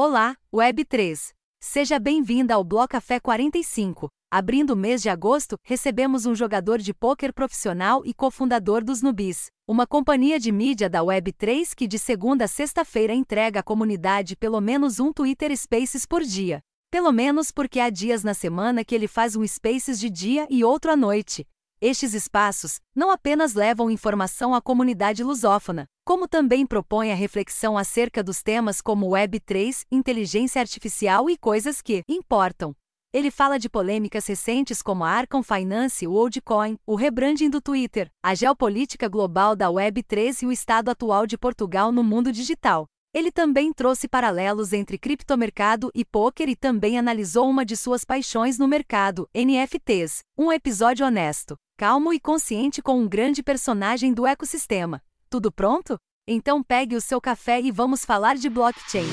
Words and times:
Olá, 0.00 0.36
Web3. 0.54 1.32
Seja 1.60 1.98
bem-vinda 1.98 2.54
ao 2.54 2.62
Bloco 2.62 2.90
Café 2.90 3.18
45. 3.18 4.08
Abrindo 4.30 4.74
o 4.74 4.76
mês 4.76 5.02
de 5.02 5.08
agosto, 5.08 5.58
recebemos 5.64 6.24
um 6.24 6.36
jogador 6.36 6.78
de 6.78 6.94
pôquer 6.94 7.32
profissional 7.32 8.06
e 8.06 8.14
cofundador 8.14 8.84
dos 8.84 9.02
Nubis, 9.02 9.48
uma 9.66 9.88
companhia 9.88 10.38
de 10.38 10.52
mídia 10.52 10.88
da 10.88 11.00
Web3 11.00 11.74
que 11.74 11.88
de 11.88 11.98
segunda 11.98 12.44
a 12.44 12.46
sexta-feira 12.46 13.12
entrega 13.12 13.58
à 13.58 13.62
comunidade 13.64 14.36
pelo 14.36 14.60
menos 14.60 15.00
um 15.00 15.12
Twitter 15.12 15.50
Spaces 15.56 16.06
por 16.06 16.22
dia. 16.22 16.60
Pelo 16.92 17.10
menos 17.10 17.50
porque 17.50 17.80
há 17.80 17.90
dias 17.90 18.22
na 18.22 18.34
semana 18.34 18.84
que 18.84 18.94
ele 18.94 19.08
faz 19.08 19.34
um 19.34 19.44
Spaces 19.44 19.98
de 19.98 20.08
dia 20.08 20.46
e 20.48 20.62
outro 20.62 20.92
à 20.92 20.96
noite. 20.96 21.44
Estes 21.80 22.12
espaços 22.12 22.80
não 22.92 23.08
apenas 23.08 23.54
levam 23.54 23.88
informação 23.88 24.52
à 24.52 24.60
comunidade 24.60 25.22
lusófona, 25.22 25.86
como 26.04 26.26
também 26.26 26.66
propõem 26.66 27.12
a 27.12 27.14
reflexão 27.14 27.78
acerca 27.78 28.20
dos 28.20 28.42
temas 28.42 28.80
como 28.80 29.10
Web3, 29.10 29.84
inteligência 29.88 30.60
artificial 30.60 31.30
e 31.30 31.38
coisas 31.38 31.80
que 31.80 32.02
importam. 32.08 32.74
Ele 33.12 33.30
fala 33.30 33.60
de 33.60 33.70
polêmicas 33.70 34.26
recentes 34.26 34.82
como 34.82 35.04
a 35.04 35.08
Arkham 35.08 35.40
Finance, 35.40 36.04
o 36.04 36.14
Oldcoin, 36.14 36.76
o 36.84 36.96
rebranding 36.96 37.48
do 37.48 37.60
Twitter, 37.60 38.10
a 38.24 38.34
geopolítica 38.34 39.08
global 39.08 39.54
da 39.54 39.68
Web3 39.68 40.42
e 40.42 40.46
o 40.46 40.52
estado 40.52 40.88
atual 40.88 41.28
de 41.28 41.38
Portugal 41.38 41.92
no 41.92 42.02
mundo 42.02 42.32
digital. 42.32 42.86
Ele 43.14 43.30
também 43.30 43.72
trouxe 43.72 44.08
paralelos 44.08 44.72
entre 44.72 44.98
criptomercado 44.98 45.92
e 45.94 46.04
poker 46.04 46.48
e 46.48 46.56
também 46.56 46.98
analisou 46.98 47.48
uma 47.48 47.64
de 47.64 47.76
suas 47.76 48.04
paixões 48.04 48.58
no 48.58 48.66
mercado, 48.66 49.28
NFTs. 49.32 50.24
Um 50.36 50.52
episódio 50.52 51.06
honesto 51.06 51.56
calmo 51.78 52.12
e 52.12 52.18
consciente 52.18 52.82
com 52.82 52.98
um 52.98 53.08
grande 53.08 53.40
personagem 53.40 54.12
do 54.12 54.26
ecossistema. 54.26 55.00
Tudo 55.30 55.52
pronto? 55.52 55.96
Então 56.26 56.60
pegue 56.60 56.96
o 56.96 57.00
seu 57.00 57.20
café 57.20 57.60
e 57.60 57.70
vamos 57.70 58.04
falar 58.04 58.34
de 58.34 58.50
blockchain. 58.50 59.06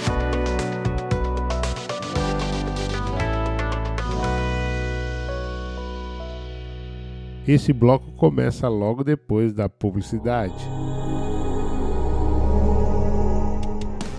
Esse 7.47 7.71
bloco 7.71 8.11
começa 8.13 8.67
logo 8.67 9.03
depois 9.03 9.53
da 9.53 9.69
publicidade. 9.69 10.55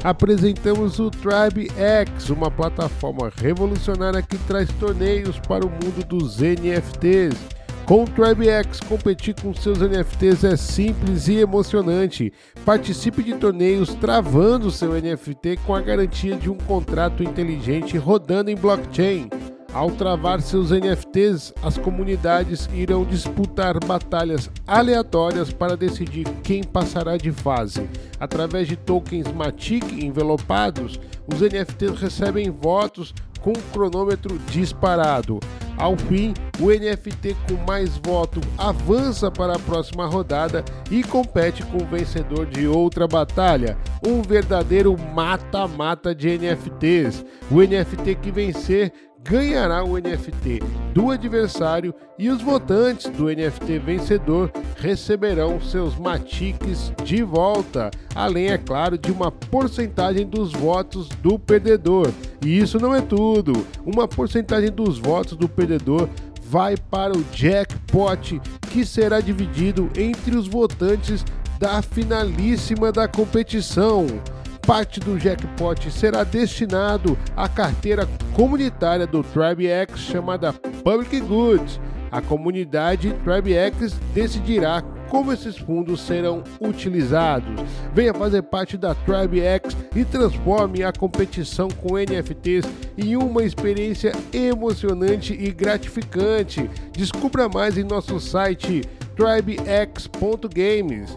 Apresentamos 0.04 1.00
o 1.00 1.10
Tribe 1.10 1.68
X, 1.76 2.30
uma 2.30 2.48
plataforma 2.48 3.28
revolucionária 3.34 4.22
que 4.22 4.38
traz 4.46 4.72
torneios 4.74 5.40
para 5.40 5.66
o 5.66 5.68
mundo 5.68 6.06
dos 6.06 6.38
NFTs 6.38 7.56
com 7.86 8.02
o 8.02 8.04
TribeX, 8.04 8.80
competir 8.80 9.34
com 9.40 9.54
seus 9.54 9.78
NFTs 9.78 10.42
é 10.42 10.56
simples 10.56 11.28
e 11.28 11.36
emocionante. 11.36 12.32
Participe 12.64 13.22
de 13.22 13.34
torneios 13.34 13.94
travando 13.94 14.72
seu 14.72 14.92
NFT 15.00 15.58
com 15.64 15.72
a 15.72 15.80
garantia 15.80 16.36
de 16.36 16.50
um 16.50 16.56
contrato 16.56 17.22
inteligente 17.22 17.96
rodando 17.96 18.50
em 18.50 18.56
blockchain. 18.56 19.30
Ao 19.72 19.90
travar 19.90 20.40
seus 20.40 20.70
NFTs, 20.70 21.52
as 21.62 21.76
comunidades 21.78 22.68
irão 22.72 23.04
disputar 23.04 23.78
batalhas 23.84 24.50
aleatórias 24.66 25.52
para 25.52 25.76
decidir 25.76 26.26
quem 26.42 26.64
passará 26.64 27.16
de 27.16 27.30
fase. 27.30 27.88
Através 28.18 28.66
de 28.66 28.74
tokens 28.74 29.30
Matic 29.30 29.84
envelopados, 30.02 30.98
os 31.26 31.40
NFTs 31.40 32.00
recebem 32.00 32.50
votos 32.50 33.14
com 33.46 33.52
um 33.52 33.62
cronômetro 33.72 34.40
disparado. 34.50 35.38
Ao 35.78 35.96
fim, 35.96 36.34
o 36.58 36.66
NFT 36.66 37.36
com 37.48 37.54
mais 37.64 37.96
voto 37.98 38.40
avança 38.58 39.30
para 39.30 39.54
a 39.54 39.58
próxima 39.58 40.04
rodada 40.04 40.64
e 40.90 41.04
compete 41.04 41.62
com 41.66 41.76
o 41.76 41.86
vencedor 41.86 42.46
de 42.46 42.66
outra 42.66 43.06
batalha, 43.06 43.78
um 44.04 44.20
verdadeiro 44.20 44.96
mata-mata 45.14 46.12
de 46.12 46.36
NFTs. 46.36 47.24
O 47.48 47.60
NFT 47.60 48.16
que 48.16 48.32
vencer 48.32 48.92
ganhará 49.28 49.84
o 49.84 49.96
NFT 49.98 50.60
do 50.94 51.10
adversário 51.10 51.94
e 52.18 52.30
os 52.30 52.40
votantes 52.40 53.10
do 53.10 53.26
NFT 53.26 53.78
vencedor 53.78 54.50
receberão 54.76 55.60
seus 55.60 55.96
matiques 55.96 56.92
de 57.04 57.22
volta, 57.22 57.90
além, 58.14 58.48
é 58.48 58.58
claro, 58.58 58.96
de 58.96 59.10
uma 59.10 59.30
porcentagem 59.30 60.26
dos 60.26 60.52
votos 60.52 61.08
do 61.22 61.38
perdedor. 61.38 62.10
E 62.44 62.58
isso 62.58 62.78
não 62.78 62.94
é 62.94 63.00
tudo. 63.00 63.66
Uma 63.84 64.06
porcentagem 64.06 64.70
dos 64.70 64.98
votos 64.98 65.36
do 65.36 65.48
perdedor 65.48 66.08
vai 66.42 66.76
para 66.76 67.16
o 67.16 67.24
jackpot, 67.32 68.40
que 68.70 68.86
será 68.86 69.20
dividido 69.20 69.90
entre 69.96 70.36
os 70.36 70.46
votantes 70.46 71.24
da 71.58 71.82
finalíssima 71.82 72.92
da 72.92 73.08
competição 73.08 74.06
parte 74.66 74.98
do 74.98 75.16
jackpot 75.16 75.88
será 75.92 76.24
destinado 76.24 77.16
à 77.36 77.48
carteira 77.48 78.08
comunitária 78.34 79.06
do 79.06 79.22
TribeX 79.22 80.00
chamada 80.00 80.52
Public 80.52 81.20
Goods. 81.20 81.80
A 82.10 82.20
comunidade 82.20 83.14
TribeX 83.24 83.94
decidirá 84.12 84.82
como 85.08 85.32
esses 85.32 85.56
fundos 85.56 86.00
serão 86.00 86.42
utilizados. 86.60 87.60
Venha 87.94 88.12
fazer 88.12 88.42
parte 88.42 88.76
da 88.76 88.92
TribeX 88.92 89.76
e 89.94 90.04
transforme 90.04 90.82
a 90.82 90.92
competição 90.92 91.68
com 91.68 91.96
NFTs 91.96 92.64
em 92.98 93.16
uma 93.16 93.44
experiência 93.44 94.10
emocionante 94.32 95.32
e 95.32 95.52
gratificante. 95.52 96.68
Descubra 96.92 97.48
mais 97.48 97.78
em 97.78 97.84
nosso 97.84 98.18
site 98.18 98.82
tribex.games. 99.14 101.16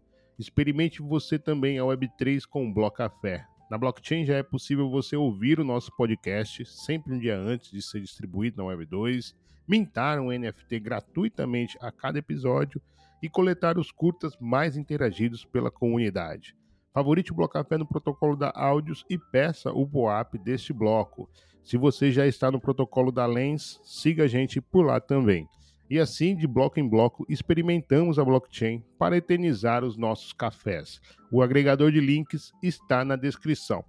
Experimente 0.41 1.03
você 1.03 1.37
também 1.37 1.77
a 1.77 1.83
Web3 1.83 2.47
com 2.49 2.67
o 2.67 2.73
Bloco 2.73 2.97
Café. 2.97 3.45
Na 3.69 3.77
blockchain 3.77 4.25
já 4.25 4.37
é 4.37 4.41
possível 4.41 4.89
você 4.89 5.15
ouvir 5.15 5.59
o 5.59 5.63
nosso 5.63 5.95
podcast 5.95 6.65
sempre 6.65 7.13
um 7.13 7.19
dia 7.19 7.37
antes 7.37 7.69
de 7.69 7.79
ser 7.79 8.01
distribuído 8.01 8.57
na 8.57 8.63
Web2, 8.63 9.35
mintar 9.67 10.19
um 10.19 10.31
NFT 10.31 10.79
gratuitamente 10.79 11.77
a 11.79 11.91
cada 11.91 12.17
episódio 12.17 12.81
e 13.21 13.29
coletar 13.29 13.77
os 13.77 13.91
curtas 13.91 14.35
mais 14.41 14.75
interagidos 14.75 15.45
pela 15.45 15.69
comunidade. 15.69 16.55
Favorite 16.91 17.31
o 17.31 17.35
Bloco 17.35 17.53
Café 17.53 17.77
no 17.77 17.85
protocolo 17.85 18.35
da 18.35 18.51
Áudios 18.55 19.05
e 19.07 19.19
peça 19.19 19.71
o 19.71 19.85
BOAP 19.85 20.39
deste 20.39 20.73
bloco. 20.73 21.29
Se 21.63 21.77
você 21.77 22.11
já 22.11 22.25
está 22.25 22.49
no 22.49 22.59
protocolo 22.59 23.11
da 23.11 23.27
Lens, 23.27 23.79
siga 23.83 24.23
a 24.23 24.27
gente 24.27 24.59
por 24.59 24.87
lá 24.87 24.99
também. 24.99 25.47
E 25.91 25.99
assim, 25.99 26.33
de 26.33 26.47
bloco 26.47 26.79
em 26.79 26.87
bloco, 26.87 27.25
experimentamos 27.27 28.17
a 28.17 28.23
blockchain 28.23 28.81
para 28.97 29.17
eternizar 29.17 29.83
os 29.83 29.97
nossos 29.97 30.31
cafés. 30.31 31.01
O 31.29 31.41
agregador 31.41 31.91
de 31.91 31.99
links 31.99 32.53
está 32.63 33.03
na 33.03 33.17
descrição. 33.17 33.83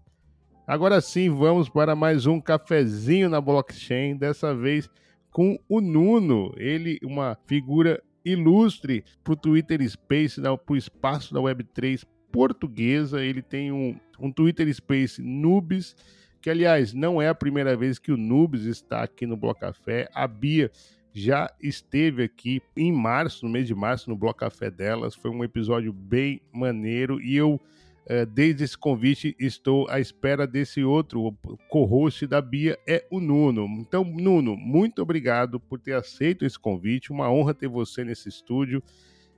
Agora 0.66 1.00
sim, 1.00 1.30
vamos 1.30 1.68
para 1.68 1.94
mais 1.94 2.26
um 2.26 2.40
cafezinho 2.40 3.28
na 3.28 3.40
blockchain, 3.40 4.16
dessa 4.16 4.52
vez 4.52 4.90
com 5.30 5.56
o 5.68 5.80
Nuno, 5.80 6.52
ele 6.56 6.98
uma 7.04 7.38
figura 7.46 8.02
ilustre 8.24 9.04
para 9.22 9.34
o 9.34 9.36
Twitter 9.36 9.88
Space, 9.88 10.40
para 10.42 10.58
o 10.70 10.76
espaço 10.76 11.32
da 11.32 11.38
Web3 11.38 12.04
portuguesa. 12.32 13.24
Ele 13.24 13.42
tem 13.42 13.70
um, 13.70 13.96
um 14.18 14.32
Twitter 14.32 14.74
Space 14.74 15.22
Nubes, 15.22 15.94
que 16.40 16.50
aliás 16.50 16.92
não 16.92 17.22
é 17.22 17.28
a 17.28 17.34
primeira 17.34 17.76
vez 17.76 18.00
que 18.00 18.10
o 18.10 18.16
Nubes 18.16 18.64
está 18.64 19.04
aqui 19.04 19.24
no 19.24 19.36
Bloco 19.36 19.60
Café. 19.60 20.08
A 20.12 20.26
Bia 20.26 20.68
já 21.12 21.52
esteve 21.60 22.24
aqui 22.24 22.62
em 22.76 22.90
março, 22.90 23.44
no 23.44 23.52
mês 23.52 23.66
de 23.66 23.74
março, 23.74 24.08
no 24.08 24.16
Bloco 24.16 24.40
Café 24.40 24.70
delas. 24.70 25.14
Foi 25.14 25.30
um 25.30 25.44
episódio 25.44 25.92
bem 25.92 26.40
maneiro 26.52 27.20
e 27.20 27.36
eu, 27.36 27.60
eh, 28.06 28.24
desde 28.24 28.64
esse 28.64 28.78
convite, 28.78 29.36
estou 29.38 29.88
à 29.90 30.00
espera 30.00 30.46
desse 30.46 30.82
outro. 30.82 31.36
co-host 31.68 32.26
da 32.26 32.40
Bia 32.40 32.78
é 32.86 33.06
o 33.10 33.20
Nuno. 33.20 33.66
Então, 33.78 34.04
Nuno, 34.04 34.56
muito 34.56 35.02
obrigado 35.02 35.60
por 35.60 35.78
ter 35.78 35.94
aceito 35.94 36.44
esse 36.44 36.58
convite. 36.58 37.12
Uma 37.12 37.30
honra 37.30 37.52
ter 37.52 37.68
você 37.68 38.04
nesse 38.04 38.28
estúdio. 38.28 38.82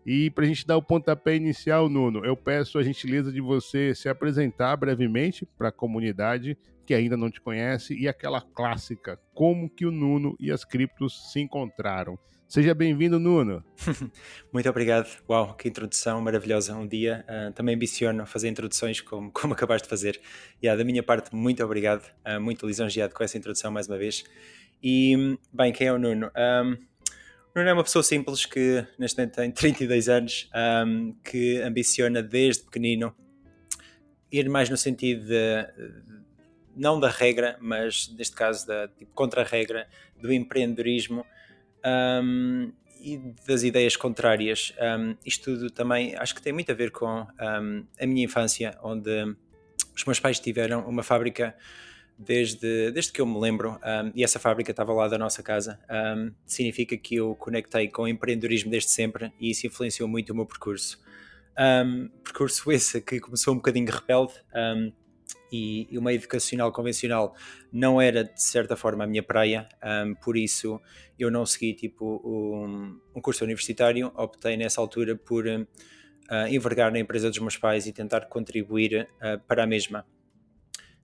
E 0.07 0.31
para 0.31 0.45
a 0.45 0.47
gente 0.47 0.67
dar 0.67 0.77
o 0.77 0.83
pontapé 0.83 1.35
inicial, 1.35 1.89
Nuno, 1.89 2.25
eu 2.25 2.37
peço 2.37 2.79
a 2.79 2.83
gentileza 2.83 3.33
de 3.33 3.41
você 3.41 3.95
se 3.95 4.09
apresentar 4.09 4.77
brevemente 4.77 5.47
para 5.57 5.69
a 5.69 5.73
comunidade 5.73 6.57
que 6.85 6.95
ainda 6.95 7.17
não 7.17 7.31
te 7.31 7.41
conhece 7.41 7.95
e 7.95 8.07
aquela 8.07 8.41
clássica, 8.41 9.19
como 9.33 9.71
que 9.71 9.87
o 9.87 9.91
Nuno 9.91 10.37
e 10.39 10.51
as 10.51 10.65
criptos 10.65 11.33
se 11.33 11.41
encontraram. 11.41 12.19
Seja 12.47 12.75
bem-vindo, 12.75 13.19
Nuno. 13.19 13.65
Muito 14.53 14.69
obrigado. 14.69 15.09
Uau, 15.29 15.55
que 15.55 15.69
introdução 15.69 16.21
maravilhosa. 16.21 16.77
Um 16.77 16.87
dia 16.87 17.25
uh, 17.29 17.53
também 17.53 17.75
ambiciono 17.75 18.25
fazer 18.27 18.49
introduções 18.49 19.01
como, 19.01 19.33
como 19.33 19.55
acabaste 19.55 19.87
de 19.87 19.91
fazer. 19.91 20.21
E 20.63 20.67
yeah, 20.67 20.79
da 20.79 20.85
minha 20.85 21.03
parte, 21.03 21.35
muito 21.35 21.65
obrigado. 21.65 22.05
Uh, 22.25 22.41
muito 22.41 22.67
lisonjeado 22.67 23.15
com 23.15 23.25
essa 23.25 23.37
introdução 23.37 23.73
mais 23.73 23.89
uma 23.89 23.99
vez. 23.99 24.23
E, 24.83 25.37
bem, 25.53 25.73
quem 25.73 25.87
é 25.87 25.93
o 25.93 25.99
Nuno? 25.99 26.31
Um, 26.37 26.73
o 26.73 27.59
Nuno 27.59 27.71
é 27.71 27.73
uma 27.73 27.83
pessoa 27.83 28.03
simples 28.03 28.45
que 28.45 28.87
neste 28.99 29.17
momento 29.19 29.37
tem 29.37 29.51
32 29.51 30.09
anos, 30.09 30.51
um, 30.87 31.15
que 31.25 31.61
ambiciona 31.63 32.23
desde 32.23 32.65
pequenino 32.65 33.17
ir 34.31 34.49
mais 34.49 34.69
no 34.69 34.77
sentido 34.77 35.25
de, 35.27 35.67
não 36.77 36.99
da 36.99 37.09
regra, 37.09 37.57
mas 37.61 38.13
neste 38.17 38.35
caso 38.35 38.67
da 38.67 38.89
tipo, 38.89 39.13
contra-regra 39.15 39.87
do 40.21 40.33
empreendedorismo 40.33 41.25
um, 42.23 42.73
e 43.01 43.19
das 43.47 43.63
ideias 43.63 43.97
contrárias. 43.97 44.75
Um, 44.81 45.17
isto 45.25 45.55
tudo 45.57 45.71
também 45.71 46.15
acho 46.17 46.35
que 46.35 46.43
tem 46.43 46.53
muito 46.53 46.73
a 46.73 46.75
ver 46.75 46.91
com 46.91 47.07
um, 47.07 47.87
a 48.01 48.07
minha 48.07 48.25
infância, 48.25 48.77
onde 48.83 49.11
os 49.95 50.05
meus 50.05 50.19
pais 50.19 50.41
tiveram 50.41 50.89
uma 50.89 51.03
fábrica 51.03 51.55
desde, 52.19 52.91
desde 52.93 53.13
que 53.13 53.21
eu 53.21 53.27
me 53.27 53.39
lembro, 53.39 53.79
e 54.15 54.23
essa 54.23 54.39
fábrica 54.39 54.71
estava 54.71 54.93
lá 54.93 55.09
da 55.09 55.19
nossa 55.19 55.43
casa. 55.43 55.79
significa 56.47 56.97
que 56.97 57.17
eu 57.17 57.35
conectei 57.35 57.89
com 57.89 58.03
o 58.03 58.09
empreendedorismo 58.09 58.71
desde 58.71 58.91
sempre 58.91 59.33
e 59.39 59.51
isso 59.51 59.67
influenciou 59.67 60.09
muito 60.09 60.31
o 60.31 60.37
meu 60.37 60.47
percurso. 60.47 61.01
percurso 62.23 62.71
esse 62.71 63.01
que 63.01 63.19
começou 63.19 63.53
um 63.53 63.57
bocadinho 63.57 63.91
rebelde 63.91 64.35
e, 65.51 65.87
e 65.91 65.99
o 65.99 66.03
meio 66.03 66.17
educacional 66.17 66.73
convencional 66.73 67.35
não 67.73 68.01
era 68.01 68.25
de 68.25 68.43
certa 68.43 68.77
forma 68.77 69.05
a 69.05 69.07
minha 69.07 69.23
praia, 69.23 69.69
um, 70.07 70.15
por 70.15 70.37
isso 70.37 70.81
eu 71.19 71.31
não 71.31 71.47
segui 71.47 71.75
tipo 71.75 72.21
um, 72.25 72.99
um, 73.15 73.21
curso 73.21 73.45
universitário, 73.45 74.13
optei 74.17 74.57
nessa 74.57 74.81
altura 74.81 75.17
por 75.17 75.47
uh, 75.47 76.49
envergar 76.49 76.91
na 76.93 76.99
empresa 76.99 77.31
dos 77.31 77.39
meus 77.39 77.57
pais 77.57 77.87
e 77.87 77.93
tentar 77.93 78.27
contribuir 78.27 79.09
uh, 79.21 79.39
para 79.47 79.65
a 79.65 79.67
mesma. 79.67 80.07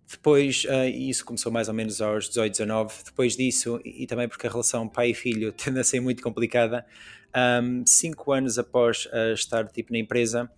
Depois, 0.08 0.64
uh, 0.64 0.88
isso 0.88 1.24
começou 1.24 1.52
mais 1.52 1.68
ou 1.68 1.74
menos 1.74 2.00
aos 2.00 2.28
18, 2.28 2.50
19. 2.50 2.94
Depois 3.04 3.36
disso, 3.36 3.80
e, 3.84 4.02
e 4.02 4.06
também 4.06 4.28
porque 4.28 4.48
a 4.48 4.50
relação 4.50 4.88
pai 4.88 5.10
e 5.10 5.14
filho 5.14 5.52
tende 5.54 5.78
a 5.78 5.84
ser 5.84 6.00
muito 6.00 6.22
complicada, 6.22 6.84
um, 7.62 7.86
cinco 7.86 8.32
anos 8.32 8.58
após 8.58 9.08
estar 9.34 9.68
tipo 9.68 9.92
na 9.92 9.98
empresa, 10.00 10.50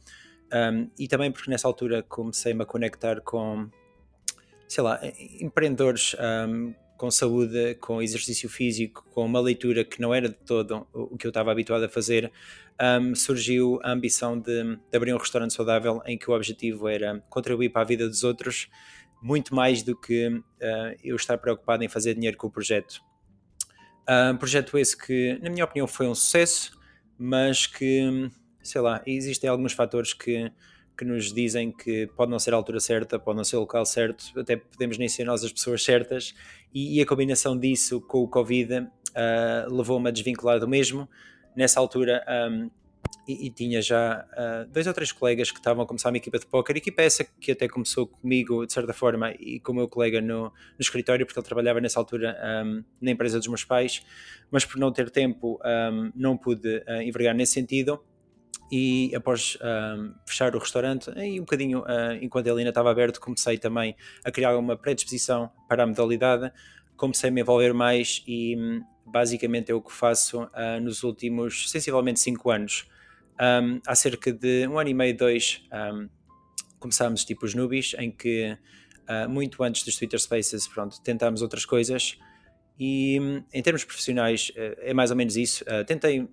um, 0.53 0.91
e 0.99 1.09
também 1.09 1.31
porque 1.33 1.51
nessa 1.51 1.67
altura 1.67 2.03
comecei-me 2.03 2.63
a 2.63 2.67
conectar 2.67 3.21
com 3.21 3.71
sei 4.73 4.83
lá, 4.83 4.99
empreendedores 5.39 6.17
um, 6.49 6.75
com 6.97 7.11
saúde, 7.11 7.75
com 7.75 8.01
exercício 8.01 8.49
físico, 8.49 9.05
com 9.11 9.27
uma 9.27 9.41
leitura 9.41 9.85
que 9.85 10.01
não 10.01 10.15
era 10.15 10.29
de 10.29 10.37
todo 10.37 10.87
o 10.95 11.19
que 11.19 11.27
eu 11.27 11.31
estava 11.31 11.53
habituado 11.53 11.85
a 11.85 11.89
fazer, 11.89 12.33
um, 12.81 13.15
surgiu 13.15 13.79
a 13.83 13.91
ambição 13.91 14.39
de, 14.39 14.77
de, 14.77 14.97
abrir 14.97 15.13
um 15.13 15.19
restaurante 15.19 15.53
saudável 15.53 16.01
em 16.07 16.17
que 16.17 16.31
o 16.31 16.35
objetivo 16.35 16.89
era 16.89 17.23
contribuir 17.29 17.69
para 17.69 17.83
a 17.83 17.85
vida 17.85 18.09
dos 18.09 18.25
outros, 18.25 18.69
muito 19.21 19.55
mais 19.55 19.83
do 19.83 19.95
que 19.95 20.29
uh, 20.29 20.43
eu 21.05 21.17
estar 21.17 21.37
preocupado 21.37 21.85
em 21.85 21.89
fazer 21.89 22.15
dinheiro 22.15 22.39
com 22.39 22.47
o 22.47 22.51
projeto. 22.51 23.03
Um 24.33 24.37
projeto 24.37 24.79
esse 24.79 24.97
que, 24.97 25.39
na 25.43 25.51
minha 25.51 25.65
opinião, 25.65 25.87
foi 25.87 26.09
um 26.09 26.15
sucesso, 26.15 26.79
mas 27.19 27.67
que, 27.67 28.31
sei 28.63 28.81
lá, 28.81 29.03
existem 29.07 29.49
alguns 29.49 29.73
fatores 29.73 30.13
que 30.13 30.51
que 30.97 31.05
nos 31.05 31.33
dizem 31.33 31.73
que 31.73 32.07
pode 32.09 32.31
não 32.31 32.39
ser 32.39 32.53
a 32.53 32.57
altura 32.57 32.79
certa, 32.79 33.19
pode 33.19 33.37
não 33.37 33.45
ser 33.45 33.57
o 33.57 33.61
local 33.61 33.85
certo, 33.85 34.25
até 34.39 34.57
podemos 34.57 34.99
nem 34.99 35.09
ser 35.09 35.25
nós 35.25 35.43
as 35.43 35.53
pessoas 35.53 35.83
certas, 35.83 36.35
e, 36.73 36.99
e 36.99 37.03
a 37.03 37.07
combinação 37.07 37.59
disso 37.59 38.01
com 38.01 38.23
o 38.23 38.29
Covid 38.29 38.81
uh, 38.81 39.75
levou-me 39.75 40.09
a 40.09 40.13
desvincular 40.13 40.59
do 40.59 40.69
mesmo. 40.69 41.09
Nessa 41.55 41.81
altura, 41.81 42.25
um, 42.51 42.71
e, 43.29 43.47
e, 43.47 43.51
tinha 43.51 43.83
já 43.83 44.27
uh, 44.33 44.71
dois 44.73 44.87
ou 44.87 44.93
três 44.95 45.13
colegas 45.13 45.51
que 45.51 45.59
estavam 45.59 45.85
a 45.85 45.87
começar 45.87 46.09
uma 46.09 46.17
equipa 46.17 46.39
de 46.39 46.47
póquer, 46.47 46.77
equipa 46.77 47.03
essa 47.03 47.25
que 47.25 47.53
até 47.53 47.69
começou 47.69 48.07
comigo, 48.07 48.67
de 48.67 48.73
certa 48.73 48.93
forma, 48.93 49.33
e 49.39 49.61
com 49.61 49.73
o 49.73 49.75
meu 49.75 49.89
colega 49.89 50.21
no, 50.21 50.45
no 50.45 50.53
escritório, 50.81 51.27
porque 51.27 51.39
ele 51.39 51.47
trabalhava 51.47 51.81
nessa 51.81 52.01
altura 52.01 52.37
um, 52.65 52.83
na 53.01 53.11
empresa 53.11 53.39
dos 53.39 53.49
meus 53.49 53.65
pais, 53.65 54.03
mas 54.51 54.65
por 54.65 54.79
não 54.79 54.91
ter 54.91 55.11
tempo 55.11 55.61
um, 55.65 56.13
não 56.15 56.37
pude 56.37 56.79
uh, 56.79 57.03
envergar 57.03 57.35
nesse 57.35 57.53
sentido 57.53 58.03
e 58.71 59.15
após 59.15 59.59
um, 59.61 60.15
fechar 60.27 60.57
o 60.57 60.59
restaurante, 60.59 61.11
e 61.17 61.39
um 61.39 61.45
bocadinho 61.45 61.81
uh, 61.81 62.15
enquanto 62.23 62.47
ele 62.47 62.61
ainda 62.61 62.71
estava 62.71 62.91
aberto, 62.91 63.21
comecei 63.21 63.59
também 63.59 63.95
a 64.25 64.31
criar 64.31 64.57
uma 64.57 64.77
predisposição 64.77 65.51
para 65.69 65.83
a 65.83 65.87
modalidade, 65.87 66.51
comecei 66.97 67.29
a 67.29 67.33
me 67.33 67.43
envolver 67.43 67.75
mais 67.75 68.23
e 68.27 68.57
um, 68.57 68.83
basicamente 69.05 69.71
é 69.71 69.75
o 69.75 69.83
que 69.83 69.93
faço 69.93 70.45
uh, 70.45 70.81
nos 70.81 71.03
últimos 71.03 71.71
sensivelmente 71.71 72.21
5 72.21 72.51
anos. 72.51 72.89
Um, 73.39 73.79
há 73.87 73.95
cerca 73.95 74.33
de 74.33 74.67
um 74.67 74.79
ano 74.79 74.89
e 74.89 74.95
meio, 74.95 75.17
dois, 75.19 75.63
um, 75.71 76.09
começámos 76.79 77.27
tipo 77.27 77.45
os 77.45 77.55
nubis, 77.55 77.95
em 77.99 78.11
que 78.11 78.57
uh, 79.07 79.29
muito 79.29 79.63
antes 79.63 79.85
dos 79.85 79.97
Twitter 79.97 80.19
Spaces, 80.19 80.67
pronto, 80.67 80.99
tentámos 81.03 81.43
outras 81.43 81.67
coisas 81.67 82.19
e 82.79 83.21
hum, 83.21 83.45
em 83.53 83.63
termos 83.63 83.85
profissionais 83.85 84.51
é 84.57 84.95
mais 84.95 85.11
ou 85.11 85.17
menos 85.17 85.37
isso. 85.37 85.63
tentei 85.87 86.27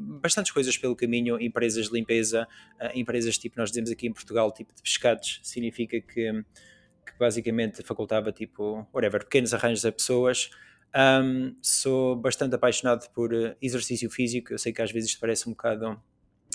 bastantes 0.00 0.52
coisas 0.52 0.76
pelo 0.76 0.96
caminho, 0.96 1.40
empresas 1.40 1.86
de 1.86 1.92
limpeza, 1.92 2.46
uh, 2.80 2.98
empresas 2.98 3.38
tipo, 3.38 3.58
nós 3.58 3.70
dizemos 3.70 3.90
aqui 3.90 4.06
em 4.06 4.12
Portugal, 4.12 4.52
tipo 4.52 4.74
de 4.74 4.82
pescados, 4.82 5.40
significa 5.42 6.00
que, 6.00 6.32
que 6.32 7.18
basicamente 7.18 7.82
facultava 7.82 8.32
tipo, 8.32 8.86
whatever, 8.92 9.24
pequenos 9.24 9.52
arranjos 9.54 9.84
a 9.84 9.92
pessoas. 9.92 10.50
Um, 10.94 11.54
sou 11.62 12.16
bastante 12.16 12.56
apaixonado 12.56 13.08
por 13.10 13.32
eh, 13.32 13.56
exercício 13.62 14.10
físico, 14.10 14.52
eu 14.52 14.58
sei 14.58 14.72
que 14.72 14.82
às 14.82 14.90
vezes 14.90 15.10
isto 15.10 15.20
parece 15.20 15.48
um 15.48 15.52
bocado 15.52 16.02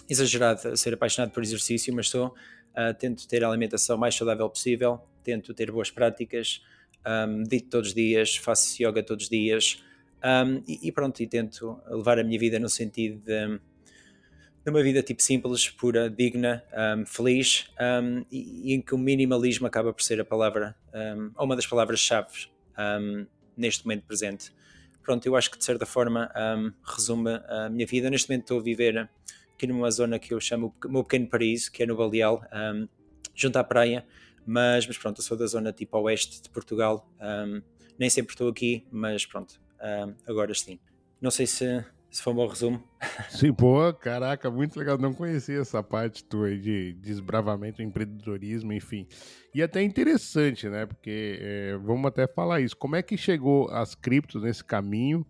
exagerado 0.10 0.76
ser 0.76 0.94
apaixonado 0.94 1.32
por 1.32 1.42
exercício, 1.42 1.94
mas 1.94 2.10
sou, 2.10 2.28
uh, 2.28 2.94
tento 3.00 3.28
ter 3.28 3.44
a 3.46 3.48
alimentação 3.48 3.98
mais 3.98 4.14
saudável 4.14 4.50
possível, 4.50 5.00
tento 5.24 5.54
ter 5.54 5.72
boas 5.72 5.90
práticas, 5.90 6.62
um, 7.06 7.38
medito 7.38 7.70
todos 7.70 7.90
os 7.90 7.96
dias, 7.96 8.36
faço 8.36 8.82
yoga 8.84 9.02
todos 9.02 9.26
os 9.26 9.30
dias, 9.30 9.82
um, 10.26 10.64
e, 10.68 10.88
e, 10.88 10.92
pronto, 10.92 11.22
e 11.22 11.28
tento 11.28 11.80
levar 11.88 12.18
a 12.18 12.24
minha 12.24 12.40
vida 12.40 12.58
no 12.58 12.68
sentido 12.68 13.20
de, 13.24 13.60
de 14.64 14.72
uma 14.72 14.82
vida 14.82 15.04
tipo 15.04 15.22
simples, 15.22 15.70
pura, 15.70 16.10
digna, 16.10 16.64
um, 16.98 17.06
feliz, 17.06 17.70
um, 17.80 18.26
e, 18.32 18.72
e, 18.72 18.74
em 18.74 18.82
que 18.82 18.96
o 18.96 18.98
minimalismo 18.98 19.68
acaba 19.68 19.94
por 19.94 20.02
ser 20.02 20.20
a 20.20 20.26
palavra, 20.26 20.76
ou 21.36 21.46
uma 21.46 21.56
das 21.56 21.68
palavras-chave 21.68 22.48
neste 23.56 23.86
momento 23.86 24.04
presente. 24.06 24.52
Pronto, 25.04 25.24
eu 25.28 25.36
acho 25.36 25.52
que 25.52 25.58
de 25.60 25.64
certa 25.64 25.86
forma 25.86 26.32
resume 26.84 27.30
a 27.48 27.70
minha 27.70 27.86
vida. 27.86 28.10
Neste 28.10 28.28
momento 28.28 28.42
estou 28.46 28.60
a 28.60 28.64
viver 28.64 29.08
aqui 29.54 29.68
numa 29.68 29.92
zona 29.92 30.18
que 30.18 30.34
eu 30.34 30.40
chamo 30.40 30.74
o 30.84 30.90
meu 30.90 31.04
pequeno 31.04 31.28
paraíso, 31.28 31.72
que 31.72 31.84
é 31.84 31.86
no 31.86 31.96
Baleal, 31.96 32.42
junto 33.36 33.58
à 33.58 33.64
praia, 33.64 34.04
mas, 34.48 34.88
mas 34.88 34.98
pronto, 34.98 35.20
eu 35.20 35.24
sou 35.24 35.38
da 35.38 35.46
zona 35.46 35.72
tipo 35.72 35.96
oeste 36.00 36.42
de 36.42 36.50
Portugal, 36.50 37.08
nem 38.00 38.10
sempre 38.10 38.34
estou 38.34 38.50
aqui, 38.50 38.86
mas 38.92 39.26
pronto, 39.26 39.62
agora 40.28 40.54
sim. 40.54 40.80
Não 41.22 41.32
sei 41.32 41.48
se, 41.48 41.84
se 42.12 42.22
foi 42.22 42.34
um 42.34 42.36
bom 42.36 42.48
resumo. 42.48 42.84
Sim, 43.30 43.54
pô, 43.54 43.94
caraca, 43.94 44.52
muito 44.52 44.78
legal. 44.78 44.98
Não 44.98 45.14
conhecia 45.14 45.60
essa 45.60 45.82
parte 45.82 46.24
tua 46.24 46.48
aí 46.48 46.60
de 46.60 46.94
desbravamento, 46.94 47.82
empreendedorismo, 47.82 48.74
enfim. 48.74 49.08
E 49.54 49.64
até 49.64 49.82
interessante, 49.82 50.68
né? 50.68 50.86
Porque 50.86 51.40
é, 51.42 51.78
vamos 51.78 52.06
até 52.06 52.28
falar 52.28 52.62
isso. 52.62 52.76
Como 52.76 52.96
é 52.96 53.02
que 53.02 53.18
chegou 53.18 53.70
as 53.70 53.96
criptos 53.96 54.44
nesse 54.44 54.64
caminho? 54.64 55.26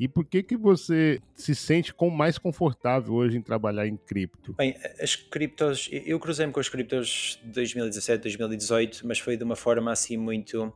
E 0.00 0.08
por 0.08 0.24
que 0.24 0.42
que 0.42 0.56
você 0.56 1.20
se 1.34 1.54
sente 1.54 1.92
com 1.92 2.08
mais 2.08 2.38
confortável 2.38 3.12
hoje 3.12 3.36
em 3.36 3.42
trabalhar 3.42 3.86
em 3.86 3.98
cripto? 3.98 4.54
Bem, 4.54 4.74
as 4.98 5.14
criptos, 5.14 5.90
eu 5.92 6.18
cruzei-me 6.18 6.50
com 6.50 6.58
as 6.58 6.70
criptos 6.70 7.38
de 7.44 7.50
2017, 7.50 8.22
2018, 8.22 9.06
mas 9.06 9.18
foi 9.18 9.36
de 9.36 9.44
uma 9.44 9.56
forma 9.56 9.92
assim 9.92 10.16
muito 10.16 10.72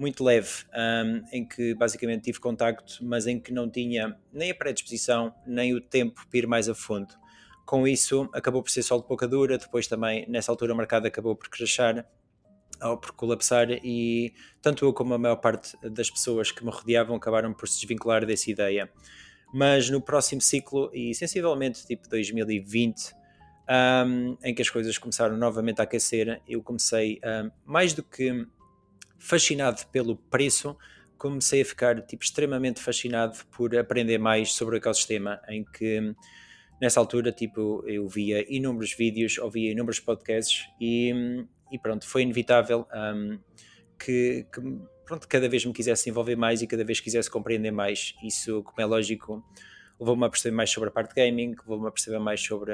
muito 0.00 0.24
leve, 0.24 0.48
um, 0.74 1.22
em 1.30 1.46
que 1.46 1.74
basicamente 1.74 2.22
tive 2.22 2.40
contacto, 2.40 2.98
mas 3.02 3.26
em 3.26 3.38
que 3.38 3.52
não 3.52 3.68
tinha 3.68 4.16
nem 4.32 4.50
a 4.50 4.54
predisposição, 4.54 5.34
nem 5.46 5.74
o 5.74 5.80
tempo 5.80 6.26
para 6.26 6.38
ir 6.38 6.46
mais 6.46 6.70
a 6.70 6.74
fundo. 6.74 7.12
Com 7.66 7.86
isso, 7.86 8.26
acabou 8.32 8.62
por 8.62 8.70
ser 8.70 8.82
sol 8.82 9.02
de 9.02 9.06
pouca 9.06 9.28
dura, 9.28 9.58
depois 9.58 9.86
também, 9.86 10.24
nessa 10.26 10.50
altura, 10.50 10.72
o 10.72 10.76
mercado 10.76 11.06
acabou 11.06 11.36
por 11.36 11.50
crashar, 11.50 12.06
ou 12.82 12.96
por 12.96 13.12
colapsar, 13.12 13.70
e 13.70 14.32
tanto 14.62 14.86
eu 14.86 14.92
como 14.94 15.12
a 15.12 15.18
maior 15.18 15.36
parte 15.36 15.76
das 15.90 16.10
pessoas 16.10 16.50
que 16.50 16.64
me 16.64 16.70
rodeavam 16.70 17.14
acabaram 17.14 17.52
por 17.52 17.68
se 17.68 17.78
desvincular 17.78 18.24
dessa 18.24 18.50
ideia. 18.50 18.90
Mas 19.52 19.90
no 19.90 20.00
próximo 20.00 20.40
ciclo, 20.40 20.90
e 20.94 21.14
sensivelmente 21.14 21.86
tipo 21.86 22.08
2020, 22.08 23.12
um, 24.06 24.36
em 24.42 24.54
que 24.54 24.62
as 24.62 24.70
coisas 24.70 24.96
começaram 24.96 25.36
novamente 25.36 25.80
a 25.80 25.84
aquecer, 25.84 26.40
eu 26.48 26.62
comecei, 26.62 27.20
um, 27.22 27.50
mais 27.66 27.92
do 27.92 28.02
que 28.02 28.46
fascinado 29.20 29.86
pelo 29.92 30.16
preço, 30.16 30.76
comecei 31.16 31.60
a 31.60 31.64
ficar 31.64 32.00
tipo, 32.00 32.24
extremamente 32.24 32.80
fascinado 32.80 33.36
por 33.50 33.76
aprender 33.76 34.18
mais 34.18 34.54
sobre 34.54 34.76
o 34.76 34.78
ecossistema, 34.78 35.40
em 35.48 35.62
que 35.62 36.14
nessa 36.80 36.98
altura 36.98 37.30
tipo, 37.30 37.84
eu 37.86 38.08
via 38.08 38.44
inúmeros 38.48 38.94
vídeos, 38.94 39.36
ouvia 39.38 39.70
inúmeros 39.70 40.00
podcasts 40.00 40.66
e, 40.80 41.44
e 41.70 41.78
pronto, 41.78 42.06
foi 42.06 42.22
inevitável 42.22 42.86
um, 42.94 43.38
que, 43.98 44.46
que, 44.52 44.60
pronto, 45.04 45.28
cada 45.28 45.46
vez 45.46 45.64
me 45.64 45.74
quisesse 45.74 46.08
envolver 46.08 46.36
mais 46.36 46.62
e 46.62 46.66
cada 46.66 46.82
vez 46.82 47.00
quisesse 47.00 47.30
compreender 47.30 47.70
mais. 47.70 48.14
Isso, 48.24 48.62
como 48.62 48.80
é 48.80 48.86
lógico, 48.86 49.44
levou-me 50.00 50.24
a 50.24 50.30
perceber 50.30 50.56
mais 50.56 50.70
sobre 50.70 50.88
a 50.88 50.92
parte 50.92 51.14
de 51.14 51.16
gaming, 51.16 51.54
levou-me 51.60 51.86
a 51.86 51.90
perceber 51.90 52.18
mais 52.18 52.40
sobre 52.40 52.72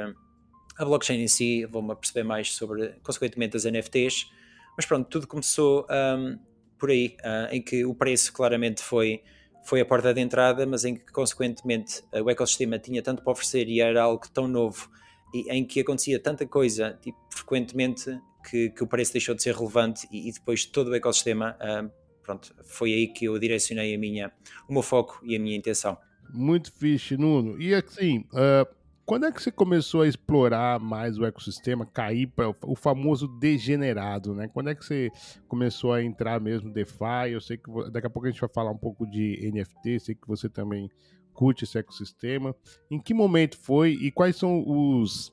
a 0.79 0.85
blockchain 0.85 1.21
em 1.21 1.29
si, 1.29 1.63
levou-me 1.63 1.93
a 1.93 1.97
perceber 1.97 2.23
mais 2.23 2.53
sobre, 2.55 2.95
consequentemente, 3.03 3.57
as 3.57 3.65
NFTs. 3.65 4.31
Mas 4.77 4.87
pronto, 4.87 5.09
tudo 5.09 5.27
começou 5.27 5.87
um, 5.91 6.39
por 6.79 6.91
aí, 6.91 7.17
uh, 7.21 7.55
em 7.55 7.63
que 7.63 7.85
o 7.85 7.95
preço 7.95 8.33
claramente 8.33 8.83
foi, 8.83 9.23
foi 9.65 9.81
a 9.81 9.85
porta 9.85 10.13
de 10.13 10.21
entrada, 10.21 10.67
mas 10.67 10.85
em 10.85 10.95
que, 10.95 11.13
consequentemente, 11.13 12.03
o 12.13 12.29
ecossistema 12.29 12.79
tinha 12.79 13.03
tanto 13.03 13.23
para 13.23 13.33
oferecer 13.33 13.69
e 13.69 13.81
era 13.81 14.03
algo 14.03 14.29
tão 14.33 14.47
novo 14.47 14.91
e 15.35 15.51
em 15.51 15.65
que 15.65 15.81
acontecia 15.81 16.21
tanta 16.21 16.47
coisa, 16.47 16.99
tipo, 17.03 17.19
frequentemente, 17.31 18.19
que, 18.49 18.71
que 18.71 18.83
o 18.83 18.87
preço 18.87 19.13
deixou 19.13 19.35
de 19.35 19.43
ser 19.43 19.55
relevante 19.55 20.07
e, 20.11 20.29
e 20.29 20.33
depois 20.33 20.65
todo 20.65 20.89
o 20.89 20.95
ecossistema, 20.95 21.57
uh, 21.61 21.91
pronto, 22.23 22.55
foi 22.65 22.93
aí 22.93 23.09
que 23.09 23.27
eu 23.27 23.39
direcionei 23.39 23.95
a 23.95 23.99
minha, 23.99 24.33
o 24.69 24.73
meu 24.73 24.83
foco 24.83 25.21
e 25.25 25.35
a 25.37 25.39
minha 25.39 25.57
intenção. 25.57 25.99
Muito 26.33 26.73
fixe, 26.73 27.17
Nuno. 27.17 27.61
E 27.61 27.75
assim, 27.75 28.21
uh, 28.33 28.67
quando 29.07 29.25
é 29.25 29.31
que 29.31 29.41
você 29.41 29.53
começou 29.53 30.03
a 30.03 30.09
explorar 30.09 30.81
mais 30.81 31.17
o 31.17 31.25
ecossistema, 31.25 31.87
cair 31.87 32.27
para 32.27 32.53
o 32.63 32.75
famoso 32.75 33.29
degenerado, 33.29 34.35
né? 34.35 34.49
Quando 34.53 34.69
é 34.69 34.75
que 34.75 34.85
você 34.85 35.13
começou 35.47 35.93
a 35.93 36.03
entrar 36.03 36.41
mesmo 36.41 36.73
DeFi? 36.73 37.31
Eu 37.31 37.41
sei 37.41 37.57
que 37.57 37.71
daqui 37.93 38.09
a 38.09 38.11
pouco 38.11 38.27
a 38.27 38.31
gente 38.31 38.41
vai 38.41 38.51
falar 38.53 38.73
um 38.73 38.77
pouco 38.77 39.07
de 39.07 39.49
NFT, 39.55 40.01
sei 40.01 40.15
que 40.17 40.27
você 40.27 40.49
também 40.49 40.91
curte 41.33 41.63
esse 41.63 41.79
ecossistema. 41.79 42.53
Em 42.91 43.01
que 43.01 43.15
momento 43.15 43.57
foi 43.57 43.93
e 43.93 44.11
quais 44.11 44.35
são 44.35 44.65
os 44.67 45.33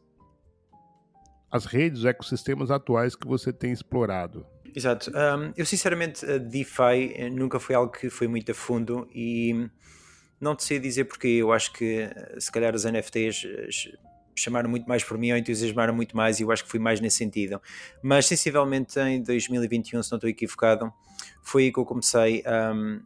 as 1.50 1.66
redes, 1.66 2.00
os 2.00 2.06
ecossistemas 2.06 2.70
atuais 2.70 3.16
que 3.16 3.28
você 3.28 3.52
tem 3.52 3.72
explorado? 3.72 4.46
Exato. 4.76 5.12
Um, 5.12 5.52
eu 5.58 5.66
sinceramente, 5.66 6.26
DeFi 6.40 7.14
eh, 7.16 7.30
nunca 7.30 7.60
foi 7.60 7.76
algo 7.76 7.92
que 7.92 8.10
foi 8.10 8.28
muito 8.28 8.52
a 8.52 8.56
fundo 8.56 9.08
e 9.14 9.68
não 10.44 10.56
te 10.56 10.64
sei 10.64 10.80
dizer 10.80 11.06
porque 11.06 11.28
eu 11.28 11.52
acho 11.52 11.72
que 11.74 12.10
se 12.38 12.52
calhar 12.52 12.76
os 12.76 12.84
NFTs 12.84 13.46
eh, 13.46 13.98
chamaram 14.36 14.70
muito 14.70 14.88
mais 14.88 15.04
por 15.04 15.18
mim 15.18 15.32
ou 15.32 15.38
entusiasmaram 15.38 15.94
muito 15.94 16.16
mais 16.16 16.40
e 16.40 16.44
eu 16.44 16.52
acho 16.52 16.64
que 16.64 16.70
fui 16.70 16.80
mais 16.80 17.00
nesse 17.00 17.18
sentido. 17.18 17.62
Mas 18.02 18.26
sensivelmente 18.26 19.00
em 19.00 19.22
2021, 19.22 20.04
se 20.04 20.12
não 20.12 20.18
estou 20.18 20.30
equivocado, 20.30 20.92
foi 21.42 21.64
aí 21.64 21.72
que 21.72 21.80
eu 21.80 21.86
comecei 21.86 22.44
um, 22.76 23.02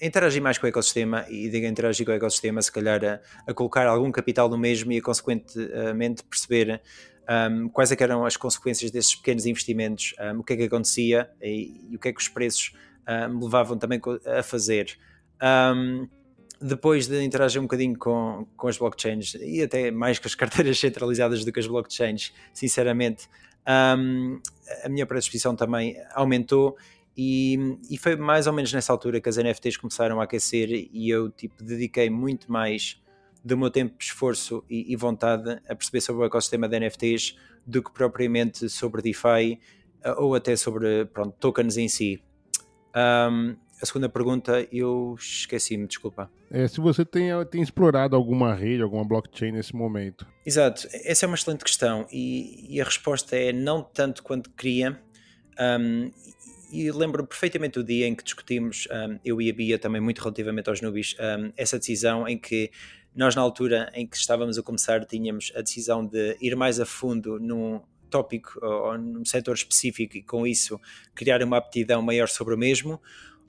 a 0.00 0.04
interagir 0.04 0.42
mais 0.42 0.58
com 0.58 0.66
o 0.66 0.68
ecossistema 0.68 1.24
e 1.28 1.48
digo 1.48 1.66
interagir 1.66 2.04
com 2.04 2.12
o 2.12 2.14
ecossistema, 2.14 2.60
se 2.60 2.72
calhar 2.72 3.04
a, 3.04 3.20
a 3.46 3.54
colocar 3.54 3.86
algum 3.86 4.10
capital 4.10 4.48
no 4.48 4.58
mesmo 4.58 4.90
e 4.92 4.98
a 4.98 5.02
consequentemente 5.02 6.24
perceber 6.24 6.82
um, 7.50 7.68
quais 7.68 7.92
é 7.92 7.96
eram 8.00 8.24
as 8.24 8.36
consequências 8.36 8.90
desses 8.90 9.14
pequenos 9.14 9.46
investimentos, 9.46 10.14
um, 10.34 10.40
o 10.40 10.44
que 10.44 10.54
é 10.54 10.56
que 10.56 10.62
acontecia 10.64 11.30
e, 11.40 11.88
e, 11.90 11.96
o 11.96 11.98
que 11.98 12.08
é 12.08 12.12
que 12.12 12.20
os 12.20 12.28
preços 12.28 12.72
um, 13.08 13.36
me 13.36 13.44
levavam 13.44 13.78
também 13.78 14.00
a 14.26 14.42
fazer. 14.42 14.98
Depois 16.62 17.06
de 17.06 17.22
interagir 17.22 17.60
um 17.60 17.64
bocadinho 17.64 17.98
com, 17.98 18.46
com 18.56 18.68
as 18.68 18.78
blockchains 18.78 19.34
e 19.34 19.62
até 19.62 19.90
mais 19.90 20.18
com 20.18 20.28
as 20.28 20.34
carteiras 20.36 20.78
centralizadas 20.78 21.44
do 21.44 21.52
que 21.52 21.60
as 21.60 21.66
blockchains, 21.66 22.32
sinceramente, 22.54 23.28
a 23.66 24.88
minha 24.88 25.06
predisposição 25.06 25.54
também 25.54 25.96
aumentou 26.14 26.76
e, 27.16 27.78
e, 27.90 27.98
foi 27.98 28.16
mais 28.16 28.46
ou 28.46 28.52
menos 28.52 28.72
nessa 28.72 28.92
altura 28.92 29.20
que 29.20 29.28
as 29.28 29.36
NFTs 29.36 29.76
começaram 29.76 30.20
a 30.20 30.24
aquecer 30.24 30.88
e 30.90 31.10
eu 31.10 31.30
tipo 31.30 31.62
dediquei 31.62 32.08
muito 32.08 32.50
mais 32.50 33.00
do 33.44 33.56
meu 33.58 33.70
tempo, 33.70 33.94
esforço 33.98 34.64
e, 34.70 34.92
e, 34.92 34.96
vontade 34.96 35.60
a 35.68 35.74
perceber 35.74 36.00
sobre 36.00 36.22
o 36.22 36.24
ecossistema 36.24 36.68
de 36.68 36.78
NFTs 36.78 37.36
do 37.66 37.82
que 37.82 37.92
propriamente 37.92 38.68
sobre 38.68 39.02
DeFi 39.02 39.60
eh, 40.02 40.12
ou 40.16 40.34
até 40.34 40.56
sobre 40.56 41.04
pronto, 41.06 41.36
tokens 41.38 41.76
em 41.76 41.88
si. 41.88 42.22
Um, 42.94 43.56
a 43.82 43.86
segunda 43.86 44.08
pergunta 44.08 44.66
eu 44.70 45.16
esqueci-me, 45.18 45.88
desculpa. 45.88 46.30
É, 46.50 46.68
se 46.68 46.80
você 46.80 47.04
tem, 47.04 47.30
tem 47.50 47.60
explorado 47.60 48.14
alguma 48.14 48.54
rede, 48.54 48.80
alguma 48.80 49.04
blockchain 49.04 49.50
nesse 49.50 49.74
momento. 49.74 50.24
Exato, 50.46 50.86
essa 50.92 51.24
é 51.24 51.26
uma 51.26 51.34
excelente 51.34 51.64
questão 51.64 52.06
e, 52.12 52.76
e 52.76 52.80
a 52.80 52.84
resposta 52.84 53.36
é 53.36 53.52
não 53.52 53.82
tanto 53.82 54.22
quanto 54.22 54.50
queria. 54.50 55.00
Um, 55.58 56.12
e 56.70 56.90
lembro 56.92 57.26
perfeitamente 57.26 57.78
o 57.78 57.84
dia 57.84 58.06
em 58.06 58.14
que 58.14 58.22
discutimos, 58.22 58.86
um, 58.90 59.18
eu 59.24 59.42
e 59.42 59.50
a 59.50 59.52
Bia 59.52 59.78
também 59.78 60.00
muito 60.00 60.20
relativamente 60.20 60.70
aos 60.70 60.80
nubis, 60.80 61.16
um, 61.18 61.52
essa 61.56 61.76
decisão 61.78 62.26
em 62.28 62.38
que 62.38 62.70
nós, 63.14 63.34
na 63.34 63.42
altura 63.42 63.90
em 63.94 64.06
que 64.06 64.16
estávamos 64.16 64.56
a 64.58 64.62
começar, 64.62 65.04
tínhamos 65.04 65.52
a 65.56 65.60
decisão 65.60 66.06
de 66.06 66.36
ir 66.40 66.54
mais 66.54 66.78
a 66.78 66.86
fundo 66.86 67.38
num 67.40 67.80
tópico 68.08 68.58
ou 68.64 68.96
num 68.96 69.24
setor 69.24 69.54
específico 69.54 70.16
e, 70.16 70.22
com 70.22 70.46
isso, 70.46 70.80
criar 71.14 71.42
uma 71.42 71.56
aptidão 71.56 72.00
maior 72.00 72.28
sobre 72.28 72.54
o 72.54 72.58
mesmo, 72.58 73.00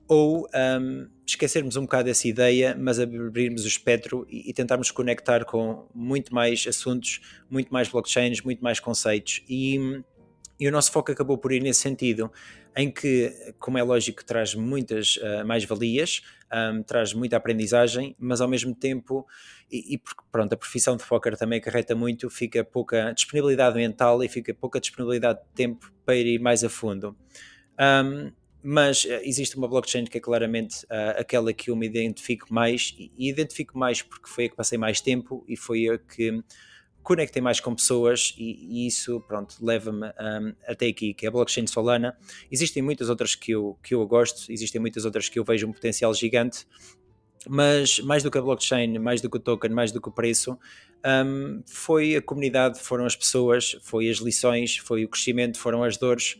ou 0.07 0.47
um, 0.53 1.07
esquecermos 1.25 1.75
um 1.75 1.81
bocado 1.81 2.09
essa 2.09 2.27
ideia, 2.27 2.75
mas 2.77 2.99
abrirmos 2.99 3.63
o 3.63 3.67
espectro 3.67 4.25
e, 4.29 4.49
e, 4.49 4.53
tentarmos 4.53 4.91
conectar 4.91 5.45
com 5.45 5.87
muito 5.93 6.33
mais 6.33 6.65
assuntos, 6.67 7.21
muito 7.49 7.73
mais 7.73 7.87
blockchains, 7.87 8.41
muito 8.41 8.63
mais 8.63 8.79
conceitos. 8.79 9.41
E, 9.49 10.03
e 10.59 10.67
o 10.67 10.71
nosso 10.71 10.91
foco 10.91 11.11
acabou 11.11 11.37
por 11.37 11.51
ir 11.51 11.61
nesse 11.61 11.81
sentido 11.81 12.31
em 12.75 12.91
que, 12.91 13.53
como 13.59 13.77
é 13.77 13.83
lógico, 13.83 14.25
traz 14.25 14.55
muitas 14.55 15.17
uh, 15.17 15.45
mais-valias, 15.45 16.21
um, 16.51 16.81
traz 16.81 17.13
muita 17.13 17.37
aprendizagem, 17.37 18.15
mas 18.19 18.41
ao 18.41 18.47
mesmo 18.47 18.73
tempo, 18.73 19.27
e, 19.71 19.95
e 19.95 20.01
pronto, 20.31 20.53
a 20.53 20.57
profissão 20.57 20.97
de 20.97 21.03
póquer 21.03 21.37
também 21.37 21.59
acarreta 21.59 21.95
muito, 21.95 22.29
fica 22.29 22.63
pouca 22.63 23.11
disponibilidade 23.13 23.75
mental 23.75 24.23
e 24.23 24.27
fica 24.27 24.53
pouca 24.53 24.79
disponibilidade 24.79 25.39
de 25.39 25.49
tempo 25.53 25.91
para 26.05 26.15
ir 26.15 26.39
mais 26.39 26.63
a 26.63 26.69
fundo. 26.69 27.15
Um, 27.79 28.31
mas 28.63 29.03
uh, 29.03 29.19
existe 29.23 29.57
uma 29.57 29.67
blockchain 29.67 30.05
que 30.05 30.17
é 30.17 30.21
claramente 30.21 30.85
uh, 30.85 31.19
aquela 31.19 31.51
que 31.51 31.69
eu 31.69 31.75
me 31.75 31.85
identifico 31.85 32.51
mais, 32.51 32.95
e, 32.97 33.11
identifico 33.29 33.77
mais 33.77 34.01
porque 34.01 34.29
foi 34.29 34.45
a 34.45 34.49
que 34.49 34.55
passei 34.55 34.77
mais 34.77 35.01
tempo 35.01 35.43
e 35.47 35.57
foi 35.57 35.89
a 35.89 35.97
que 35.97 36.41
conectem 37.03 37.43
mais 37.43 37.59
com 37.59 37.75
pessoas 37.75 38.33
e, 38.37 38.83
e 38.83 38.87
isso, 38.87 39.19
pronto, 39.27 39.57
leva-me 39.61 40.07
um, 40.07 40.55
até 40.65 40.87
aqui, 40.87 41.13
que 41.13 41.25
é 41.25 41.29
a 41.29 41.31
blockchain 41.31 41.67
Solana. 41.67 42.17
Existem 42.49 42.81
muitas 42.81 43.09
outras 43.09 43.35
que 43.35 43.51
eu, 43.51 43.77
que 43.83 43.93
eu 43.93 44.07
gosto, 44.07 44.49
existem 44.49 44.79
muitas 44.79 45.03
outras 45.03 45.27
que 45.27 45.37
eu 45.37 45.43
vejo 45.43 45.67
um 45.67 45.73
potencial 45.73 46.13
gigante, 46.13 46.65
mas 47.45 47.99
mais 47.99 48.23
do 48.23 48.31
que 48.31 48.37
a 48.37 48.41
blockchain, 48.41 48.97
mais 48.99 49.19
do 49.19 49.29
que 49.29 49.35
o 49.35 49.39
token, 49.39 49.71
mais 49.71 49.91
do 49.91 49.99
que 49.99 50.07
o 50.07 50.11
preço, 50.11 50.57
um, 51.05 51.61
foi 51.67 52.15
a 52.15 52.21
comunidade, 52.21 52.79
foram 52.79 53.05
as 53.05 53.17
pessoas, 53.17 53.77
foi 53.81 54.09
as 54.09 54.17
lições, 54.19 54.77
foi 54.77 55.03
o 55.03 55.09
crescimento, 55.09 55.59
foram 55.59 55.83
as 55.83 55.97
dores 55.97 56.39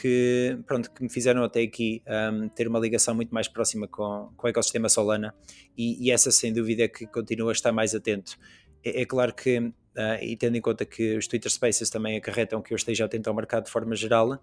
que, 0.00 0.58
pronto, 0.66 0.90
que 0.90 1.02
me 1.02 1.08
fizeram 1.08 1.42
até 1.42 1.62
aqui 1.62 2.02
um, 2.32 2.48
ter 2.48 2.68
uma 2.68 2.78
ligação 2.78 3.14
muito 3.14 3.34
mais 3.34 3.48
próxima 3.48 3.88
com, 3.88 4.30
com 4.36 4.46
o 4.46 4.50
ecossistema 4.50 4.88
Solana 4.88 5.34
e, 5.76 6.06
e 6.06 6.10
essa 6.10 6.30
sem 6.30 6.52
dúvida 6.52 6.84
é 6.84 6.88
que 6.88 7.06
continua 7.06 7.50
a 7.50 7.52
estar 7.52 7.72
mais 7.72 7.94
atento. 7.94 8.38
É, 8.84 9.02
é 9.02 9.06
claro 9.06 9.34
que 9.34 9.72
Uh, 9.98 10.22
e 10.22 10.36
tendo 10.36 10.56
em 10.56 10.60
conta 10.60 10.84
que 10.84 11.16
os 11.16 11.26
Twitter 11.26 11.50
Spaces 11.50 11.90
também 11.90 12.16
acarretam 12.16 12.62
que 12.62 12.72
eu 12.72 12.76
esteja 12.76 13.04
atento 13.04 13.28
ao 13.28 13.34
mercado 13.34 13.64
de 13.64 13.70
forma 13.72 13.96
geral, 13.96 14.40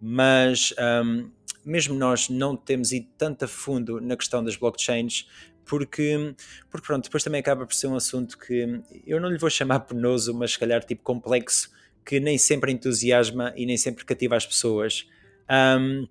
mas 0.00 0.74
um, 1.04 1.30
mesmo 1.64 1.94
nós 1.94 2.28
não 2.28 2.56
temos 2.56 2.90
ido 2.90 3.06
tanto 3.16 3.44
a 3.44 3.48
fundo 3.48 4.00
na 4.00 4.16
questão 4.16 4.42
das 4.42 4.56
blockchains, 4.56 5.28
porque, 5.64 6.34
porque 6.68 6.84
pronto, 6.84 7.04
depois 7.04 7.22
também 7.22 7.40
acaba 7.40 7.64
por 7.64 7.74
ser 7.74 7.86
um 7.86 7.94
assunto 7.94 8.36
que 8.36 8.82
eu 9.06 9.20
não 9.20 9.28
lhe 9.28 9.38
vou 9.38 9.48
chamar 9.48 9.80
penoso, 9.80 10.34
mas 10.34 10.52
se 10.52 10.58
calhar 10.58 10.82
tipo 10.82 11.04
complexo, 11.04 11.70
que 12.08 12.18
nem 12.18 12.38
sempre 12.38 12.72
entusiasma 12.72 13.52
e 13.54 13.66
nem 13.66 13.76
sempre 13.76 14.02
cativa 14.02 14.34
as 14.34 14.46
pessoas. 14.46 15.06
Um, 15.78 16.08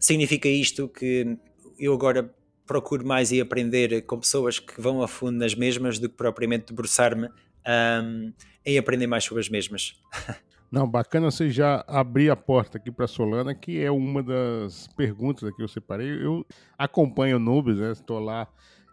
significa 0.00 0.48
isto 0.48 0.88
que 0.88 1.36
eu 1.78 1.92
agora 1.92 2.34
procuro 2.66 3.06
mais 3.06 3.30
e 3.30 3.42
aprender 3.42 4.06
com 4.06 4.18
pessoas 4.18 4.58
que 4.58 4.80
vão 4.80 5.02
a 5.02 5.06
fundo 5.06 5.36
nas 5.36 5.54
mesmas 5.54 5.98
do 5.98 6.08
que 6.08 6.16
propriamente 6.16 6.68
debruçar-me 6.68 7.28
um, 7.28 8.32
em 8.64 8.78
aprender 8.78 9.06
mais 9.06 9.24
sobre 9.24 9.42
as 9.42 9.50
mesmas. 9.50 9.94
Não, 10.72 10.88
bacana 10.88 11.30
você 11.30 11.50
já 11.50 11.84
abrir 11.86 12.30
a 12.30 12.36
porta 12.36 12.78
aqui 12.78 12.90
para 12.90 13.06
Solana, 13.06 13.54
que 13.54 13.78
é 13.78 13.90
uma 13.90 14.22
das 14.22 14.88
perguntas 14.96 15.54
que 15.54 15.62
eu 15.62 15.68
separei. 15.68 16.24
Eu 16.24 16.46
acompanho 16.78 17.36
o 17.36 17.38
Nubes, 17.38 17.76
né? 17.76 17.92
Estou 17.92 18.18
lá 18.18 18.48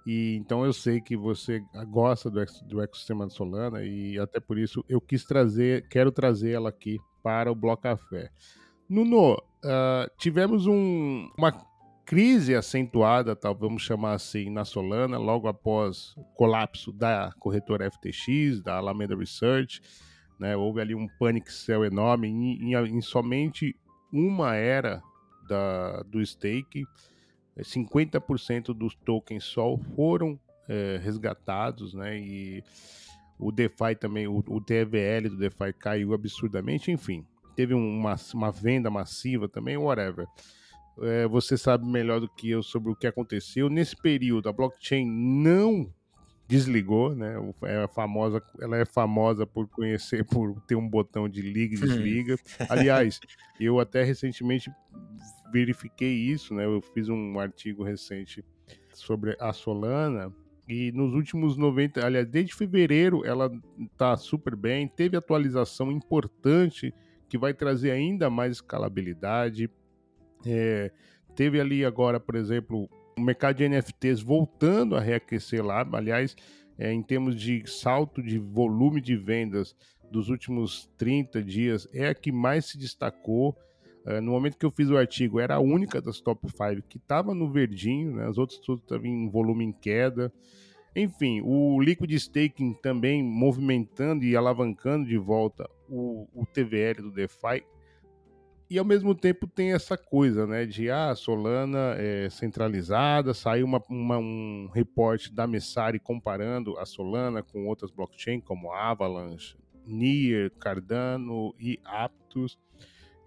e 0.05 0.35
então 0.35 0.65
eu 0.65 0.73
sei 0.73 0.99
que 0.99 1.15
você 1.15 1.63
gosta 1.89 2.29
do, 2.29 2.43
do 2.67 2.81
ecossistema 2.81 3.27
de 3.27 3.33
Solana 3.33 3.83
e 3.83 4.17
até 4.17 4.39
por 4.39 4.57
isso 4.57 4.83
eu 4.89 4.99
quis 4.99 5.23
trazer, 5.23 5.87
quero 5.89 6.11
trazer 6.11 6.51
ela 6.51 6.69
aqui 6.69 6.99
para 7.21 7.51
o 7.51 7.55
Bloco 7.55 7.83
Café. 7.83 8.31
Nuno, 8.89 9.35
uh, 9.35 10.11
tivemos 10.17 10.65
um, 10.67 11.29
uma 11.37 11.51
crise 12.05 12.55
acentuada, 12.55 13.35
tal, 13.35 13.55
vamos 13.55 13.83
chamar 13.83 14.13
assim, 14.13 14.49
na 14.49 14.65
Solana, 14.65 15.17
logo 15.17 15.47
após 15.47 16.13
o 16.17 16.23
colapso 16.35 16.91
da 16.91 17.31
corretora 17.39 17.89
FTX, 17.89 18.61
da 18.61 18.75
Alameda 18.75 19.15
Research. 19.15 19.81
Né, 20.37 20.57
houve 20.57 20.81
ali 20.81 20.95
um 20.95 21.07
panic 21.19 21.53
sell 21.53 21.85
enorme 21.85 22.27
em, 22.27 22.73
em, 22.73 22.75
em 22.75 23.01
somente 23.01 23.75
uma 24.11 24.55
era 24.55 25.01
da, 25.47 26.01
do 26.03 26.25
stake. 26.25 26.83
50% 27.59 28.73
dos 28.73 28.95
tokens 28.95 29.43
Sol 29.43 29.77
foram 29.95 30.39
é, 30.67 30.99
resgatados, 31.01 31.93
né? 31.93 32.17
E 32.19 32.63
o 33.37 33.51
DeFi 33.51 33.95
também, 33.99 34.27
o, 34.27 34.43
o 34.47 34.61
TVL 34.61 35.29
do 35.29 35.37
DeFi 35.37 35.73
caiu 35.77 36.13
absurdamente, 36.13 36.91
enfim. 36.91 37.25
Teve 37.55 37.73
uma, 37.73 38.15
uma 38.33 38.51
venda 38.51 38.89
massiva 38.89 39.47
também, 39.47 39.77
whatever 39.77 40.27
é, 41.01 41.27
você 41.27 41.57
sabe 41.57 41.85
melhor 41.85 42.19
do 42.19 42.29
que 42.29 42.49
eu 42.49 42.61
sobre 42.61 42.91
o 42.91 42.95
que 42.95 43.07
aconteceu. 43.07 43.69
Nesse 43.69 43.95
período, 43.95 44.49
a 44.49 44.53
blockchain 44.53 45.05
não 45.05 45.91
desligou, 46.51 47.15
né? 47.15 47.35
É 47.63 47.87
famosa, 47.87 48.43
ela 48.59 48.77
é 48.77 48.83
famosa 48.83 49.47
por 49.47 49.69
conhecer, 49.69 50.25
por 50.27 50.59
ter 50.67 50.75
um 50.75 50.87
botão 50.87 51.29
de 51.29 51.41
liga 51.41 51.75
e 51.75 51.79
uhum. 51.79 51.87
desliga. 51.87 52.35
Aliás, 52.67 53.21
eu 53.57 53.79
até 53.79 54.03
recentemente 54.03 54.69
verifiquei 55.51 56.13
isso, 56.13 56.53
né? 56.53 56.65
Eu 56.65 56.81
fiz 56.93 57.07
um 57.07 57.39
artigo 57.39 57.83
recente 57.83 58.43
sobre 58.93 59.37
a 59.39 59.53
Solana 59.53 60.33
e 60.67 60.91
nos 60.91 61.13
últimos 61.13 61.55
90, 61.55 62.05
aliás, 62.05 62.27
desde 62.27 62.53
fevereiro 62.53 63.25
ela 63.25 63.49
tá 63.97 64.17
super 64.17 64.53
bem, 64.53 64.89
teve 64.89 65.15
atualização 65.15 65.89
importante 65.89 66.93
que 67.29 67.37
vai 67.37 67.53
trazer 67.53 67.91
ainda 67.91 68.29
mais 68.29 68.57
escalabilidade. 68.57 69.69
É, 70.45 70.91
teve 71.33 71.61
ali 71.61 71.85
agora, 71.85 72.19
por 72.19 72.35
exemplo, 72.35 72.89
o 73.17 73.21
mercado 73.21 73.57
de 73.57 73.67
NFTs 73.67 74.21
voltando 74.21 74.95
a 74.95 74.99
reaquecer 74.99 75.63
lá. 75.63 75.87
Aliás, 75.93 76.35
é, 76.77 76.91
em 76.91 77.01
termos 77.01 77.35
de 77.35 77.63
salto 77.67 78.21
de 78.21 78.39
volume 78.39 79.01
de 79.01 79.15
vendas 79.15 79.75
dos 80.11 80.29
últimos 80.29 80.89
30 80.97 81.41
dias, 81.43 81.87
é 81.93 82.07
a 82.07 82.15
que 82.15 82.31
mais 82.31 82.65
se 82.65 82.77
destacou. 82.77 83.55
É, 84.05 84.19
no 84.19 84.31
momento 84.31 84.57
que 84.57 84.65
eu 84.65 84.71
fiz 84.71 84.89
o 84.89 84.97
artigo, 84.97 85.39
era 85.39 85.55
a 85.55 85.59
única 85.59 86.01
das 86.01 86.19
top 86.19 86.47
5 86.49 86.81
que 86.89 86.97
estava 86.97 87.33
no 87.35 87.51
verdinho, 87.51 88.15
né? 88.15 88.27
as 88.27 88.37
outras 88.37 88.59
todas 88.59 88.81
estavam 88.81 89.05
em 89.05 89.29
volume 89.29 89.65
em 89.65 89.71
queda. 89.71 90.33
Enfim, 90.95 91.41
o 91.43 91.79
liquid 91.79 92.11
staking 92.11 92.73
também 92.73 93.23
movimentando 93.23 94.25
e 94.25 94.35
alavancando 94.35 95.07
de 95.07 95.17
volta 95.17 95.69
o, 95.87 96.27
o 96.33 96.45
TVL 96.45 97.03
do 97.03 97.11
DeFi. 97.11 97.63
E 98.71 98.79
ao 98.79 98.85
mesmo 98.85 99.13
tempo 99.13 99.45
tem 99.45 99.73
essa 99.73 99.97
coisa, 99.97 100.47
né, 100.47 100.65
de 100.65 100.89
ah, 100.89 101.13
Solana 101.13 101.93
é 101.97 102.29
centralizada, 102.29 103.33
saiu 103.33 103.65
uma, 103.65 103.83
uma, 103.89 104.17
um 104.17 104.69
reporte 104.73 105.29
da 105.29 105.45
Messari 105.45 105.99
comparando 105.99 106.79
a 106.79 106.85
Solana 106.85 107.43
com 107.43 107.67
outras 107.67 107.91
blockchains 107.91 108.41
como 108.45 108.71
Avalanche, 108.71 109.57
Near, 109.85 110.51
Cardano 110.51 111.53
e 111.59 111.81
Aptos. 111.83 112.57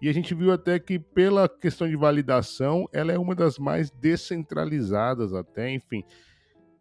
E 0.01 0.09
a 0.09 0.13
gente 0.15 0.33
viu 0.33 0.51
até 0.51 0.79
que, 0.79 0.97
pela 0.97 1.47
questão 1.47 1.87
de 1.87 1.95
validação, 1.95 2.89
ela 2.91 3.11
é 3.11 3.19
uma 3.19 3.35
das 3.35 3.59
mais 3.59 3.91
descentralizadas 3.91 5.31
até, 5.31 5.71
enfim. 5.71 6.03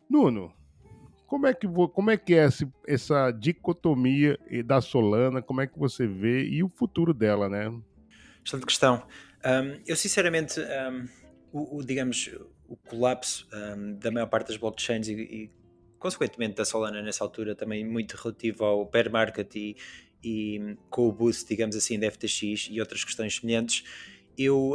Nuno, 0.09 0.50
como 1.26 1.47
é 1.47 1.52
que, 1.52 1.68
como 1.68 2.11
é, 2.11 2.16
que 2.16 2.33
é 2.33 2.38
essa, 2.38 2.73
essa 2.88 3.30
dicotomia 3.30 4.38
da 4.64 4.80
Solana? 4.80 5.42
Como 5.42 5.61
é 5.61 5.66
que 5.66 5.78
você 5.78 6.06
vê 6.06 6.49
e 6.49 6.62
o 6.62 6.71
futuro 6.71 7.12
dela, 7.12 7.47
né? 7.47 7.71
Excelente 8.44 8.66
questão. 8.66 9.06
Um, 9.44 9.80
eu, 9.86 9.96
sinceramente, 9.96 10.60
um, 10.60 11.08
o, 11.52 11.78
o, 11.78 11.84
digamos, 11.84 12.30
o 12.68 12.76
colapso 12.76 13.48
um, 13.52 13.94
da 13.94 14.10
maior 14.10 14.26
parte 14.26 14.48
das 14.48 14.56
blockchains 14.56 15.08
e, 15.08 15.12
e, 15.12 15.50
consequentemente, 15.98 16.54
da 16.56 16.64
Solana 16.64 17.00
nessa 17.02 17.24
altura, 17.24 17.54
também 17.54 17.84
muito 17.84 18.14
relativo 18.16 18.64
ao 18.64 18.84
bear 18.84 19.10
market 19.10 19.54
e, 19.54 19.76
e 20.22 20.76
com 20.90 21.08
o 21.08 21.12
boost, 21.12 21.48
digamos 21.48 21.76
assim, 21.76 21.98
da 21.98 22.10
FTX 22.10 22.68
e 22.70 22.80
outras 22.80 23.04
questões 23.04 23.36
semelhantes, 23.36 23.84
eu 24.36 24.74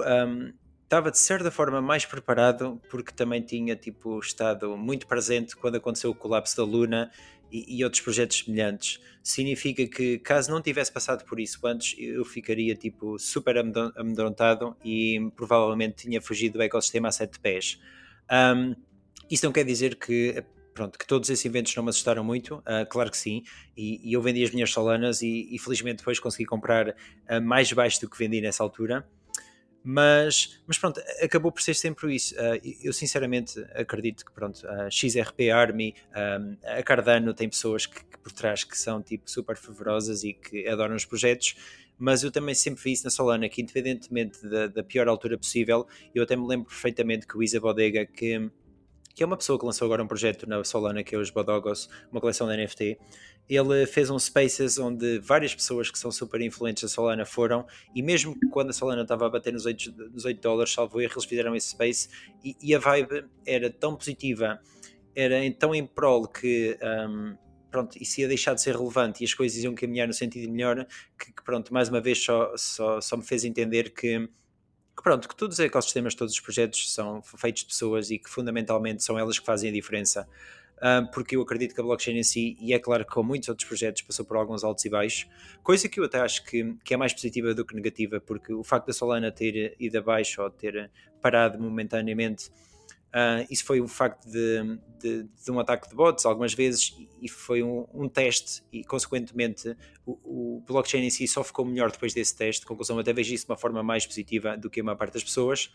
estava 0.84 1.12
de 1.12 1.20
certa 1.20 1.52
forma 1.52 1.82
mais 1.82 2.06
preparado 2.06 2.82
porque 2.90 3.12
também 3.12 3.42
tinha 3.42 3.76
tipo 3.76 4.20
estado 4.20 4.76
muito 4.76 5.06
presente 5.06 5.56
quando 5.56 5.76
aconteceu 5.76 6.10
o 6.10 6.16
colapso 6.16 6.58
da 6.58 6.64
Luna 6.64 7.12
e, 7.52 7.84
outros 7.84 8.02
projetos 8.02 8.40
semelhantes. 8.40 9.00
Significa 9.24 9.86
que 9.88 10.20
caso 10.20 10.52
não 10.52 10.62
tivesse 10.62 10.92
passado 10.92 11.26
por 11.26 11.40
isso 11.40 11.60
antes, 11.66 11.96
eu 11.98 12.24
ficaria 12.26 12.76
tipo 12.76 13.18
super 13.20 13.58
amedrontado 13.58 14.76
e 14.84 15.32
provavelmente 15.36 16.08
tinha 16.08 16.22
fugido 16.22 16.58
do 16.58 16.64
ecossistema 16.64 17.10
a 17.10 17.12
sete 17.12 17.40
pés. 17.40 17.80
Um, 18.32 18.76
isso 19.30 19.46
não 19.46 19.52
quer 19.52 19.64
dizer 19.64 19.96
que 19.96 20.44
pronto, 20.74 20.98
que 20.98 21.06
todos 21.06 21.30
esses 21.30 21.46
eventos 21.46 21.76
não 21.76 21.84
me 21.84 21.90
assustaram 21.90 22.24
muito, 22.24 22.60
uh, 22.60 22.88
claro 22.90 23.12
que 23.12 23.18
sim, 23.18 23.44
e, 23.76 24.00
e, 24.10 24.14
eu 24.14 24.22
vendi 24.22 24.42
as 24.42 24.52
minhas 24.52 24.72
solanas 24.72 25.22
e, 25.22 25.54
e 25.54 25.60
felizmente 25.60 25.98
depois 25.98 26.20
consegui 26.20 26.46
comprar 26.46 26.90
uh, 26.90 27.42
mais 27.42 27.72
baixo 27.74 28.00
do 28.00 28.10
que 28.10 28.18
vendi 28.18 28.40
nessa 28.40 28.64
altura. 28.64 29.06
Mas, 29.84 30.62
mas 30.68 30.78
pronto, 30.78 31.02
acabou 31.22 31.52
por 31.52 31.62
ser 31.62 31.74
sempre 31.74 32.14
isso. 32.14 32.36
Uh, 32.36 32.60
eu 32.84 32.92
sinceramente 32.92 33.60
acredito 33.74 34.26
que 34.26 34.32
pronto, 34.32 34.68
a 34.68 34.90
XRP 34.90 35.50
Army, 35.52 35.96
a 36.64 36.84
Cardano 36.84 37.34
tem 37.34 37.48
pessoas 37.48 37.86
que, 37.86 38.04
que, 38.04 38.18
por 38.18 38.32
trás 38.32 38.64
que 38.64 38.78
são 38.78 39.02
tipo 39.02 39.30
super 39.30 39.56
fervorosas 39.56 40.24
e 40.24 40.34
que 40.34 40.68
adoram 40.68 40.96
os 40.96 41.06
projetos, 41.06 41.56
mas 41.98 42.24
eu 42.24 42.32
também 42.32 42.56
sempre 42.56 42.84
vi 42.84 42.92
isso 42.92 43.06
na 43.06 43.10
Solana, 43.10 43.48
que 43.48 43.62
independentemente 43.62 44.46
da, 44.48 44.68
da 44.68 44.84
pior 44.84 45.08
altura 45.08 45.38
possível, 45.38 45.88
eu 46.14 46.24
até 46.24 46.36
me 46.36 46.46
lembro 46.46 46.68
perfeitamente 46.68 47.26
que 47.26 47.38
o 47.38 47.44
Isa 47.44 47.60
Bodega, 47.60 48.06
que 48.06 48.50
que 49.20 49.24
é 49.24 49.26
uma 49.26 49.36
pessoa 49.36 49.60
que 49.60 49.66
lançou 49.66 49.86
agora 49.86 50.02
um 50.02 50.08
projeto 50.08 50.48
na 50.48 50.64
Solana, 50.64 51.04
que 51.04 51.14
é 51.14 51.18
os 51.18 51.30
Bodogos, 51.30 51.90
uma 52.10 52.22
coleção 52.22 52.48
de 52.48 52.56
NFT. 52.56 52.98
Ele 53.50 53.86
fez 53.88 54.10
um 54.10 54.20
Spaces 54.20 54.78
onde 54.78 55.20
várias 55.20 55.56
pessoas 55.56 55.90
que 55.90 55.98
são 55.98 56.12
super 56.12 56.40
influentes 56.40 56.84
da 56.84 56.90
Solana 56.90 57.26
foram, 57.26 57.66
e 57.96 58.04
mesmo 58.04 58.36
quando 58.52 58.70
a 58.70 58.74
Solana 58.74 59.02
estava 59.02 59.26
a 59.26 59.30
bater 59.30 59.52
nos 59.52 59.66
8, 59.66 59.92
nos 60.12 60.24
8 60.24 60.40
dólares, 60.40 60.72
salvo 60.72 61.02
erro, 61.02 61.14
eles 61.14 61.26
fizeram 61.26 61.56
esse 61.56 61.70
Space, 61.70 62.10
e, 62.44 62.56
e 62.62 62.76
a 62.76 62.80
vibe 62.80 63.26
era 63.46 63.70
tão 63.72 63.96
positiva, 63.96 64.62
era 65.16 65.36
tão 65.58 65.74
em 65.74 65.86
prol 65.86 66.28
que. 66.28 66.78
Um, 66.82 67.36
pronto, 67.72 68.02
isso 68.02 68.22
ia 68.22 68.28
deixar 68.28 68.54
de 68.54 68.62
ser 68.62 68.76
relevante 68.76 69.24
e 69.24 69.26
as 69.26 69.34
coisas 69.34 69.64
iam 69.64 69.76
caminhar 69.76 70.08
no 70.08 70.14
sentido 70.14 70.52
melhor, 70.52 70.88
que, 71.18 71.34
que 71.34 71.44
pronto, 71.44 71.74
mais 71.74 71.90
uma 71.90 72.02
vez 72.02 72.24
só, 72.24 72.52
só, 72.56 73.00
só 73.02 73.18
me 73.18 73.24
fez 73.24 73.44
entender 73.44 73.94
que 73.94 74.28
pronto, 75.04 75.28
que 75.28 75.36
todos 75.36 75.58
os 75.58 75.66
ecossistemas, 75.66 76.14
todos 76.16 76.34
os 76.34 76.40
projetos 76.40 76.94
são 76.94 77.22
feitos 77.22 77.62
de 77.62 77.68
pessoas 77.68 78.12
e 78.12 78.20
que 78.20 78.30
fundamentalmente 78.30 79.04
são 79.04 79.18
elas 79.18 79.40
que 79.40 79.46
fazem 79.46 79.70
a 79.70 79.74
diferença. 79.74 80.28
Porque 81.14 81.36
eu 81.36 81.42
acredito 81.42 81.76
que 81.76 81.82
a 81.82 81.84
blockchain 81.84 82.18
em 82.18 82.24
si, 82.24 82.58
e 82.60 82.74
é 82.74 82.80
claro 82.80 83.06
que 83.06 83.12
com 83.12 83.24
muitos 83.24 83.50
outros 83.50 83.68
projetos 83.68 84.02
passou 84.02 84.26
por 84.26 84.38
alguns 84.38 84.64
altos 84.64 84.86
e 84.86 84.90
baixos, 84.90 85.28
coisa 85.62 85.90
que 85.90 86.00
eu 86.00 86.06
até 86.06 86.20
acho 86.20 86.44
que, 86.46 86.76
que 86.84 86.94
é 86.94 86.98
mais 86.98 87.14
positiva 87.14 87.54
do 87.54 87.66
que 87.66 87.76
negativa, 87.76 88.20
porque 88.20 88.54
o 88.54 88.64
facto 88.64 88.88
da 88.88 88.94
Solana 88.94 89.32
ter 89.32 89.76
ido 89.80 89.98
abaixo 89.98 90.42
ou 90.42 90.50
ter 90.50 90.90
parado 91.22 91.60
momentaneamente 91.60 92.50
Uh, 93.10 93.42
isso 93.50 93.66
foi 93.66 93.82
um 93.82 93.88
facto 93.88 94.30
de, 94.30 94.78
de, 95.00 95.24
de, 95.24 95.52
um 95.52 95.60
ataque 95.60 95.90
de 95.90 95.96
bots 95.96 96.28
algumas 96.28 96.54
vezes 96.54 96.96
e 97.20 97.28
foi 97.28 97.64
um, 97.64 97.88
um 97.92 98.08
teste 98.08 98.64
e 98.72 98.84
consequentemente 98.84 99.76
o, 100.06 100.12
o, 100.58 100.64
blockchain 100.68 101.04
em 101.04 101.10
si 101.10 101.28
só 101.28 101.44
ficou 101.44 101.66
melhor 101.66 101.92
depois 101.92 102.14
desse 102.14 102.38
teste, 102.38 102.68
conclusão 102.68 103.00
até 103.00 103.12
vejo 103.12 103.34
isso 103.34 103.48
de 103.48 103.52
uma 103.52 103.58
forma 103.58 103.82
mais 103.82 104.06
positiva 104.06 104.56
do 104.56 104.70
que 104.70 104.82
a 104.82 104.84
maior 104.84 104.96
parte 104.96 105.14
das 105.14 105.24
pessoas 105.24 105.72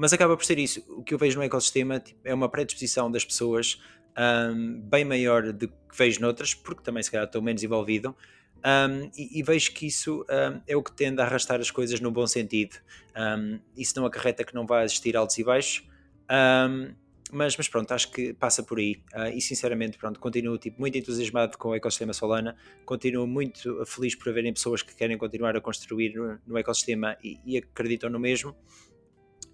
mas 0.00 0.14
acaba 0.14 0.34
por 0.34 0.46
ser 0.46 0.58
isso, 0.58 0.82
o 0.88 1.02
que 1.02 1.12
eu 1.12 1.18
vejo 1.18 1.38
no 1.38 1.44
ecossistema 1.44 2.00
tipo, 2.00 2.18
é 2.24 2.32
uma 2.32 2.48
predisposição 2.48 3.10
das 3.10 3.22
pessoas 3.22 3.78
um, 4.18 4.80
bem 4.80 5.04
maior 5.04 5.52
do 5.52 5.68
que 5.68 5.74
vejo 5.94 6.22
noutras, 6.22 6.54
porque 6.54 6.82
também 6.82 7.02
se 7.02 7.10
calhar 7.10 7.26
estou 7.26 7.42
menos 7.42 7.62
envolvido 7.62 8.16
um, 8.64 9.10
e, 9.14 9.38
e, 9.38 9.42
vejo 9.42 9.72
que 9.72 9.86
isso 9.86 10.22
um, 10.22 10.60
é 10.66 10.74
o 10.74 10.82
que 10.82 10.90
tende 10.90 11.20
a 11.20 11.24
arrastar 11.24 11.60
as 11.60 11.70
coisas 11.70 12.00
no 12.00 12.10
bom 12.10 12.26
sentido. 12.26 12.76
Um, 13.14 13.60
isso 13.76 13.92
não 13.94 14.06
acarreta 14.06 14.42
que 14.42 14.54
não 14.54 14.66
vai 14.66 14.86
existir 14.86 15.18
altos 15.18 15.36
e 15.36 15.44
baixos, 15.44 15.86
um, 16.30 16.94
mas, 17.30 17.56
mas 17.56 17.68
pronto, 17.68 17.92
acho 17.92 18.10
que 18.10 18.32
passa 18.32 18.62
por 18.62 18.78
aí. 18.78 19.02
Uh, 19.14 19.28
e 19.34 19.40
sinceramente, 19.40 19.98
pronto, 19.98 20.18
continuo 20.18 20.56
tipo, 20.58 20.80
muito 20.80 20.96
entusiasmado 20.96 21.56
com 21.58 21.68
o 21.68 21.74
ecossistema 21.74 22.14
Solana, 22.14 22.56
continuo 22.84 23.26
muito 23.26 23.84
feliz 23.84 24.14
por 24.14 24.30
haverem 24.30 24.52
pessoas 24.52 24.82
que 24.82 24.94
querem 24.94 25.16
continuar 25.16 25.54
a 25.56 25.60
construir 25.60 26.14
no, 26.14 26.38
no 26.46 26.58
ecossistema 26.58 27.16
e, 27.22 27.38
e, 27.44 27.58
acreditam 27.58 28.08
no 28.10 28.18
mesmo. 28.18 28.56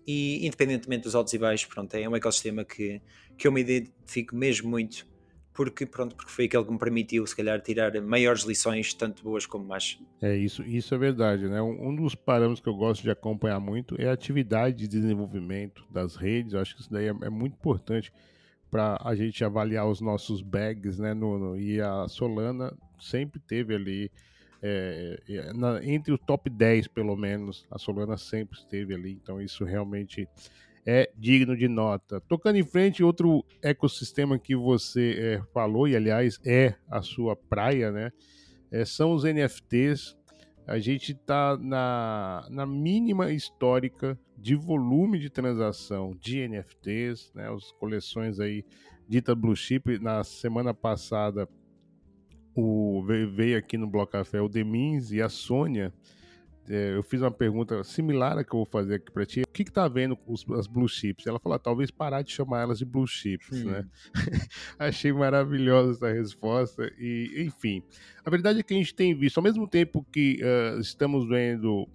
E 0.07 0.47
independentemente 0.47 1.05
dos 1.05 1.14
altos 1.14 1.33
e 1.33 1.38
baixos, 1.38 1.66
pronto, 1.66 1.95
é 1.95 2.09
um 2.09 2.14
ecossistema 2.14 2.64
que, 2.64 3.01
que 3.37 3.47
eu 3.47 3.53
me 3.53 3.61
identifico 3.61 4.37
mesmo 4.37 4.71
muito 4.71 5.07
porque 5.57 5.87
pronto, 5.87 6.14
porque 6.14 6.31
foi 6.31 6.45
aquele 6.45 6.64
que 6.64 6.71
me 6.71 6.79
permitiu 6.79 7.27
se 7.27 7.35
calhar 7.35 7.59
tirar 7.62 7.99
maiores 8.03 8.42
lições, 8.42 8.92
tanto 8.92 9.25
boas 9.25 9.47
como 9.47 9.64
más. 9.64 9.99
É 10.21 10.37
isso, 10.37 10.62
isso 10.62 10.95
é 10.95 10.99
verdade, 10.99 11.49
né? 11.49 11.62
Um, 11.62 11.97
dos 11.97 12.14
parâmetros 12.14 12.61
que 12.61 12.69
eu 12.69 12.75
gosto 12.75 13.03
de 13.03 13.11
acompanhar 13.11 13.59
muito 13.59 13.97
é 13.99 14.07
a 14.07 14.12
atividade 14.12 14.77
de 14.77 14.87
desenvolvimento 14.87 15.83
das 15.90 16.14
redes. 16.14 16.53
Eu 16.53 16.61
acho 16.61 16.75
que 16.75 16.83
isso 16.83 16.92
daí 16.92 17.07
é, 17.07 17.14
é 17.23 17.31
muito 17.31 17.55
importante 17.55 18.12
para 18.71 19.01
a 19.03 19.14
gente 19.14 19.42
avaliar 19.42 19.88
os 19.88 20.03
nossos 20.03 20.42
bags, 20.42 20.99
né? 20.99 21.14
No, 21.14 21.38
no, 21.38 21.59
e 21.59 21.81
a 21.81 22.07
Solana 22.07 22.77
sempre 23.01 23.40
teve 23.40 23.75
ali 23.75 24.11
é, 24.62 25.21
é 25.29 25.53
na, 25.53 25.85
entre 25.85 26.12
o 26.12 26.19
top 26.19 26.49
10, 26.51 26.88
pelo 26.88 27.16
menos, 27.16 27.66
a 27.71 27.79
Solana 27.79 28.16
sempre 28.16 28.59
esteve 28.59 28.95
ali, 28.95 29.12
então 29.12 29.40
isso 29.40 29.64
realmente 29.64 30.29
é 30.87 31.11
digno 31.16 31.57
de 31.57 31.66
nota. 31.66 32.21
Tocando 32.21 32.57
em 32.57 32.64
frente, 32.64 33.03
outro 33.03 33.45
ecossistema 33.61 34.38
que 34.38 34.55
você 34.55 35.16
é, 35.19 35.42
falou, 35.53 35.88
e 35.88 35.97
aliás 35.97 36.38
é 36.47 36.75
a 36.88 37.03
sua 37.03 37.35
praia, 37.35 37.90
né? 37.90 38.12
É, 38.71 38.85
são 38.85 39.12
os 39.12 39.25
NFTs. 39.25 40.16
A 40.66 40.79
gente 40.79 41.12
está 41.12 41.57
na, 41.57 42.47
na 42.51 42.66
mínima 42.66 43.33
histórica 43.33 44.19
de 44.37 44.55
volume 44.55 45.19
de 45.19 45.31
transação 45.31 46.16
de 46.21 46.47
NFTs, 46.47 47.33
né? 47.35 47.53
As 47.53 47.73
coleções 47.73 48.38
aí 48.38 48.64
dita 49.09 49.35
Blue 49.35 49.57
Chip. 49.57 49.99
Na 49.99 50.23
semana 50.23 50.73
passada, 50.73 51.49
o, 52.57 53.05
veio 53.05 53.59
aqui 53.59 53.77
no 53.77 53.87
Bloco 53.87 54.12
Café 54.12 54.40
o 54.40 54.49
Demins 54.49 55.12
e 55.12 55.21
a 55.21 55.29
Sônia 55.29 55.92
é, 56.69 56.97
eu 56.97 57.03
fiz 57.03 57.21
uma 57.21 57.31
pergunta 57.31 57.83
similar 57.85 58.38
a 58.38 58.45
que 58.45 58.53
eu 58.53 58.59
vou 58.59 58.66
fazer 58.66 58.97
aqui 58.97 59.11
para 59.12 59.25
ti. 59.25 59.42
O 59.42 59.53
que 59.53 59.64
que 59.64 59.71
tá 59.71 59.87
vendo 59.87 60.19
os, 60.27 60.45
as 60.51 60.66
blue 60.66 60.88
chips? 60.88 61.27
Ela 61.27 61.38
falou, 61.38 61.55
ah, 61.55 61.59
talvez 61.59 61.90
parar 61.90 62.23
de 62.23 62.33
chamar 62.33 62.62
elas 62.62 62.79
de 62.79 62.85
blue 62.85 63.07
chips, 63.07 63.64
hum. 63.64 63.71
né? 63.71 63.87
Achei 64.79 65.12
maravilhosa 65.12 65.92
essa 65.92 66.12
resposta 66.12 66.92
e, 66.99 67.45
enfim, 67.47 67.83
a 68.25 68.31
verdade 68.31 68.61
é 68.61 68.62
que 68.62 68.75
a 68.75 68.77
gente 68.77 68.95
tem 68.95 69.14
visto, 69.14 69.38
ao 69.38 69.45
mesmo 69.45 69.69
tempo 69.69 70.05
que 70.11 70.40
uh, 70.42 70.81
estamos 70.81 71.29
vendo 71.29 71.88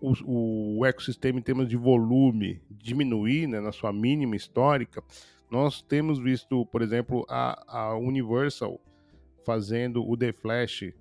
o, 0.00 0.78
o, 0.78 0.86
ecossistema 0.86 1.38
em 1.38 1.42
termos 1.42 1.68
de 1.68 1.76
volume 1.76 2.60
diminuir, 2.70 3.46
né, 3.46 3.60
na 3.60 3.72
sua 3.72 3.92
mínima 3.92 4.34
histórica, 4.34 5.02
nós 5.48 5.80
temos 5.80 6.18
visto, 6.18 6.66
por 6.66 6.82
exemplo, 6.82 7.24
a, 7.28 7.62
a 7.68 7.96
Universal 7.96 8.80
fazendo 9.46 10.04
o 10.04 10.16
The 10.16 10.32
Flash 10.32 10.92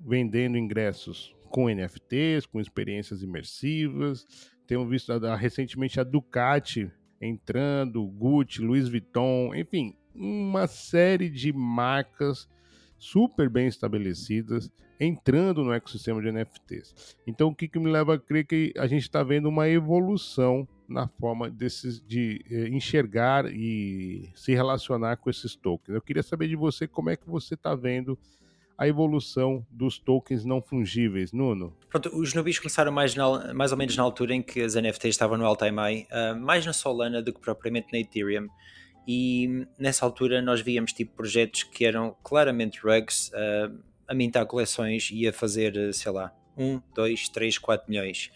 vendendo 0.00 0.58
ingressos 0.58 1.34
com 1.48 1.70
NFTs, 1.70 2.44
com 2.44 2.60
experiências 2.60 3.22
imersivas. 3.22 4.26
Temos 4.66 4.90
visto 4.90 5.16
recentemente 5.36 6.00
a 6.00 6.04
Ducati 6.04 6.90
entrando, 7.20 8.04
Gucci, 8.04 8.60
Louis 8.60 8.88
Vuitton, 8.88 9.54
enfim, 9.54 9.96
uma 10.12 10.66
série 10.66 11.30
de 11.30 11.52
marcas 11.52 12.48
super 12.98 13.48
bem 13.48 13.66
estabelecidas 13.66 14.70
entrando 14.98 15.62
no 15.62 15.72
ecossistema 15.72 16.22
de 16.22 16.32
NFTs. 16.32 17.16
Então, 17.26 17.48
o 17.48 17.54
que, 17.54 17.68
que 17.68 17.78
me 17.78 17.90
leva 17.90 18.14
a 18.14 18.18
crer 18.18 18.46
que 18.46 18.72
a 18.78 18.86
gente 18.86 19.02
está 19.02 19.22
vendo 19.22 19.48
uma 19.48 19.68
evolução 19.68 20.66
na 20.88 21.08
forma 21.08 21.50
desses, 21.50 22.00
de 22.00 22.44
eh, 22.50 22.68
enxergar 22.68 23.46
e 23.46 24.30
se 24.34 24.54
relacionar 24.54 25.16
com 25.16 25.28
esses 25.28 25.54
tokens. 25.54 25.94
Eu 25.94 26.00
queria 26.00 26.22
saber 26.22 26.48
de 26.48 26.56
você 26.56 26.86
como 26.86 27.10
é 27.10 27.16
que 27.16 27.28
você 27.28 27.54
está 27.54 27.74
vendo 27.74 28.18
a 28.78 28.86
evolução 28.86 29.66
dos 29.70 29.98
tokens 29.98 30.44
não 30.44 30.60
fungíveis, 30.60 31.32
Nuno? 31.32 31.74
Pronto, 31.88 32.14
os 32.16 32.34
nubis 32.34 32.58
começaram 32.58 32.92
mais, 32.92 33.14
na, 33.14 33.54
mais 33.54 33.72
ou 33.72 33.78
menos 33.78 33.96
na 33.96 34.02
altura 34.02 34.34
em 34.34 34.42
que 34.42 34.60
as 34.60 34.74
NFTs 34.74 35.14
estavam 35.14 35.38
no 35.38 35.46
all-time 35.46 35.76
high, 35.76 36.06
uh, 36.10 36.38
mais 36.38 36.64
na 36.66 36.72
Solana 36.72 37.22
do 37.22 37.32
que 37.32 37.40
propriamente 37.40 37.88
na 37.92 37.98
Ethereum. 37.98 38.48
E 39.06 39.66
nessa 39.78 40.04
altura 40.04 40.42
nós 40.42 40.60
víamos 40.60 40.92
tipo 40.92 41.14
projetos 41.14 41.62
que 41.62 41.84
eram 41.84 42.16
claramente 42.22 42.80
rugs, 42.80 43.28
uh, 43.28 43.78
a 44.08 44.14
mintar 44.14 44.46
coleções 44.46 45.10
e 45.12 45.26
a 45.26 45.32
fazer, 45.32 45.92
sei 45.94 46.12
lá, 46.12 46.32
1, 46.56 46.80
2, 46.94 47.28
3, 47.28 47.58
4 47.58 47.88
milhões. 47.88 48.30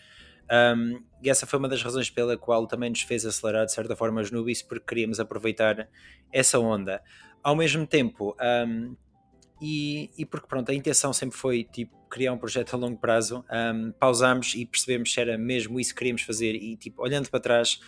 Um, 0.51 1.03
e 1.23 1.31
essa 1.31 1.47
foi 1.47 1.59
uma 1.59 1.69
das 1.69 1.83
razões 1.83 2.11
pela 2.11 2.37
qual 2.37 2.67
também 2.67 2.91
nos 2.91 3.03
fez 3.03 3.25
acelerar 3.25 3.67
de 3.67 3.73
certa 3.73 3.95
forma 3.95 4.21
os 4.21 4.31
nubis, 4.31 4.63
porque 4.63 4.85
queríamos 4.85 5.21
aproveitar 5.21 5.89
essa 6.33 6.59
onda. 6.59 7.03
Ao 7.43 7.55
mesmo 7.55 7.87
tempo, 7.87 8.37
um, 8.67 8.97
e, 9.63 10.11
e, 10.17 10.27
porque 10.27 10.47
pronto, 10.47 10.71
a 10.71 10.75
intenção 10.75 11.13
sempre 11.13 11.37
foi 11.37 11.65
tipo 11.65 11.97
criar 12.09 12.33
um 12.33 12.39
projeto 12.39 12.75
a 12.75 12.77
longo 12.77 12.99
prazo. 12.99 13.45
Um, 13.51 13.93
pausámos 13.93 14.55
e 14.55 14.67
percebemos 14.67 15.13
se 15.13 15.21
era 15.21 15.39
mesmo 15.39 15.79
isso 15.79 15.91
que 15.91 15.99
queríamos 15.99 16.23
fazer 16.23 16.55
e 16.55 16.77
tipo, 16.77 17.03
olhando 17.03 17.31
para 17.31 17.41
trás, 17.41 17.81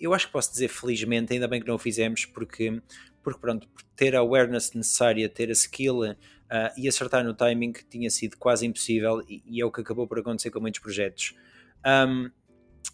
eu 0.00 0.14
acho 0.14 0.26
que 0.26 0.32
posso 0.32 0.50
dizer 0.50 0.68
felizmente, 0.68 1.32
ainda 1.32 1.48
bem 1.48 1.60
que 1.60 1.66
não 1.66 1.74
o 1.74 1.78
fizemos, 1.78 2.24
porque, 2.24 2.80
porque 3.22 3.40
pronto, 3.40 3.68
ter 3.96 4.14
a 4.14 4.20
awareness 4.20 4.72
necessária, 4.72 5.28
ter 5.28 5.48
a 5.48 5.52
skill 5.52 6.00
uh, 6.02 6.16
e 6.76 6.88
acertar 6.88 7.24
no 7.24 7.34
timing 7.34 7.72
tinha 7.90 8.10
sido 8.10 8.36
quase 8.36 8.66
impossível 8.66 9.22
e, 9.28 9.42
e, 9.46 9.60
é 9.60 9.64
o 9.64 9.72
que 9.72 9.80
acabou 9.80 10.06
por 10.06 10.18
acontecer 10.18 10.50
com 10.50 10.60
muitos 10.60 10.80
projetos. 10.80 11.34
Um, 11.84 12.30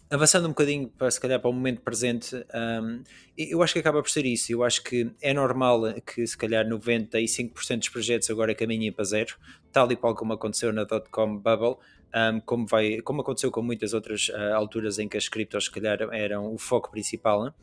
avançando 0.09 0.45
um 0.45 0.49
bocadinho 0.49 0.87
para 0.87 1.09
se 1.09 1.19
calhar 1.19 1.39
para 1.39 1.49
o 1.49 1.53
momento 1.53 1.81
presente, 1.81 2.35
um, 2.35 3.03
eu 3.37 3.61
acho 3.61 3.73
que 3.73 3.79
acaba 3.79 4.01
por 4.01 4.09
ser 4.09 4.25
isso. 4.25 4.51
Eu 4.51 4.63
acho 4.63 4.83
que 4.83 5.11
é 5.21 5.33
normal 5.33 5.81
que 6.01 6.25
se 6.25 6.37
calhar 6.37 6.65
95% 6.65 7.77
dos 7.79 7.89
projetos 7.89 8.29
agora 8.29 8.53
caminhem 8.55 8.91
para 8.91 9.05
zero, 9.05 9.35
tal 9.71 9.91
e 9.91 9.95
qual 9.95 10.15
como 10.15 10.33
aconteceu 10.33 10.71
na 10.71 10.83
dot-com 10.83 11.37
bubble, 11.37 11.77
um, 12.13 12.39
como, 12.41 12.65
vai, 12.65 13.01
como 13.01 13.21
aconteceu 13.21 13.51
com 13.51 13.61
muitas 13.61 13.93
outras 13.93 14.29
uh, 14.29 14.53
alturas 14.55 14.99
em 14.99 15.07
que 15.07 15.17
as 15.17 15.29
criptos 15.29 15.65
se 15.65 15.71
calhar 15.71 15.99
eram 16.13 16.53
o 16.53 16.57
foco 16.57 16.91
principal. 16.91 17.45
Né? 17.45 17.53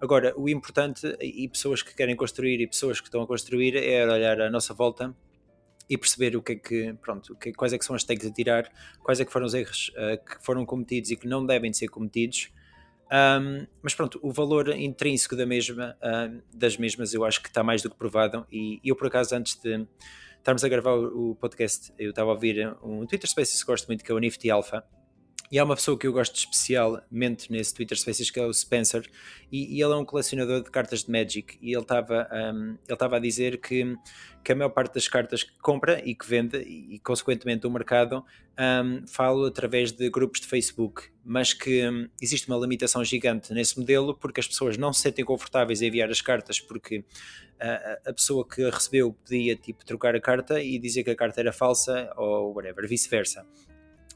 Agora, 0.00 0.34
o 0.36 0.48
importante 0.48 1.16
e 1.20 1.48
pessoas 1.48 1.82
que 1.82 1.94
querem 1.94 2.14
construir 2.16 2.60
e 2.60 2.66
pessoas 2.66 3.00
que 3.00 3.08
estão 3.08 3.22
a 3.22 3.26
construir 3.26 3.76
é 3.76 4.06
olhar 4.06 4.40
à 4.40 4.50
nossa 4.50 4.74
volta 4.74 5.14
e 5.88 5.98
perceber 5.98 6.36
o 6.36 6.42
que 6.42 6.52
é 6.52 6.56
que, 6.56 6.94
pronto, 7.00 7.34
que, 7.36 7.52
quais 7.52 7.72
é 7.72 7.78
que 7.78 7.84
são 7.84 7.94
as 7.94 8.04
takes 8.04 8.26
a 8.26 8.32
tirar, 8.32 8.70
quais 9.02 9.20
é 9.20 9.24
que 9.24 9.32
foram 9.32 9.46
os 9.46 9.54
erros 9.54 9.92
uh, 9.96 10.24
que 10.24 10.44
foram 10.44 10.64
cometidos 10.64 11.10
e 11.10 11.16
que 11.16 11.26
não 11.26 11.44
devem 11.44 11.72
ser 11.72 11.88
cometidos. 11.88 12.50
Um, 13.12 13.66
mas 13.82 13.94
pronto, 13.94 14.18
o 14.22 14.32
valor 14.32 14.74
intrínseco 14.76 15.36
da 15.36 15.46
mesma, 15.46 15.96
uh, 16.02 16.42
das 16.52 16.76
mesmas 16.76 17.12
eu 17.12 17.24
acho 17.24 17.40
que 17.42 17.48
está 17.48 17.62
mais 17.62 17.82
do 17.82 17.90
que 17.90 17.96
provado 17.96 18.46
e 18.50 18.80
eu 18.82 18.96
por 18.96 19.06
acaso 19.06 19.34
antes 19.36 19.60
de 19.60 19.86
estarmos 20.44 20.62
a 20.62 20.68
gravar 20.68 20.92
o, 20.92 21.34
podcast. 21.34 21.90
Eu 21.98 22.10
estava 22.10 22.30
a 22.30 22.34
ouvir 22.34 22.76
um 22.82 23.06
Twitter 23.06 23.28
Spaces 23.28 23.62
que 23.62 23.66
gosto 23.66 23.86
muito 23.86 24.04
que 24.04 24.12
é 24.12 24.14
o 24.14 24.18
Nifty 24.18 24.50
Alpha 24.50 24.84
e 25.54 25.58
há 25.60 25.62
uma 25.62 25.76
pessoa 25.76 25.96
que 25.96 26.04
eu 26.04 26.12
gosto 26.12 26.34
especialmente 26.34 27.52
nesse 27.52 27.72
Twitter 27.72 27.96
Spaces 27.96 28.28
que 28.28 28.40
é 28.40 28.44
o 28.44 28.52
Spencer, 28.52 29.08
e, 29.52 29.76
e 29.76 29.80
ele 29.80 29.92
é 29.92 29.96
um 29.96 30.04
colecionador 30.04 30.64
de 30.64 30.68
cartas 30.68 31.04
de 31.04 31.12
Magic. 31.12 31.56
E 31.62 31.70
ele 31.70 31.80
estava 31.80 32.28
um, 32.52 32.76
ele 32.88 33.14
a 33.14 33.18
dizer 33.20 33.60
que, 33.60 33.96
que 34.42 34.50
a 34.50 34.56
maior 34.56 34.70
parte 34.70 34.94
das 34.94 35.06
cartas 35.06 35.44
que 35.44 35.56
compra 35.62 36.02
e 36.04 36.12
que 36.12 36.26
vende, 36.26 36.58
e, 36.58 36.98
consequentemente 36.98 37.68
o 37.68 37.70
mercado, 37.70 38.24
um, 38.58 39.06
fala 39.06 39.46
através 39.46 39.92
de 39.92 40.10
grupos 40.10 40.40
de 40.40 40.48
Facebook, 40.48 41.04
mas 41.24 41.52
que 41.52 41.88
um, 41.88 42.08
existe 42.20 42.48
uma 42.48 42.58
limitação 42.58 43.04
gigante 43.04 43.54
nesse 43.54 43.78
modelo 43.78 44.12
porque 44.12 44.40
as 44.40 44.48
pessoas 44.48 44.76
não 44.76 44.92
se 44.92 45.02
sentem 45.02 45.24
confortáveis 45.24 45.80
em 45.80 45.86
enviar 45.86 46.10
as 46.10 46.20
cartas 46.20 46.58
porque 46.58 47.04
a, 47.60 48.10
a 48.10 48.12
pessoa 48.12 48.44
que 48.44 48.64
a 48.64 48.70
recebeu 48.70 49.12
podia 49.12 49.54
tipo, 49.54 49.84
trocar 49.84 50.16
a 50.16 50.20
carta 50.20 50.60
e 50.60 50.80
dizer 50.80 51.04
que 51.04 51.10
a 51.10 51.16
carta 51.16 51.40
era 51.40 51.52
falsa 51.52 52.12
ou 52.16 52.52
whatever, 52.52 52.88
vice-versa. 52.88 53.46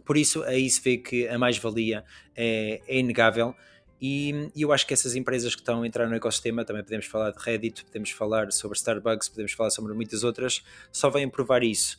Por 0.09 0.17
isso, 0.17 0.43
aí 0.45 0.71
se 0.71 0.81
vê 0.81 0.97
que 0.97 1.29
a 1.29 1.37
mais-valia 1.37 2.03
é, 2.35 2.81
é 2.89 2.99
inegável. 2.99 3.55
E, 4.01 4.51
eu 4.57 4.73
acho 4.73 4.87
que 4.87 4.95
essas 4.95 5.15
empresas 5.15 5.55
que 5.55 5.61
estão 5.61 5.83
a 5.83 5.87
entrar 5.87 6.09
no 6.09 6.15
ecossistema, 6.15 6.65
também 6.65 6.83
podemos 6.83 7.05
falar 7.05 7.31
de 7.31 7.37
Reddit, 7.39 7.85
podemos 7.85 8.11
falar 8.13 8.51
sobre 8.51 8.79
Starbucks, 8.79 9.29
podemos 9.29 9.53
falar 9.53 9.69
sobre 9.69 9.93
muitas 9.93 10.25
outras, 10.25 10.65
só 10.91 11.11
vêm 11.11 11.29
provar 11.29 11.63
isso. 11.63 11.99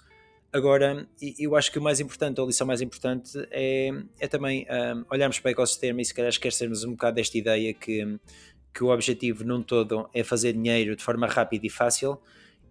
Agora, 0.52 1.08
eu 1.38 1.56
acho 1.56 1.72
que 1.72 1.78
o 1.78 1.82
mais 1.84 2.00
importante, 2.00 2.42
a 2.42 2.44
lição 2.46 2.66
mais 2.66 2.82
importante, 2.82 3.30
é, 3.52 3.92
é 4.20 4.28
também 4.28 4.66
um, 4.72 5.06
olharmos 5.12 5.38
para 5.38 5.50
o 5.50 5.52
ecossistema 5.52 6.02
e 6.02 6.06
se 6.06 6.12
calhar 6.12 6.30
esquecermos 6.30 6.84
um 6.84 6.94
bocado 6.94 7.18
desta 7.18 7.38
ideia 7.38 7.76
que, 7.76 8.18
que 8.74 8.84
o 8.84 8.88
objetivo 8.88 9.44
num 9.44 9.62
todo 9.62 10.10
é 10.16 10.24
fazer 10.24 10.54
dinheiro 10.54 10.96
de 10.96 11.04
forma 11.04 11.28
rápida 11.28 11.68
e 11.68 11.70
fácil, 11.70 12.20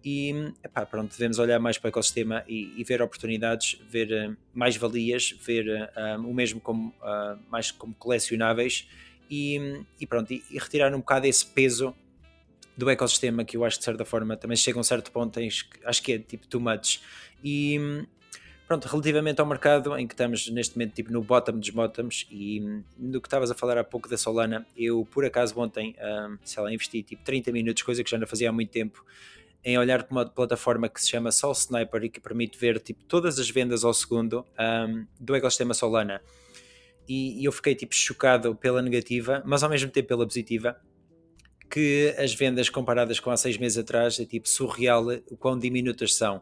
e 0.03 0.53
epá, 0.63 0.85
pronto, 0.85 1.11
devemos 1.11 1.39
olhar 1.39 1.59
mais 1.59 1.77
para 1.77 1.87
o 1.87 1.89
ecossistema 1.89 2.43
e, 2.47 2.73
e 2.77 2.83
ver 2.83 3.01
oportunidades, 3.01 3.79
ver 3.89 4.29
uh, 4.29 4.37
mais 4.53 4.77
valias, 4.77 5.35
ver 5.41 5.91
um, 6.17 6.29
o 6.29 6.33
mesmo 6.33 6.61
como, 6.61 6.89
uh, 7.01 7.37
mais 7.49 7.71
como 7.71 7.93
colecionáveis 7.95 8.87
e, 9.29 9.83
e 9.99 10.07
pronto, 10.07 10.31
e, 10.31 10.43
e, 10.49 10.57
retirar 10.57 10.93
um 10.93 10.99
bocado 10.99 11.27
esse 11.27 11.45
peso 11.45 11.93
do 12.77 12.89
ecossistema 12.89 13.43
que 13.43 13.57
eu 13.57 13.65
acho 13.65 13.75
que 13.75 13.81
de 13.81 13.85
certa 13.85 14.05
forma 14.05 14.37
também 14.37 14.55
chega 14.55 14.79
a 14.79 14.81
um 14.81 14.83
certo 14.83 15.11
ponto, 15.11 15.37
acho 15.83 16.03
que 16.03 16.13
é 16.13 16.19
tipo 16.19 16.47
too 16.47 16.61
much. 16.61 17.01
E 17.43 18.05
pronto, 18.65 18.87
relativamente 18.87 19.41
ao 19.41 19.45
mercado 19.45 19.97
em 19.97 20.07
que 20.07 20.13
estamos 20.13 20.49
neste 20.49 20.77
momento 20.77 20.93
tipo 20.93 21.11
no 21.11 21.21
bottom 21.21 21.59
dos 21.59 21.69
bottoms 21.71 22.25
e 22.31 22.61
no 22.97 23.19
que 23.19 23.27
estavas 23.27 23.51
a 23.51 23.55
falar 23.55 23.77
há 23.77 23.83
pouco 23.83 24.07
da 24.07 24.17
Solana, 24.17 24.65
eu 24.77 25.05
por 25.11 25.25
acaso 25.25 25.59
ontem, 25.59 25.93
sei 26.43 26.63
lá, 26.63 26.73
investi 26.73 27.03
tipo 27.03 27.21
30 27.23 27.51
minutos, 27.51 27.83
coisa 27.83 28.01
que 28.01 28.09
já 28.09 28.17
não 28.17 28.25
fazia 28.25 28.49
há 28.49 28.51
muito 28.53 28.69
tempo 28.69 29.03
em 29.63 29.77
olhar 29.77 30.03
para 30.03 30.11
uma 30.11 30.25
plataforma 30.25 30.87
que 30.87 31.01
se 31.01 31.09
chama 31.09 31.31
Sol 31.31 31.51
Sniper 31.51 32.03
e 32.03 32.09
que 32.09 32.19
permite 32.19 32.57
ver 32.57 32.79
tipo, 32.79 33.03
todas 33.03 33.39
as 33.39 33.49
vendas 33.49 33.83
ao 33.83 33.93
segundo 33.93 34.45
um, 34.57 35.05
do 35.19 35.35
ecossistema 35.35 35.73
Solana. 35.73 36.21
E, 37.07 37.41
e, 37.41 37.45
eu 37.45 37.51
fiquei 37.51 37.75
tipo 37.75 37.93
chocado 37.93 38.55
pela 38.55 38.81
negativa, 38.81 39.41
mas 39.45 39.63
ao 39.63 39.69
mesmo 39.69 39.89
tempo 39.89 40.07
pela 40.07 40.25
positiva, 40.25 40.79
que 41.69 42.15
as 42.17 42.33
vendas 42.33 42.69
comparadas 42.69 43.19
com 43.19 43.29
há 43.29 43.37
seis 43.37 43.57
meses 43.57 43.77
atrás 43.77 44.19
é 44.19 44.25
tipo 44.25 44.47
surreal 44.47 45.05
o 45.29 45.35
quão 45.35 45.57
diminutas 45.57 46.15
são. 46.15 46.41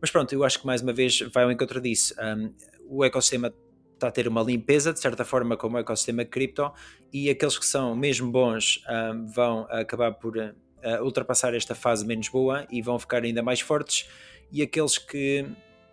Mas 0.00 0.10
pronto, 0.10 0.32
eu 0.32 0.44
acho 0.44 0.60
que 0.60 0.66
mais 0.66 0.82
uma 0.82 0.92
vez 0.92 1.20
vai 1.32 1.44
ao 1.44 1.52
encontro 1.52 1.80
disso. 1.80 2.14
Um, 2.20 2.52
o 2.88 3.04
ecossistema 3.04 3.52
está 3.94 4.08
a 4.08 4.10
ter 4.10 4.28
uma 4.28 4.42
limpeza, 4.42 4.92
de 4.92 5.00
certa 5.00 5.24
forma, 5.24 5.56
como 5.56 5.76
o 5.76 5.80
ecossistema 5.80 6.24
cripto, 6.24 6.70
e 7.12 7.30
aqueles 7.30 7.58
que 7.58 7.66
são 7.66 7.94
mesmo 7.94 8.30
bons 8.30 8.82
um, 8.88 9.26
vão 9.26 9.66
acabar 9.70 10.12
por 10.12 10.54
uh, 10.84 11.02
ultrapassar 11.02 11.54
esta 11.54 11.74
fase 11.74 12.06
menos 12.06 12.28
boa 12.28 12.66
e 12.70 12.82
vão 12.82 12.98
ficar 12.98 13.22
ainda 13.22 13.42
mais 13.42 13.60
fortes. 13.60 14.08
E 14.52 14.62
aqueles 14.62 14.98
que, 14.98 15.46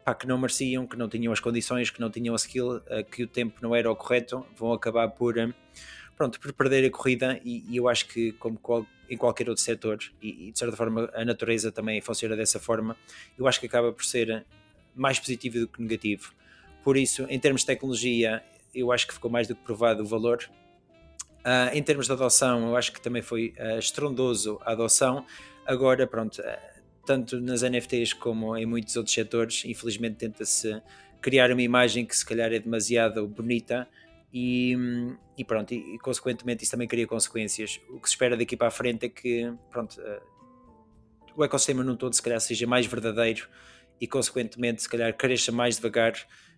pá, 0.04 0.14
que 0.14 0.28
não 0.28 0.38
mereciam, 0.38 0.86
que 0.86 0.98
não 0.98 1.08
tinham 1.08 1.32
as 1.32 1.40
condições, 1.40 1.90
que 1.90 2.00
não 2.00 2.10
tinham 2.10 2.34
a 2.34 2.36
skill, 2.36 2.78
uh, 2.78 3.04
que 3.10 3.24
o 3.24 3.28
tempo 3.28 3.60
não 3.62 3.76
era 3.76 3.90
o 3.90 3.96
correto, 3.96 4.46
vão 4.56 4.74
acabar 4.74 5.08
por, 5.10 5.38
uh, 5.38 5.54
pronto, 6.16 6.40
por 6.40 6.54
perder 6.54 6.86
a 6.86 6.92
corrida. 6.92 7.40
E, 7.44 7.64
e 7.70 7.78
eu 7.78 7.88
acho 7.88 8.08
que, 8.08 8.34
como 8.34 8.58
qual, 8.60 8.86
em 9.10 9.18
qualquer 9.18 9.50
outro 9.50 9.64
setor, 9.64 10.00
e, 10.22 10.48
e, 10.48 10.52
de 10.52 10.60
certa 10.60 10.76
forma 10.76 11.10
a 11.14 11.26
natureza 11.26 11.72
também 11.72 12.02
funciona 12.02 12.36
dessa 12.36 12.60
forma, 12.60 12.96
eu 13.38 13.48
acho 13.48 13.60
que 13.60 13.66
acaba 13.66 13.92
por 13.92 14.04
ser 14.04 14.46
mais 14.96 15.20
positivo 15.20 15.60
do 15.60 15.68
que 15.68 15.82
negativo. 15.82 16.34
Por 16.84 16.98
isso, 16.98 17.26
em 17.30 17.40
termos 17.40 17.62
de 17.62 17.68
tecnologia, 17.68 18.44
eu 18.74 18.92
acho 18.92 19.08
que 19.08 19.14
ficou 19.14 19.30
mais 19.30 19.48
do 19.48 19.56
que 19.56 19.64
provado 19.64 20.04
o 20.04 20.06
valor 20.06 20.50
Uh, 21.42 21.74
em 21.74 21.82
termos 21.82 22.06
de 22.06 22.14
adoção, 22.14 22.70
eu 22.70 22.76
acho 22.76 22.94
que 22.94 23.02
também 23.02 23.22
foi 23.22 23.54
uh, 23.58 23.80
estrondoso 23.80 24.60
a 24.64 24.74
adoção. 24.74 25.26
Agora, 25.66 26.06
pronto, 26.06 26.40
uh, 26.40 26.82
tanto 27.06 27.42
nas 27.42 27.64
NFTs 27.64 28.14
como 28.14 28.56
em 28.56 28.66
muitos 28.66 28.96
outros 28.96 29.14
setores, 29.14 29.64
infelizmente 29.66 30.18
tenta-se 30.18 30.80
criar 31.20 31.52
uma 31.52 31.62
imagem 31.62 32.06
que 32.06 32.16
se 32.16 32.26
calhar 32.26 32.54
é 32.54 32.60
demasiado 32.60 33.28
bonita 33.28 33.88
e, 34.32 34.78
e 35.36 35.44
pronto, 35.44 35.74
e, 35.74 35.96
e, 35.96 36.00
consequentemente 36.00 36.64
isso 36.64 36.72
também 36.72 36.88
cria 36.88 37.08
consequências. 37.08 37.80
O 37.90 38.00
que 38.00 38.08
se 38.08 38.14
espera 38.14 38.38
daqui 38.38 38.56
para 38.56 38.68
a 38.68 38.72
frente 38.72 39.08
é 39.08 39.10
que 39.10 39.52
pronto, 39.72 40.00
o 41.36 41.44
ecossistema 41.44 41.84
num 41.84 41.96
todo 41.96 42.14
se 42.14 42.22
calhar 42.22 42.40
seja 42.40 42.68
mais 42.68 42.86
verdadeiro 42.86 43.48
e 44.00 44.08
consequentemente 44.08 44.84
se 44.84 44.90
calhar 44.90 45.16
cresça 45.16 45.52
mais 45.52 45.76
devagar, 45.78 46.14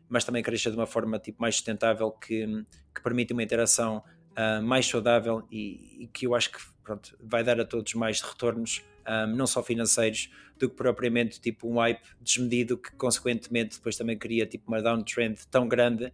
mas 0.10 0.26
também 0.26 0.44
cresça 0.44 0.70
de 0.70 0.78
uma 0.78 0.86
forma 0.86 1.20
tipo, 1.20 1.42
mais 1.42 1.56
sustentável 1.56 2.12
que, 2.12 2.46
que 2.94 3.02
permite 3.02 3.32
uma 3.32 3.44
interação 3.44 4.04
uh, 4.38 4.62
mais 4.62 4.86
saudável 4.86 5.44
e, 5.52 6.04
e, 6.04 6.08
que 6.08 6.28
eu 6.28 6.36
acho 6.36 6.52
que 6.52 6.60
pronto, 6.84 7.18
vai 7.22 7.44
dar 7.44 7.60
a 7.60 7.66
todos 7.66 7.94
mais 7.94 8.22
retornos, 8.22 8.80
um, 8.80 8.84
ah, 9.06 9.28
não 9.28 9.48
só 9.48 9.64
financeiros, 9.64 10.30
do 10.58 10.70
que 10.70 10.76
propriamente 10.76 11.40
tipo 11.40 11.68
um 11.68 11.78
hype 11.80 12.02
desmedido 12.22 12.78
que 12.78 12.92
consequentemente 12.96 13.78
depois 13.78 13.96
também 13.96 14.18
cria 14.18 14.46
tipo 14.46 14.68
uma 14.68 14.82
downtrend 14.82 15.40
tão 15.50 15.68
grande 15.68 16.12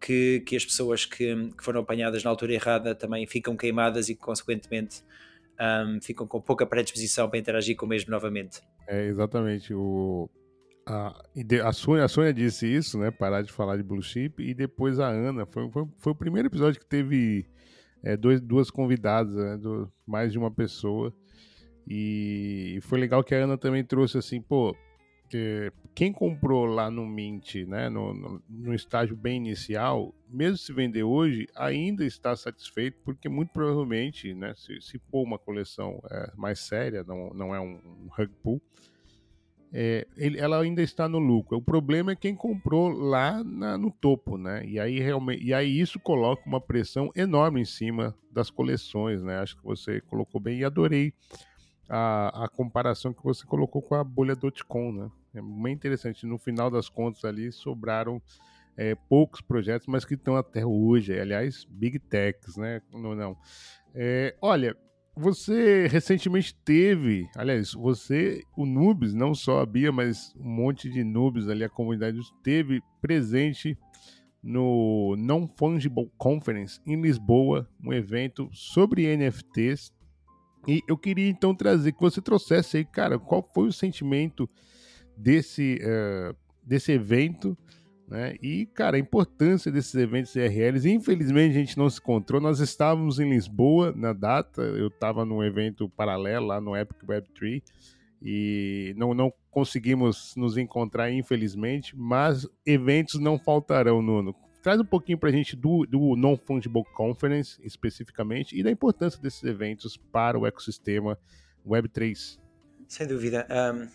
que, 0.00 0.40
que 0.46 0.56
as 0.56 0.64
pessoas 0.64 1.04
que, 1.04 1.34
que, 1.52 1.64
foram 1.64 1.80
apanhadas 1.80 2.24
na 2.24 2.30
altura 2.30 2.54
errada 2.54 2.94
também 2.94 3.26
ficam 3.26 3.56
queimadas 3.56 4.08
e 4.08 4.14
consequentemente 4.14 5.02
um, 5.60 6.00
ficam 6.00 6.26
com 6.26 6.40
pouca 6.40 6.64
predisposição 6.66 7.28
para 7.28 7.38
interagir 7.38 7.76
com 7.76 7.84
o 7.84 7.88
mesmo 7.88 8.10
novamente. 8.10 8.62
É, 8.88 9.06
exatamente. 9.06 9.74
O, 9.74 10.28
a, 10.86 11.14
a, 11.64 11.72
Sônia, 11.72 12.04
a 12.04 12.08
Sônia 12.08 12.32
disse 12.32 12.66
isso, 12.66 12.98
né? 12.98 13.10
Parar 13.10 13.42
de 13.42 13.52
falar 13.52 13.76
de 13.76 13.82
Blue 13.82 14.02
Chip, 14.02 14.42
e 14.42 14.54
depois 14.54 14.98
a 14.98 15.08
Ana. 15.08 15.46
Foi, 15.46 15.70
foi, 15.70 15.84
foi 15.98 16.12
o 16.12 16.16
primeiro 16.16 16.48
episódio 16.48 16.80
que 16.80 16.86
teve 16.86 17.46
é, 18.02 18.16
dois, 18.16 18.40
duas 18.40 18.70
convidadas, 18.70 19.34
né, 19.34 19.56
do, 19.56 19.90
mais 20.06 20.32
de 20.32 20.38
uma 20.38 20.50
pessoa. 20.50 21.12
E, 21.88 22.78
foi 22.82 23.00
legal 23.00 23.24
que 23.24 23.34
a 23.34 23.38
Ana 23.38 23.58
também 23.58 23.84
trouxe 23.84 24.18
assim, 24.18 24.40
pô, 24.40 24.76
que, 25.28 25.72
quem 25.94 26.12
comprou 26.12 26.66
lá 26.66 26.90
no 26.90 27.06
Mint, 27.06 27.56
né, 27.66 27.88
no, 27.88 28.12
no, 28.14 28.42
no, 28.48 28.74
estágio 28.74 29.16
bem 29.16 29.36
inicial, 29.36 30.14
mesmo 30.28 30.56
se 30.58 30.72
vender 30.72 31.02
hoje, 31.02 31.46
ainda 31.54 32.04
está 32.04 32.34
satisfeito, 32.36 32.98
porque 33.04 33.28
muito 33.28 33.52
provavelmente, 33.52 34.34
né, 34.34 34.54
se, 34.56 34.80
se 34.80 35.00
uma 35.12 35.38
coleção 35.38 36.00
é, 36.10 36.32
mais 36.36 36.60
séria, 36.60 37.04
não, 37.04 37.30
não 37.30 37.54
é 37.54 37.60
um, 37.60 37.74
um 37.74 38.08
rug 38.10 38.30
pull, 38.42 38.62
é, 39.72 40.06
ele, 40.16 40.38
ela 40.38 40.60
ainda 40.60 40.82
está 40.82 41.08
no 41.08 41.18
lucro. 41.18 41.58
O 41.58 41.62
problema 41.62 42.12
é 42.12 42.16
quem 42.16 42.34
comprou 42.34 42.88
lá 42.88 43.42
na, 43.44 43.78
no 43.78 43.90
topo, 43.90 44.36
né? 44.36 44.64
E 44.66 44.80
aí, 44.80 44.98
realmente, 44.98 45.44
e 45.44 45.54
aí 45.54 45.80
isso 45.80 46.00
coloca 46.00 46.42
uma 46.46 46.60
pressão 46.60 47.10
enorme 47.14 47.60
em 47.60 47.64
cima 47.64 48.14
das 48.32 48.50
coleções, 48.50 49.22
né? 49.22 49.38
Acho 49.38 49.56
que 49.56 49.64
você 49.64 50.00
colocou 50.00 50.40
bem 50.40 50.58
e 50.58 50.64
adorei 50.64 51.12
a, 51.88 52.44
a 52.44 52.48
comparação 52.48 53.12
que 53.12 53.22
você 53.22 53.46
colocou 53.46 53.80
com 53.80 53.94
a 53.94 54.02
bolha 54.02 54.36
.com, 54.66 54.92
né? 54.92 55.10
É 55.34 55.40
muito 55.40 55.78
interessante. 55.78 56.26
No 56.26 56.38
final 56.38 56.70
das 56.70 56.88
contas 56.88 57.24
ali 57.24 57.52
sobraram 57.52 58.20
é, 58.76 58.94
poucos 58.94 59.40
projetos, 59.40 59.86
mas 59.86 60.04
que 60.04 60.14
estão 60.14 60.36
até 60.36 60.66
hoje. 60.66 61.18
Aliás, 61.18 61.64
big 61.68 61.98
techs, 62.00 62.56
né? 62.56 62.82
Não, 62.92 63.14
não. 63.14 63.36
É, 63.94 64.34
olha, 64.40 64.76
você 65.16 65.86
recentemente 65.86 66.54
teve, 66.64 67.28
aliás, 67.36 67.72
você, 67.72 68.42
o 68.56 68.64
Nubes, 68.64 69.12
não 69.12 69.34
só 69.34 69.60
a 69.60 69.66
Bia, 69.66 69.90
mas 69.90 70.34
um 70.36 70.48
monte 70.48 70.88
de 70.88 71.02
Nubes 71.04 71.48
ali, 71.48 71.64
a 71.64 71.68
comunidade 71.68 72.18
teve 72.42 72.80
presente 73.00 73.76
no 74.42 75.14
Non 75.18 75.48
Fungible 75.58 76.10
Conference 76.16 76.80
em 76.86 77.00
Lisboa, 77.00 77.68
um 77.84 77.92
evento 77.92 78.48
sobre 78.52 79.14
NFTs. 79.16 79.92
E 80.66 80.82
eu 80.88 80.96
queria 80.96 81.28
então 81.28 81.54
trazer 81.54 81.92
que 81.92 82.00
você 82.00 82.20
trouxesse 82.20 82.78
aí, 82.78 82.84
cara, 82.84 83.18
qual 83.18 83.48
foi 83.54 83.68
o 83.68 83.72
sentimento 83.72 84.48
desse, 85.16 85.78
uh, 85.82 86.36
desse 86.62 86.92
evento 86.92 87.56
né? 88.10 88.34
E, 88.42 88.66
cara, 88.66 88.96
a 88.96 89.00
importância 89.00 89.70
desses 89.70 89.94
eventos 89.94 90.34
IRLs, 90.34 90.84
infelizmente 90.90 91.52
a 91.56 91.60
gente 91.60 91.78
não 91.78 91.88
se 91.88 92.00
encontrou. 92.00 92.40
Nós 92.40 92.58
estávamos 92.58 93.20
em 93.20 93.30
Lisboa 93.30 93.94
na 93.96 94.12
data, 94.12 94.62
eu 94.62 94.88
estava 94.88 95.24
num 95.24 95.44
evento 95.44 95.88
paralelo 95.88 96.46
lá 96.46 96.60
no 96.60 96.76
Epic 96.76 96.98
Web3 97.04 97.62
e 98.20 98.92
não, 98.96 99.14
não 99.14 99.32
conseguimos 99.48 100.34
nos 100.36 100.58
encontrar, 100.58 101.10
infelizmente, 101.12 101.96
mas 101.96 102.48
eventos 102.66 103.20
não 103.20 103.38
faltarão, 103.38 104.02
Nuno. 104.02 104.34
Traz 104.60 104.80
um 104.80 104.84
pouquinho 104.84 105.16
para 105.16 105.30
a 105.30 105.32
gente 105.32 105.54
do, 105.54 105.86
do 105.86 106.16
Non-Fungible 106.16 106.84
Conference, 106.94 107.58
especificamente, 107.62 108.58
e 108.58 108.62
da 108.62 108.70
importância 108.72 109.22
desses 109.22 109.42
eventos 109.44 109.96
para 109.96 110.38
o 110.38 110.46
ecossistema 110.46 111.16
Web3. 111.64 112.38
Sem 112.88 113.06
dúvida. 113.06 113.46
Um, 113.48 113.88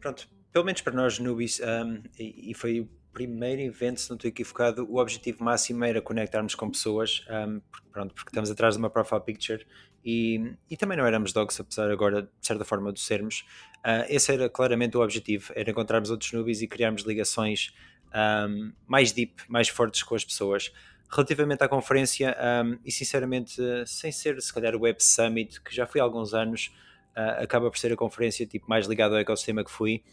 pronto, 0.00 0.26
pelo 0.52 0.64
menos 0.64 0.80
para 0.80 0.94
nós, 0.94 1.18
Nubis, 1.18 1.60
um, 1.60 2.00
e, 2.18 2.52
e 2.52 2.54
foi 2.54 2.88
primeiro 3.16 3.62
evento, 3.62 3.98
se 3.98 4.10
não 4.10 4.16
estou 4.16 4.28
equivocado, 4.28 4.86
o 4.90 4.98
objetivo 4.98 5.42
máximo 5.42 5.82
era 5.86 6.02
conectarmos 6.02 6.54
com 6.54 6.70
pessoas, 6.70 7.24
um, 7.30 7.60
porque, 7.60 7.88
pronto, 7.90 8.14
porque 8.14 8.28
estamos 8.28 8.50
atrás 8.50 8.74
de 8.74 8.78
uma 8.78 8.90
profile 8.90 9.22
picture 9.22 9.66
e, 10.04 10.52
e 10.70 10.76
também 10.76 10.98
não 10.98 11.06
éramos 11.06 11.32
dogs, 11.32 11.58
apesar 11.58 11.90
agora 11.90 12.24
de 12.24 12.28
certa 12.46 12.62
forma 12.62 12.92
de 12.92 13.00
sermos. 13.00 13.46
Uh, 13.78 14.04
esse 14.10 14.30
era 14.30 14.50
claramente 14.50 14.98
o 14.98 15.00
objetivo, 15.02 15.50
era 15.56 15.70
encontrarmos 15.70 16.10
outros 16.10 16.30
nubes 16.30 16.60
e 16.60 16.68
criarmos 16.68 17.04
ligações 17.04 17.72
um, 18.48 18.70
mais 18.86 19.12
deep, 19.12 19.44
mais 19.48 19.70
fortes 19.70 20.02
com 20.02 20.14
as 20.14 20.22
pessoas. 20.22 20.70
Relativamente 21.10 21.64
à 21.64 21.68
conferência, 21.68 22.36
um, 22.66 22.78
e 22.84 22.92
sinceramente, 22.92 23.56
sem 23.86 24.12
ser 24.12 24.38
se 24.42 24.52
calhar 24.52 24.76
o 24.76 24.82
Web 24.82 25.02
Summit, 25.02 25.62
que 25.62 25.74
já 25.74 25.86
foi 25.86 26.02
há 26.02 26.04
alguns 26.04 26.34
anos, 26.34 26.70
uh, 27.16 27.42
acaba 27.42 27.70
por 27.70 27.78
ser 27.78 27.94
a 27.94 27.96
conferência 27.96 28.46
tipo, 28.46 28.68
mais 28.68 28.86
ligada 28.86 29.14
ao 29.14 29.20
ecossistema 29.22 29.64
que 29.64 29.70
fui. 29.70 30.04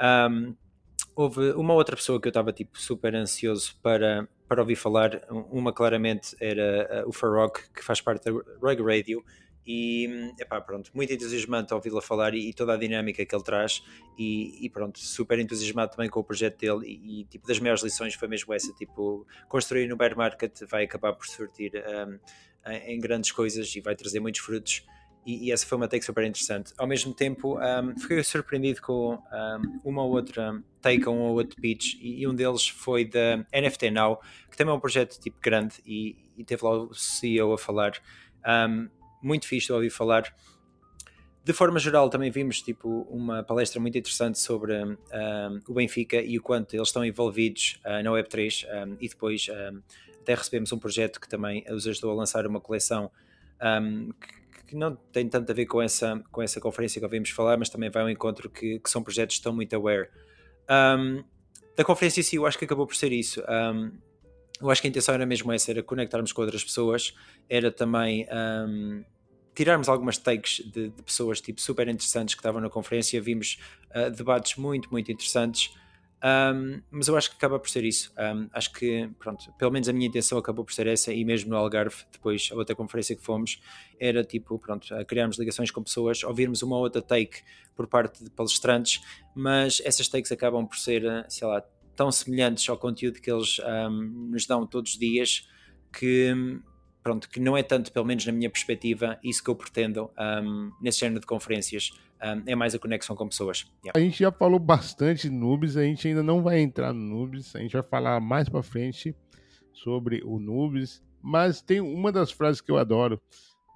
Um, 0.00 0.54
houve 1.14 1.52
uma 1.52 1.74
outra 1.74 1.96
pessoa 1.96 2.20
que 2.20 2.28
eu 2.28 2.30
estava 2.30 2.52
tipo 2.52 2.78
super 2.78 3.14
ansioso 3.14 3.76
para, 3.82 4.28
para 4.48 4.60
ouvir 4.60 4.76
falar. 4.76 5.20
Uma 5.30 5.72
claramente 5.72 6.36
era 6.40 7.04
uh, 7.04 7.08
o 7.08 7.12
Farrock, 7.12 7.70
que 7.72 7.84
faz 7.84 8.00
parte 8.00 8.24
da 8.24 8.30
Rug 8.60 8.82
Radio. 8.82 9.24
E 9.66 10.32
epá, 10.38 10.60
pronto, 10.60 10.90
muito 10.92 11.10
entusiasmante 11.10 11.72
ouvi-la 11.72 12.02
falar 12.02 12.34
e, 12.34 12.50
e, 12.50 12.52
toda 12.52 12.74
a 12.74 12.76
dinâmica 12.76 13.24
que 13.24 13.34
ele 13.34 13.42
traz. 13.42 13.82
E, 14.18 14.64
e, 14.64 14.68
pronto, 14.68 14.98
super 14.98 15.38
entusiasmado 15.38 15.92
também 15.92 16.10
com 16.10 16.20
o 16.20 16.24
projeto 16.24 16.58
dele. 16.58 16.86
E, 16.86 17.20
e, 17.20 17.24
tipo, 17.24 17.46
das 17.46 17.58
maiores 17.58 17.82
lições 17.82 18.14
foi 18.14 18.28
mesmo 18.28 18.52
essa: 18.52 18.72
tipo, 18.74 19.26
construir 19.48 19.88
no 19.88 19.96
bear 19.96 20.16
market 20.16 20.60
vai 20.68 20.84
acabar 20.84 21.14
por 21.14 21.26
surtir 21.26 21.72
um, 21.76 22.18
em 22.86 23.00
grandes 23.00 23.32
coisas 23.32 23.74
e 23.74 23.80
vai 23.80 23.96
trazer 23.96 24.20
muitos 24.20 24.42
frutos 24.42 24.84
e, 25.24 25.46
e, 25.46 25.52
essa 25.52 25.66
foi 25.66 25.76
uma 25.76 25.88
take 25.88 26.04
super 26.04 26.24
interessante. 26.24 26.72
Ao 26.76 26.86
mesmo 26.86 27.14
tempo, 27.14 27.58
um, 27.58 27.98
fiquei 27.98 28.22
surpreendido 28.22 28.82
com 28.82 29.14
um, 29.14 29.80
uma 29.84 30.02
ou 30.02 30.12
outra 30.12 30.62
take, 30.82 31.08
um 31.08 31.18
ou 31.20 31.34
outro 31.34 31.60
pitch, 31.60 31.94
e, 32.00 32.20
e, 32.20 32.28
um 32.28 32.34
deles 32.34 32.68
foi 32.68 33.04
da 33.04 33.38
NFT 33.52 33.90
Now, 33.90 34.20
que 34.50 34.56
também 34.56 34.72
é 34.72 34.76
um 34.76 34.80
projeto 34.80 35.18
tipo 35.18 35.38
grande, 35.40 35.76
e, 35.86 36.16
e 36.36 36.44
teve 36.44 36.64
lá 36.64 36.72
o 36.72 36.94
CEO 36.94 37.52
a 37.52 37.58
falar. 37.58 37.92
Um, 38.46 38.88
muito 39.22 39.46
fixe 39.48 39.68
de 39.68 39.72
ouvir 39.72 39.90
falar. 39.90 40.34
De 41.42 41.52
forma 41.52 41.78
geral, 41.78 42.08
também 42.10 42.30
vimos 42.30 42.60
tipo, 42.60 43.06
uma 43.10 43.42
palestra 43.42 43.80
muito 43.80 43.96
interessante 43.96 44.38
sobre 44.38 44.74
um, 44.82 44.96
o 45.66 45.74
Benfica 45.74 46.20
e 46.20 46.38
o 46.38 46.42
quanto 46.42 46.74
eles 46.74 46.88
estão 46.88 47.04
envolvidos 47.04 47.78
uh, 47.84 48.02
na 48.02 48.10
Web3, 48.10 48.66
um, 48.66 48.96
e 49.00 49.08
depois 49.08 49.46
um, 49.48 49.82
até 50.20 50.34
recebemos 50.34 50.72
um 50.72 50.78
projeto 50.78 51.20
que 51.20 51.28
também 51.28 51.64
os 51.70 51.86
ajudou 51.86 52.12
a 52.12 52.14
lançar 52.14 52.46
uma 52.46 52.60
coleção 52.60 53.10
que 54.20 54.43
que 54.66 54.76
não 54.76 54.96
tem 55.12 55.28
tanto 55.28 55.50
a 55.50 55.54
ver 55.54 55.66
com 55.66 55.80
essa, 55.80 56.22
com 56.30 56.42
essa 56.42 56.60
conferência 56.60 57.00
que 57.00 57.04
ouvimos 57.04 57.30
falar, 57.30 57.56
mas 57.56 57.68
também 57.68 57.90
vai 57.90 58.02
ao 58.02 58.10
encontro 58.10 58.48
que, 58.50 58.78
que 58.78 58.90
são 58.90 59.02
projetos 59.02 59.36
que 59.36 59.40
estão 59.40 59.54
muito 59.54 59.74
aware. 59.74 60.08
Um, 60.70 61.22
da 61.76 61.84
conferência 61.84 62.20
em 62.20 62.22
si, 62.22 62.36
eu 62.36 62.46
acho 62.46 62.58
que 62.58 62.64
acabou 62.64 62.86
por 62.86 62.96
ser 62.96 63.12
isso. 63.12 63.42
Um, 63.48 63.92
eu 64.60 64.70
acho 64.70 64.80
que 64.80 64.86
a 64.86 64.90
intenção 64.90 65.14
era 65.14 65.26
mesmo 65.26 65.52
essa, 65.52 65.70
era 65.70 65.82
conectarmos 65.82 66.32
com 66.32 66.42
outras 66.42 66.62
pessoas, 66.62 67.14
era 67.48 67.70
também 67.70 68.26
um, 68.32 69.04
tirarmos 69.54 69.88
algumas 69.88 70.16
takes 70.16 70.64
de, 70.64 70.90
de, 70.90 71.02
pessoas 71.02 71.40
tipo, 71.40 71.60
super 71.60 71.88
interessantes 71.88 72.34
que 72.34 72.40
estavam 72.40 72.60
na 72.60 72.70
conferência, 72.70 73.20
vimos 73.20 73.58
uh, 73.90 74.10
debates 74.10 74.56
muito, 74.56 74.88
muito 74.90 75.10
interessantes. 75.10 75.74
Um, 76.24 76.80
mas 76.90 77.06
eu 77.06 77.16
acho 77.18 77.28
que 77.28 77.36
acaba 77.36 77.58
por 77.58 77.68
ser 77.68 77.84
isso. 77.84 78.10
Um, 78.18 78.48
acho 78.52 78.72
que, 78.72 79.10
pronto, 79.18 79.52
pelo 79.58 79.70
menos 79.70 79.88
a 79.90 79.92
minha 79.92 80.06
intenção 80.06 80.38
acabou 80.38 80.64
por 80.64 80.72
ser 80.72 80.86
essa, 80.86 81.12
e 81.12 81.22
mesmo 81.22 81.50
no 81.50 81.56
Algarve, 81.56 81.96
depois, 82.10 82.48
a 82.50 82.54
outra 82.54 82.74
conferência 82.74 83.14
que 83.14 83.22
fomos, 83.22 83.60
era 84.00 84.24
tipo, 84.24 84.58
pronto, 84.58 84.88
criarmos 85.06 85.38
ligações 85.38 85.70
com 85.70 85.82
pessoas, 85.82 86.24
ouvirmos 86.24 86.62
uma 86.62 86.78
outra 86.78 87.02
take 87.02 87.42
por 87.76 87.86
parte 87.86 88.24
de 88.24 88.30
palestrantes, 88.30 89.02
mas 89.34 89.82
essas 89.84 90.08
takes 90.08 90.32
acabam 90.32 90.66
por 90.66 90.78
ser, 90.78 91.02
sei 91.28 91.46
lá, 91.46 91.62
tão 91.94 92.10
semelhantes 92.10 92.66
ao 92.68 92.78
conteúdo 92.78 93.20
que 93.20 93.30
eles 93.30 93.58
um, 93.60 94.30
nos 94.30 94.46
dão 94.46 94.66
todos 94.66 94.92
os 94.92 94.98
dias 94.98 95.46
que 95.92 96.34
pronto, 97.04 97.28
que 97.28 97.38
não 97.38 97.54
é 97.54 97.62
tanto, 97.62 97.92
pelo 97.92 98.06
menos 98.06 98.24
na 98.24 98.32
minha 98.32 98.48
perspectiva, 98.48 99.18
isso 99.22 99.44
que 99.44 99.50
eu 99.50 99.54
pretendo 99.54 100.10
um, 100.18 100.72
nesse 100.80 101.00
género 101.00 101.20
de 101.20 101.26
conferências. 101.26 101.92
É 102.46 102.54
mais 102.54 102.74
a 102.74 102.78
conexão 102.78 103.14
com 103.14 103.28
pessoas. 103.28 103.66
Yeah. 103.84 103.92
A 103.96 104.00
gente 104.00 104.18
já 104.18 104.32
falou 104.32 104.58
bastante 104.58 105.28
de 105.28 105.34
Nubes, 105.34 105.76
a 105.76 105.82
gente 105.82 106.08
ainda 106.08 106.22
não 106.22 106.42
vai 106.42 106.60
entrar 106.60 106.92
no 106.92 107.00
Nubes, 107.00 107.54
a 107.54 107.58
gente 107.58 107.72
vai 107.72 107.82
falar 107.82 108.18
mais 108.20 108.48
para 108.48 108.62
frente 108.62 109.14
sobre 109.72 110.22
o 110.24 110.38
Nubes, 110.38 111.02
mas 111.20 111.60
tem 111.60 111.80
uma 111.80 112.10
das 112.10 112.30
frases 112.30 112.60
que 112.60 112.70
eu 112.70 112.78
adoro 112.78 113.20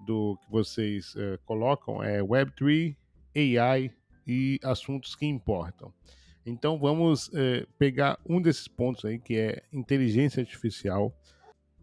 do 0.07 0.39
que 0.41 0.51
vocês 0.51 1.15
uh, 1.15 1.39
colocam 1.45 2.03
é 2.03 2.21
Web3, 2.21 2.97
AI 3.37 3.91
e 4.27 4.59
assuntos 4.63 5.15
que 5.15 5.27
importam. 5.27 5.93
Então 6.47 6.79
vamos 6.79 7.31
é, 7.35 7.67
pegar 7.79 8.19
um 8.27 8.41
desses 8.41 8.67
pontos 8.67 9.05
aí 9.05 9.19
que 9.19 9.37
é 9.37 9.63
inteligência 9.73 10.41
artificial. 10.41 11.15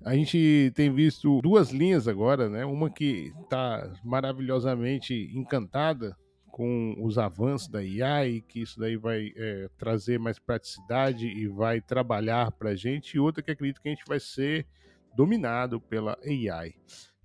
A 0.03 0.15
gente 0.15 0.71
tem 0.75 0.91
visto 0.91 1.39
duas 1.41 1.71
linhas 1.71 2.07
agora, 2.07 2.49
né? 2.49 2.65
Uma 2.65 2.89
que 2.89 3.31
está 3.43 3.91
maravilhosamente 4.03 5.31
encantada 5.35 6.17
com 6.55 6.95
os 7.01 7.17
avanços 7.17 7.67
da 7.67 7.83
IA 7.83 8.29
e 8.29 8.41
que 8.41 8.61
isso 8.61 8.79
daí 8.79 8.95
vai 8.95 9.33
é, 9.35 9.67
trazer 9.77 10.17
mais 10.17 10.39
praticidade 10.39 11.27
e 11.27 11.49
vai 11.49 11.81
trabalhar 11.81 12.49
para 12.49 12.69
a 12.69 12.75
gente, 12.77 13.15
e 13.15 13.19
outra 13.19 13.43
que 13.43 13.51
acredito 13.51 13.81
que 13.81 13.89
a 13.89 13.91
gente 13.91 14.05
vai 14.07 14.21
ser 14.21 14.65
dominado 15.13 15.81
pela 15.81 16.17
AI. 16.23 16.73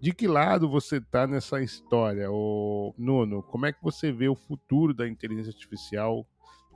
De 0.01 0.13
que 0.13 0.27
lado 0.27 0.69
você 0.69 0.97
está 0.97 1.29
nessa 1.29 1.63
história, 1.63 2.29
ô 2.29 2.93
Nuno? 2.99 3.41
Como 3.41 3.67
é 3.67 3.73
que 3.73 3.81
você 3.81 4.11
vê 4.11 4.29
o 4.29 4.35
futuro 4.35 4.93
da 4.93 5.07
inteligência 5.07 5.51
artificial 5.51 6.27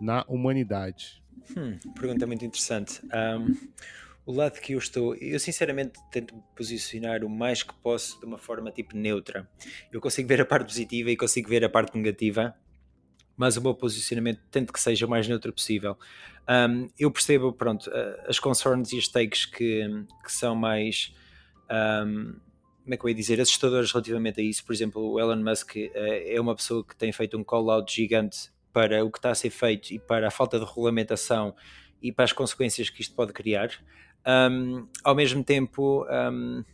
na 0.01 0.25
humanidade? 0.29 1.25
Hum, 1.57 1.77
pergunta 1.99 2.25
muito 2.25 2.45
interessante. 2.45 3.01
Um, 3.07 3.53
o 4.27 4.33
lado 4.33 4.59
que 4.59 4.73
eu 4.73 4.79
estou, 4.79 5.15
eu 5.17 5.39
sinceramente 5.39 6.01
tento 6.11 6.35
posicionar 6.57 7.25
o 7.25 7.29
mais 7.29 7.63
que 7.63 7.75
posso 7.75 8.19
de 8.19 8.25
uma 8.25 8.39
forma 8.39 8.71
tipo 8.71 8.97
neutra. 8.97 9.49
Eu 9.93 10.01
consigo 10.01 10.27
ver 10.29 10.41
a 10.41 10.47
parte 10.47 10.67
positiva 10.67 11.11
e 11.11 11.17
consigo 11.17 11.49
ver 11.49 11.65
a 11.65 11.69
parte 11.69 11.97
negativa, 11.97 12.55
mas 13.37 13.57
o 13.57 13.63
meu 13.63 13.75
posicionamento 13.75 14.41
tento 14.51 14.73
que 14.73 14.81
seja 14.81 15.07
o 15.07 15.09
mais 15.09 15.29
neutro 15.29 15.53
possível. 15.53 15.99
Um, 16.49 16.89
eu 16.99 17.11
percebo, 17.11 17.53
pronto, 17.53 17.91
as 18.27 18.39
concerns 18.39 18.93
e 18.93 18.99
as 18.99 19.09
takes 19.09 19.45
que, 19.45 19.87
que 20.25 20.33
são 20.33 20.55
mais. 20.55 21.15
Um, 21.71 22.37
como 22.83 22.95
é 22.95 22.97
que 22.99 23.05
eu 23.05 23.09
ia 23.09 23.15
dizer, 23.15 23.41
assustadoras 23.41 23.91
relativamente 23.91 24.41
a 24.41 24.45
isso. 24.45 24.65
Por 24.65 24.75
exemplo, 24.75 25.03
o 25.03 25.19
Elon 25.19 25.43
Musk 25.43 25.75
uh, 25.77 25.91
é 25.95 26.39
uma 26.39 26.55
pessoa 26.55 26.85
que 26.85 26.95
tem 26.95 27.13
feito 27.13 27.37
um 27.37 27.43
call-out 27.43 27.93
gigante 27.93 28.51
para 28.73 29.05
o 29.05 29.11
que 29.11 29.19
está 29.19 29.31
a 29.31 29.35
ser 29.35 29.51
feito 29.51 29.93
e 29.93 29.99
para 29.99 30.29
a 30.29 30.31
falta 30.31 30.59
de 30.59 30.65
regulamentação 30.67 31.55
e 32.03 32.13
para 32.13 32.25
as 32.25 32.33
consequências 32.33 32.91
que 32.91 33.01
isto 33.01 33.15
pode 33.15 33.33
criar. 33.33 33.71
Um, 34.27 34.89
ao 35.03 35.15
mesmo 35.15 35.45
tempo, 35.45 36.07
um, 36.07 36.65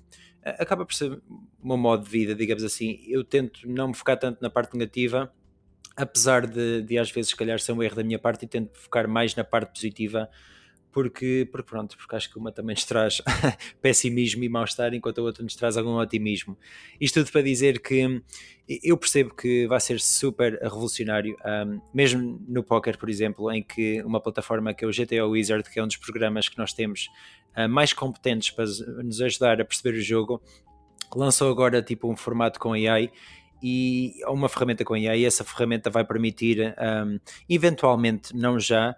acaba 0.45 0.85
por 0.85 0.95
ser 0.95 1.21
um 1.63 1.77
modo 1.77 2.05
de 2.05 2.11
vida, 2.11 2.35
digamos 2.35 2.65
assim. 2.65 3.01
Eu 3.07 3.25
tento 3.25 3.69
não 3.69 3.89
me 3.89 3.95
focar 3.95 4.19
tanto 4.19 4.41
na 4.41 4.51
parte 4.51 4.75
negativa, 4.75 5.33
apesar 5.97 6.47
de, 6.47 6.83
de 6.83 6.99
às 6.99 7.11
vezes, 7.11 7.31
se 7.31 7.37
calhar, 7.37 7.59
ser 7.59 7.73
um 7.73 7.83
erro 7.83 7.97
da 7.97 8.05
minha 8.05 8.19
parte, 8.19 8.45
e 8.45 8.49
tento 8.49 8.77
focar 8.79 9.09
mais 9.09 9.35
na 9.35 9.45
parte 9.45 9.73
positiva 9.73 10.29
porque, 10.93 11.49
porque 11.51 11.69
pronto, 11.69 11.97
porque 11.97 12.17
acho 12.17 12.31
que 12.31 12.39
uma 12.39 12.53
também 12.53 12.75
nos 12.75 12.85
traz 12.85 13.21
pessimismo 13.81 14.43
e 14.45 14.49
mal-estar, 14.49 14.93
enquanto 14.95 15.21
a 15.21 15.23
outra 15.23 15.43
nos 15.43 15.55
traz 15.55 15.77
algum 15.77 15.97
otimismo. 15.97 16.57
Isto 17.01 17.21
tudo 17.21 17.33
para 17.33 17.43
dizer 17.43 17.81
que 17.81 18.23
eu 18.83 18.97
percebo 18.97 19.35
que 19.35 19.67
vai 19.67 19.81
ser 19.81 20.01
super 20.01 20.59
revolucionário, 20.63 21.37
um, 21.45 21.81
mesmo 21.93 22.41
no 22.49 22.63
póquer, 22.63 22.97
por 22.97 23.09
exemplo, 23.09 23.51
em 23.51 23.63
que 23.63 24.03
uma 24.03 24.21
plataforma 24.21 24.73
que 24.73 24.85
é 24.85 24.89
o 24.89 24.93
GTO 24.93 25.31
Wizard, 25.31 25.69
que 25.69 25.79
é 25.79 25.83
um 25.83 25.87
dos 25.87 25.97
programas 25.97 26.49
que 26.49 26.57
nós 26.57 26.73
temos 26.73 27.09
uh, 27.57 27.69
mais 27.69 27.93
competentes 27.93 28.51
para 28.51 28.65
nos 29.03 29.21
ajudar 29.21 29.61
a 29.61 29.65
perceber 29.65 29.99
o 29.99 30.01
jogo, 30.01 30.41
lançou 31.15 31.51
agora 31.51 31.83
tipo 31.83 32.11
um 32.11 32.17
formato 32.17 32.61
com 32.61 32.73
AI 32.73 33.11
e 33.63 34.15
uma 34.27 34.49
ferramenta 34.49 34.85
com 34.85 34.95
AI, 34.95 35.21
e 35.21 35.25
essa 35.25 35.45
ferramenta 35.45 35.91
vai 35.91 36.05
permitir, 36.05 36.75
um, 36.79 37.19
eventualmente, 37.49 38.35
não 38.35 38.59
já, 38.59 38.97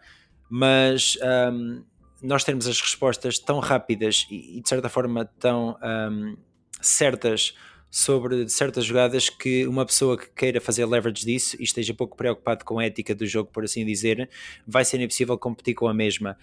mas 0.54 1.16
um, 1.50 1.82
nós 2.22 2.44
temos 2.44 2.66
as 2.66 2.78
respostas 2.78 3.38
tão 3.38 3.58
rápidas 3.58 4.26
e, 4.30 4.60
de 4.60 4.68
certa 4.68 4.90
forma 4.90 5.24
tão 5.24 5.78
um, 5.82 6.36
certas 6.78 7.54
sobre 7.90 8.46
certas 8.50 8.84
jogadas 8.84 9.30
que 9.30 9.66
uma 9.66 9.86
pessoa 9.86 10.18
que 10.18 10.28
queira 10.28 10.60
fazer 10.60 10.84
leverage 10.84 11.24
disso 11.24 11.56
e 11.58 11.64
esteja 11.64 11.94
pouco 11.94 12.18
preocupado 12.18 12.66
com 12.66 12.78
a 12.78 12.84
ética 12.84 13.14
do 13.14 13.26
jogo, 13.26 13.50
por 13.50 13.64
assim 13.64 13.82
dizer, 13.86 14.28
vai 14.66 14.84
ser 14.84 15.00
impossível 15.00 15.38
competir 15.38 15.72
com 15.74 15.88
a 15.88 15.94
mesma. 15.94 16.36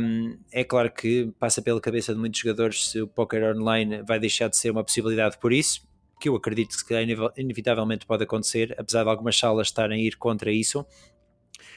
Um, 0.00 0.38
é 0.52 0.62
claro 0.62 0.88
que 0.92 1.32
passa 1.36 1.60
pela 1.60 1.80
cabeça 1.80 2.14
de 2.14 2.20
muitos 2.20 2.38
jogadores 2.38 2.90
se 2.90 3.02
o 3.02 3.08
poker 3.08 3.56
online 3.56 4.02
vai 4.02 4.20
deixar 4.20 4.46
de 4.46 4.56
ser 4.56 4.70
uma 4.70 4.84
possibilidade 4.84 5.36
por 5.38 5.52
isso, 5.52 5.82
que 6.20 6.28
eu 6.28 6.36
acredito 6.36 6.76
que 6.86 6.94
inevitavelmente 7.36 8.06
pode 8.06 8.22
acontecer, 8.22 8.76
apesar 8.78 9.02
de 9.02 9.10
algumas 9.10 9.36
salas 9.36 9.66
estarem 9.66 10.00
a 10.00 10.06
ir 10.06 10.16
contra 10.16 10.52
isso 10.52 10.86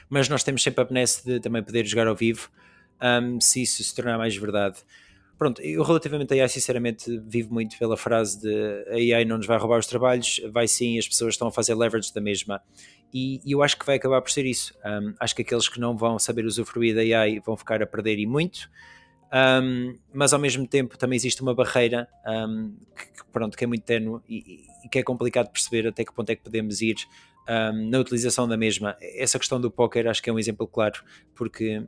mas 0.08 0.28
nós 0.28 0.42
temos 0.42 0.62
sempre 0.62 0.82
a 0.82 0.84
benesse 0.84 1.24
de 1.24 1.40
também 1.40 1.62
poder 1.62 1.86
jogar 1.86 2.06
ao 2.06 2.14
vivo 2.14 2.50
um, 3.02 3.40
se 3.40 3.62
isso 3.62 3.82
se 3.82 3.94
tornar 3.94 4.18
mais 4.18 4.36
verdade. 4.36 4.78
Pronto, 5.36 5.60
eu 5.62 5.82
relativamente 5.82 6.32
a 6.32 6.42
AI, 6.42 6.48
sinceramente, 6.48 7.20
vivo 7.26 7.52
muito 7.52 7.76
pela 7.76 7.96
frase 7.96 8.40
de 8.40 8.84
a 8.88 9.16
AI 9.16 9.24
não 9.24 9.36
nos 9.36 9.46
vai 9.46 9.58
roubar 9.58 9.78
os 9.78 9.86
trabalhos, 9.86 10.40
vai 10.52 10.68
sim, 10.68 10.96
as 10.96 11.08
pessoas 11.08 11.34
estão 11.34 11.48
a 11.48 11.52
fazer 11.52 11.74
leverage 11.74 12.14
da 12.14 12.20
mesma. 12.20 12.62
E, 13.12 13.40
e 13.44 13.52
eu 13.52 13.62
acho 13.62 13.76
que 13.76 13.84
vai 13.84 13.96
acabar 13.96 14.20
por 14.22 14.30
ser 14.30 14.46
isso. 14.46 14.74
Um, 14.84 15.14
acho 15.18 15.34
que 15.34 15.42
aqueles 15.42 15.68
que 15.68 15.80
não 15.80 15.96
vão 15.96 16.18
saber 16.18 16.44
usufruir 16.44 16.94
da 16.94 17.00
AI 17.00 17.40
vão 17.40 17.56
ficar 17.56 17.82
a 17.82 17.86
perder 17.86 18.18
e 18.18 18.26
muito. 18.26 18.70
Um, 19.32 19.98
mas 20.12 20.32
ao 20.32 20.38
mesmo 20.38 20.66
tempo 20.66 20.96
também 20.96 21.16
existe 21.16 21.42
uma 21.42 21.54
barreira 21.54 22.08
um, 22.24 22.72
que, 22.96 23.24
pronto, 23.32 23.56
que 23.56 23.64
é 23.64 23.66
muito 23.66 23.82
tenue 23.82 24.20
e, 24.28 24.66
que 24.88 24.98
é 24.98 25.02
complicado 25.02 25.50
perceber 25.50 25.86
até 25.88 26.04
que 26.04 26.12
ponto 26.12 26.30
é 26.30 26.36
que 26.36 26.42
podemos 26.42 26.80
ir 26.80 26.96
um, 27.48 27.90
na 27.90 27.98
utilização 27.98 28.48
da 28.48 28.56
mesma. 28.56 28.96
Essa 29.00 29.38
questão 29.38 29.60
do 29.60 29.70
póquer 29.70 30.08
acho 30.08 30.22
que 30.22 30.30
é 30.30 30.32
um 30.32 30.38
exemplo 30.38 30.66
claro, 30.66 31.02
porque 31.34 31.86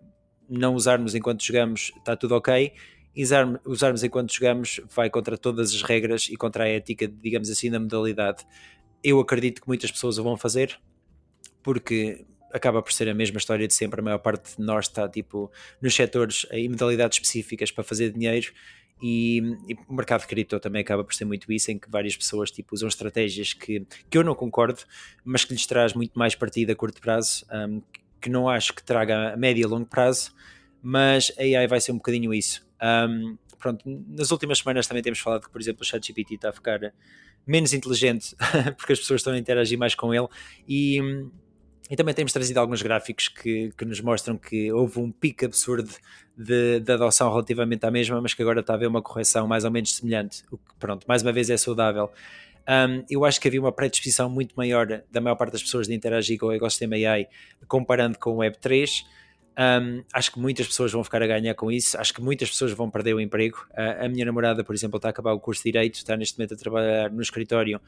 não 0.49 0.75
usarmos 0.75 1.15
enquanto 1.15 1.45
jogamos 1.45 1.93
está 1.97 2.17
tudo 2.17 2.35
ok, 2.35 2.73
Usar, 3.19 3.61
usarmos 3.65 4.05
enquanto 4.05 4.31
jogamos 4.31 4.79
vai 4.95 5.09
contra 5.09 5.39
todas 5.39 5.75
as 5.75 5.81
regras 5.81 6.29
e 6.31 6.37
contra 6.37 6.65
a 6.65 6.69
ética, 6.69 7.09
digamos 7.09 7.49
assim, 7.49 7.71
da 7.71 7.81
modalidade. 7.81 8.45
Eu 9.03 9.19
acredito 9.19 9.63
que 9.63 9.67
muitas 9.67 9.91
pessoas 9.91 10.19
o 10.19 10.23
vão 10.23 10.37
fazer, 10.37 10.79
porque 11.63 12.27
acaba 12.53 12.83
por 12.83 12.93
ser 12.93 13.09
a 13.09 13.15
mesma 13.15 13.39
história 13.39 13.67
de 13.67 13.73
sempre. 13.73 14.01
A 14.01 14.05
maior 14.05 14.19
parte 14.19 14.57
de 14.59 14.63
nós 14.63 14.85
está 14.85 15.09
tipo 15.09 15.51
nos 15.81 15.95
setores 15.95 16.47
em 16.51 16.69
modalidades 16.69 17.17
específicas 17.17 17.71
para 17.71 17.83
fazer 17.83 18.13
dinheiro 18.13 18.53
e, 19.01 19.39
e, 19.69 19.75
o 19.89 19.95
mercado 19.95 20.23
de 20.23 20.27
cripto 20.27 20.59
também 20.59 20.81
acaba 20.81 21.05
por 21.05 21.15
ser 21.15 21.25
muito 21.25 21.53
isso, 21.53 21.71
em 21.71 21.79
que 21.79 21.91
várias 21.91 22.17
pessoas 22.17 22.51
tipo, 22.51 22.75
usam 22.75 22.89
estratégias 22.89 23.53
que, 23.53 23.87
que 24.09 24.17
eu 24.19 24.25
não 24.25 24.35
concordo, 24.35 24.81
mas 25.25 25.45
que 25.45 25.53
lhes 25.53 25.67
traz 25.67 25.93
muito 25.93 26.19
mais 26.19 26.35
partido 26.35 26.73
a 26.73 26.75
curto 26.77 27.01
prazo, 27.01 27.45
um, 27.53 27.83
que 28.21 28.31
não 28.31 28.49
acho 28.49 28.75
que 28.75 28.83
traga 28.83 29.35
a 29.35 29.37
médio 29.37 29.63
e 29.63 29.67
longo 29.67 29.87
prazo, 29.87 30.33
mas 30.83 31.31
a 31.39 31.43
AI 31.43 31.67
vai 31.67 31.81
ser 31.81 31.93
um 31.93 31.97
bocadinho 31.97 32.33
isso. 32.33 32.67
Um, 32.83 33.37
pronto, 33.59 33.83
nas 34.09 34.31
últimas 34.31 34.59
semanas 34.59 34.87
também 34.87 35.03
temos 35.03 35.19
falado 35.19 35.43
que, 35.43 35.51
por 35.51 35.61
exemplo, 35.61 35.83
o 35.83 35.85
ChatGPT 35.85 36.35
está 36.35 36.51
a 36.51 36.53
ficar 36.53 36.93
menos 37.47 37.73
inteligente 37.73 38.35
porque 38.77 38.93
as 38.93 38.99
pessoas 38.99 39.21
estão 39.21 39.33
a 39.33 39.39
interagir 39.39 39.79
mais 39.79 39.95
com 39.95 40.13
ele 40.13 40.27
e 40.69 41.01
e 41.89 41.97
também 41.97 42.15
temos 42.15 42.33
trazido 42.33 42.59
alguns 42.59 42.83
gráficos 42.83 43.29
que, 43.29 43.73
que 43.77 43.85
nos 43.85 44.01
mostram 44.01 44.37
que 44.37 44.73
houve 44.73 44.99
um 44.99 45.11
pico 45.11 45.45
absurdo 45.45 45.91
de, 46.37 46.81
de, 46.81 46.93
adoção 46.93 47.31
relativamente 47.31 47.85
à 47.87 47.91
mesma, 47.91 48.21
mas 48.21 48.35
que 48.35 48.43
agora 48.43 48.61
está 48.61 48.73
a 48.73 48.77
haver 48.77 48.89
uma 48.89 49.01
correção 49.01 49.47
mais 49.47 49.65
ou 49.65 49.71
menos 49.71 49.95
semelhante, 49.95 50.43
o 50.51 50.59
que, 50.59 50.75
pronto, 50.79 51.07
mais 51.07 51.23
uma 51.23 51.33
vez 51.33 51.49
é 51.49 51.57
saudável. 51.57 52.11
Um, 52.69 53.05
eu 53.09 53.25
acho 53.25 53.41
que 53.41 53.47
havia 53.47 53.61
uma 53.61 53.71
predisposição 53.71 54.29
muito 54.29 54.55
maior 54.57 55.03
da 55.11 55.21
maior 55.21 55.37
parte 55.37 55.53
das 55.53 55.63
pessoas 55.63 55.87
de 55.87 55.95
interagir 55.95 56.39
com 56.39 56.47
o 56.47 56.53
ecossistema 56.53 56.97
AI 56.97 57.29
comparando 57.69 58.19
com 58.19 58.31
o 58.31 58.39
Web3. 58.39 59.05
Um, 59.59 60.03
acho 60.13 60.33
que 60.33 60.41
muitas 60.41 60.67
pessoas 60.67 60.91
vão 60.91 61.05
ficar 61.05 61.23
a 61.23 61.27
ganhar 61.29 61.55
com 61.55 61.71
isso. 61.71 61.97
Acho 61.99 62.13
que 62.13 62.21
muitas 62.21 62.51
pessoas 62.51 62.73
vão 62.73 62.91
perder 62.91 63.15
o 63.15 63.21
emprego. 63.21 63.65
Uh, 63.71 64.05
a 64.05 64.09
minha 64.09 64.25
namorada, 64.25 64.65
por 64.65 64.75
exemplo, 64.75 64.97
está 64.97 65.09
a 65.09 65.11
acabar 65.11 65.33
o 65.33 65.39
curso 65.39 65.63
de 65.63 65.71
Direito, 65.71 65.95
está 65.95 66.17
neste 66.17 66.37
momento 66.37 66.55
a 66.55 66.57
trabalhar 66.57 67.11
no 67.11 67.23
escritório 67.23 67.81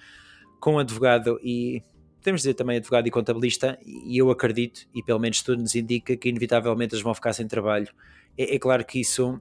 com 0.60 0.74
um 0.74 0.78
advogado 0.78 1.40
e 1.42 1.82
podemos 2.18 2.42
dizer 2.42 2.54
também 2.54 2.76
advogado 2.76 3.06
e 3.06 3.10
contabilista, 3.10 3.78
e 3.84 4.18
eu 4.18 4.30
acredito, 4.30 4.86
e 4.94 5.02
pelo 5.02 5.18
menos 5.18 5.42
tudo 5.42 5.62
nos 5.62 5.74
indica, 5.74 6.16
que 6.16 6.28
inevitavelmente 6.28 6.94
eles 6.94 7.02
vão 7.02 7.14
ficar 7.14 7.32
sem 7.32 7.46
trabalho. 7.46 7.88
É, 8.36 8.54
é 8.54 8.58
claro 8.58 8.84
que 8.84 9.00
isso 9.00 9.40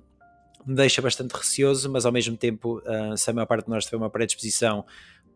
me 0.65 0.75
deixa 0.75 1.01
bastante 1.01 1.31
receoso, 1.31 1.89
mas 1.89 2.05
ao 2.05 2.11
mesmo 2.11 2.35
tempo, 2.35 2.79
uh, 2.79 3.15
se 3.17 3.29
a 3.29 3.33
maior 3.33 3.45
parte 3.45 3.65
de 3.65 3.69
nós 3.69 3.85
tiver 3.85 3.97
uma 3.97 4.09
predisposição 4.09 4.85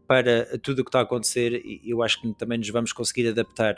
para 0.07 0.57
tudo 0.59 0.79
o 0.79 0.83
que 0.83 0.89
está 0.89 0.99
a 0.99 1.03
acontecer, 1.03 1.61
eu 1.85 2.03
acho 2.03 2.19
que 2.21 2.33
também 2.33 2.57
nos 2.57 2.69
vamos 2.69 2.91
conseguir 2.91 3.29
adaptar. 3.29 3.75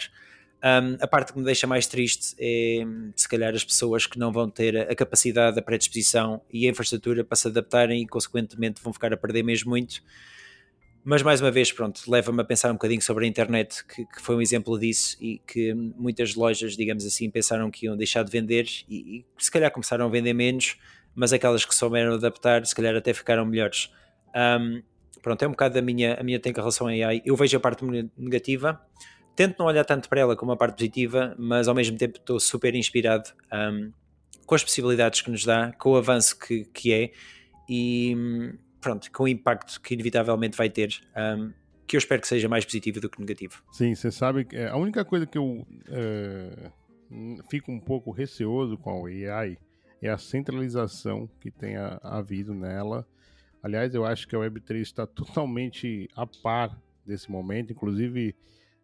Um, 0.63 0.97
a 0.99 1.08
parte 1.08 1.34
que 1.34 1.38
me 1.38 1.43
deixa 1.43 1.67
mais 1.67 1.86
triste 1.86 2.36
é, 2.39 2.84
se 3.15 3.28
calhar, 3.28 3.54
as 3.54 3.63
pessoas 3.63 4.08
que 4.08 4.17
não 4.17 4.32
vão 4.32 4.49
ter 4.49 4.89
a 4.89 4.95
capacidade, 4.95 5.60
a 5.60 5.62
predisposição 5.62 6.41
e 6.49 6.65
a 6.65 6.71
infraestrutura 6.71 7.23
para 7.23 7.36
se 7.36 7.49
adaptarem 7.49 8.02
e, 8.02 8.08
consequentemente, 8.08 8.82
vão 8.82 8.93
ficar 8.93 9.13
a 9.13 9.17
perder 9.17 9.43
mesmo 9.43 9.69
muito. 9.69 10.02
Mas 11.06 11.22
mais 11.22 11.42
uma 11.42 11.52
vez, 11.52 11.70
pronto, 11.72 12.02
leva-me 12.10 12.42
a 12.42 12.46
pensar 12.46 12.70
um 12.70 12.74
bocadinho 12.74 13.02
sobre 13.02 13.26
a 13.26 13.28
internet, 13.28 13.86
que, 13.86 14.06
que, 14.06 14.22
foi 14.22 14.38
um 14.38 14.42
exemplo 14.42 14.80
disso 14.80 15.18
e 15.20 15.38
que 15.39 15.74
muitas 15.74 16.34
lojas, 16.34 16.78
digamos 16.78 17.06
assim, 17.06 17.30
pensaram 17.30 17.70
que 17.70 17.88
iam 17.88 17.97
deixar 17.97 18.24
de 18.24 18.32
vender 18.32 18.66
e, 18.88 19.18
e 19.18 19.26
se 19.38 19.51
calhar 19.51 19.70
começaram 19.70 20.06
a 20.06 20.10
vender 20.10 20.34
menos, 20.34 20.78
mas 21.14 21.34
aquelas 21.34 21.66
que 21.66 21.76
souberam 21.76 22.14
adaptar, 22.14 22.66
se 22.66 22.74
calhar 22.74 22.95
até 22.95 23.14
ficaram 23.14 23.45
melhores. 23.45 23.91
Um, 24.34 24.82
pronto, 25.22 25.43
é 25.43 25.47
um 25.47 25.51
bocado 25.51 25.78
a 25.78 25.82
minha, 25.82 26.16
a 26.16 26.24
minha 26.24 26.39
tem 26.39 26.54
relação 26.54 26.88
a 26.88 26.91
AI. 26.91 27.22
Eu 27.26 27.36
vejo 27.36 27.58
a 27.58 27.60
parte 27.60 27.84
negativa, 28.18 28.82
tento 29.36 29.60
não 29.60 29.66
olhar 29.66 29.84
tanto 29.84 30.08
para 30.08 30.22
ela 30.22 30.38
como 30.38 30.54
a 30.54 30.58
parte 30.58 30.76
positiva, 30.76 31.36
mas 31.38 31.68
ao 31.68 31.76
mesmo 31.76 31.97
tempo 31.97 32.18
estou 32.18 32.39
super 32.39 32.74
inspirado 32.76 33.30
um, 33.51 33.91
com 34.45 34.56
as 34.56 34.64
possibilidades 34.64 35.20
que 35.20 35.30
nos 35.30 35.43
dá, 35.43 35.74
com 35.74 35.91
o 35.91 35.97
avanço 35.97 36.39
que, 36.39 36.64
que 36.66 36.93
é 36.93 37.12
e 37.68 38.16
pronto, 38.84 39.10
com 39.12 39.24
o 39.24 39.28
impacto 39.28 39.80
que 39.82 39.94
inevitavelmente 39.94 40.58
vai 40.58 40.70
ter, 40.70 41.02
um, 41.16 41.52
que 41.88 41.96
eu 41.96 41.98
espero 41.98 42.22
que 42.22 42.28
seja 42.28 42.50
mais 42.50 42.66
positivo 42.66 43.00
do 43.00 43.10
que 43.10 43.20
negativo. 43.20 43.64
Sim, 43.72 43.96
você 43.96 44.12
sabe 44.12 44.46
que 44.46 44.56
é, 44.56 44.68
a 44.68 44.76
única 44.76 45.04
coisa 45.04 45.26
que 45.26 45.38
eu 45.38 45.66
é, 45.88 46.72
fico 47.50 47.72
um 47.72 47.80
pouco 47.80 48.12
receoso 48.12 48.78
com 48.78 49.06
a 49.06 49.10
AI 49.10 49.58
é 50.02 50.10
a 50.10 50.18
centralização 50.18 51.30
que 51.40 51.50
tem 51.50 51.76
havido 52.02 52.54
nela. 52.54 53.08
Aliás, 53.62 53.96
eu 53.96 54.06
acho 54.06 54.28
que 54.28 54.36
a 54.36 54.40
Web3 54.40 54.82
está 54.82 55.08
totalmente 55.08 56.10
a 56.16 56.28
par 56.28 56.78
desse 57.06 57.32
momento, 57.32 57.72
inclusive 57.72 58.36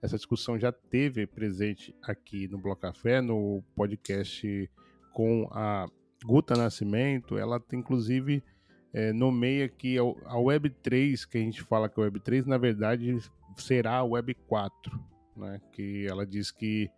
essa 0.01 0.15
discussão 0.15 0.57
já 0.57 0.71
teve 0.71 1.27
presente 1.27 1.93
aqui 2.01 2.47
no 2.47 2.57
Bloco 2.57 2.81
Café, 2.81 3.21
no 3.21 3.61
podcast 3.75 4.69
com 5.11 5.49
a 5.51 5.87
Guta 6.23 6.55
Nascimento, 6.55 7.37
ela 7.37 7.61
inclusive 7.73 8.41
é, 8.93 9.13
nomeia 9.13 9.67
que 9.67 9.97
a 9.97 10.35
Web3, 10.35 11.27
que 11.27 11.37
a 11.37 11.41
gente 11.41 11.61
fala 11.61 11.89
que 11.89 11.99
é 11.99 12.03
a 12.03 12.11
Web3, 12.11 12.45
na 12.45 12.57
verdade 12.57 13.17
será 13.57 13.99
a 13.99 14.03
Web4, 14.03 14.71
né? 15.35 15.61
que 15.71 16.07
ela 16.07 16.25
diz 16.25 16.51
que 16.51 16.89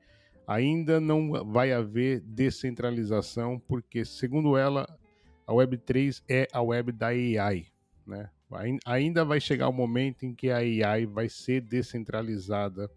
ainda 0.48 1.00
não 1.00 1.32
vai 1.52 1.72
haver 1.72 2.20
descentralização, 2.22 3.60
porque, 3.68 4.04
segundo 4.04 4.58
ela, 4.58 4.88
a 5.46 5.54
Web3 5.54 6.22
é 6.30 6.48
a 6.52 6.62
web 6.62 6.92
da 6.92 7.08
AI. 7.08 7.68
Né? 8.06 8.30
Ainda 8.86 9.24
vai 9.24 9.40
chegar 9.40 9.70
o 9.70 9.74
momento 9.74 10.26
em 10.26 10.34
que 10.34 10.50
a 10.50 10.58
AI 10.58 11.06
vai 11.06 11.30
ser 11.30 11.62
descentralizada. 11.62 12.90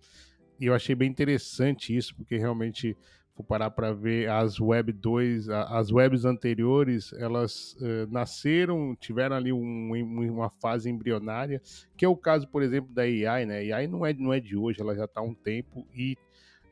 E 0.58 0.66
eu 0.66 0.74
achei 0.74 0.94
bem 0.94 1.10
interessante 1.10 1.96
isso, 1.96 2.14
porque 2.16 2.36
realmente, 2.36 2.96
vou 3.36 3.44
parar 3.44 3.70
para 3.70 3.92
ver 3.92 4.28
as 4.30 4.60
Web 4.60 4.92
2, 4.92 5.48
as 5.48 5.90
webs 5.90 6.24
anteriores, 6.24 7.12
elas 7.14 7.74
uh, 7.80 8.10
nasceram, 8.10 8.94
tiveram 8.94 9.36
ali 9.36 9.52
um, 9.52 9.92
uma 10.30 10.48
fase 10.48 10.88
embrionária, 10.88 11.60
que 11.96 12.04
é 12.04 12.08
o 12.08 12.16
caso, 12.16 12.46
por 12.48 12.62
exemplo, 12.62 12.92
da 12.94 13.02
AI. 13.02 13.44
Né? 13.44 13.72
A 13.72 13.76
AI 13.76 13.86
não 13.86 14.06
é, 14.06 14.12
não 14.12 14.32
é 14.32 14.38
de 14.38 14.56
hoje, 14.56 14.80
ela 14.80 14.94
já 14.94 15.04
está 15.04 15.20
há 15.20 15.24
um 15.24 15.34
tempo 15.34 15.86
e 15.92 16.16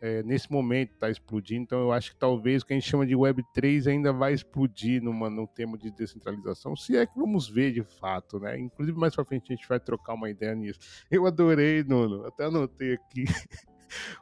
é, 0.02 0.20
nesse 0.24 0.50
momento 0.50 0.92
está 0.92 1.08
explodindo. 1.08 1.62
Então 1.62 1.80
eu 1.80 1.92
acho 1.92 2.10
que 2.12 2.18
talvez 2.18 2.62
o 2.62 2.66
que 2.66 2.72
a 2.72 2.76
gente 2.76 2.88
chama 2.88 3.06
de 3.06 3.14
Web 3.14 3.42
3 3.54 3.86
ainda 3.86 4.12
vai 4.12 4.34
explodir 4.34 5.00
numa, 5.00 5.30
no 5.30 5.46
tema 5.46 5.78
de 5.78 5.92
descentralização, 5.92 6.76
se 6.76 6.96
é 6.96 7.06
que 7.06 7.16
vamos 7.16 7.48
ver 7.48 7.72
de 7.72 7.84
fato, 7.84 8.40
né? 8.40 8.58
Inclusive 8.58 8.98
mais 8.98 9.14
para 9.14 9.24
frente 9.24 9.52
a 9.52 9.56
gente 9.56 9.68
vai 9.68 9.78
trocar 9.78 10.14
uma 10.14 10.28
ideia 10.28 10.54
nisso. 10.56 10.80
Eu 11.08 11.24
adorei, 11.24 11.84
Nuno, 11.84 12.26
até 12.26 12.46
anotei 12.46 12.94
aqui 12.94 13.24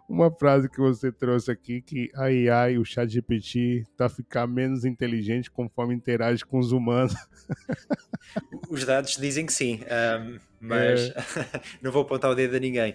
uma 0.08 0.30
frase 0.30 0.68
que 0.68 0.78
você 0.78 1.10
trouxe 1.12 1.50
aqui 1.50 1.80
que 1.80 2.10
a 2.14 2.24
AI, 2.24 2.78
o 2.78 2.84
chat 2.84 3.08
GPT, 3.08 3.84
tá 3.96 4.08
ficar 4.08 4.46
menos 4.46 4.84
inteligente 4.84 5.50
conforme 5.50 5.94
interage 5.94 6.44
com 6.44 6.58
os 6.58 6.72
humanos. 6.72 7.14
Os 8.70 8.84
dados 8.84 9.16
dizem 9.16 9.44
que 9.44 9.52
sim, 9.52 9.80
um, 9.82 10.38
mas 10.60 11.10
é... 11.10 11.14
não 11.82 11.90
vou 11.90 12.02
apontar 12.02 12.30
o 12.30 12.34
dedo 12.34 12.56
a 12.56 12.60
ninguém. 12.60 12.94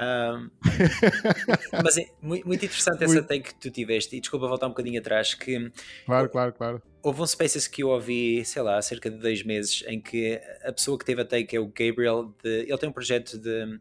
Um, 0.00 0.48
mas 1.84 1.98
é 1.98 2.06
muito, 2.22 2.46
muito 2.46 2.64
interessante 2.64 3.04
essa 3.04 3.22
take 3.22 3.52
que 3.52 3.54
tu 3.54 3.70
tiveste, 3.70 4.16
e 4.16 4.20
desculpa 4.20 4.48
voltar 4.48 4.66
um 4.66 4.70
bocadinho 4.70 4.98
atrás, 4.98 5.34
que 5.34 5.70
claro, 6.06 6.30
claro, 6.30 6.52
claro. 6.54 6.82
houve 7.02 7.20
um 7.20 7.26
Spaces 7.26 7.68
que 7.68 7.82
eu 7.82 7.88
ouvi, 7.88 8.42
sei 8.46 8.62
lá, 8.62 8.78
há 8.78 8.82
cerca 8.82 9.10
de 9.10 9.18
dois 9.18 9.42
meses, 9.42 9.84
em 9.86 10.00
que 10.00 10.40
a 10.64 10.72
pessoa 10.72 10.98
que 10.98 11.04
teve 11.04 11.20
a 11.20 11.24
take 11.24 11.54
é 11.54 11.60
o 11.60 11.66
Gabriel, 11.66 12.34
de, 12.42 12.62
ele 12.62 12.78
tem 12.78 12.88
um 12.88 12.92
projeto 12.92 13.38
de, 13.38 13.78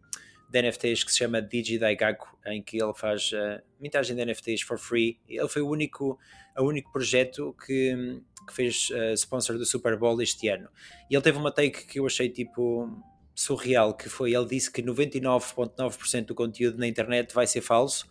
de 0.49 0.61
NFTs 0.61 1.03
que 1.03 1.11
se 1.11 1.19
chama 1.19 1.41
Digidaigaku, 1.41 2.27
em 2.47 2.61
que 2.61 2.81
ele 2.81 2.93
faz 2.93 3.31
uh, 3.31 3.61
mintagem 3.79 4.15
de 4.15 4.25
NFTs 4.25 4.61
for 4.61 4.77
free. 4.77 5.19
Ele 5.27 5.47
foi 5.47 5.61
o 5.61 5.69
único, 5.69 6.17
o 6.57 6.63
único 6.63 6.91
projeto 6.91 7.55
que, 7.65 8.21
que 8.47 8.53
fez 8.53 8.89
uh, 8.89 9.13
sponsor 9.13 9.57
do 9.57 9.65
Super 9.65 9.95
Bowl 9.97 10.19
este 10.21 10.47
ano. 10.47 10.67
E 11.09 11.15
ele 11.15 11.21
teve 11.21 11.37
uma 11.37 11.51
take 11.51 11.85
que 11.85 11.99
eu 11.99 12.05
achei 12.05 12.29
tipo 12.29 12.89
surreal, 13.35 13.93
que 13.93 14.09
foi, 14.09 14.33
ele 14.33 14.47
disse 14.47 14.69
que 14.69 14.81
99.9% 14.81 16.25
do 16.25 16.35
conteúdo 16.35 16.77
na 16.77 16.87
internet 16.87 17.33
vai 17.33 17.47
ser 17.47 17.61
falso, 17.61 18.05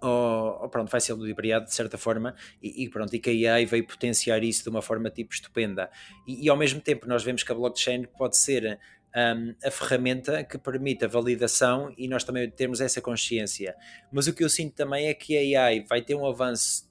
ou, 0.00 0.62
ou, 0.62 0.68
pronto, 0.68 0.90
vai 0.90 1.00
ser 1.00 1.14
ludibriado 1.14 1.64
de 1.64 1.74
certa 1.74 1.96
forma, 1.96 2.34
e, 2.62 2.84
e, 2.84 2.90
pronto, 2.90 3.14
e 3.14 3.18
que 3.18 3.46
a 3.46 3.54
AI 3.54 3.64
veio 3.64 3.86
potenciar 3.86 4.42
isso 4.44 4.62
de 4.62 4.68
uma 4.68 4.82
forma 4.82 5.10
tipo 5.10 5.32
estupenda. 5.32 5.90
E, 6.26 6.44
e 6.44 6.48
ao 6.50 6.56
mesmo 6.56 6.80
tempo 6.80 7.06
nós 7.06 7.24
vemos 7.24 7.42
que 7.42 7.50
a 7.50 7.54
blockchain 7.54 8.04
pode 8.18 8.36
ser 8.36 8.78
um, 9.16 9.54
a 9.66 9.70
ferramenta 9.70 10.44
que 10.44 10.58
permite 10.58 11.04
a 11.06 11.08
validação 11.08 11.92
e 11.96 12.06
nós 12.06 12.22
também 12.22 12.50
temos 12.50 12.80
essa 12.80 13.00
consciência. 13.00 13.74
Mas 14.12 14.26
o 14.26 14.34
que 14.34 14.44
eu 14.44 14.48
sinto 14.48 14.74
também 14.74 15.08
é 15.08 15.14
que 15.14 15.36
a 15.36 15.64
AI 15.66 15.84
vai 15.84 16.02
ter 16.02 16.14
um 16.14 16.26
avanço 16.26 16.86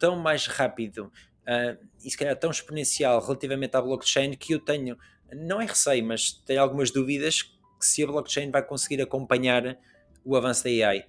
tão 0.00 0.16
mais 0.16 0.46
rápido 0.46 1.12
uh, 1.42 1.86
e 2.02 2.10
se 2.10 2.16
calhar 2.16 2.34
tão 2.36 2.50
exponencial 2.50 3.20
relativamente 3.20 3.76
à 3.76 3.82
blockchain 3.82 4.34
que 4.34 4.54
eu 4.54 4.58
tenho 4.58 4.96
não 5.32 5.60
é 5.60 5.66
receio, 5.66 6.04
mas 6.04 6.32
tenho 6.32 6.62
algumas 6.62 6.90
dúvidas 6.90 7.42
que 7.42 7.84
se 7.84 8.02
a 8.02 8.06
blockchain 8.06 8.50
vai 8.50 8.62
conseguir 8.62 9.02
acompanhar 9.02 9.78
o 10.24 10.36
avanço 10.36 10.64
da 10.64 10.70
AI. 10.70 11.04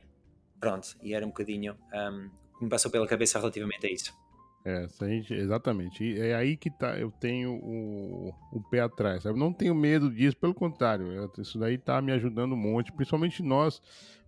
Pronto, 0.59 0.97
e 1.01 1.13
era 1.13 1.25
um 1.25 1.29
bocadinho 1.29 1.77
um, 1.93 2.29
que 2.57 2.63
me 2.63 2.69
passou 2.69 2.91
pela 2.91 3.07
cabeça 3.07 3.39
relativamente 3.39 3.85
a 3.85 3.91
isso. 3.91 4.26
É, 4.67 4.85
gente, 5.07 5.33
exatamente. 5.33 6.03
E 6.03 6.19
é 6.19 6.35
aí 6.35 6.57
que 6.57 6.69
tá, 6.69 6.99
eu 6.99 7.09
tenho 7.09 7.53
o, 7.53 8.33
o 8.51 8.61
pé 8.69 8.81
atrás. 8.81 9.23
Eu 9.23 9.33
não 9.33 9.53
tenho 9.53 9.73
medo 9.73 10.11
disso, 10.11 10.35
pelo 10.35 10.53
contrário. 10.53 11.07
Isso 11.37 11.57
daí 11.57 11.77
tá 11.77 12.01
me 12.01 12.11
ajudando 12.11 12.51
um 12.51 12.57
monte, 12.57 12.91
principalmente 12.91 13.41
nós, 13.41 13.81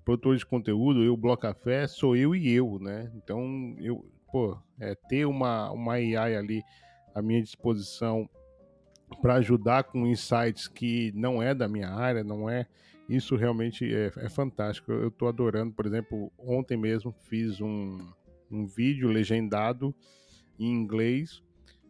produtores 0.06 0.40
de 0.40 0.46
conteúdo, 0.46 1.04
eu, 1.04 1.18
Bloco 1.18 1.42
Café, 1.42 1.86
sou 1.88 2.16
eu 2.16 2.34
e 2.34 2.50
eu, 2.54 2.80
né? 2.80 3.12
Então, 3.16 3.76
eu, 3.80 4.10
pô, 4.32 4.58
é, 4.80 4.96
ter 5.10 5.26
uma, 5.26 5.72
uma 5.72 5.96
AI 5.96 6.38
ali 6.38 6.64
à 7.14 7.22
minha 7.22 7.44
disposição 7.44 8.30
para 9.22 9.36
ajudar 9.36 9.84
com 9.84 10.08
insights 10.08 10.70
que 10.70 11.12
não 11.16 11.44
é 11.44 11.54
da 11.54 11.68
minha 11.68 11.90
área, 11.90 12.24
não 12.24 12.50
é. 12.50 12.66
Isso 13.10 13.36
realmente 13.36 13.94
é, 13.94 14.10
é 14.16 14.30
fantástico. 14.30 14.90
Eu 14.90 15.10
estou 15.10 15.28
adorando. 15.28 15.74
Por 15.74 15.86
exemplo, 15.86 16.32
ontem 16.38 16.78
mesmo 16.78 17.12
fiz 17.12 17.60
um, 17.60 17.98
um 18.50 18.66
vídeo 18.66 19.10
legendado 19.10 19.94
em 20.60 20.72
inglês, 20.72 21.42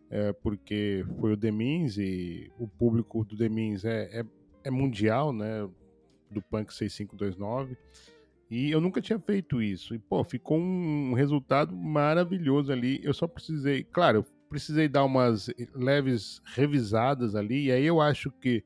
é, 0.09 0.31
porque 0.33 1.05
foi 1.19 1.33
o 1.33 1.37
Demins 1.37 1.97
e 1.97 2.51
o 2.57 2.67
público 2.67 3.23
do 3.23 3.35
Demins 3.35 3.83
é, 3.83 4.19
é, 4.19 4.25
é 4.63 4.71
mundial, 4.71 5.33
né? 5.33 5.67
Do 6.29 6.41
Punk 6.43 6.73
6529. 6.73 7.75
E 8.49 8.71
eu 8.71 8.81
nunca 8.81 9.01
tinha 9.01 9.19
feito 9.19 9.61
isso. 9.61 9.93
E, 9.93 9.99
pô, 9.99 10.23
ficou 10.23 10.57
um 10.57 11.13
resultado 11.13 11.75
maravilhoso 11.75 12.71
ali. 12.71 12.99
Eu 13.03 13.13
só 13.13 13.27
precisei. 13.27 13.83
Claro, 13.83 14.25
precisei 14.49 14.87
dar 14.87 15.05
umas 15.05 15.49
leves 15.75 16.41
revisadas 16.55 17.35
ali, 17.35 17.65
e 17.65 17.71
aí 17.71 17.85
eu 17.85 18.01
acho 18.01 18.31
que 18.31 18.63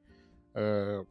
uh, 0.55 1.05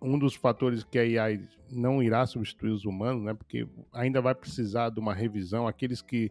um 0.00 0.18
dos 0.18 0.34
fatores 0.34 0.84
que 0.84 0.98
a 0.98 1.24
AI 1.24 1.40
não 1.70 2.02
irá 2.02 2.26
substituir 2.26 2.70
os 2.70 2.84
humanos, 2.84 3.22
né? 3.22 3.34
Porque 3.34 3.66
ainda 3.92 4.20
vai 4.20 4.34
precisar 4.34 4.90
de 4.90 5.00
uma 5.00 5.14
revisão. 5.14 5.66
Aqueles 5.66 6.02
que 6.02 6.30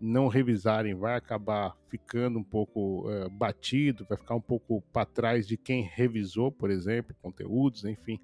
não 0.00 0.28
revisarem 0.28 0.94
vai 0.94 1.16
acabar 1.16 1.76
ficando 1.88 2.38
um 2.38 2.44
pouco 2.44 3.08
uh, 3.08 3.28
batido, 3.30 4.06
vai 4.08 4.16
ficar 4.16 4.34
um 4.34 4.40
pouco 4.40 4.82
para 4.92 5.06
trás 5.06 5.46
de 5.46 5.56
quem 5.56 5.82
revisou, 5.82 6.52
por 6.52 6.70
exemplo, 6.70 7.16
conteúdos, 7.20 7.84
enfim. 7.84 8.20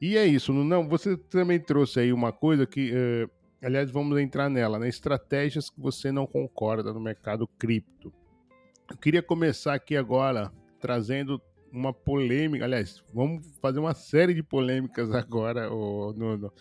E 0.00 0.16
é 0.16 0.26
isso. 0.26 0.52
Não, 0.52 0.88
você 0.88 1.16
também 1.16 1.60
trouxe 1.60 2.00
aí 2.00 2.12
uma 2.12 2.32
coisa 2.32 2.66
que 2.66 2.92
uh, 2.92 3.30
aliás, 3.62 3.90
vamos 3.90 4.18
entrar 4.18 4.50
nela, 4.50 4.78
né? 4.78 4.88
Estratégias 4.88 5.70
que 5.70 5.80
você 5.80 6.10
não 6.10 6.26
concorda 6.26 6.92
no 6.92 7.00
mercado 7.00 7.46
cripto. 7.46 8.12
Eu 8.90 8.96
queria 8.96 9.22
começar 9.22 9.74
aqui 9.74 9.96
agora 9.96 10.52
trazendo 10.80 11.40
uma 11.70 11.92
polêmica. 11.92 12.64
Aliás, 12.64 13.02
vamos 13.14 13.46
fazer 13.60 13.78
uma 13.78 13.94
série 13.94 14.34
de 14.34 14.42
polêmicas 14.42 15.12
agora, 15.14 15.70
Nuno. 15.70 16.52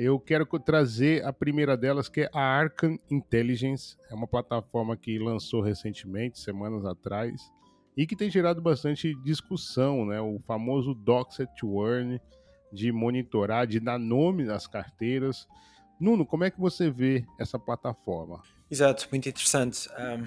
Eu 0.00 0.20
quero 0.20 0.46
trazer 0.60 1.24
a 1.24 1.32
primeira 1.32 1.76
delas, 1.76 2.08
que 2.08 2.20
é 2.20 2.30
a 2.32 2.40
Arcan 2.40 2.96
Intelligence. 3.10 3.96
É 4.08 4.14
uma 4.14 4.28
plataforma 4.28 4.96
que 4.96 5.18
lançou 5.18 5.60
recentemente, 5.60 6.38
semanas 6.38 6.84
atrás, 6.84 7.40
e 7.96 8.06
que 8.06 8.14
tem 8.14 8.30
gerado 8.30 8.62
bastante 8.62 9.12
discussão, 9.24 10.06
né? 10.06 10.20
O 10.20 10.38
famoso 10.46 10.94
Doxet 10.94 11.50
to 11.58 11.84
Earn, 11.84 12.20
de 12.72 12.92
monitorar, 12.92 13.66
de 13.66 13.80
dar 13.80 13.98
nome 13.98 14.44
nas 14.44 14.68
carteiras. 14.68 15.48
Nuno, 16.00 16.24
como 16.24 16.44
é 16.44 16.50
que 16.52 16.60
você 16.60 16.88
vê 16.88 17.26
essa 17.36 17.58
plataforma? 17.58 18.40
Exato, 18.70 19.08
muito 19.10 19.28
interessante. 19.28 19.88
Um 19.98 20.24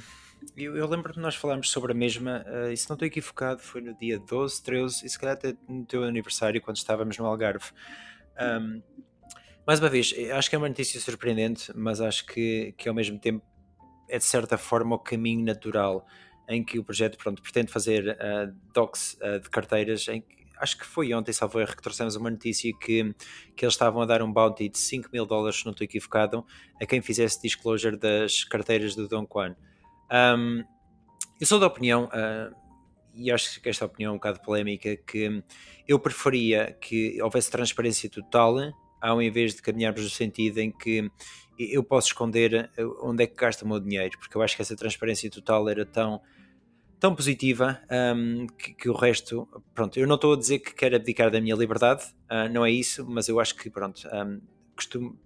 eu, 0.58 0.76
eu 0.76 0.88
lembro 0.88 1.14
de 1.14 1.20
nós 1.20 1.36
falarmos 1.36 1.70
sobre 1.70 1.92
a 1.92 1.96
mesma, 1.96 2.44
uh, 2.48 2.72
e 2.72 2.78
se 2.78 2.90
não 2.90 2.96
estou 2.96 3.08
equivocado, 3.08 3.62
foi 3.62 3.82
no 3.82 3.94
dia 3.98 4.20
12, 4.20 4.62
13, 4.64 5.06
e 5.06 5.10
se 5.10 5.18
calhar 5.18 5.36
até 5.36 5.56
no 5.68 5.86
teu 5.86 6.04
aniversário, 6.04 6.62
quando 6.62 6.78
estávamos 6.78 7.18
no 7.18 7.26
Algarve. 7.26 7.72
Um, 8.40 8.82
mais 9.66 9.80
uma 9.80 9.90
vez, 9.90 10.14
acho 10.34 10.50
que 10.50 10.56
é 10.56 10.58
uma 10.58 10.70
notícia 10.70 11.00
surpreendente, 11.00 11.72
mas 11.76 12.02
acho 12.02 12.26
que, 12.26 12.74
que 12.78 12.90
ao 12.90 12.96
mesmo 12.96 13.20
tempo 13.20 13.46
é 14.10 14.18
de 14.18 14.26
certa 14.26 14.58
forma 14.58 14.96
o 14.96 15.00
caminho 15.00 15.46
natural 15.46 16.06
em 16.50 16.64
que 16.64 16.78
o 16.78 16.84
projeto 16.84 17.18
pronto, 17.18 17.42
pretende 17.42 17.72
fazer 17.72 18.10
uh, 18.10 18.54
docs 18.74 19.18
uh, 19.22 19.40
de 19.40 19.50
carteiras 19.50 20.08
em 20.08 20.22
que 20.22 20.42
acho 20.62 20.78
que 20.78 20.86
foi 20.86 21.12
ontem, 21.14 21.34
salvo 21.34 21.60
erro, 21.60 21.76
que 21.76 21.82
trouxemos 21.82 22.16
uma 22.16 22.30
notícia 22.30 22.72
que, 22.80 23.16
que 23.56 23.66
eles 23.66 23.74
estavam 23.74 24.00
a 24.02 24.06
dar 24.06 24.22
um 24.22 24.32
bounty 24.32 24.70
de 24.70 24.78
5 24.78 25.10
mil 25.12 25.26
dólares, 25.26 25.60
se 25.60 25.66
não 25.66 25.72
estou 25.72 25.84
equivocado, 25.84 26.46
a 26.80 26.86
quem 26.86 27.02
fizesse 27.02 27.42
disclosure 27.42 27.98
das 27.98 28.44
carteiras 28.44 28.96
do 28.96 29.08
Don 29.08 29.28
Juan. 29.32 29.56
Um, 30.38 30.64
eu 31.40 31.48
sou 31.48 31.60
da 31.60 31.66
opinião, 31.66 32.06
uh, 32.06 32.56
e 33.16 33.32
acho 33.32 33.60
que 33.60 33.70
esta 33.70 33.86
opinião 33.86 34.12
é 34.12 34.14
um 34.14 34.18
bocado 34.18 34.40
polémica, 34.42 34.96
que 34.96 35.44
eu 35.88 35.98
preferia 35.98 36.78
que 36.80 37.20
houvesse 37.20 37.50
transparência 37.50 38.08
total 38.08 38.60
ao 39.02 39.22
invés 39.22 39.56
de 39.56 39.62
caminharmos 39.62 40.04
no 40.04 40.10
sentido 40.10 40.60
em 40.60 40.72
que 40.72 41.10
eu 41.58 41.84
posso 41.84 42.08
esconder 42.08 42.72
eh, 42.78 42.86
onde 43.02 43.24
é 43.24 43.28
que 43.28 43.36
gasto 43.36 43.64
o 43.64 43.68
meu 43.68 43.80
dinheiro, 43.80 44.18
porque 44.18 44.36
eu 44.36 44.42
acho 44.42 44.56
que 44.56 44.62
essa 44.62 44.76
transparência 44.76 45.30
total 45.30 45.68
era 45.70 45.86
tão 45.86 46.22
tão 47.00 47.16
positiva 47.16 47.82
um, 48.16 48.46
que, 48.46 48.76
que, 48.76 48.88
o 48.88 48.94
resto, 48.94 49.48
pronto, 49.74 50.00
eu 50.00 50.06
não 50.06 50.16
estou 50.16 50.34
a 50.34 50.38
dizer 50.38 50.60
que 50.60 50.72
quero 50.72 50.96
abdicar 50.96 51.32
da 51.32 51.42
minha 51.42 51.56
liberdade, 51.56 52.04
uh, 52.30 52.48
não 52.54 52.64
é 52.64 52.70
isso, 52.70 53.04
mas 53.10 53.28
eu 53.28 53.40
acho 53.40 53.56
que, 53.56 53.72
pronto, 53.72 54.08
um, 54.14 54.40
costumo 54.76 55.20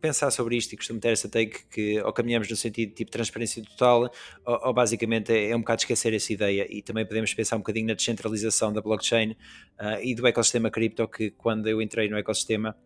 pensar 0.00 0.32
sobre 0.32 0.56
isto 0.56 0.72
e 0.72 0.76
costumo 0.76 0.98
ter 0.98 1.12
essa 1.12 1.28
take 1.28 1.64
que 1.70 2.02
ou 2.02 2.12
caminhamos 2.12 2.50
no 2.50 2.56
sentido 2.56 2.88
de 2.88 2.96
tipo 2.96 3.10
transparência 3.12 3.62
total 3.62 4.10
ou, 4.44 4.66
ou 4.66 4.74
basicamente 4.74 5.32
é, 5.32 5.50
é, 5.50 5.56
um 5.56 5.60
bocado 5.60 5.82
esquecer 5.82 6.12
essa 6.12 6.32
ideia. 6.32 6.66
E 6.68 6.82
também 6.82 7.06
podemos 7.06 7.32
pensar 7.32 7.54
um 7.54 7.60
bocadinho 7.60 7.86
na 7.86 7.94
descentralização 7.94 8.72
da 8.72 8.82
blockchain 8.82 9.30
uh, 9.30 10.02
e 10.02 10.16
do 10.16 10.26
ecossistema 10.26 10.72
cripto 10.72 11.06
que 11.06 11.30
quando 11.30 11.68
eu 11.68 11.80
entrei 11.80 12.08
no 12.08 12.18
ecossistema 12.18 12.76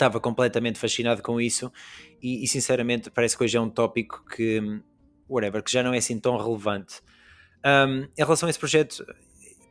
estava 0.00 0.20
completamente 0.20 0.78
fascinado 0.78 1.22
com 1.22 1.40
isso 1.40 1.72
e, 2.22 2.42
e 2.42 2.48
sinceramente 2.48 3.10
parece 3.10 3.36
que 3.36 3.44
hoje 3.44 3.56
é 3.56 3.60
um 3.60 3.68
tópico 3.68 4.24
que 4.24 4.80
whatever, 5.28 5.62
que 5.62 5.70
já 5.70 5.82
não 5.82 5.94
é 5.94 5.98
assim 5.98 6.18
tão 6.18 6.36
relevante 6.36 7.00
um, 7.64 8.02
em 8.04 8.24
relação 8.24 8.46
a 8.46 8.50
esse 8.50 8.58
projeto, 8.58 9.04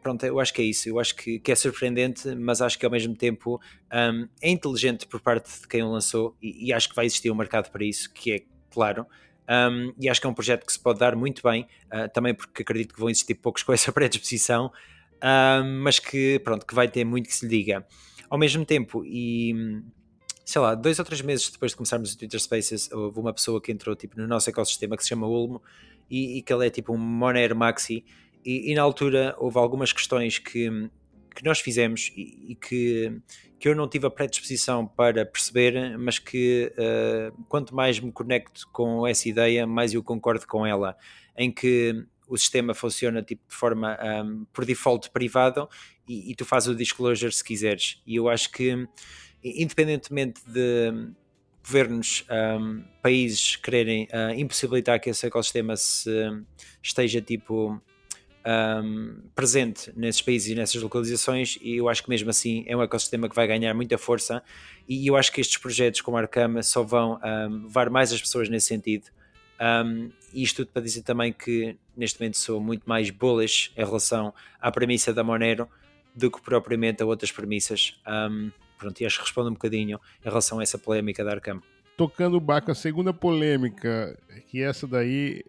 pronto, 0.02 0.26
eu 0.26 0.40
acho 0.40 0.54
que 0.54 0.62
é 0.62 0.66
isso. 0.66 0.88
Eu 0.90 1.00
acho 1.00 1.16
que, 1.16 1.40
que 1.40 1.52
é 1.52 1.56
surpreendente, 1.56 2.34
mas 2.36 2.62
acho 2.62 2.78
que 2.78 2.86
ao 2.86 2.92
mesmo 2.92 3.16
tempo 3.16 3.60
um, 3.92 4.28
é 4.42 4.50
inteligente 4.50 5.06
por 5.08 5.20
parte 5.20 5.62
de 5.62 5.68
quem 5.68 5.84
o 5.84 5.92
lançou 5.92 6.36
e, 6.42 6.68
e, 6.68 6.74
acho 6.74 6.90
que 6.90 6.96
vai 6.96 7.06
existir 7.06 7.32
um 7.32 7.36
mercado 7.36 7.72
para 7.72 7.84
isso, 7.84 8.12
que 8.14 8.32
é 8.32 8.40
claro. 8.72 9.06
Um, 9.50 9.94
e 10.00 10.08
acho 10.08 10.22
que 10.22 10.28
é 10.28 10.30
um 10.30 10.34
projeto 10.34 10.64
que 10.64 10.72
se 10.72 10.80
pode 10.80 11.00
dar 11.00 11.16
muito 11.16 11.42
bem, 11.42 11.68
uh, 11.92 12.08
também 12.14 12.36
porque 12.36 12.62
acredito 12.62 12.94
que 12.94 13.00
vão 13.00 13.10
existir 13.10 13.34
poucos 13.36 13.64
com 13.64 13.74
essa 13.74 13.92
predisposição, 13.92 14.68
uh, 14.68 15.64
mas 15.82 15.98
que 15.98 16.40
pronto, 16.40 16.66
que 16.66 16.76
vai 16.76 16.88
ter 16.88 17.04
muito 17.04 17.28
que 17.28 17.36
se 17.36 17.48
lhe 17.48 17.58
diga. 17.58 17.86
Ao 18.30 18.38
mesmo 18.38 18.64
tempo, 18.64 19.04
e 19.04 19.82
sei 20.50 20.62
lá, 20.62 20.74
dois 20.74 20.98
ou 20.98 21.06
três 21.06 21.22
meses 21.22 21.48
depois 21.52 21.74
de 21.74 21.78
começarmos 21.78 22.12
o 22.12 22.18
Twitter 22.18 22.40
Spaces, 22.40 22.92
houve 22.92 23.20
uma 23.20 23.32
pessoa 23.32 23.62
que 23.62 23.72
entrou 23.72 23.96
tipo, 23.96 24.20
no 24.20 24.26
nosso 24.26 24.50
ecossistema 24.50 24.98
que 24.98 25.04
se 25.04 25.10
chama 25.10 25.28
Ulmo 25.28 25.62
e, 26.10 26.40
e 26.40 26.42
que 26.42 26.52
ele 26.52 26.66
é 26.66 26.72
tipo 26.72 26.92
um 26.92 26.98
Monero 26.98 27.56
Maxi. 27.56 28.04
E, 28.44 28.72
e, 28.72 28.74
na 28.74 28.82
altura 28.82 29.36
houve 29.38 29.60
algumas 29.60 29.94
questões 29.94 30.40
que, 30.40 30.90
que 31.36 31.46
nós 31.46 31.60
fizemos 31.60 32.12
e, 32.16 32.54
e, 32.54 32.56
que, 32.56 33.22
que 33.60 33.70
eu 33.70 33.76
não 33.76 33.88
tive 33.88 34.08
a 34.08 34.10
predisposição 34.10 34.88
para 34.88 35.24
perceber, 35.24 35.96
mas 36.00 36.18
que 36.18 36.74
uh, 36.74 37.44
quanto 37.44 37.76
mais 37.76 38.00
me 38.00 38.12
conecto 38.12 38.68
com 38.72 39.06
essa 39.06 39.30
ideia, 39.30 39.68
mais 39.68 39.94
eu 39.94 40.02
concordo 40.02 40.48
com 40.48 40.66
ela, 40.66 40.98
em 41.38 41.52
que 41.52 41.94
o 42.28 42.36
sistema 42.36 42.74
funciona 42.74 43.22
tipo 43.22 43.44
de 43.48 43.56
forma 43.56 44.00
um, 44.26 44.46
por 44.52 44.66
default 44.66 45.12
privado 45.12 45.70
e, 46.08 46.32
e, 46.32 46.36
tu 46.36 46.44
fazes 46.44 46.70
o 46.70 46.76
disclosure 46.76 47.32
se 47.32 47.44
quiseres. 47.44 48.02
E 48.06 48.16
eu 48.16 48.28
acho 48.30 48.52
que, 48.52 48.88
independentemente 49.44 50.42
de 50.48 51.12
governos, 51.64 52.26
um, 52.60 52.84
países 53.02 53.56
quererem 53.56 54.06
uh, 54.06 54.34
impossibilitar 54.36 55.00
que 55.00 55.10
esse 55.10 55.28
ecossistema 55.28 55.76
se, 55.78 56.10
esteja 56.82 57.22
tipo 57.22 57.80
um, 58.46 59.22
presente 59.36 59.92
nesses 59.96 60.22
países 60.22 60.50
e 60.50 60.56
nessas 60.56 60.82
localizações, 60.82 61.58
e 61.62 61.76
eu 61.76 61.88
acho 61.88 62.04
que 62.04 62.10
mesmo 62.10 62.30
assim 62.30 62.64
é 62.68 62.76
um 62.76 62.82
ecossistema 62.82 63.30
que 63.30 63.36
vai 63.36 63.48
ganhar 63.48 63.74
muita 63.74 63.98
força. 63.98 64.42
E 64.88 65.06
eu 65.08 65.16
acho 65.16 65.32
que 65.32 65.42
estes 65.42 65.58
projetos 65.58 66.02
como 66.02 66.18
a 66.18 66.22
Arcama 66.22 66.64
só 66.64 66.82
vão 66.82 67.20
um, 67.24 67.64
levar 67.64 67.90
mais 67.90 68.12
as 68.12 68.20
pessoas 68.20 68.50
nesse 68.50 68.68
sentido. 68.68 69.06
Um, 69.62 70.10
isto 70.34 70.58
tudo 70.58 70.72
para 70.72 70.82
dizer 70.82 71.04
também 71.04 71.34
que 71.34 71.78
neste 71.96 72.20
momento 72.20 72.38
sou 72.38 72.62
muito 72.62 72.84
mais 72.88 73.10
bullish 73.10 73.72
em 73.76 73.84
relação 73.84 74.34
à 74.60 74.72
premissa 74.72 75.14
da 75.14 75.24
Monero 75.24 75.68
do 76.16 76.32
que 76.32 76.42
propriamente 76.42 77.04
a 77.04 77.06
outras 77.06 77.32
premissas. 77.32 78.00
Um, 78.08 78.52
Pronto, 78.80 79.00
e 79.02 79.06
acho 79.06 79.18
que 79.18 79.26
responde 79.26 79.50
um 79.50 79.54
bocadinho 79.54 80.00
em 80.22 80.24
relação 80.24 80.60
a 80.60 80.64
essa 80.64 80.78
polêmica 80.78 81.24
da 81.24 81.32
Arcam. 81.32 81.62
Tocando 81.98 82.38
o 82.38 82.42
barco, 82.42 82.72
a 82.72 82.76
segunda 82.76 83.14
polêmica, 83.14 84.18
que 84.48 84.64
essa 84.64 84.88
daí 84.88 85.44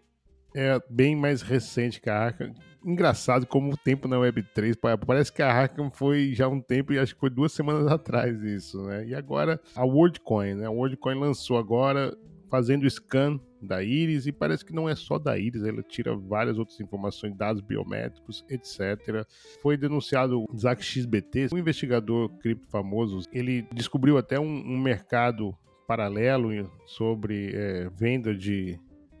é 0.53 0.79
bem 0.89 1.15
mais 1.15 1.41
recente 1.41 2.01
que 2.01 2.09
a 2.09 2.25
Arkham. 2.25 2.53
Engraçado 2.83 3.45
como 3.47 3.71
o 3.71 3.77
tempo 3.77 4.07
na 4.07 4.17
Web3, 4.17 4.75
parece 5.05 5.31
que 5.31 5.41
a 5.41 5.49
Arkham 5.49 5.89
foi 5.89 6.33
já 6.33 6.47
um 6.49 6.59
tempo, 6.59 6.91
e 6.91 6.99
acho 6.99 7.13
que 7.13 7.21
foi 7.21 7.29
duas 7.29 7.53
semanas 7.53 7.87
atrás 7.87 8.41
isso, 8.43 8.83
né? 8.83 9.05
E 9.07 9.15
agora 9.15 9.61
a 9.75 9.85
WorldCoin, 9.85 10.55
né? 10.55 10.65
A 10.65 10.71
WorldCoin 10.71 11.15
lançou 11.15 11.57
agora 11.57 12.13
fazendo 12.51 12.87
scan 12.89 13.39
da 13.61 13.81
íris 13.81 14.27
e 14.27 14.31
parece 14.33 14.65
que 14.65 14.73
não 14.73 14.89
é 14.89 14.93
só 14.93 15.17
da 15.17 15.39
íris, 15.39 15.63
ela 15.63 15.81
tira 15.81 16.13
várias 16.13 16.59
outras 16.59 16.77
informações, 16.81 17.33
dados 17.33 17.61
biométricos, 17.61 18.43
etc. 18.49 19.25
Foi 19.61 19.77
denunciado 19.77 20.43
o 20.43 20.57
Zach 20.57 20.83
XBT, 20.83 21.47
um 21.53 21.57
investigador 21.57 22.27
cripto 22.39 22.67
famoso, 22.67 23.21
ele 23.31 23.65
descobriu 23.73 24.17
até 24.17 24.37
um, 24.37 24.43
um 24.43 24.77
mercado 24.77 25.57
paralelo 25.87 26.69
sobre 26.85 27.55
é, 27.55 27.89
venda 27.89 28.35
de 28.35 28.77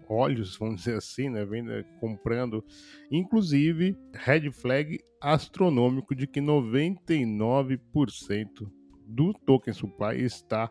óleos, 0.09 0.57
vamos 0.57 0.81
dizer 0.81 0.97
assim, 0.97 1.29
né? 1.29 1.45
Venda 1.45 1.85
comprando, 2.01 2.61
inclusive 3.09 3.97
red 4.13 4.51
flag 4.51 4.99
astronômico 5.21 6.13
de 6.13 6.27
que 6.27 6.41
99% 6.41 8.69
do 9.07 9.33
token 9.33 9.73
supply 9.73 10.21
está 10.21 10.69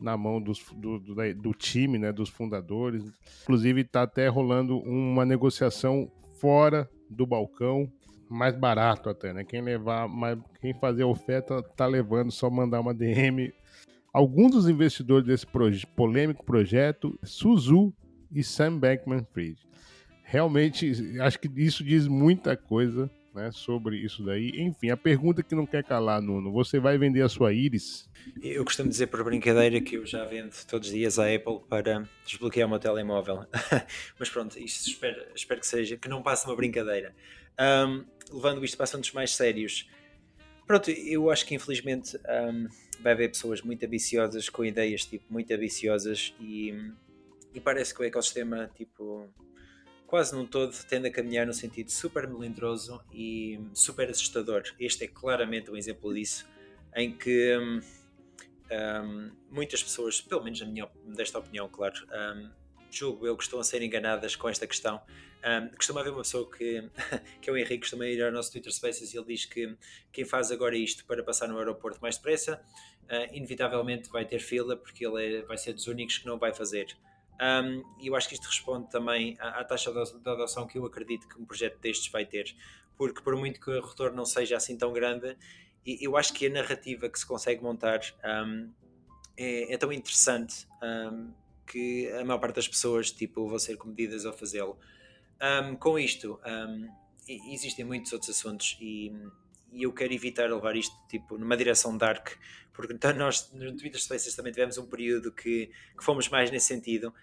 na 0.00 0.16
mão 0.16 0.40
dos, 0.40 0.64
do, 0.74 0.98
do, 0.98 1.34
do, 1.34 1.52
time, 1.52 1.98
né, 1.98 2.12
dos 2.12 2.28
fundadores. 2.28 3.02
Inclusive 3.42 3.82
está 3.82 4.02
até 4.02 4.28
rolando 4.28 4.78
uma 4.78 5.24
negociação 5.24 6.10
fora 6.40 6.88
do 7.10 7.26
balcão, 7.26 7.90
mais 8.28 8.54
barato 8.54 9.08
até, 9.08 9.32
né? 9.32 9.44
Quem 9.44 9.62
levar, 9.62 10.06
mais, 10.06 10.38
quem 10.60 10.74
fazer 10.74 11.04
oferta 11.04 11.62
tá 11.62 11.86
levando, 11.86 12.30
só 12.30 12.50
mandar 12.50 12.80
uma 12.80 12.94
DM. 12.94 13.52
Alguns 14.12 14.52
dos 14.52 14.68
investidores 14.68 15.26
desse 15.26 15.46
proje 15.46 15.86
polêmico 15.86 16.44
projeto, 16.44 17.18
Suzu 17.22 17.92
e 18.30 18.42
Sam 18.42 18.78
Bankman-Fried. 18.78 19.58
Realmente, 20.22 20.92
acho 21.20 21.40
que 21.40 21.48
isso 21.56 21.82
diz 21.82 22.06
muita 22.06 22.56
coisa 22.56 23.10
né, 23.38 23.50
sobre 23.52 23.96
isso 23.96 24.22
daí. 24.22 24.50
Enfim, 24.56 24.90
a 24.90 24.96
pergunta 24.96 25.42
que 25.42 25.54
não 25.54 25.64
quer 25.64 25.84
calar, 25.84 26.20
Nuno, 26.20 26.52
você 26.52 26.80
vai 26.80 26.98
vender 26.98 27.22
a 27.22 27.28
sua 27.28 27.52
íris? 27.52 28.08
Eu 28.42 28.64
costumo 28.64 28.88
dizer 28.88 29.06
por 29.06 29.22
brincadeira 29.22 29.80
que 29.80 29.96
eu 29.96 30.04
já 30.04 30.24
vendo 30.24 30.52
todos 30.66 30.88
os 30.88 30.94
dias 30.94 31.18
a 31.18 31.32
Apple 31.32 31.60
para 31.68 32.08
desbloquear 32.26 32.66
o 32.66 32.70
meu 32.70 32.78
telemóvel. 32.78 33.46
Mas 34.18 34.28
pronto, 34.28 34.58
isto 34.58 34.88
espero, 34.88 35.24
espero 35.34 35.60
que 35.60 35.66
seja, 35.66 35.96
que 35.96 36.08
não 36.08 36.22
passe 36.22 36.46
uma 36.46 36.56
brincadeira. 36.56 37.14
Um, 37.58 38.04
levando 38.32 38.64
isto 38.64 38.76
para 38.76 38.84
assuntos 38.84 39.12
mais 39.12 39.34
sérios. 39.34 39.88
Pronto, 40.66 40.90
eu 40.90 41.30
acho 41.30 41.46
que 41.46 41.54
infelizmente 41.54 42.16
um, 42.16 42.68
vai 43.00 43.12
haver 43.12 43.30
pessoas 43.30 43.62
muito 43.62 43.86
ambiciosas, 43.86 44.48
com 44.48 44.64
ideias 44.64 45.04
tipo 45.04 45.24
muito 45.30 45.52
ambiciosas 45.54 46.34
e, 46.40 46.74
e 47.54 47.60
parece 47.60 47.94
que 47.94 48.02
o 48.02 48.04
ecossistema 48.04 48.70
tipo 48.76 49.28
quase 50.08 50.34
num 50.34 50.46
todo 50.46 50.74
tende 50.88 51.06
a 51.06 51.12
caminhar 51.12 51.46
no 51.46 51.52
sentido 51.52 51.90
super 51.90 52.26
melindroso 52.26 53.00
e 53.12 53.60
super 53.74 54.08
assustador. 54.08 54.62
Este 54.80 55.04
é 55.04 55.06
claramente 55.06 55.70
um 55.70 55.76
exemplo 55.76 56.12
disso, 56.14 56.48
em 56.96 57.12
que 57.12 57.56
um, 57.58 57.80
um, 58.72 59.30
muitas 59.50 59.82
pessoas, 59.82 60.18
pelo 60.18 60.42
menos 60.42 60.60
na 60.60 60.66
minha 60.66 60.90
desta 61.04 61.38
opinião, 61.38 61.68
claro, 61.68 61.94
um, 62.10 62.50
julgo 62.90 63.26
eu 63.26 63.36
que 63.36 63.44
estão 63.44 63.60
a 63.60 63.64
ser 63.64 63.82
enganadas 63.82 64.34
com 64.34 64.48
esta 64.48 64.66
questão. 64.66 64.98
Um, 65.44 65.76
costuma 65.76 66.00
haver 66.00 66.10
uma 66.10 66.22
pessoa 66.22 66.50
que, 66.50 66.88
que 67.42 67.50
é 67.50 67.52
o 67.52 67.56
Henrique, 67.58 67.80
costuma 67.80 68.06
ir 68.06 68.24
ao 68.24 68.32
nosso 68.32 68.50
Twitter 68.50 68.72
Spaces 68.72 69.12
e 69.12 69.18
ele 69.18 69.26
diz 69.26 69.44
que 69.44 69.76
quem 70.10 70.24
faz 70.24 70.50
agora 70.50 70.74
isto 70.74 71.04
para 71.04 71.22
passar 71.22 71.48
no 71.48 71.58
aeroporto 71.58 72.00
mais 72.00 72.16
depressa, 72.16 72.62
uh, 73.04 73.36
inevitavelmente 73.36 74.08
vai 74.08 74.24
ter 74.24 74.38
fila, 74.38 74.74
porque 74.74 75.06
ele 75.06 75.36
é, 75.36 75.42
vai 75.42 75.58
ser 75.58 75.74
dos 75.74 75.86
únicos 75.86 76.16
que 76.16 76.24
não 76.26 76.38
vai 76.38 76.54
fazer. 76.54 76.96
Um, 77.40 77.84
e 78.00 78.08
eu 78.08 78.16
acho 78.16 78.28
que 78.28 78.34
isto 78.34 78.46
responde 78.46 78.90
também 78.90 79.36
à, 79.38 79.60
à, 79.60 79.64
taxa 79.64 79.92
de 79.92 80.28
adoção 80.28 80.66
que 80.66 80.76
eu 80.76 80.84
acredito 80.84 81.28
que 81.28 81.40
um 81.40 81.44
projeto 81.44 81.78
destes 81.78 82.10
vai 82.10 82.26
ter, 82.26 82.54
porque 82.96 83.20
por 83.22 83.36
muito 83.36 83.60
que 83.60 83.70
o 83.70 83.80
retorno 83.80 84.16
não 84.16 84.26
seja 84.26 84.56
assim 84.56 84.76
tão 84.76 84.92
grande, 84.92 85.36
eu 85.86 86.16
acho 86.16 86.32
que 86.34 86.46
a 86.46 86.50
narrativa 86.50 87.08
que 87.08 87.18
se 87.18 87.24
consegue 87.24 87.62
montar 87.62 88.00
um, 88.24 88.70
é, 89.36 89.72
é, 89.72 89.78
tão 89.78 89.92
interessante 89.92 90.66
um, 90.82 91.32
que 91.64 92.10
a 92.12 92.24
maior 92.24 92.40
parte 92.40 92.56
das 92.56 92.68
pessoas 92.68 93.12
tipo, 93.12 93.48
vão 93.48 93.58
ser 93.58 93.76
comedidas 93.76 94.26
ao 94.26 94.32
fazê-lo. 94.32 94.76
com 95.78 95.98
isto, 95.98 96.40
existem 97.28 97.84
muitos 97.84 98.12
outros 98.12 98.30
assuntos 98.30 98.76
e, 98.80 99.12
e 99.72 99.82
eu 99.84 99.92
quero 99.92 100.12
evitar 100.12 100.50
levar 100.50 100.74
isto 100.76 100.96
tipo, 101.08 101.38
numa 101.38 101.56
direção 101.56 101.96
dark, 101.96 102.30
porque 102.72 102.92
então 102.92 103.12
nós 103.16 103.50
no 103.52 103.76
Twitter 103.76 104.00
Spaces 104.00 104.34
também 104.34 104.52
tivemos 104.52 104.78
um 104.78 104.86
período 104.86 105.30
que, 105.30 105.70
que 105.96 106.04
fomos 106.04 106.28
mais 106.28 106.50
nesse 106.50 106.66
sentido, 106.66 107.14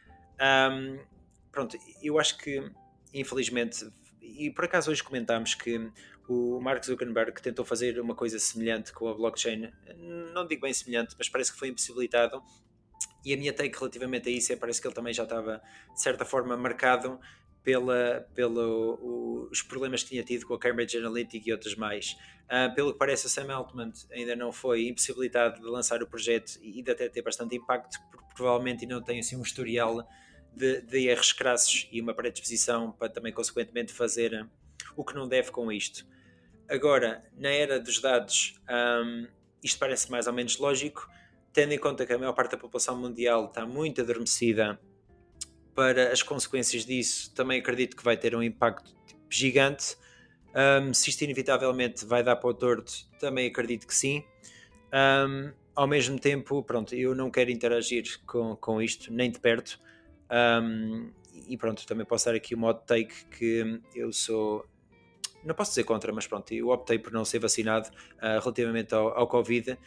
um, 0.42 1.00
pronto, 1.52 1.78
eu 2.02 2.20
acho 2.20 2.38
que, 2.38 2.70
infelizmente, 3.14 3.88
e 4.22 4.50
por 4.52 4.66
acaso 4.66 4.92
hoje 4.92 5.04
comentámos 5.04 5.54
que 5.54 5.92
o 6.28 6.60
Mark 6.60 6.84
Zuckerberg 6.84 7.42
tentou 7.42 7.64
fazer 7.64 8.00
uma 8.00 8.16
coisa 8.16 8.40
semelhante 8.40 8.92
com 8.92 9.08
a 9.08 9.14
blockchain, 9.14 9.72
não 10.34 10.48
digo 10.48 10.62
bem 10.62 10.74
semelhante, 10.74 11.16
mas 11.18 11.30
parece 11.30 11.52
que 11.52 11.60
foi 11.60 11.70
impossibilitado. 11.70 12.42
E 13.24 13.34
a 13.34 13.38
minha 13.38 13.54
take 13.54 13.78
relativamente 13.78 14.30
a 14.30 14.32
isso 14.32 14.54
é 14.54 14.56
parece 14.56 14.82
que 14.82 14.88
ele 14.88 14.94
também 14.94 15.14
já 15.14 15.24
estava, 15.24 15.62
de 15.94 16.02
certa 16.02 16.26
forma, 16.26 16.56
marcado 16.56 17.20
pela, 17.64 18.28
pelo 18.36 19.48
os 19.52 19.62
problemas 19.64 20.04
que 20.04 20.10
tinha 20.10 20.24
tido 20.24 20.46
com 20.46 20.54
a 20.54 20.60
Cambridge 20.60 20.98
Analytica 20.98 21.50
e 21.50 21.52
outras 21.52 21.76
mais. 21.76 22.16
Uh, 22.46 22.74
pelo 22.76 22.94
que 22.94 23.00
parece, 23.00 23.26
a 23.26 23.30
Sam 23.30 23.52
Altman 23.52 23.92
ainda 24.12 24.36
não 24.36 24.52
foi 24.52 24.88
impossibilitado 24.88 25.60
de 25.60 25.68
lançar 25.68 26.02
o 26.04 26.08
projeto 26.08 26.60
e 26.62 26.84
de 26.84 26.92
até 26.92 27.10
ter 27.10 27.24
bastante 27.24 27.56
impacto, 27.56 27.98
porque 28.12 28.26
provavelmente 28.36 28.86
não 28.86 29.02
tem 29.02 29.20
assim 29.20 29.36
um 29.36 29.42
historial 29.42 30.08
de, 30.56 30.82
de 30.82 31.08
erros 31.08 31.34
crassos 31.34 31.88
e 31.92 32.00
uma 32.02 32.14
predisposição 32.14 32.92
para 32.92 33.10
também, 33.10 33.34
consequentemente, 33.34 33.92
fazer 33.92 34.48
o 34.96 35.04
que 35.04 35.14
não 35.14 35.28
deve 35.28 35.52
com 35.52 35.72
isto. 35.72 36.06
Agora, 36.70 37.24
na 37.38 37.50
era 37.50 37.80
dos 37.80 38.00
dados, 38.00 38.60
um, 38.70 39.28
isto 39.64 39.78
parece 39.78 40.10
mais 40.10 40.28
ou 40.28 40.34
menos 40.34 40.58
lógico, 40.58 41.10
tendo 41.54 41.74
em 41.74 41.78
conta 41.78 42.06
que 42.06 42.14
a 42.14 42.18
maior 42.18 42.34
parte 42.34 42.52
da 42.52 42.58
população 42.58 42.98
mundial 42.98 43.46
está 43.46 43.66
muito 43.66 44.02
adormecida 44.02 44.80
para 45.76 46.12
as 46.12 46.24
consequências 46.24 46.86
disso, 46.86 47.34
também 47.36 47.60
acredito 47.60 47.96
que 47.96 48.04
vai 48.04 48.16
ter 48.16 48.36
um 48.36 48.42
impacto 48.42 48.96
tipo, 49.06 49.22
gigante. 49.30 49.98
Um, 50.56 50.94
se 50.94 51.10
isto 51.10 51.22
inevitavelmente 51.22 52.06
vai 52.06 52.24
dar 52.24 52.38
para 52.38 52.50
o 52.50 52.54
torto, 52.54 52.94
também 53.20 53.48
acredito 53.48 53.86
que 53.86 53.94
sim. 53.94 54.24
Um, 54.94 55.52
ao 55.76 55.86
mesmo 55.86 56.18
tempo, 56.18 56.64
pronto, 56.64 56.96
eu 56.96 57.14
não 57.14 57.30
quero 57.30 57.52
interagir 57.52 58.20
com, 58.26 58.56
com 58.56 58.82
isto, 58.82 59.12
nem 59.12 59.30
de 59.30 59.40
perto. 59.40 59.80
Um, 60.32 61.12
e 61.48 61.58
pronto, 61.58 61.86
também 61.86 62.06
posso 62.06 62.26
dar 62.26 62.36
aqui 62.36 62.56
uma 62.56 62.70
hot 62.70 62.86
take 62.86 63.26
que 63.26 63.82
eu 63.94 64.12
sou. 64.12 64.66
Não 65.44 65.54
posso 65.54 65.72
dizer 65.72 65.84
contra, 65.84 66.12
mas 66.12 66.26
pronto, 66.26 66.52
eu 66.54 66.70
optei 66.70 66.98
por 66.98 67.12
não 67.14 67.24
ser 67.24 67.40
vacinado 67.40 67.90
uh, 67.90 68.40
relativamente 68.40 68.96
ao, 68.96 69.10
ao 69.16 69.28
Covid, 69.28 69.78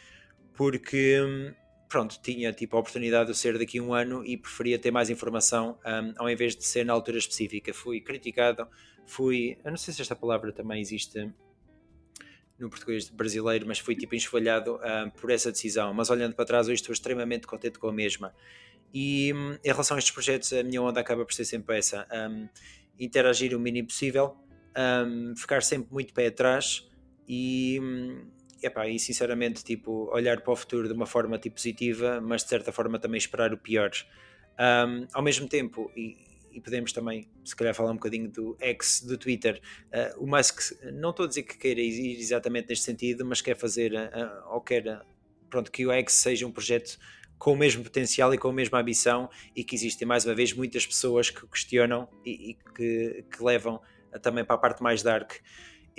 porque 0.53 1.53
pronto, 1.89 2.19
tinha 2.21 2.53
tipo 2.53 2.77
a 2.77 2.79
oportunidade 2.79 3.31
de 3.31 3.37
ser 3.37 3.57
daqui 3.57 3.79
a 3.79 3.83
um 3.83 3.93
ano 3.93 4.23
e 4.23 4.37
preferia 4.37 4.77
ter 4.77 4.91
mais 4.91 5.09
informação 5.09 5.77
um, 5.85 6.13
ao 6.17 6.29
invés 6.29 6.55
de 6.55 6.63
ser 6.63 6.85
na 6.85 6.93
altura 6.93 7.17
específica. 7.17 7.73
Fui 7.73 7.99
criticado, 7.99 8.67
fui. 9.05 9.57
Eu 9.65 9.71
não 9.71 9.77
sei 9.77 9.93
se 9.93 10.01
esta 10.01 10.15
palavra 10.15 10.53
também 10.53 10.79
existe 10.79 11.29
no 12.59 12.69
português 12.69 13.09
brasileiro, 13.09 13.65
mas 13.65 13.79
fui 13.79 13.95
tipo 13.95 14.13
enxovalhado 14.13 14.75
um, 14.77 15.09
por 15.09 15.31
essa 15.31 15.51
decisão. 15.51 15.93
Mas 15.93 16.09
olhando 16.09 16.35
para 16.35 16.45
trás, 16.45 16.67
hoje 16.67 16.75
estou 16.75 16.93
extremamente 16.93 17.47
contente 17.47 17.79
com 17.79 17.87
a 17.87 17.93
mesma. 17.93 18.33
E 18.93 19.33
um, 19.33 19.53
em 19.63 19.69
relação 19.69 19.95
a 19.95 19.99
estes 19.99 20.13
projetos, 20.13 20.51
a 20.53 20.63
minha 20.63 20.81
onda 20.81 20.99
acaba 20.99 21.25
por 21.25 21.33
ser 21.33 21.45
sempre 21.45 21.77
essa: 21.77 22.07
hum, 22.11 22.47
interagir 22.99 23.55
o 23.55 23.59
mínimo 23.59 23.87
possível, 23.87 24.35
hum, 25.05 25.33
ficar 25.35 25.63
sempre 25.63 25.91
muito 25.91 26.13
pé 26.13 26.27
atrás 26.27 26.87
e 27.27 27.79
hum, 27.81 28.25
epá, 28.61 28.87
e 28.87 28.99
sinceramente, 28.99 29.63
tipo, 29.63 30.09
olhar 30.11 30.41
para 30.41 30.51
o 30.51 30.55
futuro 30.55 30.87
de 30.87 30.93
uma 30.93 31.05
forma 31.05 31.37
tipo, 31.37 31.55
positiva, 31.55 32.19
mas 32.21 32.43
de 32.43 32.49
certa 32.49 32.71
forma 32.71 32.99
também 32.99 33.17
esperar 33.17 33.53
o 33.53 33.57
pior. 33.57 33.91
Um, 34.59 35.07
ao 35.13 35.23
mesmo 35.23 35.47
tempo, 35.47 35.91
e, 35.95 36.17
e, 36.51 36.59
podemos 36.59 36.91
também, 36.91 37.29
se 37.45 37.55
calhar, 37.55 37.73
falar 37.73 37.91
um 37.91 37.95
bocadinho 37.95 38.29
do 38.29 38.57
X 38.59 39.03
do 39.05 39.17
Twitter. 39.17 39.61
Uh, 39.87 40.23
o 40.23 40.27
Musk, 40.27 40.73
não 40.93 41.11
estou 41.11 41.25
a 41.25 41.27
dizer 41.29 41.43
que 41.43 41.57
queira 41.57 41.79
ir 41.79 42.19
exatamente 42.19 42.69
neste 42.69 42.85
sentido, 42.85 43.25
mas 43.25 43.41
quer 43.41 43.55
fazer, 43.55 43.93
uh, 43.93 44.53
ou 44.53 44.61
quer, 44.61 45.01
pronto, 45.49 45.71
que 45.71 45.85
o 45.85 45.91
X 45.91 46.13
seja 46.13 46.45
um 46.45 46.51
projeto 46.51 46.99
com 47.39 47.53
o 47.53 47.55
mesmo 47.55 47.83
potencial 47.83 48.31
e 48.33 48.37
com 48.37 48.49
a 48.49 48.53
mesma 48.53 48.79
ambição 48.79 49.29
e 49.55 49.63
que 49.63 49.73
existem, 49.73 50.07
mais 50.07 50.25
uma 50.25 50.35
vez, 50.35 50.53
muitas 50.53 50.85
pessoas 50.85 51.31
que 51.31 51.47
questionam 51.47 52.07
e, 52.23 52.51
e 52.51 52.53
que, 52.75 53.25
que 53.31 53.43
levam 53.43 53.81
também 54.21 54.45
para 54.45 54.55
a 54.55 54.59
parte 54.59 54.83
mais 54.83 55.01
dark 55.01 55.33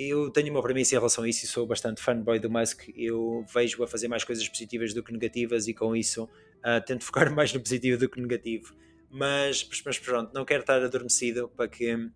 eu 0.03 0.30
tenho 0.30 0.51
uma 0.51 0.62
premissa 0.62 0.95
em 0.95 0.99
relação 0.99 1.24
a 1.24 1.28
isso 1.28 1.45
e 1.45 1.49
sou 1.49 1.66
bastante 1.66 2.01
fanboy 2.01 2.38
do 2.38 2.51
Musk. 2.51 2.88
Eu 2.97 3.45
vejo 3.53 3.82
a 3.82 3.86
fazer 3.86 4.09
mais 4.09 4.24
coisas 4.24 4.49
positivas 4.49 4.95
do 4.95 5.03
que 5.03 5.12
negativas 5.12 5.68
e 5.68 5.74
com 5.74 5.95
isso 5.95 6.24
uh, 6.24 6.82
tento 6.86 7.05
focar 7.05 7.30
mais 7.30 7.53
no 7.53 7.61
positivo 7.61 7.99
do 7.99 8.09
que 8.09 8.18
no 8.18 8.26
negativo. 8.26 8.74
Mas, 9.11 9.68
mas 9.84 9.99
pronto, 9.99 10.32
não 10.32 10.45
quero 10.45 10.62
estar 10.62 10.82
adormecido 10.82 11.51
para 11.51 11.68
que 11.68 12.11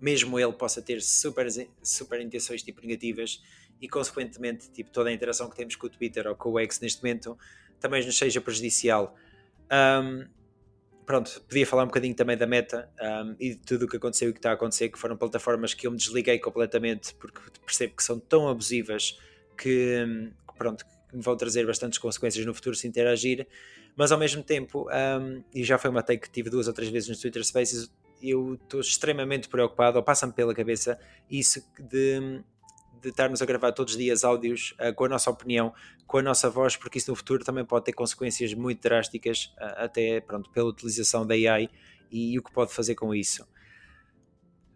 mesmo 0.00 0.36
ele 0.40 0.52
possa 0.52 0.82
ter 0.82 1.00
super, 1.00 1.46
super 1.80 2.20
intenções 2.20 2.60
tipo 2.60 2.80
negativas 2.80 3.40
e 3.80 3.88
consequentemente 3.88 4.68
tipo, 4.72 4.90
toda 4.90 5.10
a 5.10 5.12
interação 5.12 5.48
que 5.48 5.54
temos 5.54 5.76
com 5.76 5.86
o 5.86 5.90
Twitter 5.90 6.26
ou 6.26 6.34
com 6.34 6.50
o 6.50 6.58
X 6.58 6.80
neste 6.80 7.02
momento 7.02 7.38
também 7.82 8.04
nos 8.04 8.16
seja 8.16 8.40
prejudicial. 8.40 9.14
Um, 9.70 10.26
pronto, 11.04 11.42
podia 11.48 11.66
falar 11.66 11.82
um 11.82 11.86
bocadinho 11.86 12.14
também 12.14 12.36
da 12.36 12.46
meta 12.46 12.88
um, 13.00 13.36
e 13.38 13.50
de 13.50 13.56
tudo 13.56 13.84
o 13.84 13.88
que 13.88 13.96
aconteceu 13.96 14.30
e 14.30 14.32
que 14.32 14.38
está 14.38 14.50
a 14.50 14.54
acontecer, 14.54 14.88
que 14.88 14.98
foram 14.98 15.16
plataformas 15.16 15.74
que 15.74 15.86
eu 15.86 15.90
me 15.90 15.96
desliguei 15.96 16.38
completamente 16.38 17.14
porque 17.16 17.40
percebo 17.66 17.96
que 17.96 18.02
são 18.02 18.18
tão 18.18 18.48
abusivas 18.48 19.18
que, 19.56 20.04
hum, 20.06 20.30
pronto, 20.56 20.84
que 20.84 21.16
me 21.16 21.22
vão 21.22 21.36
trazer 21.36 21.66
bastantes 21.66 21.98
consequências 21.98 22.46
no 22.46 22.54
futuro 22.54 22.76
se 22.76 22.86
interagir, 22.86 23.46
mas 23.96 24.12
ao 24.12 24.18
mesmo 24.18 24.42
tempo, 24.42 24.88
um, 24.88 25.42
e 25.54 25.64
já 25.64 25.76
foi 25.76 25.90
uma 25.90 26.02
take 26.02 26.22
que 26.22 26.30
tive 26.30 26.48
duas 26.48 26.68
ou 26.68 26.72
três 26.72 26.90
vezes 26.90 27.08
nos 27.08 27.18
Twitter 27.20 27.44
Spaces, 27.44 27.92
eu 28.22 28.54
estou 28.54 28.80
extremamente 28.80 29.48
preocupado, 29.48 29.98
ou 29.98 30.02
passa-me 30.02 30.32
pela 30.32 30.54
cabeça 30.54 30.98
isso 31.28 31.62
de 31.78 32.20
hum, 32.20 32.44
de 33.02 33.08
estarmos 33.08 33.42
a 33.42 33.46
gravar 33.46 33.72
todos 33.72 33.94
os 33.94 33.98
dias 33.98 34.22
áudios 34.22 34.74
uh, 34.80 34.94
com 34.94 35.04
a 35.04 35.08
nossa 35.08 35.30
opinião, 35.30 35.74
com 36.06 36.18
a 36.18 36.22
nossa 36.22 36.48
voz, 36.48 36.76
porque 36.76 36.98
isso 36.98 37.10
no 37.10 37.16
futuro 37.16 37.44
também 37.44 37.64
pode 37.64 37.84
ter 37.84 37.92
consequências 37.92 38.54
muito 38.54 38.80
drásticas, 38.80 39.52
uh, 39.58 39.84
até 39.84 40.20
pronto, 40.20 40.50
pela 40.50 40.68
utilização 40.68 41.26
da 41.26 41.34
AI 41.34 41.68
e, 42.10 42.32
e, 42.32 42.38
o 42.38 42.42
que 42.42 42.52
pode 42.52 42.72
fazer 42.72 42.94
com 42.94 43.14
isso. 43.14 43.46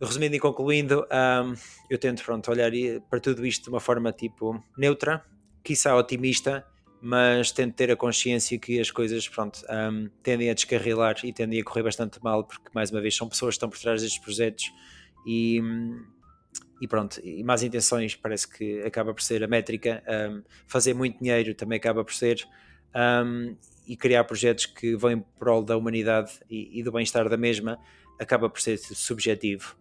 Resumindo 0.00 0.34
e 0.34 0.40
concluindo, 0.40 1.06
um, 1.10 1.54
eu 1.88 1.96
tento 1.96 2.22
pronto, 2.22 2.50
olhar 2.50 2.70
para 3.08 3.18
tudo 3.18 3.46
isto 3.46 3.64
de 3.64 3.70
uma 3.70 3.80
forma 3.80 4.12
tipo 4.12 4.62
neutra, 4.76 5.24
quiçá 5.64 5.96
otimista, 5.96 6.66
mas 7.00 7.50
tento 7.50 7.74
ter 7.74 7.90
a 7.90 7.96
consciência 7.96 8.58
que 8.58 8.80
as 8.80 8.90
coisas 8.90 9.26
pronto, 9.28 9.60
um, 9.70 10.10
tendem 10.22 10.50
a 10.50 10.54
descarrilar 10.54 11.16
e 11.24 11.32
tendem 11.32 11.60
a 11.60 11.64
correr 11.64 11.82
bastante 11.82 12.22
mal, 12.22 12.44
porque 12.44 12.68
mais 12.74 12.90
uma 12.90 13.00
vez 13.00 13.16
são 13.16 13.28
pessoas 13.28 13.54
que 13.54 13.56
estão 13.56 13.70
por 13.70 13.78
trás 13.78 14.02
destes 14.02 14.20
projetos 14.20 14.70
e, 15.26 15.60
hum, 15.62 16.04
e 16.80 16.86
pronto, 16.86 17.20
e 17.24 17.42
más 17.42 17.62
intenções 17.62 18.14
parece 18.14 18.48
que 18.48 18.82
acaba 18.82 19.14
por 19.14 19.22
ser 19.22 19.42
a 19.42 19.46
métrica, 19.46 20.02
um, 20.08 20.42
fazer 20.66 20.94
muito 20.94 21.18
dinheiro 21.18 21.54
também 21.54 21.78
acaba 21.78 22.04
por 22.04 22.12
ser, 22.12 22.46
um, 22.94 23.56
e 23.86 23.96
criar 23.96 24.24
projetos 24.24 24.66
que 24.66 24.96
vão 24.96 25.12
em 25.12 25.20
prol 25.38 25.62
da 25.62 25.76
humanidade 25.76 26.32
e, 26.50 26.80
e 26.80 26.82
do 26.82 26.92
bem-estar 26.92 27.28
da 27.28 27.36
mesma 27.36 27.78
acaba 28.20 28.50
por 28.50 28.60
ser 28.60 28.78
subjetivo. 28.78 29.76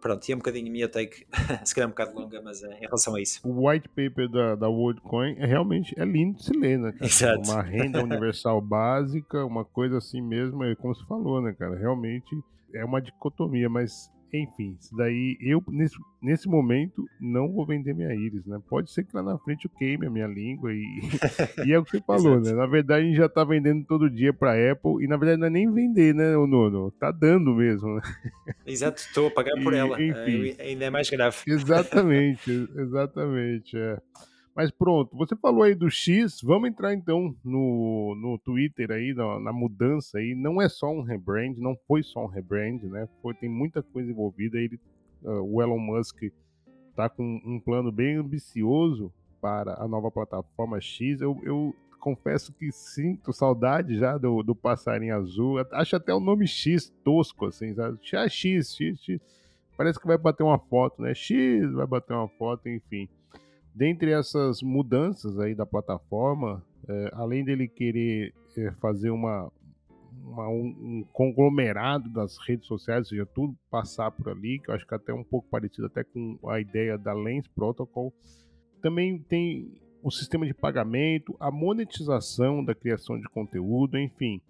Pronto, 0.00 0.28
e 0.28 0.32
é 0.32 0.34
um 0.34 0.38
bocadinho 0.38 0.68
a 0.68 0.70
minha 0.70 0.88
take, 0.88 1.26
se 1.64 1.74
calhar 1.74 1.88
um 1.88 1.90
bocado 1.90 2.14
longa, 2.14 2.40
mas 2.40 2.62
é, 2.62 2.76
em 2.76 2.80
relação 2.80 3.14
a 3.14 3.20
isso. 3.20 3.40
O 3.44 3.68
white 3.68 3.88
paper 3.88 4.28
da, 4.28 4.54
da 4.54 4.68
WorldCoin 4.68 5.36
é 5.38 5.46
realmente 5.46 5.94
é 5.98 6.04
lindo 6.04 6.36
de 6.36 6.44
se 6.44 6.52
ler, 6.52 6.78
né, 6.78 6.92
cara? 6.92 7.06
Exato. 7.06 7.50
Uma 7.50 7.62
renda 7.62 8.02
universal 8.02 8.60
básica, 8.62 9.44
uma 9.44 9.64
coisa 9.64 9.98
assim 9.98 10.20
mesmo, 10.20 10.62
é 10.64 10.74
como 10.76 10.94
você 10.94 11.04
falou, 11.06 11.42
né, 11.42 11.54
cara? 11.58 11.76
Realmente 11.76 12.30
é 12.74 12.84
uma 12.84 13.00
dicotomia, 13.00 13.68
mas 13.68 14.10
enfim, 14.32 14.76
isso 14.80 14.94
daí 14.96 15.36
eu 15.40 15.62
nesse, 15.68 15.96
nesse 16.20 16.48
momento 16.48 17.04
não 17.20 17.52
vou 17.52 17.66
vender 17.66 17.94
minha 17.94 18.14
íris, 18.14 18.44
né? 18.44 18.60
Pode 18.68 18.90
ser 18.90 19.04
que 19.04 19.14
lá 19.14 19.22
na 19.22 19.38
frente 19.38 19.66
eu 19.66 19.70
queime 19.70 20.06
a 20.06 20.10
minha 20.10 20.26
língua 20.26 20.72
e, 20.72 20.82
e 21.66 21.72
é 21.72 21.78
o 21.78 21.84
que 21.84 21.92
você 21.92 22.00
falou, 22.00 22.40
né? 22.40 22.52
Na 22.52 22.66
verdade 22.66 23.04
a 23.04 23.06
gente 23.06 23.16
já 23.16 23.28
tá 23.28 23.44
vendendo 23.44 23.84
todo 23.84 24.10
dia 24.10 24.32
para 24.32 24.72
Apple 24.72 25.04
e 25.04 25.06
na 25.06 25.16
verdade 25.16 25.40
não 25.40 25.46
é 25.46 25.50
nem 25.50 25.72
vender, 25.72 26.14
né, 26.14 26.36
o 26.36 26.46
Nono? 26.46 26.90
Tá 26.92 27.10
dando 27.10 27.54
mesmo, 27.54 27.94
né? 27.96 28.02
Exato, 28.66 29.00
estou 29.00 29.28
a 29.28 29.30
pagar 29.30 29.54
por 29.62 29.72
e, 29.72 29.76
ela. 29.76 30.02
Enfim, 30.02 30.54
é, 30.58 30.62
ainda 30.62 30.84
é 30.84 30.90
mais 30.90 31.08
grave. 31.08 31.36
Exatamente, 31.46 32.50
exatamente. 32.76 33.76
É. 33.76 33.98
Mas 34.56 34.70
pronto, 34.70 35.14
você 35.14 35.36
falou 35.36 35.64
aí 35.64 35.74
do 35.74 35.90
X, 35.90 36.40
vamos 36.42 36.70
entrar 36.70 36.94
então 36.94 37.36
no, 37.44 38.16
no 38.18 38.38
Twitter 38.38 38.90
aí, 38.90 39.12
na, 39.12 39.38
na, 39.38 39.52
mudança 39.52 40.16
aí. 40.16 40.34
Não 40.34 40.62
é 40.62 40.66
só 40.66 40.90
um 40.90 41.02
rebrand, 41.02 41.58
não 41.58 41.76
foi 41.86 42.02
só 42.02 42.24
um 42.24 42.26
rebrand, 42.26 42.82
né? 42.84 43.06
Foi, 43.20 43.34
tem 43.34 43.50
muita 43.50 43.82
coisa 43.82 44.10
envolvida. 44.10 44.56
Ele, 44.56 44.80
uh, 45.22 45.42
o 45.42 45.60
Elon 45.60 45.78
Musk 45.78 46.22
tá 46.94 47.06
com 47.06 47.38
um 47.44 47.60
plano 47.60 47.92
bem 47.92 48.16
ambicioso 48.16 49.12
para 49.42 49.74
a 49.74 49.86
nova 49.86 50.10
plataforma 50.10 50.80
X. 50.80 51.20
Eu, 51.20 51.38
eu 51.44 51.74
confesso 52.00 52.50
que 52.54 52.72
sinto 52.72 53.34
saudade 53.34 53.98
já 53.98 54.16
do, 54.16 54.42
do 54.42 54.54
passarinho 54.54 55.16
azul. 55.16 55.58
Acho 55.70 55.96
até 55.96 56.14
o 56.14 56.20
nome 56.20 56.46
X 56.46 56.88
tosco, 57.04 57.44
assim, 57.44 57.74
sabe? 57.74 57.98
X, 58.00 58.74
X, 58.74 58.74
X. 58.74 59.20
Parece 59.76 60.00
que 60.00 60.06
vai 60.06 60.16
bater 60.16 60.42
uma 60.42 60.58
foto, 60.58 61.02
né? 61.02 61.14
X 61.14 61.70
vai 61.74 61.86
bater 61.86 62.14
uma 62.14 62.28
foto, 62.28 62.70
enfim. 62.70 63.06
Dentre 63.76 64.10
essas 64.10 64.62
mudanças 64.62 65.38
aí 65.38 65.54
da 65.54 65.66
plataforma, 65.66 66.64
é, 66.88 67.10
além 67.12 67.44
dele 67.44 67.68
querer 67.68 68.32
é, 68.56 68.72
fazer 68.80 69.10
uma, 69.10 69.52
uma 70.24 70.48
um, 70.48 70.64
um, 70.64 71.04
conglomerado 71.12 72.08
das 72.08 72.38
redes 72.38 72.66
sociais, 72.66 73.00
ou 73.00 73.04
seja, 73.04 73.26
tudo 73.26 73.54
passar 73.70 74.10
por 74.10 74.30
ali, 74.30 74.60
que 74.60 74.70
eu 74.70 74.74
acho 74.74 74.86
que 74.86 74.94
até 74.94 75.12
é 75.12 75.14
um 75.14 75.22
pouco 75.22 75.46
parecido 75.50 75.88
até 75.88 76.02
com 76.02 76.38
a 76.48 76.58
ideia 76.58 76.96
da 76.96 77.12
Lens 77.12 77.46
Protocol. 77.48 78.14
Também 78.80 79.18
tem 79.18 79.70
o 80.02 80.10
sistema 80.10 80.46
de 80.46 80.54
pagamento, 80.54 81.36
a 81.38 81.50
monetização 81.50 82.64
da 82.64 82.74
criação 82.74 83.20
de 83.20 83.28
conteúdo, 83.28 83.98
enfim. 83.98 84.40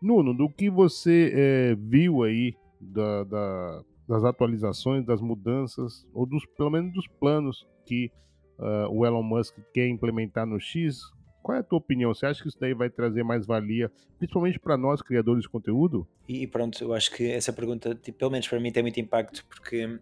Nuno, 0.00 0.32
do 0.32 0.48
que 0.48 0.70
você 0.70 1.32
é, 1.34 1.74
viu 1.74 2.22
aí 2.22 2.54
da, 2.80 3.24
da, 3.24 3.82
das 4.06 4.22
atualizações, 4.22 5.04
das 5.04 5.20
mudanças, 5.20 6.06
ou 6.14 6.24
dos, 6.24 6.46
pelo 6.56 6.70
menos 6.70 6.92
dos 6.92 7.08
planos 7.08 7.66
que 7.84 8.12
uh, 8.58 8.88
o 8.90 9.04
Elon 9.06 9.22
Musk 9.22 9.56
quer 9.72 9.88
implementar 9.88 10.46
no 10.46 10.60
X, 10.60 11.00
Qual 11.48 11.56
é 11.56 11.60
a 11.60 11.62
tua 11.62 11.78
opinião? 11.78 12.12
Você 12.12 12.26
acha 12.26 12.42
que 12.42 12.48
isso 12.48 12.58
daí 12.60 12.74
vai 12.74 12.90
trazer 12.90 13.22
mais 13.22 13.46
valia, 13.46 13.90
principalmente 14.18 14.58
para 14.58 14.76
nós 14.76 15.00
criadores 15.00 15.44
de 15.44 15.48
conteúdo? 15.48 16.06
E 16.28 16.46
pronto, 16.46 16.82
eu 16.84 16.92
acho 16.92 17.10
que 17.10 17.30
essa 17.30 17.52
pergunta, 17.54 17.94
tipo, 17.94 18.18
pelo 18.18 18.30
menos 18.30 18.46
para 18.46 18.60
mim, 18.60 18.70
tem 18.70 18.82
muito 18.82 19.00
impacto 19.00 19.46
porque 19.46 19.98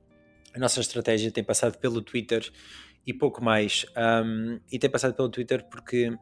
a 0.52 0.58
nossa 0.58 0.80
estratégia 0.80 1.30
tem 1.30 1.44
passado 1.44 1.78
pelo 1.78 2.02
Twitter 2.02 2.50
e 3.06 3.14
pouco 3.14 3.44
mais. 3.44 3.86
Um, 3.96 4.58
e 4.72 4.76
tem 4.76 4.90
passado 4.90 5.14
pelo 5.14 5.28
Twitter 5.28 5.64
porque 5.70 6.12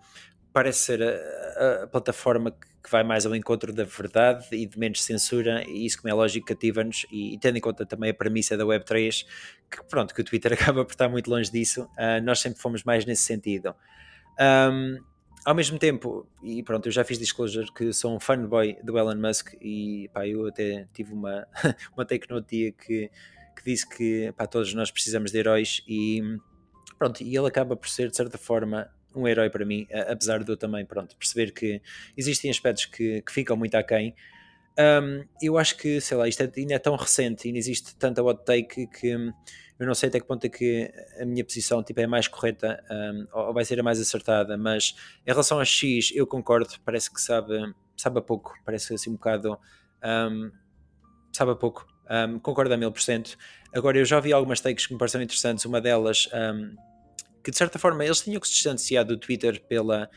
parece 0.54 0.78
ser 0.78 1.02
a, 1.02 1.82
a, 1.82 1.86
plataforma 1.88 2.52
que 2.52 2.90
vai 2.90 3.02
mais 3.02 3.26
ao 3.26 3.34
encontro 3.34 3.72
da 3.72 3.82
verdade 3.82 4.46
e 4.52 4.64
de 4.64 4.78
menos 4.78 5.02
censura, 5.02 5.64
e 5.66 5.84
isso, 5.84 6.00
como 6.00 6.08
é 6.08 6.14
lógico, 6.14 6.46
cativa-nos. 6.46 7.04
E, 7.10 7.34
e, 7.34 7.38
tendo 7.38 7.58
em 7.58 7.60
conta 7.60 7.84
também 7.84 8.10
a 8.10 8.14
premissa 8.14 8.56
da 8.56 8.64
Web3, 8.64 9.26
que 9.68 9.84
pronto, 9.88 10.14
que 10.14 10.20
o 10.20 10.24
Twitter 10.24 10.52
acaba 10.54 10.84
por 10.84 10.92
estar 10.92 11.08
muito 11.08 11.28
longe 11.28 11.50
disso, 11.50 11.82
uh, 11.82 12.22
nós 12.22 12.38
sempre 12.38 12.60
fomos 12.60 12.84
mais 12.84 13.04
nesse 13.04 13.24
sentido. 13.24 13.74
Um, 14.40 14.98
ao 15.44 15.54
mesmo 15.56 15.76
tempo, 15.76 16.26
e 16.42 16.62
pronto, 16.62 16.86
eu 16.86 16.92
já 16.92 17.02
fiz 17.02 17.18
disclosure 17.18 17.70
que 17.72 17.92
sou 17.92 18.14
um 18.14 18.20
fanboy 18.20 18.78
do 18.82 18.96
Elon 18.96 19.16
Musk 19.16 19.54
e 19.60 20.08
pá, 20.14 20.26
eu 20.26 20.46
até 20.46 20.86
tive 20.94 21.12
uma, 21.12 21.46
uma 21.96 22.06
take 22.06 22.30
no 22.30 22.40
dia 22.40 22.70
que, 22.70 23.10
que 23.56 23.64
disse 23.64 23.88
que 23.88 24.32
pá, 24.36 24.46
todos 24.46 24.72
nós 24.72 24.90
precisamos 24.90 25.32
de 25.32 25.38
heróis 25.38 25.82
e 25.86 26.22
pronto, 26.96 27.22
e 27.22 27.36
ele 27.36 27.46
acaba 27.46 27.76
por 27.76 27.88
ser 27.88 28.08
de 28.08 28.16
certa 28.16 28.38
forma 28.38 28.88
um 29.14 29.28
herói 29.28 29.50
para 29.50 29.64
mim, 29.64 29.86
apesar 30.08 30.42
de 30.42 30.50
eu 30.50 30.56
também 30.56 30.84
pronto, 30.84 31.16
perceber 31.16 31.52
que 31.52 31.80
existem 32.16 32.50
aspectos 32.50 32.86
que, 32.86 33.22
que 33.22 33.32
ficam 33.32 33.56
muito 33.56 33.74
aquém. 33.74 34.14
Um, 34.76 35.24
eu 35.40 35.56
acho 35.56 35.76
que, 35.76 36.00
sei 36.00 36.16
lá, 36.16 36.26
isto 36.26 36.42
é, 36.42 36.50
ainda 36.56 36.74
é 36.74 36.78
tão 36.80 36.96
recente 36.96 37.46
ainda 37.46 37.58
existe 37.58 37.94
tanta 37.94 38.20
hot 38.22 38.44
take 38.44 38.88
que 38.88 39.06
eu 39.78 39.86
não 39.86 39.94
sei 39.94 40.08
até 40.08 40.18
que 40.18 40.26
ponto 40.26 40.44
é 40.44 40.48
que 40.48 40.92
a 41.20 41.24
minha 41.24 41.44
posição 41.44 41.82
tipo, 41.82 42.00
é 42.00 42.06
mais 42.06 42.26
correta 42.26 42.82
um, 42.90 43.26
ou 43.32 43.52
vai 43.52 43.64
ser 43.64 43.78
a 43.78 43.82
mais 43.82 44.00
acertada, 44.00 44.56
mas 44.56 44.94
em 45.26 45.30
relação 45.30 45.60
a 45.60 45.64
X 45.64 46.10
eu 46.14 46.26
concordo, 46.26 46.74
parece 46.84 47.12
que 47.12 47.20
sabe, 47.20 47.72
sabe 47.96 48.18
a 48.18 48.22
pouco, 48.22 48.54
parece 48.64 48.94
assim 48.94 49.10
um 49.10 49.14
bocado 49.14 49.58
um, 50.04 50.50
sabe 51.32 51.52
a 51.52 51.54
pouco, 51.54 51.86
um, 52.28 52.38
concordo 52.38 52.74
a 52.74 52.76
mil 52.76 52.90
por 52.90 53.00
cento. 53.00 53.36
Agora 53.72 53.98
eu 53.98 54.04
já 54.04 54.18
vi 54.20 54.32
algumas 54.32 54.60
takes 54.60 54.86
que 54.86 54.92
me 54.92 54.98
pareceram 54.98 55.24
interessantes, 55.24 55.64
uma 55.64 55.80
delas 55.80 56.28
que 57.44 57.50
de 57.50 57.58
certa 57.58 57.78
forma 57.78 58.02
eles 58.04 58.22
tinham 58.22 58.40
que 58.40 58.48
se 58.48 58.54
distanciar 58.54 59.04
do 59.04 59.18
Twitter 59.18 59.62
pela, 59.68 60.10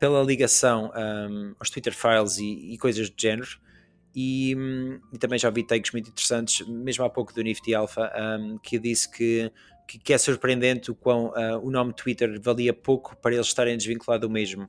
pela 0.00 0.20
ligação 0.22 0.90
um, 0.94 1.54
aos 1.60 1.70
Twitter 1.70 1.94
Files 1.94 2.38
e, 2.38 2.74
e, 2.74 2.76
coisas 2.76 3.08
do 3.08 3.14
género. 3.18 3.48
E, 4.14 4.54
e, 5.12 5.18
também 5.18 5.38
já 5.38 5.48
vi 5.48 5.64
takes 5.64 5.92
muito 5.92 6.10
interessantes, 6.10 6.66
mesmo 6.66 7.04
há 7.04 7.08
pouco 7.08 7.32
do 7.32 7.40
Nifty 7.40 7.74
Alpha, 7.74 8.12
um, 8.40 8.58
que 8.58 8.78
disse 8.78 9.08
que, 9.08 9.50
que, 9.86 9.98
que, 9.98 10.12
é 10.12 10.18
surpreendente 10.18 10.90
o 10.90 10.94
quão 10.94 11.28
uh, 11.28 11.58
o 11.62 11.70
nome 11.70 11.94
Twitter 11.94 12.38
valia 12.42 12.74
pouco 12.74 13.16
para 13.16 13.32
eles 13.32 13.46
estarem 13.46 13.76
desvinculados 13.76 14.28
do 14.28 14.30
mesmo. 14.30 14.68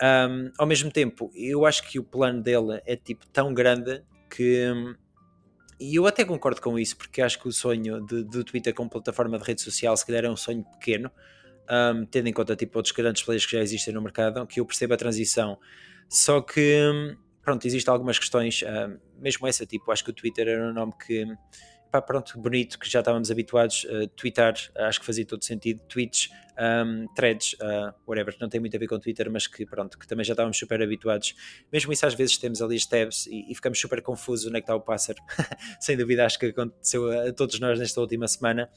Um, 0.00 0.52
ao 0.58 0.66
mesmo 0.66 0.92
tempo, 0.92 1.30
eu 1.34 1.64
acho 1.64 1.88
que 1.88 1.98
o 1.98 2.04
plano 2.04 2.42
dele 2.42 2.80
é 2.84 2.94
tipo 2.94 3.26
tão 3.28 3.54
grande 3.54 4.02
que 4.30 4.68
e 5.78 5.94
eu 5.96 6.06
até 6.06 6.24
concordo 6.24 6.60
com 6.60 6.78
isso, 6.78 6.96
porque 6.96 7.20
acho 7.20 7.40
que 7.40 7.48
o 7.48 7.52
sonho 7.52 8.00
do 8.00 8.44
Twitter 8.44 8.74
como 8.74 8.88
plataforma 8.88 9.38
de 9.38 9.44
rede 9.44 9.60
social 9.60 9.96
se 9.96 10.06
calhar 10.06 10.24
é 10.24 10.30
um 10.30 10.36
sonho 10.36 10.64
pequeno, 10.64 11.10
um, 11.70 12.04
tendo 12.06 12.28
em 12.28 12.32
conta 12.32 12.54
tipo, 12.56 12.78
outros 12.78 12.94
grandes 12.94 13.22
players 13.22 13.46
que 13.46 13.52
já 13.52 13.62
existem 13.62 13.94
no 13.94 14.02
mercado, 14.02 14.46
que 14.46 14.60
eu 14.60 14.66
percebo 14.66 14.94
a 14.94 14.96
transição. 14.96 15.58
Só 16.08 16.40
que, 16.40 17.16
pronto, 17.42 17.66
existem 17.66 17.92
algumas 17.92 18.18
questões, 18.18 18.62
um, 18.62 18.98
mesmo 19.20 19.46
essa, 19.46 19.64
tipo, 19.64 19.90
acho 19.90 20.04
que 20.04 20.10
o 20.10 20.14
Twitter 20.14 20.48
era 20.48 20.70
um 20.70 20.72
nome 20.72 20.92
que 21.04 21.26
pá, 21.92 22.00
pronto, 22.00 22.40
bonito, 22.40 22.78
que 22.78 22.88
já 22.88 23.00
estávamos 23.00 23.30
habituados 23.30 23.86
a 23.90 24.04
uh, 24.04 24.08
twittar, 24.08 24.54
acho 24.76 24.98
que 24.98 25.04
fazia 25.04 25.26
todo 25.26 25.44
sentido, 25.44 25.82
tweets, 25.86 26.30
um, 26.58 27.06
threads, 27.14 27.52
uh, 27.54 27.92
whatever, 28.06 28.34
não 28.40 28.48
tem 28.48 28.58
muito 28.58 28.74
a 28.74 28.80
ver 28.80 28.86
com 28.86 28.98
Twitter, 28.98 29.30
mas 29.30 29.46
que 29.46 29.66
pronto, 29.66 29.98
que 29.98 30.06
também 30.06 30.24
já 30.24 30.32
estávamos 30.32 30.56
super 30.56 30.82
habituados. 30.82 31.34
Mesmo 31.70 31.92
isso 31.92 32.06
às 32.06 32.14
vezes 32.14 32.38
temos 32.38 32.62
ali 32.62 32.76
as 32.76 32.86
tabs 32.86 33.26
e, 33.26 33.52
e 33.52 33.54
ficamos 33.54 33.78
super 33.78 34.00
confusos 34.00 34.46
onde 34.46 34.56
é 34.56 34.60
que 34.60 34.64
está 34.64 34.74
o 34.74 34.80
pássaro. 34.80 35.18
Sem 35.80 35.94
dúvida 35.94 36.24
acho 36.24 36.38
que 36.38 36.46
aconteceu 36.46 37.10
a, 37.10 37.28
a 37.28 37.32
todos 37.32 37.60
nós 37.60 37.78
nesta 37.78 38.00
última 38.00 38.26
semana. 38.26 38.70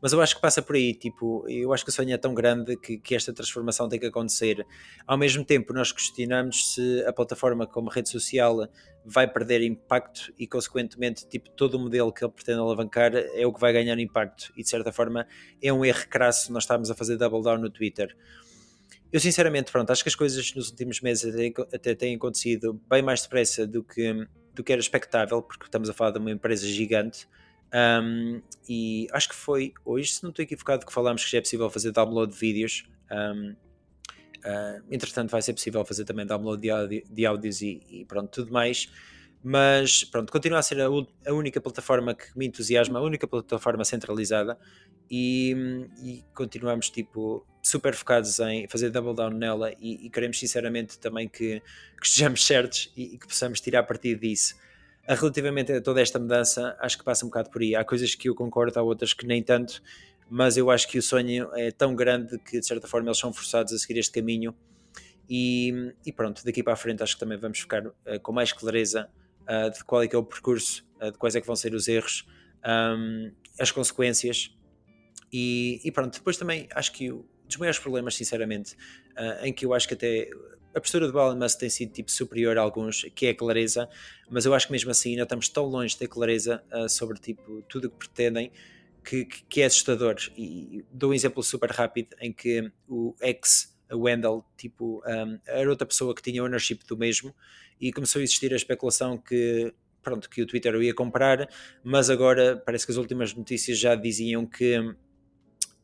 Mas 0.00 0.12
eu 0.12 0.20
acho 0.20 0.36
que 0.36 0.40
passa 0.40 0.60
por 0.60 0.76
aí, 0.76 0.94
tipo, 0.94 1.44
eu 1.48 1.72
acho 1.72 1.82
que 1.82 1.90
o 1.90 1.92
sonho 1.92 2.12
é 2.12 2.18
tão 2.18 2.34
grande 2.34 2.76
que, 2.76 2.98
que 2.98 3.14
esta 3.14 3.32
transformação 3.32 3.88
tem 3.88 3.98
que 3.98 4.06
acontecer. 4.06 4.64
Ao 5.06 5.16
mesmo 5.16 5.44
tempo, 5.44 5.72
nós 5.72 5.90
questionamos 5.90 6.74
se 6.74 7.04
a 7.06 7.12
plataforma 7.12 7.66
como 7.66 7.88
rede 7.88 8.10
social 8.10 8.68
vai 9.06 9.30
perder 9.30 9.62
impacto 9.62 10.32
e, 10.38 10.46
consequentemente, 10.46 11.26
tipo, 11.26 11.48
todo 11.50 11.74
o 11.74 11.78
modelo 11.78 12.12
que 12.12 12.24
ele 12.24 12.32
pretende 12.32 12.58
alavancar 12.58 13.14
é 13.14 13.46
o 13.46 13.52
que 13.52 13.60
vai 13.60 13.72
ganhar 13.72 13.98
impacto. 13.98 14.52
E, 14.56 14.62
de 14.62 14.68
certa 14.68 14.90
forma, 14.90 15.26
é 15.62 15.72
um 15.72 15.84
erro 15.84 16.06
crasso 16.08 16.52
nós 16.52 16.64
estamos 16.64 16.90
a 16.90 16.94
fazer 16.94 17.16
double 17.16 17.42
down 17.42 17.58
no 17.58 17.70
Twitter. 17.70 18.16
Eu, 19.12 19.20
sinceramente, 19.20 19.70
pronto, 19.70 19.90
acho 19.90 20.02
que 20.02 20.08
as 20.08 20.14
coisas 20.14 20.52
nos 20.54 20.70
últimos 20.70 21.00
meses 21.00 21.32
até, 21.32 21.76
até 21.76 21.94
têm 21.94 22.16
acontecido 22.16 22.80
bem 22.90 23.02
mais 23.02 23.22
depressa 23.22 23.66
do 23.66 23.84
que, 23.84 24.26
do 24.52 24.64
que 24.64 24.72
era 24.72 24.80
expectável, 24.80 25.40
porque 25.40 25.64
estamos 25.64 25.88
a 25.88 25.92
falar 25.92 26.10
de 26.10 26.18
uma 26.18 26.30
empresa 26.30 26.66
gigante 26.66 27.28
um, 27.72 28.40
e 28.68 29.06
acho 29.12 29.28
que 29.28 29.34
foi 29.34 29.72
hoje, 29.84 30.12
se 30.12 30.22
não 30.22 30.30
estou 30.30 30.42
equivocado, 30.42 30.86
que 30.86 30.92
falámos 30.92 31.24
que 31.24 31.30
já 31.30 31.38
é 31.38 31.40
possível 31.40 31.68
fazer 31.70 31.92
download 31.92 32.32
de 32.32 32.38
vídeos. 32.38 32.88
Um, 33.10 33.54
ah, 34.46 34.80
entretanto, 34.88 35.30
vai 35.30 35.42
ser 35.42 35.52
possível 35.52 35.84
fazer 35.84 36.04
também 36.04 36.24
download 36.24 36.62
de, 36.62 37.04
de 37.10 37.26
áudios 37.26 37.60
e, 37.62 37.82
e, 37.90 38.04
pronto, 38.04 38.30
tudo 38.30 38.52
mais. 38.52 38.88
Mas 39.42 40.04
pronto, 40.04 40.32
continua 40.32 40.60
a 40.60 40.62
ser 40.62 40.80
a, 40.80 40.86
a, 40.86 41.32
única 41.32 41.60
plataforma 41.60 42.14
que 42.14 42.26
me 42.36 42.46
entusiasma, 42.46 42.98
a 42.98 43.02
única 43.02 43.26
plataforma 43.26 43.84
centralizada 43.84 44.58
e, 45.10 45.54
e 46.02 46.24
continuamos 46.34 46.90
tipo 46.90 47.46
super 47.62 47.94
focados 47.94 48.40
em 48.40 48.66
fazer 48.68 48.90
double 48.90 49.14
down 49.14 49.30
nela 49.30 49.72
e, 49.80 50.06
e 50.06 50.10
queremos 50.10 50.38
sinceramente 50.38 50.98
também 50.98 51.28
que, 51.28 51.60
que 52.00 52.06
estejamos 52.06 52.44
certos 52.44 52.92
e, 52.96 53.14
e 53.14 53.18
que 53.18 53.26
possamos 53.26 53.60
tirar 53.60 53.82
partido 53.84 54.20
disso 54.20 54.56
relativamente 55.08 55.72
a 55.72 55.80
toda 55.80 56.00
esta 56.00 56.18
mudança, 56.18 56.76
acho 56.80 56.98
que 56.98 57.04
passa 57.04 57.24
um 57.24 57.28
bocado 57.28 57.50
por 57.50 57.62
aí. 57.62 57.76
Há 57.76 57.84
coisas 57.84 58.14
que 58.14 58.28
eu 58.28 58.34
concordo, 58.34 58.78
há 58.78 58.82
outras 58.82 59.14
que 59.14 59.26
nem 59.26 59.42
tanto, 59.42 59.80
mas 60.28 60.56
eu 60.56 60.70
acho 60.70 60.88
que 60.88 60.98
o 60.98 61.02
sonho 61.02 61.48
é 61.54 61.70
tão 61.70 61.94
grande 61.94 62.38
que, 62.38 62.58
de 62.58 62.66
certa 62.66 62.88
forma, 62.88 63.08
eles 63.08 63.18
são 63.18 63.32
forçados 63.32 63.72
a 63.72 63.78
seguir 63.78 63.98
este 63.98 64.12
caminho. 64.12 64.54
E, 65.28 65.92
e 66.04 66.12
pronto, 66.12 66.44
daqui 66.44 66.62
para 66.62 66.72
a 66.72 66.76
frente 66.76 67.02
acho 67.02 67.14
que 67.14 67.20
também 67.20 67.38
vamos 67.38 67.58
ficar 67.58 67.86
uh, 67.86 67.94
com 68.22 68.32
mais 68.32 68.52
clareza 68.52 69.08
uh, 69.42 69.70
de 69.70 69.84
qual 69.84 70.02
é 70.02 70.08
que 70.08 70.14
é 70.14 70.18
o 70.18 70.22
percurso, 70.22 70.86
uh, 71.00 71.10
de 71.10 71.18
quais 71.18 71.34
é 71.34 71.40
que 71.40 71.46
vão 71.46 71.56
ser 71.56 71.74
os 71.74 71.88
erros, 71.88 72.26
um, 72.64 73.32
as 73.58 73.70
consequências. 73.70 74.56
E, 75.32 75.80
e, 75.84 75.90
pronto, 75.90 76.14
depois 76.14 76.36
também 76.36 76.68
acho 76.74 76.92
que 76.92 77.10
um 77.12 77.24
dos 77.46 77.56
maiores 77.56 77.78
problemas, 77.78 78.14
sinceramente, 78.14 78.76
em 79.42 79.52
que 79.52 79.64
eu 79.66 79.74
acho 79.74 79.86
que 79.86 79.94
até 79.94 80.28
a 80.74 80.80
postura 80.80 81.10
do 81.10 81.18
Elon 81.18 81.36
Musk 81.36 81.58
tem 81.60 81.70
sido 81.70 81.92
tipo 81.92 82.10
superior 82.10 82.58
a 82.58 82.60
alguns, 82.60 83.04
que 83.14 83.26
é 83.26 83.30
a 83.30 83.34
clareza, 83.34 83.88
mas 84.30 84.44
eu 84.44 84.54
acho 84.54 84.66
que 84.66 84.72
mesmo 84.72 84.90
assim 84.90 85.10
ainda 85.10 85.22
estamos 85.22 85.48
tão 85.48 85.64
longe 85.64 85.96
ter 85.96 86.08
clareza 86.08 86.62
sobre 86.88 87.18
tipo 87.18 87.62
tudo 87.68 87.86
o 87.86 87.90
que 87.90 87.96
pretendem 87.96 88.52
que, 89.06 89.24
que, 89.24 89.62
é 89.62 89.66
assustador. 89.66 90.16
E 90.36 90.84
dou 90.92 91.10
um 91.10 91.14
exemplo 91.14 91.42
super 91.42 91.70
rápido 91.70 92.16
em 92.20 92.32
que 92.32 92.70
o 92.88 93.14
ex 93.20 93.72
Wendell 93.92 94.44
tipo, 94.56 95.00
um, 95.06 95.38
era 95.46 95.70
outra 95.70 95.86
pessoa 95.86 96.12
que 96.12 96.20
tinha 96.20 96.42
ownership 96.42 96.80
do 96.88 96.96
mesmo 96.96 97.32
e 97.80 97.92
começou 97.92 98.18
a 98.18 98.24
existir 98.24 98.52
a 98.52 98.56
especulação 98.56 99.16
que 99.16 99.72
pronto, 100.02 100.28
que 100.28 100.42
o 100.42 100.46
Twitter 100.46 100.74
o 100.74 100.82
ia 100.82 100.94
comprar, 100.94 101.48
mas 101.84 102.10
agora 102.10 102.56
parece 102.56 102.84
que 102.84 102.92
as 102.92 102.98
últimas 102.98 103.32
notícias 103.32 103.78
já 103.78 103.94
diziam 103.94 104.44
que 104.44 104.94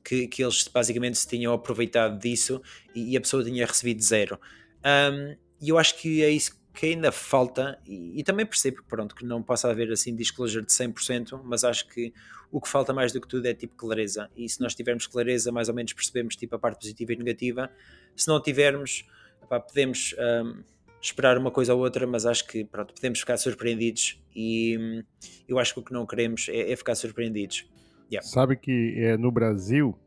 que, 0.05 0.27
que 0.27 0.43
eles 0.43 0.67
basicamente 0.67 1.17
se 1.17 1.29
tinham 1.29 1.53
aproveitado 1.53 2.19
disso 2.19 2.61
e, 2.93 3.13
e 3.13 3.17
a 3.17 3.21
pessoa 3.21 3.45
tinha 3.45 3.65
recebido 3.65 4.03
zero. 4.03 4.37
Um, 4.85 5.37
e 5.61 5.69
eu 5.69 5.79
acho 5.79 5.97
que 5.97 6.25
é 6.25 6.31
isso 6.31 6.61
que 6.73 6.87
ainda 6.87 7.13
falta, 7.13 7.79
e, 7.87 8.19
e, 8.21 8.25
também 8.25 8.47
percebo 8.47 8.83
pronto, 8.89 9.15
que 9.15 9.25
não 9.25 9.43
possa 9.43 9.71
haver 9.71 9.91
assim 9.93 10.15
disclosure 10.15 10.65
de 10.65 10.73
100%, 10.73 11.41
mas 11.45 11.65
acho 11.65 11.87
que 11.89 12.13
o 12.51 12.61
que 12.61 12.69
falta 12.69 12.93
mais 12.93 13.13
do 13.13 13.21
que 13.21 13.29
tudo 13.29 13.47
é 13.47 13.55
tipo 13.55 13.75
clareza. 13.77 14.31
E 14.37 14.49
se 14.49 14.61
nós 14.61 14.75
tivermos 14.75 15.07
clareza, 15.07 15.53
mais 15.53 15.69
ou 15.69 15.75
menos 15.75 15.93
percebemos 15.93 16.37
tipo 16.37 16.55
a 16.55 16.59
parte 16.59 16.81
positiva 16.81 17.13
e 17.13 17.17
negativa. 17.17 17.71
Se 18.17 18.29
não 18.29 18.41
tivermos, 18.41 19.07
podemos 19.49 20.15
um, 20.45 20.63
esperar 21.01 21.37
uma 21.39 21.51
coisa 21.51 21.75
ou 21.75 21.81
outra, 21.81 22.07
mas 22.07 22.25
acho 22.27 22.47
que 22.47 22.65
pronto, 22.65 22.95
podemos 22.95 23.21
ficar 23.21 23.37
surpreendidos. 23.37 24.23
E 24.35 24.79
um, 24.79 25.03
eu 25.49 25.59
acho 25.59 25.75
que 25.75 25.81
o 25.81 25.83
que 25.83 25.93
não 25.93 26.07
queremos 26.07 26.49
é, 26.49 26.73
é 26.73 26.77
ficar 26.77 26.95
surpreendidos. 26.95 27.67
Yeah. 28.11 28.27
Sabe 28.27 28.57
que 28.57 28.95
é, 28.99 29.17
no 29.17 29.31
Brasil 29.31 29.99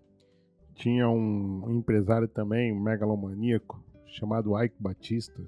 tinha 0.76 1.09
um 1.09 1.78
empresário 1.80 2.28
também, 2.28 2.72
um 2.72 2.80
megalomaníaco, 2.80 3.84
chamado 4.05 4.61
Ike 4.61 4.76
Batista. 4.80 5.41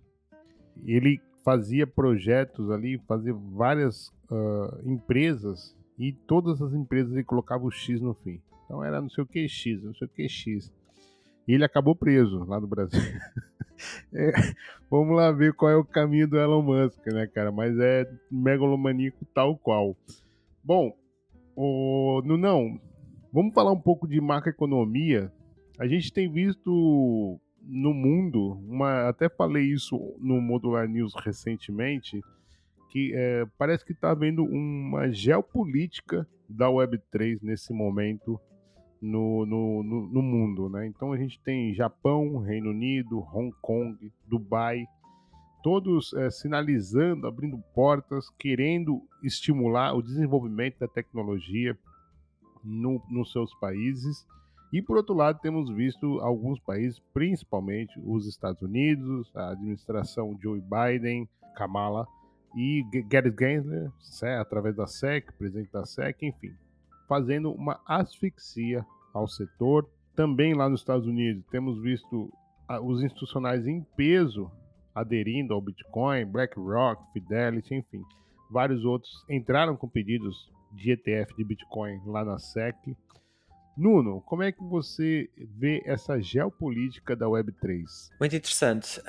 Ele 0.86 1.20
fazia 1.44 1.88
projetos 1.88 2.70
ali, 2.70 2.98
fazia 3.08 3.34
várias 3.34 4.10
uh, 4.30 4.82
empresas 4.84 5.76
e 5.98 6.12
todas 6.12 6.62
as 6.62 6.74
empresas 6.74 7.14
ele 7.14 7.24
colocava 7.24 7.64
o 7.64 7.72
X 7.72 8.02
no 8.02 8.14
fim. 8.14 8.42
Então 8.66 8.84
era 8.84 9.02
não 9.02 9.10
sei 9.10 9.24
o 9.24 9.28
que 9.28 9.48
X, 9.48 9.82
não 9.82 9.96
sei 9.96 10.08
o 10.08 10.10
que 10.10 10.28
X. 10.28 10.72
E 11.48 11.54
ele 11.54 11.64
acabou 11.64 11.96
preso 11.96 12.44
lá 12.44 12.60
no 12.60 12.68
Brasil. 12.68 13.00
é, 14.14 14.32
vamos 14.90 15.16
lá 15.16 15.32
ver 15.32 15.54
qual 15.54 15.72
é 15.72 15.76
o 15.78 15.86
caminho 15.86 16.28
do 16.28 16.38
Elon 16.38 16.62
Musk, 16.62 17.06
né, 17.08 17.26
cara? 17.28 17.52
Mas 17.52 17.80
é 17.80 18.06
megalomaníaco 18.30 19.26
tal 19.34 19.58
qual. 19.58 19.96
Bom, 20.62 20.94
o, 21.56 22.22
não, 22.26 22.78
vamos 23.32 23.54
falar 23.54 23.72
um 23.72 23.80
pouco 23.80 24.06
de 24.06 24.20
macroeconomia. 24.20 25.32
A 25.80 25.88
gente 25.88 26.12
tem 26.12 26.30
visto 26.30 27.40
no 27.68 27.94
mundo, 27.94 28.54
uma, 28.68 29.10
até 29.10 29.28
falei 29.28 29.66
isso 29.66 29.98
no 30.20 30.40
Modular 30.42 30.88
News 30.88 31.14
recentemente, 31.16 32.24
que 32.90 33.12
é, 33.14 33.46
parece 33.58 33.86
que 33.86 33.92
está 33.92 34.12
havendo 34.12 34.44
uma 34.46 35.12
geopolítica 35.12 36.28
da 36.48 36.68
Web3 36.68 37.40
nesse 37.42 37.74
momento 37.74 38.40
no, 39.02 39.46
no, 39.46 39.84
no, 39.84 40.08
no, 40.08 40.22
mundo. 40.22 40.70
Né? 40.70 40.88
Então 40.88 41.12
a 41.12 41.18
gente 41.18 41.40
tem 41.42 41.74
Japão, 41.74 42.38
Reino 42.38 42.70
Unido, 42.70 43.20
Hong 43.34 43.54
Kong, 43.62 44.12
Dubai, 44.26 44.86
todos 45.62 46.14
é, 46.14 46.30
sinalizando, 46.30 47.28
abrindo 47.28 47.58
portas, 47.74 48.30
querendo 48.40 49.02
estimular 49.22 49.94
o 49.94 50.02
desenvolvimento 50.02 50.80
da 50.80 50.88
tecnologia 50.88 51.78
no, 52.64 53.04
nos 53.10 53.32
seus 53.32 53.54
países. 53.60 54.26
E 54.72 54.82
por 54.82 54.98
outro 54.98 55.16
lado, 55.16 55.40
temos 55.40 55.70
visto 55.70 56.20
alguns 56.20 56.60
países, 56.60 57.00
principalmente 57.14 57.98
os 58.04 58.28
Estados 58.28 58.62
Unidos, 58.62 59.32
a 59.36 59.52
administração 59.52 60.38
Joe 60.42 60.62
Biden, 60.62 61.28
Kamala 61.56 62.06
e 62.56 62.84
Gary 63.08 63.34
Gensler, 63.38 63.92
através 64.40 64.76
da 64.76 64.86
SEC, 64.88 65.32
presidente 65.38 65.72
da 65.72 65.86
SEC, 65.86 66.22
enfim, 66.24 66.54
fazendo 67.08 67.52
uma 67.52 67.80
asfixia 67.86 68.86
ao 69.14 69.28
setor. 69.28 69.90
Também 70.16 70.54
lá 70.54 70.68
nos 70.68 70.82
Estados 70.82 71.08
Unidos, 71.08 71.46
temos 71.50 71.82
visto 71.82 72.32
os 72.84 73.02
institucionais 73.02 73.66
em 73.68 73.82
peso 73.96 74.52
aderindo 74.94 75.54
ao 75.54 75.62
Bitcoin, 75.62 76.26
BlackRock, 76.26 77.02
Fidelity, 77.14 77.76
enfim, 77.76 78.02
vários 78.50 78.84
outros 78.84 79.24
entraram 79.30 79.78
com 79.78 79.88
pedidos 79.88 80.52
de 80.74 80.92
ETF 80.92 81.36
de 81.38 81.44
Bitcoin 81.44 82.02
lá 82.06 82.26
na 82.26 82.40
SEC. 82.40 82.76
Nuno, 83.78 84.22
como 84.22 84.42
é 84.42 84.52
que 84.52 84.64
você 84.64 85.30
vê 85.38 85.84
essa 85.86 86.20
geopolítica 86.20 87.16
da 87.16 87.28
Web3? 87.28 87.84
Muito 88.20 88.36
interessante. 88.36 89.00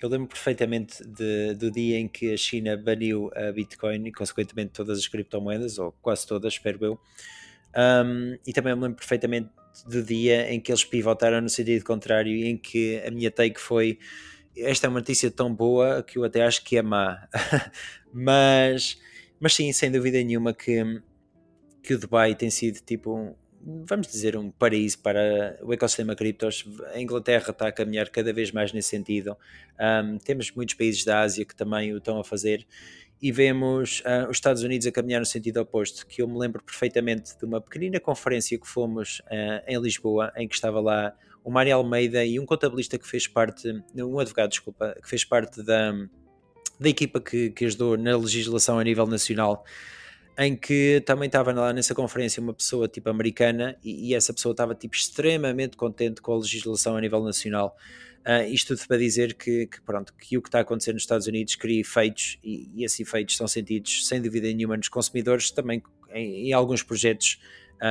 Eu 0.00 0.08
lembro 0.08 0.28
perfeitamente 0.28 1.02
de, 1.06 1.54
do 1.54 1.70
dia 1.70 1.98
em 1.98 2.08
que 2.08 2.32
a 2.32 2.36
China 2.36 2.76
baniu 2.76 3.30
a 3.34 3.52
Bitcoin 3.52 4.08
e, 4.08 4.12
consequentemente, 4.12 4.72
todas 4.72 4.98
as 4.98 5.06
criptomoedas, 5.06 5.78
ou 5.78 5.92
quase 6.02 6.26
todas, 6.26 6.54
espero 6.54 6.84
eu. 6.84 7.00
Um, 7.76 8.36
e 8.46 8.52
também 8.52 8.74
me 8.74 8.82
lembro 8.82 8.96
perfeitamente 8.96 9.50
do 9.86 10.02
dia 10.02 10.52
em 10.52 10.60
que 10.60 10.72
eles 10.72 10.84
pivotaram 10.84 11.40
no 11.40 11.48
sentido 11.48 11.84
contrário 11.84 12.32
e 12.32 12.46
em 12.46 12.56
que 12.56 13.00
a 13.06 13.10
minha 13.10 13.30
take 13.30 13.60
foi 13.60 13.98
esta 14.56 14.86
é 14.86 14.90
uma 14.90 14.98
notícia 14.98 15.30
tão 15.30 15.54
boa 15.54 16.02
que 16.02 16.18
eu 16.18 16.24
até 16.24 16.44
acho 16.44 16.64
que 16.64 16.76
é 16.76 16.82
má. 16.82 17.28
mas, 18.12 18.98
mas 19.38 19.54
sim, 19.54 19.72
sem 19.72 19.90
dúvida 19.90 20.18
nenhuma 20.18 20.52
que, 20.52 21.00
que 21.82 21.94
o 21.94 21.98
Dubai 21.98 22.34
tem 22.34 22.50
sido 22.50 22.80
tipo 22.80 23.36
vamos 23.68 24.06
dizer, 24.06 24.36
um 24.36 24.50
paraíso 24.50 24.98
para 25.00 25.58
o 25.62 25.72
ecossistema 25.72 26.14
criptos. 26.14 26.64
A 26.94 27.00
Inglaterra 27.00 27.50
está 27.50 27.68
a 27.68 27.72
caminhar 27.72 28.08
cada 28.08 28.32
vez 28.32 28.50
mais 28.50 28.72
nesse 28.72 28.88
sentido. 28.88 29.36
Um, 29.78 30.18
temos 30.18 30.50
muitos 30.52 30.74
países 30.74 31.04
da 31.04 31.20
Ásia 31.20 31.44
que 31.44 31.54
também 31.54 31.92
o 31.92 31.98
estão 31.98 32.18
a 32.18 32.24
fazer. 32.24 32.66
E 33.20 33.30
vemos 33.30 34.00
uh, 34.00 34.30
os 34.30 34.36
Estados 34.36 34.62
Unidos 34.62 34.86
a 34.86 34.92
caminhar 34.92 35.20
no 35.20 35.26
sentido 35.26 35.58
oposto, 35.60 36.06
que 36.06 36.22
eu 36.22 36.28
me 36.28 36.38
lembro 36.38 36.62
perfeitamente 36.62 37.36
de 37.36 37.44
uma 37.44 37.60
pequenina 37.60 38.00
conferência 38.00 38.58
que 38.58 38.66
fomos 38.66 39.20
uh, 39.26 39.62
em 39.66 39.78
Lisboa, 39.78 40.32
em 40.36 40.48
que 40.48 40.54
estava 40.54 40.80
lá 40.80 41.14
o 41.44 41.50
Mário 41.50 41.74
Almeida 41.74 42.24
e 42.24 42.38
um 42.38 42.46
contabilista 42.46 42.96
que 42.96 43.06
fez 43.06 43.26
parte, 43.26 43.68
um 43.96 44.18
advogado, 44.18 44.50
desculpa, 44.50 44.96
que 45.02 45.08
fez 45.08 45.24
parte 45.24 45.62
da, 45.62 45.92
da 46.78 46.88
equipa 46.88 47.20
que, 47.20 47.50
que 47.50 47.64
ajudou 47.64 47.96
na 47.96 48.16
legislação 48.16 48.78
a 48.78 48.84
nível 48.84 49.06
nacional 49.06 49.64
em 50.38 50.54
que 50.54 51.02
também 51.04 51.26
estava 51.26 51.52
lá 51.52 51.72
nessa 51.72 51.94
conferência 51.96 52.40
uma 52.40 52.54
pessoa 52.54 52.86
tipo 52.86 53.10
americana 53.10 53.76
e, 53.82 54.10
e 54.10 54.14
essa 54.14 54.32
pessoa 54.32 54.52
estava 54.52 54.72
tipo 54.72 54.94
extremamente 54.94 55.76
contente 55.76 56.22
com 56.22 56.32
a 56.32 56.36
legislação 56.38 56.96
a 56.96 57.00
nível 57.00 57.24
nacional. 57.24 57.76
Uh, 58.20 58.46
isto 58.52 58.76
tudo 58.76 58.86
para 58.86 58.98
dizer 58.98 59.34
que, 59.34 59.66
que, 59.66 59.80
pronto, 59.80 60.14
que 60.14 60.38
o 60.38 60.42
que 60.42 60.48
está 60.48 60.58
a 60.58 60.60
acontecer 60.60 60.92
nos 60.92 61.02
Estados 61.02 61.26
Unidos 61.26 61.56
cria 61.56 61.80
efeitos 61.80 62.38
e, 62.44 62.70
e 62.72 62.84
esses 62.84 63.00
efeitos 63.00 63.36
são 63.36 63.48
sentidos 63.48 64.06
sem 64.06 64.22
dúvida 64.22 64.46
nenhuma 64.46 64.76
nos 64.76 64.88
consumidores, 64.88 65.50
também 65.50 65.82
em, 66.12 66.48
em 66.48 66.52
alguns 66.52 66.84
projetos 66.84 67.40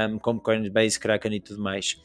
um, 0.10 0.18
como 0.18 0.40
Coinbase, 0.40 0.98
Kraken 1.00 1.36
e 1.36 1.42
tudo 1.42 1.62
mais. 1.62 2.00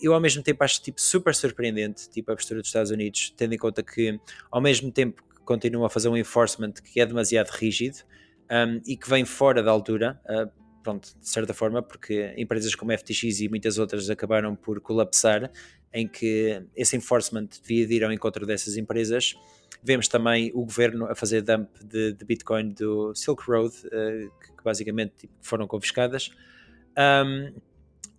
Eu 0.00 0.14
ao 0.14 0.20
mesmo 0.20 0.42
tempo 0.42 0.64
acho 0.64 0.82
tipo 0.82 1.00
super 1.00 1.34
surpreendente 1.34 2.08
tipo 2.10 2.32
a 2.32 2.36
postura 2.36 2.60
dos 2.60 2.68
Estados 2.68 2.90
Unidos, 2.90 3.32
tendo 3.36 3.54
em 3.54 3.58
conta 3.58 3.82
que 3.82 4.18
ao 4.50 4.60
mesmo 4.60 4.90
tempo 4.90 5.22
que 5.22 5.40
continuam 5.44 5.84
a 5.84 5.90
fazer 5.90 6.08
um 6.08 6.16
enforcement 6.16 6.72
que 6.72 7.00
é 7.00 7.06
demasiado 7.06 7.50
rígido, 7.50 7.98
um, 8.52 8.80
e 8.86 8.96
que 8.96 9.08
vem 9.08 9.24
fora 9.24 9.62
da 9.62 9.70
altura, 9.70 10.20
uh, 10.26 10.50
pronto, 10.82 11.08
de 11.18 11.28
certa 11.28 11.54
forma, 11.54 11.82
porque 11.82 12.34
empresas 12.36 12.74
como 12.74 12.92
FTX 12.92 13.40
e 13.40 13.48
muitas 13.48 13.78
outras 13.78 14.10
acabaram 14.10 14.54
por 14.54 14.78
colapsar, 14.80 15.50
em 15.92 16.06
que 16.06 16.62
esse 16.76 16.94
enforcement 16.96 17.48
devia 17.62 17.96
ir 17.96 18.04
ao 18.04 18.12
encontro 18.12 18.44
dessas 18.44 18.76
empresas. 18.76 19.34
Vemos 19.82 20.06
também 20.06 20.50
o 20.54 20.64
governo 20.64 21.06
a 21.06 21.14
fazer 21.14 21.40
dump 21.40 21.68
de, 21.82 22.12
de 22.12 22.24
Bitcoin 22.24 22.70
do 22.70 23.14
Silk 23.14 23.42
Road, 23.48 23.74
uh, 23.86 24.30
que 24.56 24.62
basicamente 24.62 25.12
tipo, 25.16 25.32
foram 25.40 25.66
confiscadas. 25.66 26.30
Um, 26.98 27.54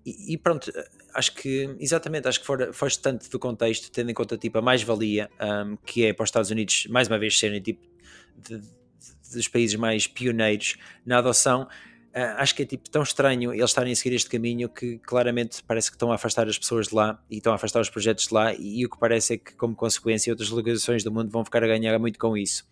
e, 0.06 0.34
e, 0.34 0.38
pronto, 0.38 0.72
acho 1.14 1.34
que, 1.36 1.76
exatamente, 1.80 2.28
acho 2.28 2.40
que 2.40 2.46
fora, 2.46 2.74
foste 2.74 3.02
tanto 3.02 3.30
do 3.30 3.40
contexto, 3.40 3.92
tendo 3.92 4.10
em 4.12 4.14
conta 4.14 4.38
tipo, 4.38 4.58
a 4.58 4.62
mais-valia 4.62 5.30
um, 5.40 5.78
que 5.78 6.06
é 6.06 6.12
para 6.12 6.24
os 6.24 6.28
Estados 6.28 6.50
Unidos, 6.50 6.88
mais 6.90 7.08
uma 7.08 7.18
vez, 7.18 7.38
serem 7.38 7.62
tipo, 7.62 7.88
de, 8.36 8.60
dos 9.34 9.48
países 9.48 9.76
mais 9.76 10.08
pioneiros 10.08 10.78
na 11.06 11.18
adoção, 11.18 11.64
uh, 11.64 12.38
acho 12.38 12.56
que 12.56 12.64
é 12.64 12.66
tipo 12.66 12.90
tão 12.90 13.04
estranho 13.04 13.54
eles 13.54 13.70
estarem 13.70 13.94
a 13.94 13.96
seguir 13.96 14.16
este 14.16 14.30
caminho 14.30 14.70
que 14.70 15.00
claramente 15.00 15.64
parece 15.64 15.90
que 15.90 15.96
estão 15.96 16.12
a 16.12 16.16
afastar 16.16 16.48
as 16.48 16.58
pessoas 16.58 16.88
de 16.88 16.96
lá 16.96 17.22
e 17.30 17.38
estão 17.38 17.52
a 17.52 17.56
afastar 17.56 17.82
os 17.82 17.90
projetos 17.90 18.28
de 18.28 18.34
lá 18.34 18.54
e, 18.54 18.82
e 18.82 18.86
o 18.86 18.90
que 18.90 19.00
parece 19.00 19.34
é 19.34 19.38
que 19.38 19.56
como 19.56 19.76
consequência 19.76 20.32
outras 20.32 20.50
legislações 20.50 21.04
do 21.04 21.12
mundo 21.12 21.30
vão 21.30 21.44
ficar 21.44 21.64
a 21.64 21.68
ganhar 21.68 21.98
muito 22.00 22.20
com 22.20 22.38
isso. 22.38 22.66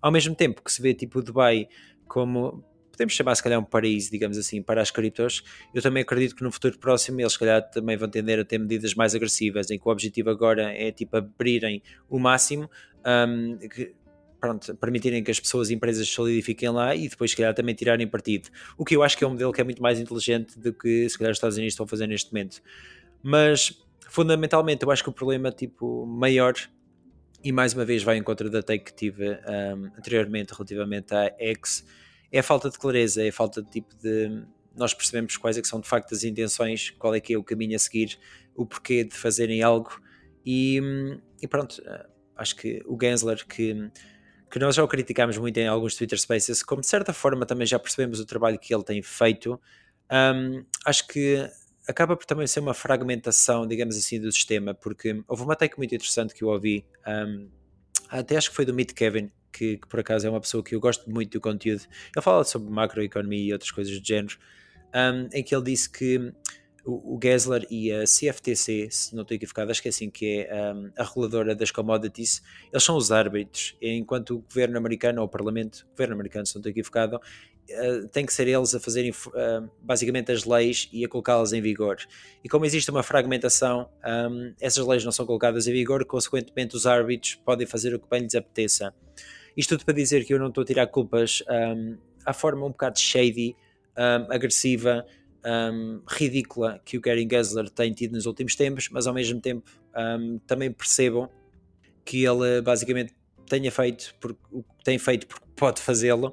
Ao 0.00 0.10
mesmo 0.10 0.34
tempo 0.34 0.62
que 0.62 0.72
se 0.72 0.80
vê 0.80 0.94
tipo 0.94 1.22
Dubai 1.22 1.68
como 2.06 2.64
podemos 3.00 3.14
chamar 3.14 3.34
se 3.34 3.42
calhar 3.42 3.58
um 3.58 3.64
paraíso, 3.64 4.10
digamos 4.10 4.36
assim, 4.36 4.62
para 4.62 4.82
as 4.82 4.90
criptos, 4.90 5.42
eu 5.74 5.80
também 5.80 6.02
acredito 6.02 6.36
que 6.36 6.42
no 6.42 6.52
futuro 6.52 6.78
próximo 6.78 7.18
eles 7.18 7.32
se 7.32 7.38
calhar 7.38 7.62
também 7.70 7.96
vão 7.96 8.08
tender 8.08 8.38
a 8.38 8.44
ter 8.44 8.58
medidas 8.58 8.94
mais 8.94 9.14
agressivas, 9.14 9.70
em 9.70 9.78
que 9.78 9.88
o 9.88 9.90
objetivo 9.90 10.28
agora 10.28 10.70
é 10.74 10.92
tipo 10.92 11.16
abrirem 11.16 11.82
o 12.10 12.18
máximo, 12.18 12.68
um, 13.06 13.56
que, 13.56 13.94
pronto, 14.40 14.74
permitirem 14.76 15.22
que 15.22 15.30
as 15.30 15.38
pessoas 15.38 15.70
e 15.70 15.74
empresas 15.74 16.08
solidifiquem 16.08 16.70
lá 16.70 16.94
e 16.94 17.08
depois, 17.08 17.30
se 17.30 17.36
calhar, 17.36 17.54
também 17.54 17.74
tirarem 17.74 18.06
partido. 18.06 18.48
O 18.76 18.84
que 18.84 18.96
eu 18.96 19.02
acho 19.02 19.16
que 19.16 19.22
é 19.22 19.26
um 19.26 19.30
modelo 19.30 19.52
que 19.52 19.60
é 19.60 19.64
muito 19.64 19.82
mais 19.82 20.00
inteligente 20.00 20.58
do 20.58 20.72
que, 20.72 21.08
se 21.08 21.18
calhar, 21.18 21.30
os 21.30 21.36
Estados 21.36 21.56
Unidos 21.56 21.74
estão 21.74 21.84
a 21.84 21.88
fazer 21.88 22.06
neste 22.06 22.32
momento. 22.32 22.62
Mas, 23.22 23.78
fundamentalmente, 24.08 24.84
eu 24.84 24.90
acho 24.90 25.02
que 25.02 25.10
o 25.10 25.12
problema, 25.12 25.52
tipo, 25.52 26.06
maior, 26.06 26.54
e 27.44 27.52
mais 27.52 27.74
uma 27.74 27.84
vez 27.84 28.02
vai 28.02 28.16
em 28.16 28.22
contra 28.22 28.48
da 28.48 28.62
take 28.62 28.86
que 28.86 28.94
tive 28.94 29.30
um, 29.30 29.86
anteriormente 29.98 30.52
relativamente 30.52 31.14
à 31.14 31.34
X, 31.38 31.84
é 32.32 32.38
a 32.38 32.42
falta 32.42 32.70
de 32.70 32.78
clareza, 32.78 33.22
é 33.22 33.28
a 33.28 33.32
falta 33.32 33.62
de 33.62 33.70
tipo 33.70 33.94
de 33.96 34.42
nós 34.76 34.94
percebemos 34.94 35.36
quais 35.36 35.58
é 35.58 35.62
que 35.62 35.66
são 35.66 35.80
de 35.80 35.88
facto 35.88 36.14
as 36.14 36.22
intenções, 36.22 36.90
qual 36.90 37.14
é 37.14 37.20
que 37.20 37.34
é 37.34 37.38
o 37.38 37.42
caminho 37.42 37.74
a 37.74 37.78
seguir, 37.78 38.18
o 38.54 38.64
porquê 38.64 39.02
de 39.02 39.14
fazerem 39.16 39.62
algo 39.62 40.00
e, 40.46 40.80
hum, 40.80 41.20
e 41.42 41.48
pronto, 41.48 41.82
acho 42.36 42.56
que 42.56 42.82
o 42.86 42.96
Gensler 43.00 43.44
que 43.46 43.90
que 44.50 44.58
nós 44.58 44.74
já 44.74 44.82
o 44.82 44.88
criticámos 44.88 45.38
muito 45.38 45.56
em 45.58 45.68
alguns 45.68 45.94
Twitter 45.94 46.18
Spaces, 46.18 46.62
como 46.62 46.80
de 46.80 46.88
certa 46.88 47.12
forma 47.12 47.46
também 47.46 47.66
já 47.66 47.78
percebemos 47.78 48.18
o 48.18 48.26
trabalho 48.26 48.58
que 48.58 48.74
ele 48.74 48.82
tem 48.82 49.00
feito, 49.02 49.60
um, 50.10 50.64
acho 50.84 51.06
que 51.06 51.48
acaba 51.86 52.16
por 52.16 52.24
também 52.26 52.46
ser 52.46 52.60
uma 52.60 52.74
fragmentação, 52.74 53.66
digamos 53.66 53.96
assim, 53.96 54.20
do 54.20 54.30
sistema, 54.32 54.74
porque 54.74 55.22
houve 55.28 55.42
uma 55.42 55.54
take 55.54 55.78
muito 55.78 55.94
interessante 55.94 56.34
que 56.34 56.42
eu 56.42 56.48
ouvi, 56.48 56.84
um, 57.06 57.48
até 58.08 58.36
acho 58.36 58.50
que 58.50 58.56
foi 58.56 58.64
do 58.64 58.74
Meet 58.74 58.92
Kevin, 58.92 59.30
que, 59.52 59.78
que, 59.78 59.86
por 59.86 60.00
acaso 60.00 60.26
é 60.26 60.30
uma 60.30 60.40
pessoa 60.40 60.62
que 60.62 60.74
eu 60.74 60.80
gosto 60.80 61.08
muito 61.10 61.32
do 61.32 61.40
conteúdo. 61.40 61.82
Ele 62.14 62.22
fala 62.22 62.44
sobre 62.44 62.70
macroeconomia 62.70 63.50
e 63.50 63.52
outras 63.52 63.70
coisas 63.70 63.98
do 63.98 64.06
género, 64.06 64.36
um, 64.94 65.28
em 65.32 65.42
que 65.42 65.54
ele 65.54 65.64
disse 65.64 65.88
que 65.88 66.32
o, 66.84 67.18
Gessler 67.22 67.66
e 67.70 67.92
a 67.92 68.04
CFTC, 68.04 68.88
se 68.90 69.14
não 69.14 69.22
estou 69.22 69.34
equivocado, 69.34 69.70
acho 69.70 69.82
que 69.82 69.88
é 69.88 69.90
assim 69.90 70.10
que 70.10 70.46
é 70.48 70.72
um, 70.72 70.90
a 70.96 71.04
reguladora 71.04 71.54
das 71.54 71.70
commodities, 71.70 72.42
eles 72.72 72.82
são 72.82 72.96
os 72.96 73.12
árbitros, 73.12 73.76
enquanto 73.80 74.36
o 74.36 74.38
governo 74.40 74.78
americano, 74.78 75.20
ou 75.20 75.26
o 75.26 75.28
parlamento, 75.28 75.86
o 75.86 75.90
governo 75.90 76.14
americano, 76.14 76.46
se 76.46 76.54
não 76.54 76.60
estou 76.60 76.70
equivocado, 76.70 77.16
uh, 77.16 78.08
tem 78.08 78.24
que 78.24 78.32
ser 78.32 78.48
eles 78.48 78.74
a 78.74 78.80
fazerem 78.80 79.10
uh, 79.10 79.70
basicamente 79.82 80.32
as 80.32 80.44
leis 80.44 80.88
e 80.92 81.04
a 81.04 81.08
colocá-las 81.08 81.52
em 81.52 81.60
vigor. 81.60 81.98
E 82.42 82.48
como 82.48 82.64
existe 82.64 82.90
uma 82.90 83.02
fragmentação, 83.02 83.88
um, 84.30 84.54
essas 84.60 84.86
leis 84.86 85.04
não 85.04 85.12
são 85.12 85.26
colocadas 85.26 85.66
em 85.66 85.72
vigor, 85.72 86.04
consequentemente 86.04 86.76
os 86.76 86.86
árbitros 86.86 87.34
podem 87.34 87.66
fazer 87.66 87.94
o 87.94 87.98
que 87.98 88.08
bem 88.08 88.22
lhes 88.22 88.34
apeteça. 88.34 88.94
Isto 89.56 89.76
tudo 89.76 89.84
para 89.84 89.94
dizer 89.94 90.24
que 90.24 90.32
eu 90.32 90.38
não 90.38 90.48
estou 90.48 90.62
a 90.62 90.64
tirar 90.64 90.86
culpas 90.86 91.42
um, 91.48 91.98
à 92.24 92.32
forma 92.32 92.64
um 92.64 92.70
bocado 92.70 92.98
shady, 92.98 93.56
agressiva, 94.30 95.04
um, 95.44 96.02
ridícula 96.06 96.80
que 96.84 96.96
o 96.96 97.00
Gary 97.00 97.26
Gensler 97.30 97.68
tem 97.70 97.92
tido 97.92 98.12
nos 98.12 98.26
últimos 98.26 98.54
tempos, 98.54 98.88
mas 98.90 99.06
ao 99.06 99.14
mesmo 99.14 99.40
tempo 99.40 99.70
um, 99.96 100.38
também 100.46 100.70
percebam 100.70 101.28
que 102.04 102.24
ele 102.24 102.60
basicamente 102.62 103.14
tenha 103.46 103.70
feito 103.70 104.14
o 104.50 104.62
que 104.62 104.84
tem 104.84 104.98
feito 104.98 105.26
porque 105.26 105.46
pode 105.56 105.80
fazê-lo 105.80 106.32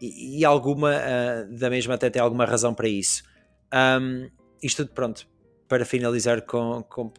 e, 0.00 0.40
e, 0.40 0.44
alguma, 0.44 0.92
uh, 0.92 1.58
da 1.58 1.68
mesma 1.68 1.94
até 1.94 2.08
tem 2.08 2.22
alguma 2.22 2.44
razão 2.44 2.72
para 2.72 2.88
isso. 2.88 3.24
Um, 3.72 4.30
isto 4.62 4.84
tudo 4.84 4.94
pronto, 4.94 5.26
para 5.66 5.84
finalizar 5.84 6.42
com, 6.42 6.82
com 6.84 7.12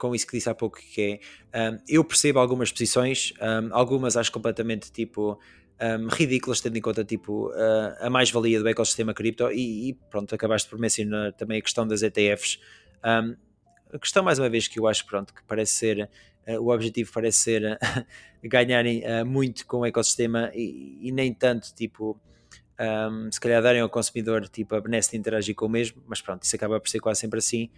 com 0.00 0.14
isso 0.14 0.26
que 0.26 0.32
disse 0.32 0.48
há 0.48 0.54
pouco, 0.54 0.78
que 0.78 1.20
é, 1.52 1.70
um, 1.70 1.78
eu 1.86 2.02
percebo 2.02 2.38
algumas 2.38 2.72
posições, 2.72 3.34
um, 3.38 3.68
algumas 3.72 4.16
acho 4.16 4.32
completamente 4.32 4.90
tipo 4.90 5.38
um, 5.80 6.08
ridículas, 6.08 6.60
tendo 6.60 6.76
em 6.76 6.80
conta 6.80 7.04
tipo 7.04 7.48
uh, 7.48 7.96
a 8.00 8.10
mais-valia 8.10 8.60
do 8.60 8.68
ecossistema 8.68 9.14
cripto 9.14 9.50
e, 9.50 9.90
e, 9.90 9.94
pronto, 10.10 10.34
acabaste 10.34 10.68
por 10.68 10.78
mencionar 10.78 11.32
também 11.32 11.58
a 11.58 11.62
questão 11.62 11.86
das 11.86 12.02
ETFs. 12.02 12.60
a 13.02 13.98
questão, 13.98 14.22
mais 14.22 14.38
uma 14.38 14.48
vez, 14.48 14.68
que 14.68 14.78
eu 14.78 14.86
acho 14.86 15.06
pronto, 15.06 15.34
que 15.34 15.42
parece 15.44 15.74
ser 15.74 16.10
uh, 16.46 16.60
o 16.60 16.72
objetivo 16.72 17.10
parece 17.12 17.38
ser 17.38 17.78
ganharem 18.42 19.02
muito 19.24 19.66
com 19.66 19.78
o 19.78 19.86
ecossistema 19.86 20.50
e, 20.54 20.98
e 21.00 21.12
nem 21.12 21.32
tanto 21.32 21.74
tipo 21.74 22.18
um, 22.80 23.30
se 23.30 23.38
calhar 23.38 23.62
darem 23.62 23.82
ao 23.82 23.90
consumidor 23.90 24.48
tipo, 24.48 24.74
a 24.74 24.80
benesse 24.80 25.10
de 25.10 25.18
interagir 25.18 25.54
com 25.54 25.66
o 25.66 25.68
mesmo, 25.68 26.02
mas 26.06 26.22
pronto, 26.22 26.42
isso 26.42 26.56
acaba 26.56 26.80
por 26.80 26.88
ser 26.88 27.00
quase 27.00 27.20
sempre 27.20 27.38
assim. 27.38 27.68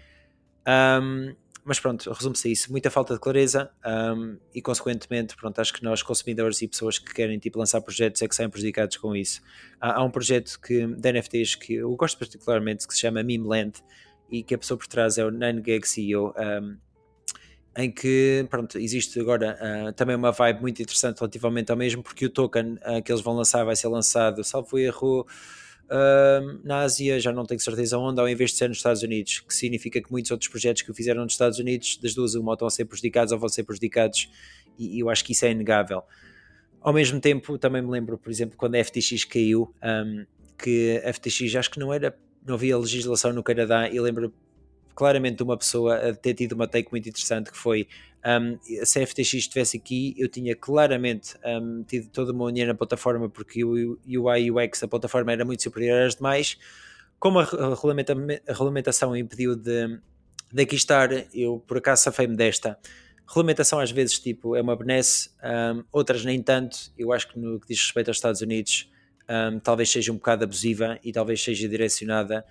Um, 0.67 1.35
mas 1.65 1.79
pronto, 1.79 2.13
resume-se 2.13 2.49
a 2.49 2.51
isso, 2.51 2.73
muita 2.73 2.91
falta 2.91 3.15
de 3.15 3.21
clareza 3.21 3.71
um, 3.87 4.37
e 4.53 4.61
consequentemente, 4.61 5.37
pronto, 5.37 5.61
acho 5.61 5.73
que 5.73 5.83
nós 5.83 6.03
consumidores 6.03 6.61
e 6.61 6.69
pessoas 6.69 6.99
que 6.99 7.13
querem 7.15 7.39
tipo 7.39 7.59
lançar 7.59 7.81
projetos 7.81 8.21
é 8.21 8.29
que 8.29 8.35
saem 8.35 8.51
prejudicados 8.51 8.97
com 8.97 9.15
isso. 9.15 9.41
Há, 9.81 10.01
há 10.01 10.05
um 10.05 10.11
projeto 10.11 10.59
que, 10.61 10.87
de 10.87 11.13
NFTs 11.13 11.55
que 11.55 11.75
eu 11.75 11.95
gosto 11.95 12.19
particularmente 12.19 12.87
que 12.87 12.95
se 12.95 13.01
chama 13.01 13.23
Memeland 13.23 13.81
e 14.31 14.43
que 14.43 14.55
a 14.55 14.59
pessoa 14.59 14.77
por 14.77 14.87
trás 14.87 15.19
é 15.19 15.25
o 15.25 15.31
9gag 15.31 15.85
CEO 15.85 16.35
um, 16.37 16.77
em 17.77 17.91
que 17.91 18.47
pronto, 18.51 18.79
existe 18.79 19.19
agora 19.21 19.59
uh, 19.61 19.93
também 19.93 20.17
uma 20.17 20.33
vibe 20.33 20.61
muito 20.61 20.83
interessante 20.83 21.19
relativamente 21.19 21.71
ao 21.71 21.77
mesmo, 21.77 22.03
porque 22.03 22.27
o 22.27 22.31
token 22.31 22.75
uh, 22.75 23.03
que 23.03 23.13
eles 23.13 23.23
vão 23.23 23.35
lançar 23.35 23.65
vai 23.65 23.77
ser 23.77 23.89
lançado, 23.89 24.43
salvo 24.43 24.79
erro, 24.79 25.27
uh, 25.85 26.61
na 26.65 26.81
Ásia, 26.81 27.19
já 27.21 27.33
não 27.33 27.45
tenho 27.45 27.61
certeza 27.61 27.99
onde, 27.99 28.21
ao 28.21 28.29
invés 28.29 28.51
de 28.51 28.57
ser 28.57 28.69
nos 28.69 28.79
Estados 28.79 29.03
Unidos, 29.03 29.41
que 29.41 29.55
significa 29.55 30.01
que 30.01 30.11
muitos 30.11 30.31
outros 30.31 30.49
projetos 30.49 30.83
que 30.83 30.91
o 30.91 30.95
fizeram 30.95 31.23
nos 31.23 31.33
Estados 31.33 31.59
Unidos, 31.59 31.99
das 32.03 32.15
duas, 32.15 32.35
uma, 32.35 32.53
estão 32.53 32.67
a 32.67 32.71
ser 32.71 32.85
prejudicados 32.85 33.33
ou 33.33 33.39
vão 33.39 33.49
ser 33.49 33.65
prejudicados, 33.65 34.31
e, 34.79 34.97
e 34.97 35.01
eu 35.01 35.11
acho 35.11 35.25
que 35.25 35.33
isso 35.33 35.45
é 35.45 35.51
inegável. 35.51 36.03
Ao 36.81 36.93
mesmo 36.93 37.21
tempo, 37.21 37.57
também 37.59 37.81
me 37.81 37.91
lembro, 37.91 38.19
por 38.19 38.31
exemplo, 38.31 38.57
quando 38.57 38.75
a 38.75 38.85
FTX 38.85 39.25
caiu, 39.25 39.73
um, 39.83 40.27
que 40.59 41.01
a 41.05 41.13
FTX 41.13 41.55
acho 41.57 41.71
que 41.71 41.79
não 41.79 41.93
era, 41.93 42.17
não 42.45 42.55
havia 42.55 42.77
legislação 42.77 43.33
no 43.33 43.43
Canadá, 43.43 43.89
e 43.89 44.01
lembro 44.01 44.33
claramente 44.95 45.43
uma 45.43 45.57
pessoa 45.57 45.97
a 45.97 46.15
ter 46.15 46.35
tido 46.35 46.53
uma 46.53 46.67
take 46.67 46.91
muito 46.91 47.09
interessante 47.09 47.51
que 47.51 47.59
foi 47.59 47.89
um, 48.25 48.59
se 48.85 49.01
a 49.01 49.07
FTX 49.07 49.35
estivesse 49.35 49.77
aqui, 49.77 50.15
eu 50.17 50.29
tinha 50.29 50.55
claramente 50.55 51.35
um, 51.45 51.83
tido 51.83 52.09
toda 52.09 52.33
uma 52.33 52.45
união 52.45 52.67
na 52.69 52.75
plataforma 52.75 53.29
porque 53.29 53.65
o 53.65 53.99
UI 54.07 54.45
e 54.45 54.51
UX 54.51 54.81
da 54.81 54.89
plataforma 54.89 55.33
era 55.33 55.45
muito 55.45 55.63
superior 55.63 56.03
às 56.03 56.15
demais. 56.15 56.57
Como 57.19 57.41
a, 57.41 57.45
regulamenta, 57.45 58.13
a 58.13 58.53
regulamentação 58.53 59.17
impediu 59.17 59.57
de, 59.57 59.99
de 60.53 60.63
aqui 60.63 60.77
estar, 60.77 61.11
eu 61.35 61.63
por 61.67 61.79
acaso 61.79 62.05
safei-me 62.05 62.37
desta. 62.37 62.79
Regulamentação 63.27 63.81
às 63.81 63.91
vezes 63.91 64.21
tipo, 64.21 64.55
é 64.55 64.63
uma 64.63 64.77
benesse, 64.77 65.31
um, 65.75 65.83
outras 65.91 66.25
nem 66.25 66.41
tanto. 66.41 66.93
Eu 66.97 67.13
acho 67.13 67.29
que 67.29 67.39
no 67.39 67.59
que 67.59 67.69
diz 67.69 67.81
respeito 67.81 68.09
aos 68.09 68.19
Estados 68.19 68.41
Unidos, 68.41 68.89
talvez 69.63 69.91
seja 69.91 70.13
um 70.13 70.17
bocado 70.17 70.45
abusiva 70.45 70.99
e 71.03 71.11
talvez 71.11 71.43
seja 71.43 71.69
direcionada 71.69 72.45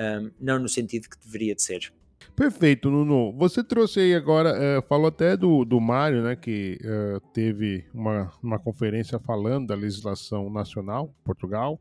um, 0.00 0.30
não 0.40 0.58
no 0.58 0.68
sentido 0.68 1.08
que 1.08 1.18
deveria 1.18 1.54
de 1.54 1.62
ser. 1.62 1.92
Perfeito, 2.40 2.90
Nuno. 2.90 3.32
Você 3.36 3.62
trouxe 3.62 4.00
aí 4.00 4.14
agora, 4.14 4.78
uh, 4.78 4.82
falou 4.88 5.08
até 5.08 5.36
do, 5.36 5.64
do 5.64 5.80
Mário, 5.80 6.22
né, 6.22 6.36
que 6.36 6.78
uh, 6.82 7.20
teve 7.34 7.84
uma, 7.92 8.32
uma 8.42 8.58
conferência 8.58 9.18
falando 9.18 9.68
da 9.68 9.74
legislação 9.74 10.48
nacional, 10.48 11.14
Portugal. 11.24 11.78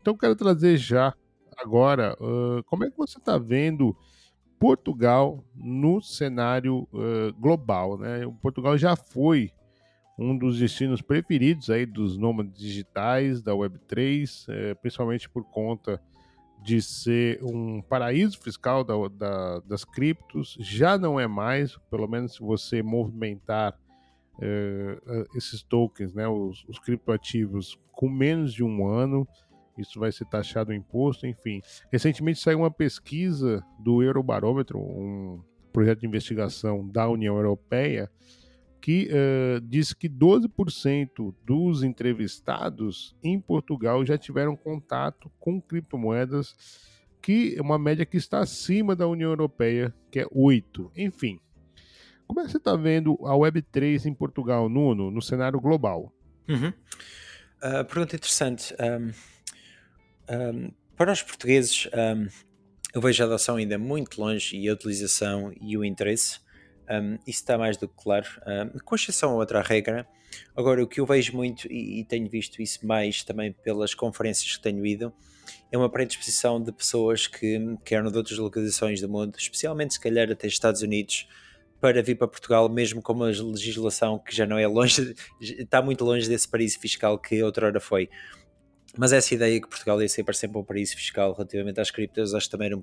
Então, 0.00 0.16
quero 0.16 0.36
trazer 0.36 0.76
já 0.76 1.14
agora, 1.56 2.14
uh, 2.20 2.62
como 2.64 2.84
é 2.84 2.90
que 2.90 2.96
você 2.98 3.18
está 3.18 3.38
vendo 3.38 3.96
Portugal 4.58 5.42
no 5.54 6.00
cenário 6.00 6.88
global, 7.38 7.98
né? 7.98 8.24
O 8.24 8.32
Portugal 8.32 8.78
já 8.78 8.96
foi 8.96 9.50
um 10.18 10.38
dos 10.38 10.58
destinos 10.58 11.02
preferidos 11.02 11.68
aí 11.68 11.84
dos 11.84 12.16
nômades 12.16 12.56
digitais 12.56 13.42
da 13.42 13.52
Web3, 13.52 14.74
principalmente 14.80 15.28
por 15.28 15.44
conta 15.44 16.00
de 16.64 16.80
ser 16.80 17.44
um 17.44 17.82
paraíso 17.82 18.40
fiscal 18.40 18.82
da, 18.82 18.94
da, 19.08 19.60
das 19.60 19.84
criptos, 19.84 20.56
já 20.58 20.96
não 20.96 21.20
é 21.20 21.26
mais, 21.26 21.76
pelo 21.90 22.08
menos 22.08 22.36
se 22.36 22.40
você 22.40 22.82
movimentar 22.82 23.78
uh, 24.38 25.36
esses 25.36 25.62
tokens, 25.62 26.14
né, 26.14 26.26
os, 26.26 26.64
os 26.66 26.78
criptoativos, 26.78 27.78
com 27.92 28.08
menos 28.08 28.54
de 28.54 28.64
um 28.64 28.88
ano, 28.88 29.28
isso 29.76 30.00
vai 30.00 30.10
ser 30.10 30.24
taxado 30.24 30.70
o 30.70 30.74
imposto, 30.74 31.26
enfim. 31.26 31.60
Recentemente 31.92 32.40
saiu 32.40 32.60
uma 32.60 32.70
pesquisa 32.70 33.62
do 33.78 34.02
Eurobarômetro, 34.02 34.78
um 34.78 35.42
projeto 35.70 36.00
de 36.00 36.06
investigação 36.06 36.88
da 36.88 37.06
União 37.06 37.36
Europeia, 37.36 38.10
que 38.84 39.08
uh, 39.08 39.62
diz 39.62 39.94
que 39.94 40.10
12% 40.10 41.34
dos 41.42 41.82
entrevistados 41.82 43.16
em 43.22 43.40
Portugal 43.40 44.04
já 44.04 44.18
tiveram 44.18 44.54
contato 44.54 45.32
com 45.40 45.58
criptomoedas, 45.58 46.54
que 47.22 47.54
é 47.56 47.62
uma 47.62 47.78
média 47.78 48.04
que 48.04 48.18
está 48.18 48.40
acima 48.40 48.94
da 48.94 49.08
União 49.08 49.30
Europeia, 49.30 49.94
que 50.10 50.20
é 50.20 50.26
8%. 50.26 50.90
Enfim, 50.94 51.40
como 52.26 52.40
é 52.40 52.44
que 52.44 52.50
você 52.50 52.58
está 52.58 52.76
vendo 52.76 53.12
a 53.22 53.32
Web3 53.32 54.04
em 54.04 54.12
Portugal, 54.12 54.68
Nuno, 54.68 55.10
no 55.10 55.22
cenário 55.22 55.58
global? 55.58 56.12
Uhum. 56.46 56.68
Uh, 56.68 57.84
pergunta 57.86 58.16
interessante. 58.16 58.74
Um, 58.78 59.12
um, 60.30 60.72
para 60.94 61.10
os 61.10 61.22
portugueses, 61.22 61.88
um, 61.94 62.28
eu 62.94 63.00
vejo 63.00 63.22
a 63.22 63.26
adoção 63.26 63.56
ainda 63.56 63.78
muito 63.78 64.20
longe 64.20 64.58
e 64.58 64.68
a 64.68 64.74
utilização 64.74 65.54
e 65.58 65.74
o 65.78 65.82
interesse. 65.82 66.43
Um, 66.90 67.14
isso 67.26 67.40
está 67.40 67.56
mais 67.56 67.76
do 67.76 67.88
que 67.88 67.94
claro, 67.96 68.26
um, 68.46 68.78
com 68.78 68.94
exceção 68.94 69.30
a 69.30 69.34
outra 69.34 69.62
regra. 69.62 70.06
Agora, 70.56 70.82
o 70.82 70.86
que 70.86 71.00
eu 71.00 71.06
vejo 71.06 71.34
muito, 71.34 71.70
e, 71.70 72.00
e, 72.00 72.04
tenho 72.04 72.28
visto 72.28 72.60
isso 72.60 72.86
mais 72.86 73.22
também 73.22 73.52
pelas 73.52 73.94
conferências 73.94 74.56
que 74.56 74.62
tenho 74.62 74.84
ido, 74.84 75.12
é 75.70 75.78
uma 75.78 75.88
predisposição 75.88 76.60
de 76.60 76.72
pessoas 76.72 77.26
que, 77.26 77.76
que 77.84 77.94
eram 77.94 78.10
de 78.10 78.16
outras 78.16 78.38
localizações 78.38 79.00
do 79.00 79.08
mundo, 79.08 79.36
especialmente 79.38 79.94
se 79.94 80.00
calhar 80.00 80.30
até 80.30 80.46
Estados 80.46 80.82
Unidos, 80.82 81.28
para 81.80 82.02
vir 82.02 82.16
para 82.16 82.26
Portugal, 82.26 82.68
mesmo 82.68 83.02
com 83.02 83.12
uma 83.12 83.26
legislação 83.26 84.18
que 84.18 84.34
já 84.34 84.46
não 84.46 84.58
é 84.58 84.66
longe, 84.66 85.14
está 85.40 85.82
muito 85.82 86.04
longe 86.04 86.28
desse 86.28 86.48
paraíso 86.48 86.78
fiscal 86.78 87.18
que 87.18 87.42
outrora 87.42 87.78
foi. 87.78 88.08
Mas 88.96 89.12
essa 89.12 89.34
ideia 89.34 89.60
que 89.60 89.68
Portugal 89.68 90.00
ia 90.00 90.08
ser 90.08 90.24
para 90.24 90.34
sempre 90.34 90.58
um 90.58 90.64
paraíso 90.64 90.96
fiscal 90.96 91.32
relativamente 91.32 91.80
às 91.80 91.90
criptas, 91.90 92.32
acho 92.32 92.46
que 92.46 92.50
também 92.52 92.68
era 92.68 92.76
um 92.76 92.82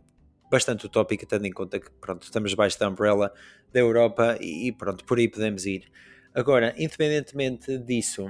bastante 0.52 0.86
utópica, 0.86 1.26
tendo 1.26 1.48
em 1.48 1.52
conta 1.52 1.80
que 1.80 1.90
pronto, 2.02 2.24
estamos 2.24 2.52
debaixo 2.52 2.78
da 2.78 2.90
umbrella 2.90 3.34
da 3.72 3.80
Europa 3.80 4.38
e, 4.42 4.72
pronto, 4.74 5.06
por 5.06 5.18
aí 5.18 5.30
podemos 5.30 5.66
ir. 5.66 5.90
Agora, 6.36 6.76
independentemente 6.78 7.78
disso, 7.78 8.30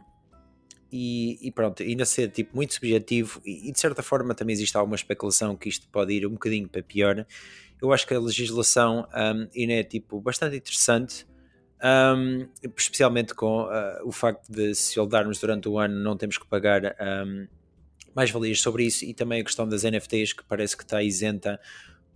e, 0.91 1.39
e, 1.41 1.51
pronto, 1.51 1.83
ser 2.05 2.29
tipo 2.29 2.55
muito 2.55 2.73
subjetivo 2.73 3.41
e, 3.43 3.69
e, 3.69 3.71
de 3.71 3.79
certa 3.79 4.03
forma 4.03 4.35
também 4.35 4.53
existe 4.53 4.77
alguma 4.77 4.95
especulação 4.95 5.55
que 5.55 5.69
isto 5.69 5.87
pode 5.89 6.13
ir 6.13 6.27
um 6.27 6.31
bocadinho 6.31 6.69
para 6.69 6.83
pior. 6.83 7.25
Eu 7.81 7.91
acho 7.91 8.05
que 8.05 8.13
a 8.13 8.19
legislação 8.19 9.07
um, 9.13 9.47
ainda 9.55 9.73
é 9.73 9.83
tipo 9.83 10.21
bastante 10.21 10.57
interessante, 10.57 11.25
um, 11.83 12.47
especialmente 12.77 13.33
com 13.33 13.63
uh, 13.63 14.05
o 14.05 14.11
facto 14.11 14.47
de 14.51 14.75
se 14.75 14.93
soldarmos 14.93 15.39
durante 15.39 15.67
o 15.67 15.79
ano 15.79 15.95
não 16.03 16.15
temos 16.15 16.37
que 16.37 16.45
pagar 16.45 16.95
um, 17.25 17.47
mais 18.13 18.29
valias 18.29 18.59
sobre 18.59 18.85
isso 18.85 19.05
e 19.05 19.13
também 19.13 19.41
a 19.41 19.43
questão 19.43 19.67
das 19.67 19.83
NFTs 19.83 20.33
que 20.33 20.43
parece 20.43 20.77
que 20.77 20.83
está 20.83 21.01
isenta 21.01 21.59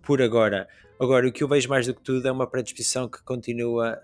por 0.06 0.22
agora. 0.22 0.68
Agora, 0.98 1.26
o 1.28 1.32
que 1.32 1.42
eu 1.42 1.48
vejo 1.48 1.68
mais 1.68 1.86
do 1.86 1.92
que 1.92 2.00
tudo 2.00 2.26
é 2.26 2.32
uma 2.32 2.46
predisposição 2.46 3.08
que 3.08 3.22
continua, 3.22 4.00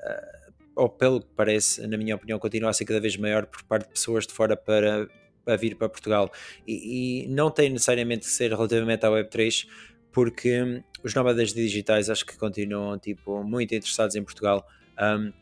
ou 0.75 0.89
pelo 0.89 1.21
que 1.21 1.29
parece, 1.35 1.87
na 1.87 1.97
minha 1.97 2.17
opinião, 2.17 2.39
continua 2.39 2.71
a 2.71 2.73
ser 2.73 2.85
cada 2.85 3.01
vez 3.01 3.17
maior 3.17 3.47
por 3.47 3.63
parte 3.63 3.85
de 3.85 3.93
pessoas 3.93 4.27
de 4.27 4.35
fora 4.35 4.57
para, 4.57 5.09
para 5.45 5.57
vir 5.57 5.77
para 5.77 5.89
Portugal. 5.89 6.31
E, 6.67 7.25
e 7.25 7.29
não 7.29 7.51
tem 7.51 7.71
necessariamente 7.71 8.27
que 8.27 8.33
ser 8.33 8.51
relativamente 8.51 9.07
à 9.07 9.09
Web3, 9.09 9.67
porque 10.11 10.63
hum, 10.63 10.83
os 11.05 11.15
nómadas 11.15 11.53
digitais 11.53 12.11
acho 12.11 12.27
que 12.27 12.37
continuam 12.37 12.99
tipo, 12.99 13.43
muito 13.45 13.75
interessados 13.75 14.17
em 14.17 14.23
Portugal. 14.23 14.67
Um, 15.01 15.33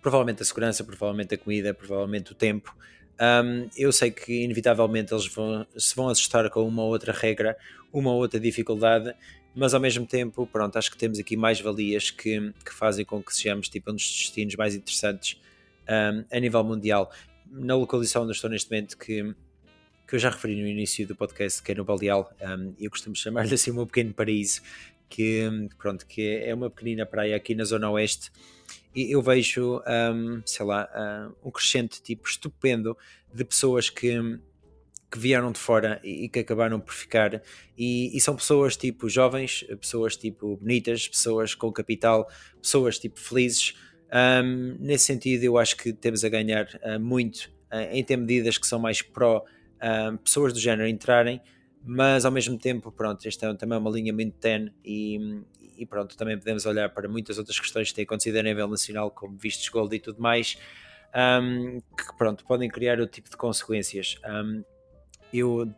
provavelmente 0.00 0.42
a 0.42 0.44
segurança, 0.46 0.82
provavelmente 0.82 1.34
a 1.34 1.38
comida, 1.38 1.74
provavelmente 1.74 2.32
o 2.32 2.34
tempo. 2.34 2.74
Um, 3.20 3.68
eu 3.76 3.92
sei 3.92 4.10
que 4.10 4.44
inevitavelmente 4.44 5.12
eles 5.12 5.26
vão, 5.26 5.66
se 5.76 5.94
vão 5.94 6.08
assustar 6.08 6.48
com 6.50 6.66
uma 6.66 6.82
outra 6.82 7.12
regra, 7.12 7.56
uma 7.92 8.12
outra 8.12 8.38
dificuldade, 8.38 9.14
mas 9.56 9.72
ao 9.72 9.80
mesmo 9.80 10.06
tempo, 10.06 10.46
pronto, 10.46 10.76
acho 10.76 10.90
que 10.90 10.98
temos 10.98 11.18
aqui 11.18 11.34
mais 11.34 11.58
valias 11.58 12.10
que, 12.10 12.52
que 12.62 12.74
fazem 12.74 13.06
com 13.06 13.22
que 13.22 13.34
sejamos 13.34 13.70
tipo, 13.70 13.90
um 13.90 13.94
dos 13.94 14.04
destinos 14.04 14.54
mais 14.54 14.74
interessantes 14.74 15.40
um, 15.88 16.24
a 16.30 16.38
nível 16.38 16.62
mundial. 16.62 17.10
Na 17.50 17.74
localização 17.74 18.24
onde 18.24 18.32
estou 18.32 18.50
neste 18.50 18.70
momento, 18.70 18.98
que, 18.98 19.34
que 20.06 20.14
eu 20.14 20.18
já 20.18 20.28
referi 20.28 20.60
no 20.60 20.68
início 20.68 21.06
do 21.08 21.16
podcast, 21.16 21.62
que 21.62 21.72
é 21.72 21.74
no 21.74 21.86
Baldeal, 21.86 22.30
um, 22.38 22.74
eu 22.78 22.90
costumo 22.90 23.16
chamar-lhe 23.16 23.54
assim 23.54 23.70
o 23.70 23.74
meu 23.74 23.86
pequeno 23.86 24.12
paraíso, 24.12 24.60
que, 25.08 25.48
pronto, 25.78 26.06
que 26.06 26.36
é 26.44 26.54
uma 26.54 26.68
pequenina 26.68 27.06
praia 27.06 27.34
aqui 27.34 27.54
na 27.54 27.64
zona 27.64 27.90
oeste, 27.90 28.30
e 28.94 29.10
eu 29.10 29.22
vejo, 29.22 29.80
um, 30.14 30.42
sei 30.44 30.66
lá, 30.66 31.32
um 31.42 31.50
crescente 31.50 32.02
tipo 32.02 32.28
estupendo 32.28 32.96
de 33.32 33.44
pessoas 33.44 33.88
que 33.88 34.18
que 35.10 35.18
vieram 35.18 35.52
de 35.52 35.58
fora 35.58 36.00
e, 36.02 36.28
que 36.28 36.40
acabaram 36.40 36.80
por 36.80 36.92
ficar. 36.92 37.42
E, 37.76 38.16
e, 38.16 38.20
são 38.20 38.34
pessoas 38.34 38.76
tipo 38.76 39.08
jovens, 39.08 39.64
pessoas 39.80 40.16
tipo 40.16 40.56
bonitas, 40.56 41.08
pessoas 41.08 41.54
com 41.54 41.70
capital, 41.72 42.28
pessoas 42.60 42.98
tipo 42.98 43.20
felizes. 43.20 43.74
Um, 44.12 44.76
nesse 44.78 45.04
sentido, 45.04 45.44
eu 45.44 45.58
acho 45.58 45.76
que 45.76 45.92
temos 45.92 46.24
a 46.24 46.28
ganhar 46.28 46.66
uh, 46.82 46.98
muito 47.00 47.50
uh, 47.72 47.92
em 47.92 48.02
ter 48.02 48.16
medidas 48.16 48.58
que 48.58 48.66
são 48.66 48.78
mais 48.78 49.02
pró 49.02 49.38
uh, 49.38 50.18
pessoas 50.18 50.52
do 50.52 50.58
género 50.58 50.88
entrarem, 50.88 51.40
mas 51.84 52.24
ao 52.24 52.32
mesmo 52.32 52.58
tempo, 52.58 52.90
pronto, 52.90 53.26
esta 53.26 53.46
é 53.46 53.54
também 53.54 53.78
uma 53.78 53.90
linha 53.90 54.12
muito 54.12 54.34
ten 54.38 54.72
e, 54.84 55.40
e 55.76 55.86
pronto, 55.86 56.16
também 56.16 56.38
podemos 56.38 56.66
olhar 56.66 56.88
para 56.90 57.08
muitas 57.08 57.38
outras 57.38 57.58
questões 57.58 57.90
que 57.90 57.94
têm 57.94 58.04
acontecido 58.04 58.36
a 58.36 58.42
nível 58.42 58.68
nacional, 58.68 59.10
como 59.10 59.36
vistos 59.36 59.68
gold 59.68 59.94
e 59.94 60.00
tudo 60.00 60.20
mais, 60.20 60.56
um, 61.14 61.80
que 61.80 62.16
pronto, 62.16 62.44
podem 62.44 62.68
criar 62.68 62.98
outro 62.98 63.14
tipo 63.14 63.30
de 63.30 63.36
consequências. 63.36 64.16
Um, 64.24 64.64
eu 65.32 65.72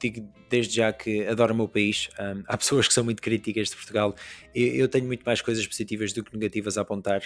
digo 0.00 0.28
desde 0.50 0.76
já 0.76 0.92
que 0.92 1.26
adoro 1.26 1.54
o 1.54 1.56
meu 1.56 1.68
país. 1.68 2.10
Um, 2.18 2.42
há 2.46 2.56
pessoas 2.56 2.88
que 2.88 2.94
são 2.94 3.04
muito 3.04 3.22
críticas 3.22 3.70
de 3.70 3.76
Portugal. 3.76 4.14
Eu, 4.54 4.66
eu, 4.68 4.88
tenho 4.88 5.06
muito 5.06 5.22
mais 5.24 5.40
coisas 5.40 5.66
positivas 5.66 6.12
do 6.12 6.22
que 6.22 6.34
negativas 6.36 6.76
a 6.76 6.82
apontar. 6.82 7.22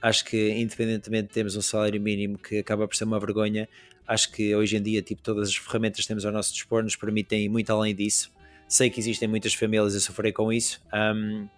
Acho 0.00 0.24
que, 0.24 0.50
independentemente 0.50 1.28
de 1.28 1.34
termos 1.34 1.56
um 1.56 1.62
salário 1.62 2.00
mínimo 2.00 2.38
que 2.38 2.58
acaba 2.58 2.86
por 2.86 2.94
ser 2.94 3.04
uma 3.04 3.18
vergonha, 3.18 3.68
acho 4.06 4.30
que 4.30 4.54
hoje 4.54 4.76
em 4.76 4.82
dia, 4.82 5.02
tipo, 5.02 5.22
todas 5.22 5.48
as 5.48 5.56
ferramentas 5.56 6.02
que 6.02 6.08
temos 6.08 6.24
ao 6.24 6.32
nosso 6.32 6.52
dispor 6.52 6.82
nos 6.82 6.94
permitem 6.94 7.44
ir 7.44 7.48
muito 7.48 7.70
além 7.72 7.94
disso. 7.94 8.32
Sei 8.68 8.90
que 8.90 9.00
existem 9.00 9.28
muitas 9.28 9.54
famílias 9.54 9.96
a 9.96 10.00
sofrer 10.00 10.32
com 10.32 10.52
isso. 10.52 10.80
Um, 10.94 11.48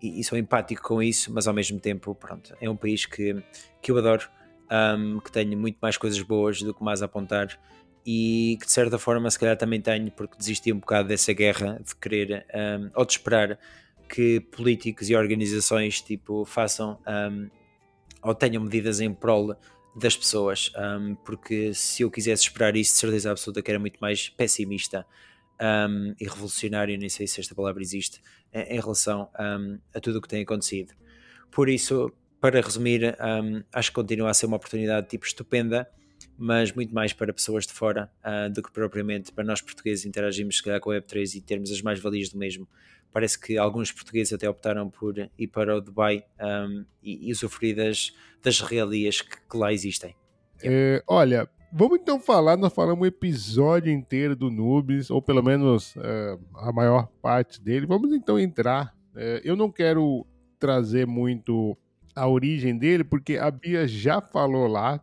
e, 0.00 0.20
e, 0.20 0.24
sou 0.24 0.38
empático 0.38 0.82
com 0.82 1.02
isso, 1.02 1.32
mas 1.32 1.46
ao 1.46 1.54
mesmo 1.54 1.78
tempo, 1.78 2.14
pronto, 2.14 2.54
é 2.60 2.68
um 2.68 2.76
país 2.76 3.06
que, 3.06 3.42
que 3.82 3.90
eu 3.90 3.98
adoro, 3.98 4.28
um, 4.98 5.20
que 5.20 5.30
tenho 5.30 5.56
muito 5.58 5.76
mais 5.80 5.96
coisas 5.96 6.20
boas 6.22 6.62
do 6.62 6.74
que 6.74 6.82
mais 6.82 7.02
a 7.02 7.06
apontar 7.06 7.58
e 8.04 8.58
que 8.60 8.66
de 8.66 8.72
certa 8.72 8.98
forma 8.98 9.30
se 9.30 9.38
calhar 9.38 9.56
também 9.56 9.80
tenho 9.80 10.10
porque 10.10 10.36
desisti 10.36 10.72
um 10.72 10.78
bocado 10.78 11.08
dessa 11.08 11.32
guerra 11.32 11.80
de 11.84 11.94
querer 11.96 12.46
um, 12.54 12.90
ou 12.94 13.04
de 13.04 13.12
esperar 13.12 13.58
que 14.08 14.40
políticos 14.40 15.08
e 15.08 15.16
organizações 15.16 16.00
tipo 16.00 16.44
façam 16.44 16.98
um, 17.06 17.48
ou 18.22 18.34
tenham 18.34 18.62
medidas 18.62 19.00
em 19.00 19.12
prol 19.12 19.56
das 19.96 20.16
pessoas 20.16 20.70
um, 20.76 21.14
porque 21.14 21.72
se 21.72 22.02
eu 22.02 22.10
quisesse 22.10 22.42
esperar 22.42 22.76
isso 22.76 22.92
de 22.92 22.98
certeza 22.98 23.30
absoluta 23.30 23.62
que 23.62 23.70
era 23.70 23.78
muito 23.78 23.98
mais 23.98 24.28
pessimista 24.28 25.06
um, 25.60 26.14
e 26.20 26.24
revolucionário, 26.24 26.96
nem 26.98 27.08
sei 27.08 27.26
se 27.26 27.40
esta 27.40 27.54
palavra 27.54 27.82
existe, 27.82 28.20
em, 28.52 28.80
relação 28.80 29.28
um, 29.38 29.78
a 29.94 30.00
tudo 30.00 30.18
o 30.18 30.22
que 30.22 30.28
tem 30.28 30.42
acontecido. 30.42 30.94
Por 31.50 31.68
isso, 31.68 32.12
para 32.40 32.60
resumir, 32.60 33.16
um, 33.20 33.62
acho 33.72 33.90
que 33.90 33.94
continua 33.94 34.30
a 34.30 34.34
ser 34.34 34.46
uma 34.46 34.56
oportunidade 34.56 35.08
tipo 35.08 35.24
estupenda, 35.24 35.88
mas 36.36 36.72
muito 36.72 36.94
mais 36.94 37.12
para 37.12 37.32
pessoas 37.32 37.66
de 37.66 37.72
fora 37.72 38.10
uh, 38.24 38.52
do 38.52 38.62
que 38.62 38.70
propriamente 38.72 39.32
para 39.32 39.44
nós 39.44 39.60
portugueses 39.60 40.04
interagirmos 40.04 40.56
se 40.56 40.62
calhar 40.62 40.80
com 40.80 40.90
a 40.90 40.94
Web3 40.94 41.36
e 41.36 41.40
termos 41.40 41.70
as 41.70 41.80
mais-valias 41.80 42.28
do 42.28 42.38
mesmo. 42.38 42.68
Parece 43.12 43.38
que 43.38 43.56
alguns 43.56 43.92
portugueses 43.92 44.32
até 44.32 44.48
optaram 44.48 44.90
por 44.90 45.14
ir 45.38 45.46
para 45.46 45.76
o 45.76 45.80
Dubai 45.80 46.24
um, 46.40 46.84
e, 47.02 47.28
e 47.28 47.32
usufruir 47.32 47.76
das, 47.76 48.12
das 48.42 48.60
realias 48.60 49.20
que, 49.20 49.36
que 49.48 49.56
lá 49.56 49.72
existem. 49.72 50.14
É, 50.62 51.02
olha, 51.06 51.48
Vamos 51.76 51.98
então 51.98 52.20
falar, 52.20 52.56
nós 52.56 52.72
falamos 52.72 53.02
um 53.02 53.04
episódio 53.04 53.92
inteiro 53.92 54.36
do 54.36 54.48
Nubes, 54.48 55.10
ou 55.10 55.20
pelo 55.20 55.42
menos 55.42 55.96
uh, 55.96 56.38
a 56.54 56.70
maior 56.72 57.08
parte 57.20 57.60
dele. 57.60 57.84
Vamos 57.84 58.12
então 58.12 58.38
entrar. 58.38 58.94
Uh, 59.12 59.42
eu 59.42 59.56
não 59.56 59.68
quero 59.72 60.24
trazer 60.56 61.04
muito 61.04 61.76
a 62.14 62.28
origem 62.28 62.76
dele, 62.76 63.04
porque 63.04 63.36
a 63.36 63.50
Bia 63.50 63.88
já 63.88 64.20
falou 64.20 64.66
lá 64.66 65.00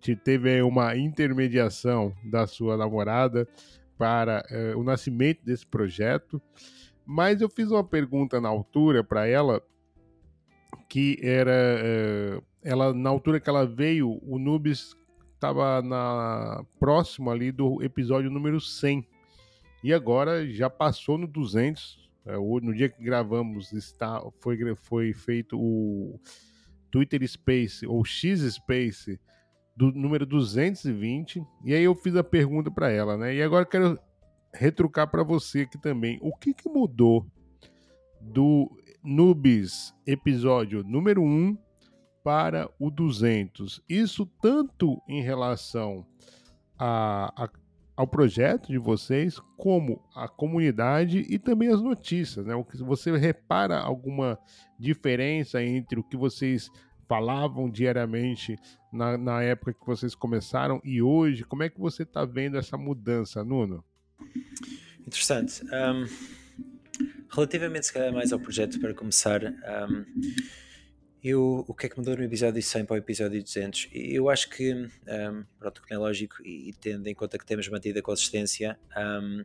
que 0.00 0.16
teve 0.16 0.60
uma 0.62 0.96
intermediação 0.96 2.12
da 2.24 2.46
sua 2.46 2.76
namorada 2.76 3.48
para 3.96 4.44
uh, 4.50 4.78
o 4.78 4.82
nascimento 4.82 5.44
desse 5.44 5.66
projeto. 5.66 6.40
Mas 7.06 7.40
eu 7.40 7.48
fiz 7.48 7.70
uma 7.70 7.84
pergunta 7.84 8.40
na 8.40 8.48
altura 8.48 9.02
para 9.02 9.26
ela, 9.26 9.62
que 10.88 11.18
era. 11.22 11.52
ela, 12.62 12.94
na 12.94 13.10
altura 13.10 13.40
que 13.40 13.48
ela 13.48 13.66
veio, 13.66 14.20
o 14.22 14.38
Nubes 14.38 14.96
estava 15.34 15.82
na 15.82 16.64
próximo 16.78 17.30
ali 17.30 17.50
do 17.50 17.82
episódio 17.82 18.30
número 18.30 18.60
100. 18.60 19.06
E 19.82 19.92
agora 19.92 20.48
já 20.48 20.70
passou 20.70 21.18
no 21.18 21.26
200. 21.26 22.01
É, 22.24 22.36
no 22.36 22.74
dia 22.74 22.88
que 22.88 23.02
gravamos 23.02 23.72
está 23.72 24.22
foi 24.40 24.56
foi 24.76 25.12
feito 25.12 25.58
o 25.58 26.20
Twitter 26.90 27.26
Space 27.26 27.86
ou 27.86 28.04
X 28.04 28.40
Space 28.54 29.18
do 29.76 29.90
número 29.90 30.24
220. 30.26 31.42
E 31.64 31.74
aí 31.74 31.82
eu 31.82 31.94
fiz 31.94 32.14
a 32.16 32.22
pergunta 32.22 32.70
para 32.70 32.90
ela, 32.90 33.16
né? 33.16 33.34
E 33.34 33.42
agora 33.42 33.66
quero 33.66 33.98
retrucar 34.54 35.10
para 35.10 35.22
você 35.22 35.62
aqui 35.62 35.80
também. 35.80 36.18
O 36.20 36.36
que, 36.36 36.52
que 36.54 36.68
mudou 36.68 37.26
do 38.20 38.70
Nubes 39.02 39.92
episódio 40.06 40.84
número 40.84 41.22
1 41.22 41.58
para 42.22 42.70
o 42.78 42.90
200. 42.90 43.82
Isso 43.88 44.26
tanto 44.40 45.02
em 45.08 45.22
relação 45.22 46.06
a, 46.78 47.44
a, 47.44 47.50
ao 47.96 48.06
projeto 48.06 48.68
de 48.68 48.78
vocês, 48.78 49.38
como 49.56 50.02
a 50.14 50.26
comunidade 50.26 51.26
e 51.28 51.38
também 51.38 51.68
as 51.68 51.80
notícias. 51.80 52.46
Né? 52.46 52.54
Você 52.80 53.16
repara 53.16 53.78
alguma 53.78 54.38
diferença 54.78 55.62
entre 55.62 56.00
o 56.00 56.04
que 56.04 56.16
vocês 56.16 56.70
falavam 57.08 57.70
diariamente 57.70 58.56
na, 58.92 59.18
na 59.18 59.42
época 59.42 59.74
que 59.74 59.86
vocês 59.86 60.14
começaram 60.14 60.80
e 60.82 61.02
hoje? 61.02 61.44
Como 61.44 61.62
é 61.62 61.68
que 61.68 61.78
você 61.78 62.04
está 62.04 62.24
vendo 62.24 62.56
essa 62.56 62.78
mudança, 62.78 63.44
Nuno? 63.44 63.84
Interessante. 65.00 65.62
Um, 65.64 66.06
relativamente, 67.30 67.86
se 67.86 67.92
calhar, 67.92 68.12
mais 68.12 68.32
ao 68.32 68.38
projeto, 68.38 68.80
para 68.80 68.94
começar, 68.94 69.42
um, 69.44 70.04
eu, 71.22 71.64
o 71.68 71.74
que 71.74 71.86
é 71.86 71.88
que 71.88 71.96
mudou 71.96 72.16
no 72.16 72.24
episódio 72.24 72.60
100 72.60 72.84
para 72.84 72.94
o 72.94 72.96
episódio 72.96 73.40
200? 73.40 73.88
Eu 73.92 74.28
acho 74.28 74.50
que, 74.50 74.74
um, 74.74 75.44
pronto, 75.58 75.80
como 75.80 75.94
é 75.94 75.96
lógico, 75.98 76.42
e 76.44 76.72
tendo 76.80 77.06
em 77.06 77.14
conta 77.14 77.38
que 77.38 77.46
temos 77.46 77.68
mantido 77.68 78.00
a 78.00 78.02
consistência, 78.02 78.76
um, 78.96 79.44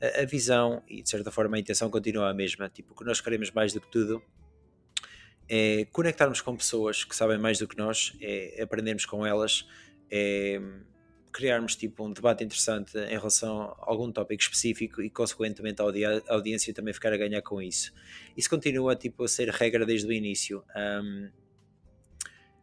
a, 0.00 0.22
a, 0.22 0.24
visão 0.24 0.82
e 0.88 1.02
de 1.02 1.10
certa 1.10 1.30
forma 1.30 1.56
a 1.56 1.60
intenção 1.60 1.90
continua 1.90 2.30
a 2.30 2.34
mesma. 2.34 2.70
Tipo, 2.70 2.94
o 2.94 2.96
que 2.96 3.04
nós 3.04 3.20
queremos 3.20 3.50
mais 3.50 3.74
do 3.74 3.80
que 3.80 3.90
tudo 3.90 4.22
é 5.48 5.86
conectarmos 5.92 6.40
com 6.40 6.56
pessoas 6.56 7.04
que 7.04 7.14
sabem 7.14 7.38
mais 7.38 7.58
do 7.58 7.68
que 7.68 7.76
nós, 7.76 8.16
é 8.20 8.62
aprendermos 8.62 9.04
com 9.04 9.26
elas, 9.26 9.66
é 10.10 10.60
criarmos 11.32 11.76
tipo 11.76 12.04
um 12.06 12.12
debate 12.12 12.44
interessante 12.44 12.96
em 12.98 13.16
relação 13.16 13.62
a 13.62 13.76
algum 13.80 14.10
tópico 14.10 14.42
específico 14.42 15.02
e 15.02 15.10
consequentemente 15.10 15.80
a, 15.80 15.84
audi 15.84 16.04
a 16.04 16.22
audiência 16.28 16.72
também 16.74 16.94
ficar 16.94 17.12
a 17.12 17.16
ganhar 17.16 17.42
com 17.42 17.60
isso. 17.60 17.92
Isso 18.36 18.48
continua 18.48 18.96
tipo 18.96 19.24
a 19.24 19.28
ser 19.28 19.48
regra 19.50 19.84
desde 19.86 20.06
o 20.06 20.12
início. 20.12 20.64
Um, 20.76 21.30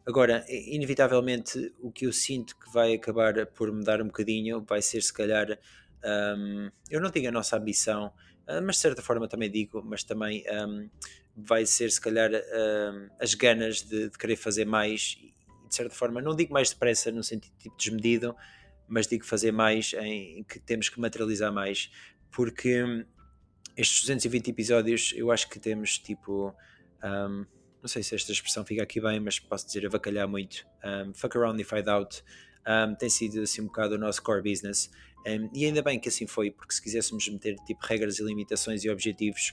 agora, 0.06 0.44
inevitavelmente 0.48 1.72
o 1.80 1.90
que 1.90 2.06
eu 2.06 2.12
sinto 2.12 2.56
que 2.58 2.72
vai 2.72 2.94
acabar 2.94 3.46
por 3.46 3.72
mudar 3.72 4.00
um 4.00 4.06
bocadinho 4.06 4.62
vai 4.62 4.82
ser 4.82 5.02
se 5.02 5.12
calhar 5.12 5.58
um, 6.04 6.70
eu 6.90 7.00
não 7.00 7.10
digo 7.10 7.26
a 7.28 7.32
nossa 7.32 7.56
ambição, 7.56 8.12
uh, 8.48 8.62
mas 8.62 8.76
de 8.76 8.82
certa 8.82 9.02
forma 9.02 9.26
também 9.26 9.50
digo, 9.50 9.82
mas 9.84 10.04
também 10.04 10.44
um, 10.50 10.88
vai 11.36 11.66
ser 11.66 11.90
se 11.90 12.00
calhar 12.00 12.30
as 13.20 13.34
ganas 13.34 13.82
de, 13.82 14.08
de, 14.08 14.18
querer 14.18 14.36
fazer 14.36 14.64
mais 14.64 15.18
de 15.76 15.82
certa 15.82 15.94
forma, 15.94 16.22
não 16.22 16.34
digo 16.34 16.54
mais 16.54 16.70
depressa 16.70 17.12
no 17.12 17.22
sentido 17.22 17.54
tipo 17.58 17.76
desmedido, 17.76 18.34
mas 18.88 19.06
digo 19.06 19.26
fazer 19.26 19.52
mais 19.52 19.92
em 19.94 20.42
que 20.44 20.58
temos 20.58 20.88
que 20.88 20.98
materializar 20.98 21.52
mais, 21.52 21.90
porque 22.30 22.82
hum, 22.82 23.04
estes 23.76 24.00
220 24.02 24.48
episódios 24.48 25.12
eu 25.14 25.30
acho 25.30 25.48
que 25.50 25.58
temos 25.60 25.98
tipo. 25.98 26.54
Um, 27.04 27.44
não 27.82 27.88
sei 27.88 28.02
se 28.02 28.14
esta 28.14 28.32
expressão 28.32 28.64
fica 28.64 28.82
aqui 28.82 29.00
bem, 29.00 29.20
mas 29.20 29.38
posso 29.38 29.66
dizer 29.66 29.86
avacalhar 29.86 30.26
muito. 30.26 30.66
Um, 30.82 31.12
fuck 31.12 31.36
around 31.36 31.60
and 31.60 31.66
find 31.66 31.86
out. 31.88 32.22
Um, 32.66 32.94
tem 32.94 33.10
sido 33.10 33.42
assim 33.42 33.60
um 33.60 33.66
bocado 33.66 33.94
o 33.94 33.98
nosso 33.98 34.22
core 34.22 34.42
business. 34.42 34.90
Um, 35.26 35.50
e 35.54 35.66
ainda 35.66 35.82
bem 35.82 36.00
que 36.00 36.08
assim 36.08 36.26
foi, 36.26 36.50
porque 36.50 36.74
se 36.74 36.82
quiséssemos 36.82 37.28
meter 37.28 37.54
tipo 37.66 37.84
regras 37.84 38.18
e 38.18 38.24
limitações 38.24 38.82
e 38.82 38.90
objetivos, 38.90 39.52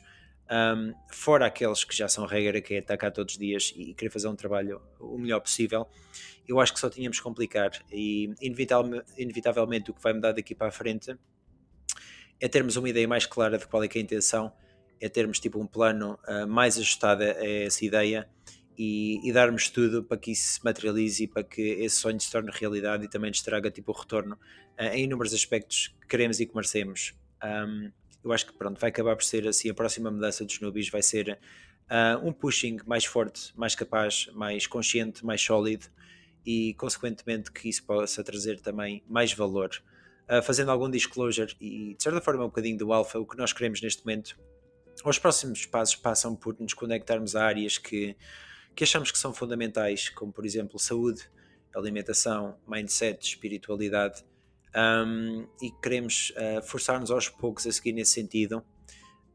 um, 0.51 0.93
fora 1.11 1.45
aqueles 1.45 1.83
que 1.83 1.95
já 1.95 2.07
são 2.07 2.25
regra, 2.25 2.61
que 2.61 2.75
é 2.75 2.79
atacar 2.79 3.11
todos 3.11 3.33
os 3.33 3.39
dias 3.39 3.73
e 3.75 3.93
querer 3.93 4.11
fazer 4.11 4.27
um 4.27 4.35
trabalho 4.35 4.81
o 4.99 5.17
melhor 5.17 5.39
possível, 5.39 5.87
eu 6.47 6.59
acho 6.59 6.73
que 6.73 6.79
só 6.79 6.89
tínhamos 6.89 7.17
que 7.17 7.23
complicar 7.23 7.71
e 7.91 8.33
inevitavelmente 8.41 9.91
o 9.91 9.93
que 9.93 10.01
vai 10.01 10.13
mudar 10.13 10.33
daqui 10.33 10.53
para 10.53 10.67
a 10.67 10.71
frente 10.71 11.15
é 12.39 12.47
termos 12.47 12.75
uma 12.75 12.89
ideia 12.89 13.07
mais 13.07 13.25
clara 13.25 13.57
de 13.57 13.65
qual 13.65 13.83
é, 13.83 13.87
é 13.87 13.97
a 13.97 14.01
intenção, 14.01 14.51
é 14.99 15.07
termos 15.07 15.39
tipo 15.39 15.59
um 15.59 15.65
plano 15.65 16.19
uh, 16.27 16.45
mais 16.47 16.77
ajustado 16.77 17.23
a 17.23 17.27
essa 17.27 17.85
ideia 17.85 18.27
e, 18.77 19.19
e, 19.27 19.31
darmos 19.31 19.69
tudo 19.69 20.03
para 20.03 20.17
que 20.17 20.31
isso 20.31 20.53
se 20.53 20.65
materialize 20.65 21.23
e 21.23 21.27
para 21.27 21.43
que 21.43 21.61
esse 21.61 21.97
sonho 21.97 22.19
se 22.19 22.31
torne 22.31 22.51
realidade 22.51 23.05
e 23.05 23.07
também 23.07 23.29
nos 23.29 23.41
traga 23.41 23.69
tipo 23.71 23.91
o 23.91 23.95
retorno 23.95 24.35
uh, 24.79 24.83
em 24.93 25.05
inúmeros 25.05 25.33
aspectos 25.33 25.95
que 26.01 26.07
queremos 26.07 26.39
e 26.39 26.45
que 26.45 26.53
merecemos. 26.53 27.13
Um, 27.43 27.91
eu 28.23 28.31
acho 28.31 28.45
que 28.45 28.53
pronto, 28.53 28.79
vai 28.79 28.89
acabar 28.89 29.15
por 29.15 29.23
ser 29.23 29.47
assim 29.47 29.69
a 29.69 29.73
próxima 29.73 30.09
mudança 30.09 30.45
dos 30.45 30.59
nubis 30.59 30.89
vai 30.89 31.01
ser 31.01 31.37
uh, 31.89 32.25
um 32.27 32.31
pushing 32.31 32.77
mais 32.85 33.05
forte, 33.05 33.51
mais 33.55 33.75
capaz, 33.75 34.27
mais 34.33 34.67
consciente, 34.67 35.25
mais 35.25 35.41
sólido 35.41 35.87
e, 36.45 36.73
consequentemente, 36.75 37.51
que 37.51 37.69
isso 37.69 37.83
possa 37.85 38.23
trazer 38.23 38.59
também 38.59 39.03
mais 39.07 39.33
valor. 39.33 39.71
uh, 40.29 40.41
fazendo 40.41 40.71
algum 40.71 40.89
disclosure 40.89 41.55
e 41.59 41.95
de 41.95 42.03
certa 42.03 42.21
forma 42.21 42.43
um 42.43 42.47
bocadinho 42.47 42.77
do 42.77 42.93
alfa, 42.93 43.19
o 43.19 43.25
que 43.25 43.37
nós 43.37 43.53
queremos 43.53 43.81
neste 43.81 44.05
momento. 44.05 44.37
Os 45.03 45.19
próximos 45.19 45.65
passos 45.65 45.95
passam 45.95 46.35
por 46.35 46.57
nos 46.59 46.73
conectarmos 46.73 47.35
a 47.35 47.43
áreas 47.43 47.77
que, 47.77 48.15
que 48.75 48.83
achamos 48.83 49.11
que 49.11 49.17
são 49.17 49.33
fundamentais, 49.33 50.09
como 50.09 50.31
por 50.31 50.45
exemplo 50.45 50.79
saúde, 50.79 51.29
alimentação, 51.75 52.57
mindset, 52.67 53.25
espiritualidade, 53.25 54.23
um, 54.75 55.47
e 55.61 55.71
queremos 55.81 56.31
uh, 56.31 56.61
forçar-nos 56.63 57.11
aos 57.11 57.29
poucos 57.29 57.67
a 57.67 57.71
seguir 57.71 57.93
nesse 57.93 58.13
sentido, 58.13 58.63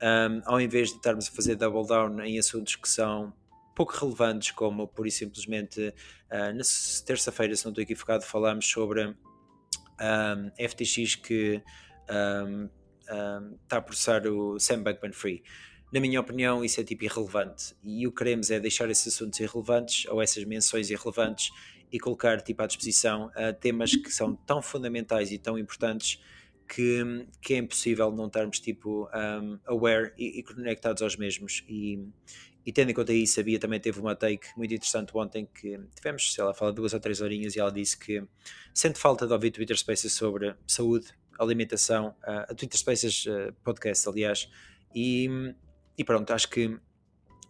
um, 0.03 0.43
ao 0.45 0.61
invés 0.61 0.91
de 0.91 0.97
estarmos 0.97 1.29
a 1.29 1.33
fazer 1.33 1.57
double 1.57 1.87
down 1.87 2.21
em 2.21 2.39
assuntos 2.39 2.77
que 2.77 2.89
são 2.89 3.33
pouco 3.75 3.93
relevantes, 3.97 4.51
como 4.51 4.89
por 4.89 5.07
e 5.07 5.11
simplesmente 5.11 5.95
uh, 6.31 6.53
na 6.55 6.65
terça-feira, 7.07 7.55
se 7.55 7.65
não 7.65 7.71
estou 7.71 7.83
equivocado, 7.83 8.25
falamos 8.25 8.67
sobre 8.67 9.07
um, 9.07 10.51
FTX 10.69 11.15
que 11.17 11.63
um, 12.11 12.69
um, 13.11 13.59
está 13.63 13.79
a 13.79 13.83
processar 13.83 14.27
o 14.27 14.59
Sam 14.59 14.83
Bankman 14.83 15.13
Free. 15.13 15.43
Na 15.93 16.01
minha 16.01 16.21
opinião, 16.21 16.65
isso 16.65 16.81
é 16.81 16.85
tipo 16.85 17.05
irrelevante 17.05 17.75
e 17.83 18.07
o 18.07 18.11
que 18.11 18.19
queremos 18.19 18.51
é 18.51 18.61
deixar 18.61 18.91
esses 18.91 19.15
assuntos 19.15 19.41
irrelevantes 19.41 20.07
ou 20.07 20.21
essas 20.21 20.45
menções 20.45 20.91
irrelevantes 20.91 21.51
e 21.91 21.99
colocar 21.99 22.41
tipo 22.41 22.63
à 22.63 22.67
disposição 22.67 23.27
uh, 23.29 23.53
temas 23.59 23.95
que 23.95 24.11
são 24.11 24.35
tão 24.35 24.61
fundamentais 24.61 25.33
e 25.33 25.39
tão 25.39 25.59
importantes 25.59 26.21
que, 26.69 27.27
que 27.41 27.55
é 27.55 27.59
impossível 27.59 28.13
não 28.13 28.27
estarmos 28.27 28.61
tipo 28.61 29.09
um, 29.09 29.59
aware 29.67 30.13
e, 30.19 30.39
e, 30.39 30.43
conectados 30.43 31.03
aos 31.03 31.17
mesmos 31.17 31.65
e, 31.67 32.07
e 32.65 32.73
tendo 32.73 32.91
em 32.91 32.95
conta 32.95 33.13
isso, 33.13 33.41
a 33.41 33.43
Bia 33.43 33.59
também 33.59 33.81
teve 33.81 33.99
uma 33.99 34.15
take 34.15 34.47
muito 34.55 34.75
interessante 34.75 35.11
ontem 35.15 35.47
que 35.47 35.81
tivemos, 35.97 36.35
sei 36.35 36.45
lá, 36.45 36.53
fala 36.53 36.71
duas 36.71 36.93
ou 36.93 37.01
três 37.01 37.23
horinhas 37.23 37.57
e 37.57 37.61
ela 37.61 37.73
disse 37.73 37.99
que 37.99 38.23
sente 38.75 38.99
falta 38.99 39.27
de 39.27 39.33
ouvir 39.33 39.51
Twitter 39.51 39.77
Spaces 39.77 40.13
sobre 40.13 40.55
saúde, 40.67 41.09
alimentação, 41.39 42.09
uh, 42.25 42.51
a 42.51 42.55
Twitter 42.55 42.79
Spaces 42.79 43.25
uh, 43.25 43.53
podcast, 43.65 44.07
aliás, 44.07 44.51
e, 44.95 45.31
e 45.97 46.05
pronto, 46.05 46.31
acho 46.33 46.51
que 46.51 46.79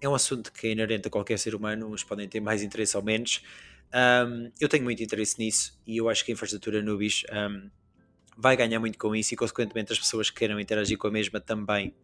é 0.00 0.08
um 0.08 0.14
assunto 0.14 0.52
que 0.52 0.68
é 0.68 0.70
inerente 0.70 1.08
a 1.08 1.10
qualquer 1.10 1.38
ser 1.38 1.54
humano, 1.54 1.92
uns 1.92 2.04
podem 2.04 2.28
ter 2.28 2.40
mais 2.40 2.62
interesse 2.62 2.96
ou 2.96 3.02
menos. 3.02 3.42
Um, 3.94 4.50
eu 4.60 4.68
tenho 4.68 4.84
muito 4.84 5.02
interesse 5.02 5.38
nisso 5.38 5.80
e 5.86 5.96
eu 5.96 6.08
acho 6.08 6.24
que 6.24 6.30
a 6.30 6.34
infraestrutura 6.34 6.82
Nubis 6.82 7.24
um, 7.32 7.70
vai 8.36 8.56
ganhar 8.56 8.78
muito 8.78 8.98
com 8.98 9.16
isso 9.16 9.32
e, 9.34 9.36
consequentemente, 9.36 9.92
as 9.92 9.98
pessoas 9.98 10.30
que 10.30 10.36
queiram 10.36 10.60
interagir 10.60 10.98
com 10.98 11.06
a 11.06 11.10
mesma 11.10 11.40
também 11.40 11.94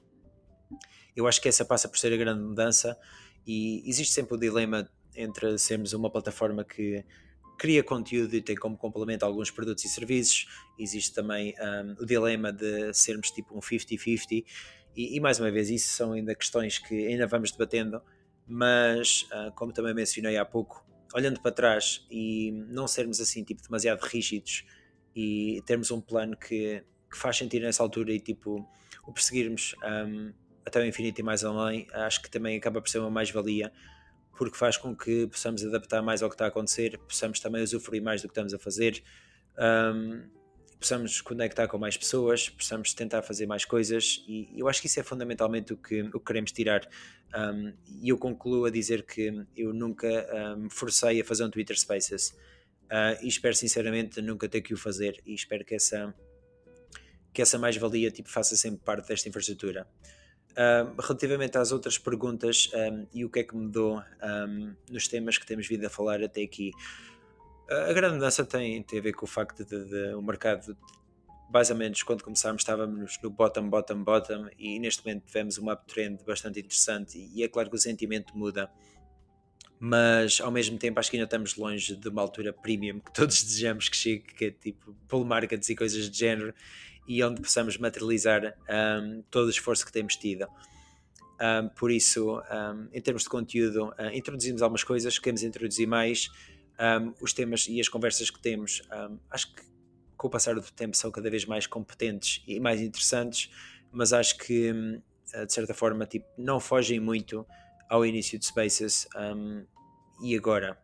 eu 1.16 1.26
acho 1.26 1.40
que 1.40 1.48
essa 1.48 1.64
passa 1.64 1.88
por 1.88 1.98
ser 1.98 2.12
a 2.12 2.16
grande 2.16 2.42
mudança 2.42 2.98
e 3.46 3.88
existe 3.88 4.12
sempre 4.12 4.34
o 4.34 4.38
dilema 4.38 4.88
entre 5.14 5.56
sermos 5.58 5.92
uma 5.92 6.10
plataforma 6.10 6.64
que 6.64 7.04
cria 7.56 7.84
conteúdo 7.84 8.34
e 8.34 8.42
tem 8.42 8.56
como 8.56 8.76
complemento 8.76 9.24
alguns 9.24 9.50
produtos 9.50 9.84
e 9.84 9.88
serviços. 9.88 10.46
Existe 10.76 11.14
também 11.14 11.54
um, 11.60 12.02
o 12.02 12.06
dilema 12.06 12.52
de 12.52 12.92
sermos 12.92 13.30
tipo 13.30 13.56
um 13.56 13.60
50-50 13.60 14.44
e, 14.96 15.16
e, 15.16 15.20
mais 15.20 15.38
uma 15.38 15.50
vez 15.50 15.70
isso 15.70 15.88
são 15.88 16.12
ainda 16.12 16.34
questões 16.34 16.78
que 16.78 17.06
ainda 17.06 17.26
vamos 17.26 17.50
debatendo, 17.52 18.00
mas 18.46 19.26
uh, 19.32 19.52
como 19.54 19.72
também 19.72 19.94
mencionei 19.94 20.36
há 20.36 20.44
pouco, 20.44 20.84
olhando 21.14 21.40
para 21.40 21.52
trás 21.52 22.04
e 22.10 22.50
não 22.68 22.88
sermos 22.88 23.20
assim 23.20 23.44
tipo 23.44 23.62
demasiado 23.62 24.00
rígidos 24.00 24.64
e 25.14 25.62
termos 25.64 25.90
um 25.92 26.00
plano 26.00 26.36
que, 26.36 26.82
que 27.10 27.16
faz 27.16 27.36
sentido 27.36 27.62
nessa 27.62 27.82
altura 27.82 28.12
e 28.12 28.18
tipo 28.18 28.68
o 29.06 29.12
perseguirmos 29.12 29.76
um, 29.84 30.32
até 30.66 30.80
o 30.80 30.84
infinito 30.84 31.20
e 31.20 31.22
mais 31.22 31.44
além, 31.44 31.86
acho 31.92 32.20
que 32.20 32.30
também 32.30 32.56
acaba 32.56 32.80
por 32.80 32.88
ser 32.88 32.98
uma 32.98 33.10
mais-valia, 33.10 33.72
porque 34.36 34.56
faz 34.56 34.76
com 34.76 34.96
que 34.96 35.26
possamos 35.28 35.64
adaptar 35.64 36.02
mais 36.02 36.22
ao 36.22 36.28
que 36.28 36.34
está 36.34 36.46
a 36.46 36.48
acontecer, 36.48 36.98
possamos 36.98 37.38
também 37.38 37.62
usufruir 37.62 38.02
mais 38.02 38.22
do 38.22 38.28
que 38.28 38.32
estamos 38.32 38.52
a 38.52 38.58
fazer, 38.58 39.02
um, 39.94 40.26
possamos 40.80 41.20
conectar 41.20 41.68
com 41.68 41.78
mais 41.78 41.96
pessoas, 41.96 42.48
possamos 42.48 42.92
tentar 42.94 43.22
fazer 43.22 43.46
mais 43.46 43.64
coisas, 43.64 44.24
e 44.26 44.48
eu 44.56 44.68
acho 44.68 44.80
que 44.80 44.86
isso 44.86 44.98
é 44.98 45.02
fundamentalmente 45.02 45.72
o 45.72 45.76
que, 45.76 46.02
o 46.02 46.18
que 46.18 46.26
queremos 46.26 46.50
tirar. 46.50 46.88
Um, 47.34 47.72
e 48.00 48.08
eu 48.08 48.18
concluo 48.18 48.64
a 48.64 48.70
dizer 48.70 49.04
que 49.04 49.44
eu 49.56 49.72
nunca 49.72 50.08
me 50.56 50.66
um, 50.66 50.70
forcei 50.70 51.20
a 51.20 51.24
fazer 51.24 51.44
um 51.44 51.50
Twitter 51.50 51.78
Spaces. 51.78 52.30
Uh, 52.84 53.18
e 53.22 53.28
espero 53.28 53.54
sinceramente 53.54 54.22
nunca 54.22 54.48
ter 54.48 54.60
que 54.60 54.72
o 54.72 54.76
fazer 54.76 55.20
e 55.26 55.34
espero 55.34 55.64
que 55.64 55.74
essa 55.74 56.14
que 57.32 57.42
essa 57.42 57.58
mais-valia 57.58 58.12
tipo, 58.12 58.28
faça 58.28 58.54
sempre 58.56 58.80
parte 58.84 59.08
desta 59.08 59.28
infraestrutura 59.28 59.88
relativamente 61.02 61.58
às 61.58 61.72
outras 61.72 61.98
perguntas 61.98 62.70
um, 62.72 63.06
e 63.12 63.24
o 63.24 63.30
que 63.30 63.40
é 63.40 63.42
que 63.42 63.56
mudou 63.56 64.00
nos 64.88 65.08
temas 65.08 65.36
que 65.36 65.44
temos 65.44 65.66
vindo 65.66 65.84
a 65.84 65.90
falar 65.90 66.22
até 66.22 66.42
aqui, 66.42 66.70
a 67.68 67.92
grande 67.92 68.14
mudança 68.14 68.44
tem, 68.44 68.82
tem 68.82 68.98
a 68.98 69.02
ver 69.02 69.14
com 69.14 69.24
o 69.24 69.28
facto 69.28 69.64
de, 69.64 69.84
de 69.84 70.14
o 70.14 70.22
mercado, 70.22 70.76
basicamente, 71.54 72.04
quando 72.04 72.24
começámos, 72.24 72.62
estávamos 72.62 73.16
no 73.22 73.30
bottom, 73.30 73.70
bottom, 73.70 74.02
bottom, 74.02 74.48
e 74.58 74.76
neste 74.80 75.06
momento 75.06 75.24
tivemos 75.24 75.56
uma 75.56 75.74
uptrend 75.74 76.24
bastante 76.24 76.58
interessante. 76.58 77.16
E 77.32 77.44
é 77.44 77.48
claro 77.48 77.70
que 77.70 77.76
o 77.76 77.78
sentimento 77.78 78.36
muda, 78.36 78.68
mas 79.78 80.40
ao 80.40 80.50
mesmo 80.50 80.76
tempo 80.76 80.98
acho 80.98 81.08
que 81.08 81.16
ainda 81.16 81.26
estamos 81.26 81.54
longe 81.54 81.94
de 81.94 82.08
uma 82.08 82.20
altura 82.20 82.52
premium 82.52 82.98
que 82.98 83.12
todos 83.12 83.40
desejamos 83.44 83.88
que 83.88 83.96
chegue, 83.96 84.24
que 84.34 84.46
é 84.46 84.50
tipo 84.50 84.96
pull 85.06 85.24
markets 85.24 85.68
e 85.68 85.76
coisas 85.76 86.10
de 86.10 86.18
género 86.18 86.52
e 87.06 87.22
onde 87.22 87.40
possamos 87.40 87.78
materializar 87.78 88.56
um, 88.68 89.22
todo 89.30 89.46
o 89.46 89.50
esforço 89.50 89.86
que 89.86 89.92
temos 89.92 90.16
tido. 90.16 90.48
Um, 91.40 91.68
por 91.68 91.92
isso, 91.92 92.36
um, 92.40 92.88
em 92.92 93.00
termos 93.00 93.22
de 93.22 93.28
conteúdo, 93.28 93.90
uh, 93.90 94.10
introduzimos 94.12 94.60
algumas 94.60 94.82
coisas, 94.82 95.20
queremos 95.20 95.44
introduzir 95.44 95.86
mais. 95.86 96.28
os 97.20 97.32
temas 97.32 97.68
e 97.68 97.80
as 97.80 97.88
conversas 97.88 98.28
que 98.28 98.42
temos, 98.42 98.82
acho 99.30 99.54
que 99.54 99.73
com 100.24 100.28
o 100.28 100.30
passar 100.30 100.54
do 100.54 100.62
tempo 100.62 100.96
são 100.96 101.10
cada 101.10 101.28
vez 101.28 101.44
mais 101.44 101.66
competentes 101.66 102.42
e 102.48 102.58
mais 102.58 102.80
interessantes, 102.80 103.50
mas 103.92 104.10
acho 104.10 104.38
que 104.38 104.72
hum, 104.72 105.02
de 105.44 105.52
certa 105.52 105.74
forma 105.74 106.06
tipo, 106.06 106.24
não 106.38 106.58
fogem 106.58 106.98
muito 106.98 107.46
ao 107.90 108.06
início 108.06 108.38
de 108.38 108.46
Spaces 108.46 109.06
e 110.22 110.34
agora. 110.34 110.78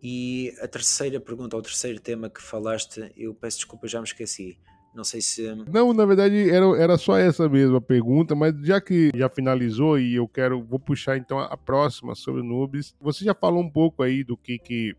E 0.00 0.54
a 0.62 0.68
terceira 0.68 1.18
pergunta, 1.18 1.56
ou 1.56 1.60
o 1.60 1.64
terceiro 1.64 1.98
tema 1.98 2.30
que 2.30 2.40
falaste, 2.40 3.12
eu 3.16 3.34
peço 3.34 3.56
desculpa, 3.58 3.88
já 3.88 3.98
me 3.98 4.06
esqueci. 4.06 4.56
Não 4.94 5.02
sei 5.02 5.20
se. 5.20 5.52
Não, 5.68 5.92
na 5.92 6.06
verdade 6.06 6.48
era, 6.50 6.66
era 6.80 6.96
só 6.96 7.16
essa 7.16 7.48
mesma 7.48 7.80
pergunta, 7.80 8.36
mas 8.36 8.54
já 8.62 8.80
que 8.80 9.10
já 9.12 9.28
finalizou 9.28 9.98
e 9.98 10.14
eu 10.14 10.28
quero. 10.28 10.62
Vou 10.62 10.78
puxar 10.78 11.16
então 11.16 11.40
a 11.40 11.56
próxima 11.56 12.14
sobre 12.14 12.44
Nubes. 12.44 12.94
Você 13.00 13.24
já 13.24 13.34
falou 13.34 13.60
um 13.60 13.70
pouco 13.70 14.04
aí 14.04 14.22
do 14.22 14.36
que, 14.36 14.56
que 14.58 14.96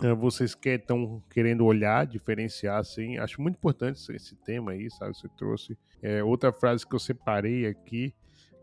é, 0.00 0.14
vocês 0.14 0.56
estão 0.64 1.22
querendo 1.30 1.66
olhar, 1.66 2.06
diferenciar, 2.06 2.78
assim. 2.78 3.18
Acho 3.18 3.42
muito 3.42 3.56
importante 3.56 4.00
esse, 4.14 4.34
tema 4.36 4.72
aí, 4.72 4.90
sabe? 4.90 5.16
Você 5.16 5.28
trouxe. 5.36 5.76
É, 6.00 6.22
outra 6.24 6.52
frase 6.52 6.86
que 6.86 6.94
eu 6.94 6.98
separei 6.98 7.66
aqui, 7.66 8.14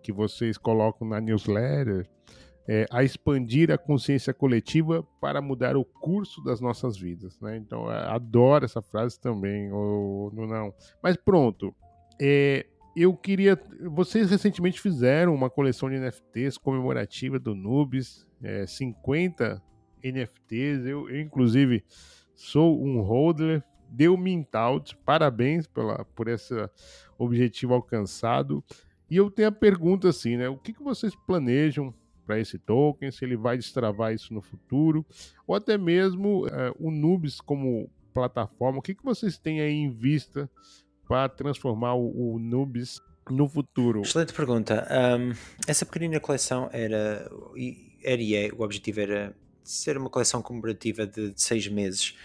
que 0.01 0.11
vocês 0.11 0.57
colocam 0.57 1.07
na 1.07 1.21
newsletter, 1.21 2.09
é, 2.67 2.85
a 2.89 3.03
expandir 3.03 3.71
a 3.71 3.77
consciência 3.77 4.33
coletiva 4.33 5.05
para 5.21 5.41
mudar 5.41 5.77
o 5.77 5.85
curso 5.85 6.43
das 6.43 6.59
nossas 6.59 6.97
vidas. 6.97 7.39
Né? 7.39 7.57
Então, 7.57 7.87
adoro 7.87 8.65
essa 8.65 8.81
frase 8.81 9.19
também, 9.19 9.71
ou 9.71 10.31
não. 10.33 10.73
Mas 11.01 11.15
pronto. 11.15 11.75
É, 12.19 12.65
eu 12.95 13.15
queria. 13.15 13.57
Vocês 13.83 14.31
recentemente 14.31 14.81
fizeram 14.81 15.33
uma 15.35 15.49
coleção 15.49 15.89
de 15.89 15.99
NFTs 15.99 16.57
comemorativa 16.57 17.37
do 17.37 17.53
Nubes, 17.53 18.27
é, 18.41 18.65
50 18.65 19.61
NFTs. 20.03 20.85
Eu, 20.85 21.09
eu, 21.09 21.19
inclusive, 21.19 21.83
sou 22.35 22.83
um 22.83 23.01
holder. 23.01 23.63
Deu 23.89 24.15
mint 24.15 24.53
out. 24.53 24.95
Parabéns 25.05 25.65
pela, 25.65 26.05
por 26.15 26.27
esse 26.27 26.53
objetivo 27.17 27.73
alcançado. 27.73 28.63
E 29.09 29.17
eu 29.17 29.31
tenho 29.31 29.47
a 29.47 29.51
pergunta 29.51 30.09
assim, 30.09 30.37
né? 30.37 30.47
O 30.47 30.57
que, 30.57 30.71
que 30.71 30.83
vocês 30.83 31.15
planejam 31.15 31.93
para 32.29 32.39
esse 32.39 32.59
token, 32.59 33.09
se 33.09 33.25
ele 33.25 33.35
vai 33.35 33.57
destravar 33.57 34.13
isso 34.13 34.31
no 34.31 34.39
futuro, 34.39 35.03
ou 35.47 35.55
até 35.55 35.79
mesmo 35.79 36.45
uh, 36.45 36.49
o 36.77 36.91
Nubes 36.91 37.41
como 37.41 37.89
plataforma. 38.13 38.77
O 38.77 38.81
que, 38.83 38.93
que 38.93 39.03
vocês 39.03 39.39
têm 39.39 39.61
aí 39.61 39.73
em 39.73 39.89
vista 39.89 40.47
para 41.07 41.27
transformar 41.27 41.95
o, 41.95 42.35
o 42.35 42.37
Nubes 42.37 43.01
no 43.31 43.47
futuro? 43.47 44.01
Excelente 44.01 44.31
pergunta. 44.31 44.87
Um, 44.91 45.33
essa 45.67 45.87
pequenina 45.87 46.19
coleção 46.19 46.69
era, 46.71 47.27
era 48.03 48.21
e 48.21 48.35
é, 48.35 48.51
o 48.55 48.61
objetivo 48.61 48.99
era 48.99 49.35
ser 49.71 49.97
uma 49.97 50.09
coleção 50.09 50.41
comemorativa 50.41 51.05
de, 51.05 51.31
de 51.31 51.41
seis 51.41 51.67
meses. 51.67 52.15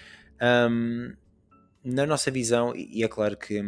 Um, 0.70 1.12
na 1.84 2.06
nossa 2.06 2.30
visão, 2.30 2.74
e 2.74 3.04
é 3.04 3.08
claro 3.08 3.36
que 3.36 3.62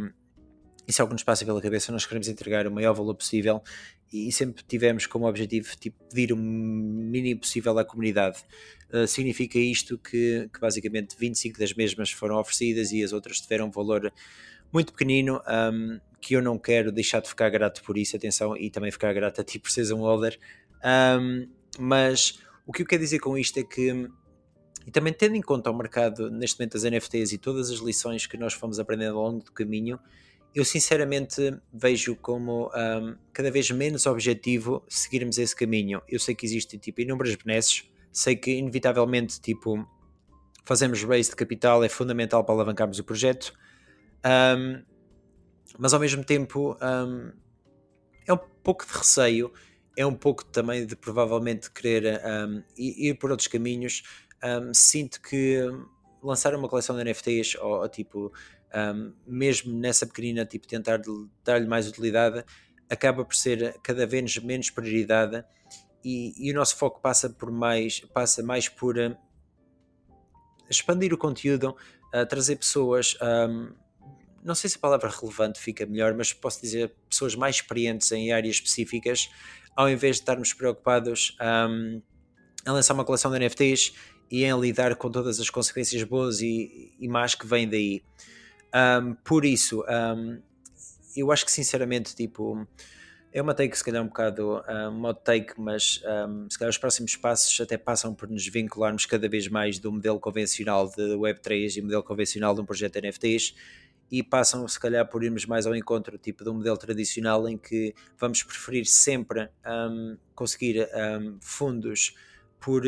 isso 0.88 1.02
é 1.02 1.04
o 1.04 1.08
que 1.08 1.12
nos 1.12 1.22
passa 1.22 1.44
pela 1.44 1.60
cabeça, 1.60 1.92
nós 1.92 2.06
queremos 2.06 2.28
entregar 2.28 2.66
o 2.66 2.70
maior 2.70 2.94
valor 2.94 3.14
possível 3.14 3.62
e 4.12 4.30
sempre 4.30 4.62
tivemos 4.66 5.06
como 5.06 5.26
objetivo 5.26 5.76
tipo, 5.76 6.02
pedir 6.08 6.32
o 6.32 6.36
mínimo 6.36 7.40
possível 7.40 7.76
à 7.78 7.84
comunidade. 7.84 8.38
Uh, 8.92 9.06
significa 9.06 9.58
isto 9.58 9.98
que, 9.98 10.48
que, 10.52 10.60
basicamente 10.60 11.16
25 11.18 11.58
das 11.58 11.74
mesmas 11.74 12.10
foram 12.10 12.38
oferecidas 12.38 12.92
e 12.92 13.02
as 13.02 13.12
outras 13.12 13.40
tiveram 13.40 13.66
um 13.66 13.70
valor 13.70 14.12
muito 14.72 14.92
pequenino 14.92 15.42
um, 15.72 16.00
que 16.20 16.34
eu 16.34 16.42
não 16.42 16.56
quero 16.56 16.92
deixar 16.92 17.20
de 17.20 17.28
ficar 17.28 17.50
grato 17.50 17.82
por 17.82 17.98
isso, 17.98 18.16
atenção, 18.16 18.56
e 18.56 18.70
também 18.70 18.90
ficar 18.90 19.12
grato 19.12 19.40
a 19.40 19.44
ti 19.44 19.58
por 19.58 19.70
seres 19.70 19.90
um 19.90 19.98
holder. 19.98 20.38
Um, 20.84 21.48
mas 21.78 22.38
o 22.66 22.72
que 22.72 22.82
eu 22.82 22.86
quero 22.86 23.02
dizer 23.02 23.20
com 23.20 23.38
isto 23.38 23.58
é 23.58 23.62
que 23.62 24.08
e 24.86 24.90
também 24.90 25.12
tendo 25.12 25.34
em 25.34 25.42
conta 25.42 25.70
o 25.70 25.76
mercado 25.76 26.30
neste 26.30 26.58
momento 26.58 26.74
das 26.74 26.84
NFTs 26.84 27.32
e 27.32 27.38
todas 27.38 27.70
as 27.70 27.78
lições 27.78 28.26
que 28.26 28.36
nós 28.36 28.54
fomos 28.54 28.78
aprendendo 28.78 29.18
ao 29.18 29.24
longo 29.24 29.44
do 29.44 29.50
caminho, 29.50 29.98
eu 30.54 30.64
sinceramente 30.64 31.58
vejo 31.72 32.14
como 32.14 32.68
um, 32.68 33.16
cada 33.32 33.50
vez 33.50 33.68
menos 33.70 34.06
objetivo 34.06 34.84
seguirmos 34.88 35.38
esse 35.38 35.56
caminho. 35.56 36.00
Eu 36.08 36.20
sei 36.20 36.36
que 36.36 36.46
existem 36.46 36.78
tipo, 36.78 37.00
inúmeras 37.00 37.34
benesses, 37.34 37.90
sei 38.12 38.36
que 38.36 38.52
inevitavelmente 38.52 39.40
tipo, 39.40 39.84
fazermos 40.64 41.02
raise 41.02 41.30
de 41.30 41.36
capital 41.36 41.82
é 41.82 41.88
fundamental 41.88 42.44
para 42.44 42.54
alavancarmos 42.54 43.00
o 43.00 43.04
projeto, 43.04 43.52
um, 44.24 44.82
mas 45.78 45.92
ao 45.92 46.00
mesmo 46.00 46.24
tempo 46.24 46.78
um, 46.80 47.32
é 48.24 48.32
um 48.32 48.38
pouco 48.62 48.86
de 48.86 48.92
receio, 48.92 49.52
é 49.96 50.04
um 50.04 50.14
pouco 50.14 50.44
também 50.44 50.86
de 50.86 50.94
provavelmente 50.94 51.70
querer 51.70 52.20
ir 52.76 53.14
por 53.14 53.30
outros 53.30 53.48
caminhos. 53.48 54.02
sinto 54.74 55.20
que 55.22 55.58
lançar 56.22 56.54
uma 56.54 56.68
coleção 56.68 56.96
de 56.96 57.04
NFTs 57.04 57.54
ou, 57.56 57.80
ou 57.80 57.88
tipo 57.88 58.32
um, 58.74 59.12
mesmo 59.26 59.72
nessa 59.72 60.06
pequenina, 60.06 60.44
tipo, 60.44 60.66
tentar 60.66 61.00
dar-lhe 61.44 61.66
mais 61.66 61.88
utilidade, 61.88 62.44
acaba 62.90 63.24
por 63.24 63.34
ser 63.34 63.78
cada 63.82 64.06
vez 64.06 64.36
menos 64.38 64.70
prioridade 64.70 65.44
e, 66.04 66.34
e 66.38 66.52
o 66.52 66.54
nosso 66.54 66.76
foco 66.76 67.00
passa 67.00 67.28
por 67.30 67.50
mais, 67.50 68.00
passa 68.00 68.42
mais 68.42 68.68
por 68.68 68.96
uh, 68.98 69.16
expandir 70.70 71.12
o 71.12 71.18
conteúdo, 71.18 71.76
uh, 72.14 72.26
trazer 72.26 72.56
pessoas, 72.56 73.16
um, 73.22 73.72
não 74.46 74.54
sei 74.54 74.70
se 74.70 74.76
a 74.76 74.78
palavra 74.78 75.10
relevante 75.10 75.60
fica 75.60 75.84
melhor, 75.84 76.14
mas 76.14 76.32
posso 76.32 76.60
dizer 76.60 76.94
pessoas 77.10 77.34
mais 77.34 77.56
experientes 77.56 78.10
em 78.12 78.32
áreas 78.32 78.56
específicas, 78.56 79.28
ao 79.74 79.90
invés 79.90 80.16
de 80.16 80.22
estarmos 80.22 80.54
preocupados 80.54 81.36
um, 81.68 82.00
em 82.66 82.70
lançar 82.70 82.94
uma 82.94 83.04
coleção 83.04 83.30
de 83.30 83.38
NFTs 83.40 83.92
e 84.30 84.44
em 84.44 84.60
lidar 84.60 84.94
com 84.94 85.10
todas 85.10 85.40
as 85.40 85.50
consequências 85.50 86.02
boas 86.04 86.40
e, 86.40 86.94
e 86.98 87.08
más 87.08 87.34
que 87.34 87.46
vêm 87.46 87.68
daí. 87.68 88.02
Um, 88.74 89.14
por 89.14 89.44
isso, 89.44 89.84
um, 89.88 90.40
eu 91.16 91.32
acho 91.32 91.44
que 91.44 91.50
sinceramente, 91.50 92.14
tipo, 92.14 92.66
é 93.32 93.42
uma 93.42 93.52
take 93.52 93.76
se 93.76 93.84
calhar 93.84 94.02
um 94.02 94.06
bocado 94.06 94.62
um, 94.68 94.92
modo 94.92 95.18
take, 95.24 95.60
mas 95.60 96.00
um, 96.28 96.48
se 96.48 96.58
calhar 96.58 96.70
os 96.70 96.78
próximos 96.78 97.16
passos 97.16 97.60
até 97.60 97.76
passam 97.76 98.14
por 98.14 98.28
nos 98.28 98.46
vincularmos 98.46 99.06
cada 99.06 99.28
vez 99.28 99.48
mais 99.48 99.78
do 99.78 99.90
modelo 99.90 100.20
convencional 100.20 100.88
de 100.88 101.02
Web3 101.16 101.76
e 101.76 101.82
modelo 101.82 102.02
convencional 102.02 102.54
de 102.54 102.60
um 102.60 102.64
projeto 102.64 103.00
NFTs 103.00 103.54
e 104.10 104.22
passam 104.22 104.66
se 104.68 104.78
calhar 104.78 105.06
por 105.08 105.24
irmos 105.24 105.46
mais 105.46 105.66
ao 105.66 105.74
encontro 105.74 106.16
tipo 106.16 106.44
de 106.44 106.50
um 106.50 106.54
modelo 106.54 106.76
tradicional 106.76 107.48
em 107.48 107.58
que 107.58 107.94
vamos 108.18 108.42
preferir 108.42 108.86
sempre 108.86 109.48
um, 109.66 110.16
conseguir 110.34 110.88
um, 110.94 111.38
fundos 111.40 112.14
por 112.60 112.84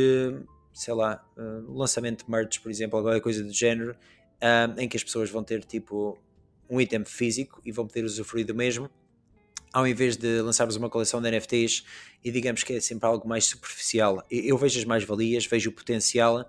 sei 0.73 0.95
lá, 0.95 1.25
uh, 1.37 1.77
lançamento 1.77 2.25
de 2.25 2.31
merch, 2.31 2.61
por 2.61 2.71
exemplo, 2.71 2.97
alguma 2.97 3.21
coisa 3.21 3.43
do 3.43 3.53
género 3.53 3.97
um, 4.41 4.81
em 4.81 4.89
que 4.89 4.97
as 4.97 5.03
pessoas 5.03 5.29
vão 5.29 5.43
ter 5.43 5.65
tipo 5.65 6.17
um 6.71 6.81
item 6.81 7.05
físico 7.05 7.61
e 7.65 7.73
vão 7.73 7.87
poder 7.87 8.05
usufruir 8.05 8.47
do 8.47 8.55
mesmo, 8.55 8.89
ao 9.73 9.87
invés 9.87 10.17
de 10.17 10.41
lançarmos 10.41 10.77
uma 10.77 10.89
coleção 10.89 11.21
de 11.21 11.31
NFTs 11.31 11.85
e 12.25 12.31
digamos 12.31 12.63
que 12.63 12.75
é 12.75 12.81
sempre 12.81 13.09
algo 13.09 13.27
mais 13.29 13.45
superficial. 13.47 14.25
Eu 14.31 14.57
vejo 14.57 14.79
as 14.79 14.85
mais-valias, 14.85 15.47
vejo 15.47 15.71
o 15.71 15.73
potencial, 15.73 16.49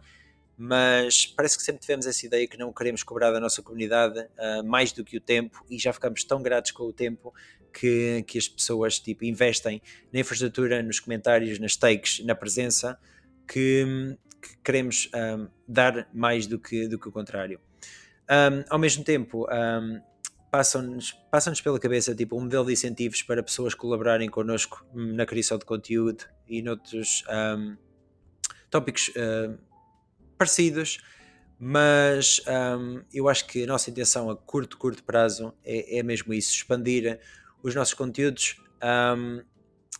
mas 0.61 1.25
parece 1.25 1.57
que 1.57 1.63
sempre 1.63 1.79
tivemos 1.79 2.05
essa 2.05 2.25
ideia 2.25 2.45
que 2.45 2.57
não 2.57 2.73
queremos 2.73 3.01
cobrar 3.01 3.31
da 3.31 3.39
nossa 3.39 3.61
comunidade 3.61 4.19
uh, 4.19 4.61
mais 4.65 4.91
do 4.91 5.05
que 5.05 5.15
o 5.15 5.21
tempo 5.21 5.63
e 5.69 5.79
já 5.79 5.93
ficamos 5.93 6.21
tão 6.25 6.43
gratos 6.43 6.71
com 6.71 6.83
o 6.83 6.91
tempo 6.91 7.33
que, 7.73 8.25
que 8.27 8.37
as 8.37 8.49
pessoas 8.49 8.99
tipo, 8.99 9.23
investem 9.23 9.81
na 10.11 10.19
infraestrutura, 10.19 10.83
nos 10.83 10.99
comentários, 10.99 11.59
nas 11.59 11.77
takes, 11.77 12.25
na 12.25 12.35
presença, 12.35 12.99
que, 13.47 14.17
que 14.41 14.57
queremos 14.61 15.09
um, 15.15 15.47
dar 15.65 16.09
mais 16.13 16.45
do 16.45 16.59
que, 16.59 16.89
do 16.89 16.99
que 16.99 17.07
o 17.07 17.11
contrário. 17.11 17.57
Um, 18.29 18.65
ao 18.69 18.77
mesmo 18.77 19.01
tempo, 19.01 19.47
um, 19.49 20.01
passam-nos 20.51 21.13
passam 21.31 21.53
pela 21.63 21.79
cabeça 21.79 22.13
tipo, 22.13 22.35
um 22.35 22.41
modelo 22.41 22.65
de 22.65 22.73
incentivos 22.73 23.23
para 23.23 23.41
pessoas 23.41 23.73
colaborarem 23.73 24.29
connosco 24.29 24.85
na 24.93 25.25
criação 25.25 25.57
de 25.57 25.63
conteúdo 25.63 26.25
e 26.49 26.61
noutros 26.61 27.23
tópicos 28.69 29.07
uh, 29.09 29.68
parecidos, 30.39 30.99
mas 31.59 32.41
um, 32.47 33.03
eu 33.13 33.27
acho 33.27 33.45
que 33.45 33.63
a 33.63 33.67
nossa 33.67 33.89
intenção 33.89 34.29
a 34.29 34.37
curto, 34.37 34.77
curto 34.77 35.03
prazo 35.03 35.53
é, 35.63 35.99
é 35.99 36.03
mesmo 36.03 36.33
isso: 36.33 36.55
expandir 36.55 37.19
os 37.61 37.75
nossos 37.75 37.93
conteúdos, 37.93 38.55
um, 38.81 39.43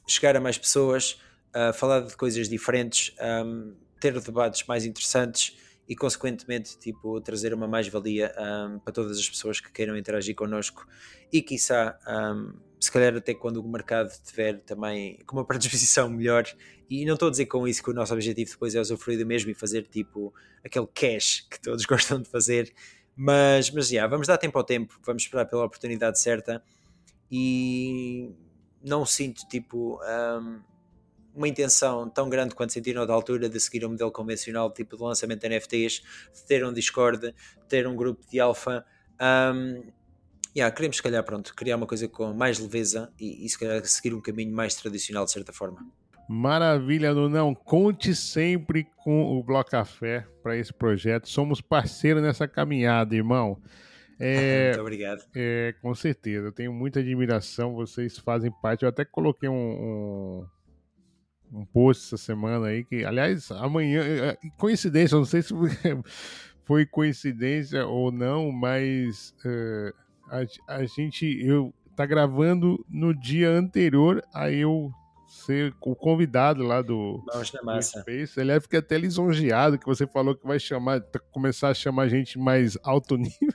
chegar 0.08 0.38
a 0.38 0.40
mais 0.40 0.58
pessoas, 0.58 1.20
uh, 1.54 1.74
falar 1.74 2.00
de 2.00 2.16
coisas 2.16 2.48
diferentes, 2.48 3.14
um, 3.46 3.76
ter 4.00 4.18
debates 4.22 4.66
mais 4.66 4.86
interessantes 4.86 5.58
e 5.90 5.96
consequentemente 5.96 6.78
tipo, 6.78 7.20
trazer 7.20 7.52
uma 7.52 7.68
mais-valia 7.68 8.32
um, 8.38 8.78
para 8.78 8.94
todas 8.94 9.18
as 9.18 9.28
pessoas 9.28 9.60
que 9.60 9.72
queiram 9.72 9.98
interagir 9.98 10.36
connosco 10.36 10.88
e 11.34 11.42
quiçá 11.42 11.98
um, 12.08 12.54
se 12.80 12.92
calhar 12.92 13.16
até 13.16 13.34
quando 13.34 13.58
o 13.58 13.68
mercado 13.68 14.12
estiver 14.12 14.62
também 14.62 15.18
com 15.26 15.36
uma 15.36 15.44
predisposição 15.48 16.08
melhor. 16.08 16.46
E 16.88 17.06
não 17.06 17.16
estou 17.16 17.28
a 17.28 17.32
dizer 17.32 17.48
com 17.48 17.68
isso 17.68 17.84
que 17.84 17.90
o 17.90 17.94
nosso 17.94 18.14
objetivo 18.14 18.52
depois 18.52 18.76
é 18.76 18.80
usufruir 18.80 19.18
do 19.18 19.26
mesmo 19.26 19.50
e 19.50 19.56
fazer 19.56 19.88
tipo 19.88 20.32
aquele 20.64 20.88
cash 20.94 21.48
que 21.50 21.60
todos 21.60 21.84
gostam 21.88 22.22
de 22.22 22.30
fazer. 22.30 22.72
Mas, 23.16 23.72
mas 23.72 23.90
já, 23.90 24.06
vamos 24.06 24.28
dar 24.28 24.38
tempo 24.38 24.58
ao 24.60 24.64
tempo 24.64 24.96
vamos 25.04 25.24
esperar 25.24 25.46
pela 25.46 25.66
oportunidade 25.66 26.22
certa. 26.22 26.64
E 27.32 28.32
não 28.84 29.06
sinto 29.08 29.48
tipo 29.48 30.00
um, 30.04 30.62
uma 31.40 31.48
intenção 31.48 32.10
tão 32.10 32.30
grande 32.30 32.54
quanto 32.54 32.74
sentiram 32.74 33.06
da 33.06 33.14
altura 33.14 33.48
de 33.48 33.60
seguir 33.60 33.86
um 33.86 33.90
modelo 33.90 34.12
convencional 34.12 34.72
tipo 34.72 34.98
de 34.98 35.04
lançamento 35.04 35.40
de 35.40 35.50
NFTs, 35.50 36.02
de 36.34 36.44
ter 36.46 36.66
um 36.66 36.74
Discord, 36.74 37.34
ter 37.68 37.88
um 37.88 37.96
grupo 37.96 38.22
de 38.30 38.42
alfa. 38.42 38.86
Um, 39.22 39.84
yeah, 40.56 40.74
queremos 40.76 40.98
se 40.98 41.04
calhar 41.04 41.24
pronto, 41.24 41.56
criar 41.56 41.78
uma 41.78 41.88
coisa 41.88 42.08
com 42.10 42.34
mais 42.34 42.60
leveza 42.60 43.12
e, 43.18 43.46
e 43.46 43.50
se 43.50 43.58
calhar 43.58 43.84
seguir 43.86 44.14
um 44.14 44.22
caminho 44.22 44.54
mais 44.54 44.76
tradicional 44.76 45.24
de 45.24 45.32
certa 45.32 45.54
forma. 45.54 45.80
Maravilha, 46.28 47.14
Nunão. 47.14 47.56
Conte 47.56 48.14
sempre 48.14 48.86
com 48.98 49.40
o 49.40 49.42
Bloco 49.42 49.72
Café 49.72 50.28
para 50.44 50.58
esse 50.58 50.74
projeto. 50.74 51.28
Somos 51.28 51.62
parceiros 51.62 52.22
nessa 52.22 52.48
caminhada, 52.48 53.16
irmão. 53.16 53.58
É, 54.22 54.72
Muito 54.72 54.82
obrigado. 54.82 55.24
É, 55.34 55.74
com 55.82 55.96
certeza, 55.96 56.48
eu 56.48 56.52
tenho 56.52 56.74
muita 56.74 57.00
admiração. 57.00 57.74
Vocês 57.74 58.18
fazem 58.18 58.52
parte. 58.52 58.84
Eu 58.84 58.90
até 58.90 59.06
coloquei 59.06 59.48
um, 59.48 59.54
um 59.56 60.46
um 61.52 61.66
post 61.66 62.06
essa 62.06 62.18
semana 62.18 62.68
aí 62.68 62.84
que, 62.84 63.04
aliás, 63.04 63.52
amanhã, 63.52 64.02
é, 64.04 64.28
é, 64.30 64.38
coincidência, 64.58 65.18
não 65.18 65.26
sei 65.26 65.42
se 65.42 65.54
foi 66.64 66.86
coincidência 66.86 67.86
ou 67.86 68.12
não, 68.12 68.52
mas 68.52 69.34
uh, 69.46 69.94
a, 70.30 70.76
a, 70.76 70.86
gente 70.86 71.26
eu 71.44 71.74
tá 71.96 72.06
gravando 72.06 72.86
no 72.90 73.14
dia 73.14 73.50
anterior 73.50 74.24
a 74.34 74.52
eu 74.52 74.92
ser 75.28 75.76
o 75.82 75.96
convidado 75.96 76.64
lá 76.64 76.82
do, 76.82 77.24
do 77.26 77.82
Space. 77.82 78.40
Aliás, 78.40 78.64
fiquei 78.64 78.80
até 78.80 78.98
lisonjeado 78.98 79.78
que 79.78 79.86
você 79.86 80.08
falou 80.08 80.36
que 80.36 80.46
vai 80.46 80.60
chamar, 80.60 81.02
começar 81.32 81.70
a 81.70 81.74
chamar 81.74 82.08
gente 82.08 82.38
mais 82.38 82.78
alto 82.84 83.18
nível. 83.18 83.54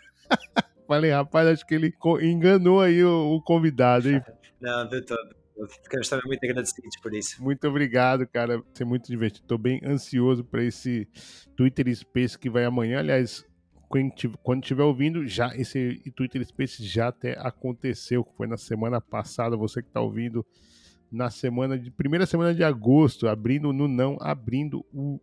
Falei, 0.87 1.11
rapaz, 1.11 1.49
acho 1.49 1.67
que 1.67 1.75
ele 1.75 1.95
enganou 2.21 2.81
aí 2.81 3.03
o, 3.03 3.35
o 3.35 3.43
convidado, 3.43 4.11
hein? 4.11 4.23
Não, 4.61 4.87
de 4.87 5.01
todo. 5.03 5.44
Ficamos 5.83 6.09
também 6.09 6.27
muito 6.27 6.45
agradecidos 6.45 6.97
por 7.01 7.15
isso. 7.15 7.43
Muito 7.43 7.67
obrigado, 7.69 8.27
cara. 8.27 8.59
Vai 8.59 8.67
ser 8.75 8.85
muito 8.85 9.07
divertido. 9.07 9.45
Estou 9.45 9.59
bem 9.59 9.81
ansioso 9.85 10.45
para 10.45 10.65
esse 10.65 11.09
Twitter 11.57 11.95
Space 11.95 12.39
que 12.39 12.51
vai 12.51 12.65
amanhã. 12.65 12.99
Aliás, 12.99 13.45
quando 14.43 14.63
estiver 14.63 14.83
ouvindo, 14.83 15.27
já 15.27 15.55
esse 15.57 16.03
Twitter 16.17 16.45
Space 16.45 16.85
já 16.85 17.09
até 17.09 17.39
aconteceu, 17.39 18.27
foi 18.37 18.49
na 18.49 18.57
semana 18.57 19.01
passada. 19.01 19.57
Você 19.57 19.81
que 19.81 19.89
está 19.89 20.01
ouvindo 20.01 20.45
na 21.13 21.31
semana 21.31 21.79
de 21.79 21.93
primeira 21.93 22.27
semana 22.27 22.53
de 22.53 22.65
agosto, 22.65 23.29
abrindo 23.29 23.73
no 23.73 23.87
não, 23.87 24.19
abrindo 24.21 24.85
o 24.93 25.21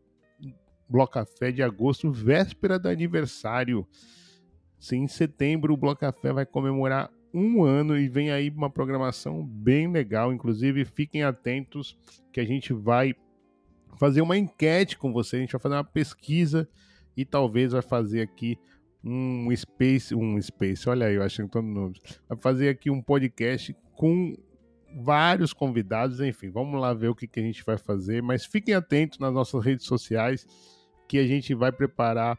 Bloco 0.88 1.14
Café 1.14 1.52
de 1.52 1.62
agosto, 1.62 2.10
véspera 2.10 2.80
do 2.80 2.88
aniversário. 2.88 3.86
Sim, 4.80 5.04
em 5.04 5.08
setembro 5.08 5.74
o 5.74 5.78
Bloco 5.78 6.00
Café 6.00 6.32
vai 6.32 6.46
comemorar 6.46 7.12
um 7.34 7.64
ano 7.64 7.98
e 7.98 8.08
vem 8.08 8.32
aí 8.32 8.50
uma 8.50 8.70
programação 8.70 9.46
bem 9.46 9.92
legal. 9.92 10.34
Inclusive, 10.34 10.86
fiquem 10.86 11.24
atentos 11.24 11.98
que 12.32 12.40
a 12.40 12.46
gente 12.46 12.74
vai 12.74 13.14
fazer 13.98 14.22
uma 14.22 14.38
enquete 14.38 14.98
com 14.98 15.14
vocês, 15.14 15.40
a 15.40 15.44
gente 15.44 15.52
vai 15.52 15.62
fazer 15.62 15.76
uma 15.76 15.84
pesquisa 15.84 16.68
e 17.16 17.26
talvez 17.26 17.72
vai 17.72 17.82
fazer 17.82 18.22
aqui 18.22 18.58
um 19.04 19.50
space, 19.56 20.14
um 20.14 20.40
space, 20.42 20.88
olha 20.88 21.08
aí, 21.08 21.16
eu 21.16 21.24
achei 21.24 21.48
todo 21.48 21.66
novo. 21.66 21.94
Vai 22.28 22.38
fazer 22.38 22.70
aqui 22.70 22.90
um 22.90 23.02
podcast 23.02 23.76
com 23.96 24.36
vários 24.96 25.54
convidados, 25.54 26.20
enfim, 26.20 26.50
vamos 26.50 26.80
lá 26.80 26.94
ver 26.94 27.08
o 27.08 27.16
que, 27.16 27.28
que 27.28 27.40
a 27.40 27.44
gente 27.44 27.64
vai 27.64 27.78
fazer, 27.78 28.22
mas 28.22 28.46
fiquem 28.46 28.74
atentos 28.76 29.20
nas 29.20 29.34
nossas 29.34 29.64
redes 29.64 29.86
sociais 29.86 30.46
que 31.08 31.18
a 31.18 31.26
gente 31.26 31.54
vai 31.54 31.72
preparar 31.72 32.38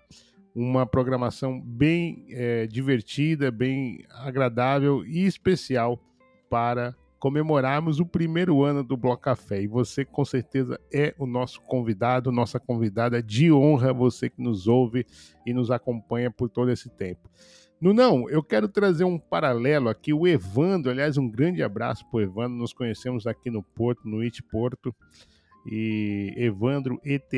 uma 0.55 0.87
programação 0.87 1.61
bem 1.61 2.27
é, 2.29 2.67
divertida, 2.67 3.51
bem 3.51 4.05
agradável 4.11 5.05
e 5.05 5.25
especial 5.25 5.99
para 6.51 6.95
comemorarmos 7.19 8.01
o 8.01 8.05
primeiro 8.05 8.65
ano 8.65 8.83
do 8.83 8.97
Bloco 8.97 9.23
Café. 9.23 9.63
E 9.63 9.67
você, 9.67 10.05
com 10.05 10.25
certeza, 10.25 10.79
é 10.93 11.15
o 11.19 11.25
nosso 11.25 11.63
convidado, 11.63 12.33
nossa 12.33 12.59
convidada 12.59 13.23
de 13.23 13.53
honra, 13.53 13.93
você 13.93 14.29
que 14.29 14.43
nos 14.43 14.67
ouve 14.67 15.07
e 15.47 15.55
nos 15.55 15.71
acompanha 15.71 16.31
por 16.31 16.49
todo 16.49 16.71
esse 16.71 16.91
tempo. 16.91 17.31
Não, 17.81 18.29
eu 18.29 18.43
quero 18.43 18.69
trazer 18.69 19.05
um 19.05 19.19
paralelo 19.19 19.89
aqui. 19.89 20.13
O 20.13 20.27
Evandro, 20.27 20.91
aliás, 20.91 21.17
um 21.17 21.29
grande 21.29 21.63
abraço 21.63 22.05
para 22.11 22.19
o 22.19 22.21
Evandro. 22.21 22.57
Nos 22.59 22.73
conhecemos 22.73 23.27
aqui 23.27 23.51
no 23.51 23.63
Porto, 23.63 24.09
no 24.09 24.23
IT 24.23 24.43
Porto. 24.45 24.95
E 25.67 26.33
Evandro 26.37 27.01
ETH 27.05 27.33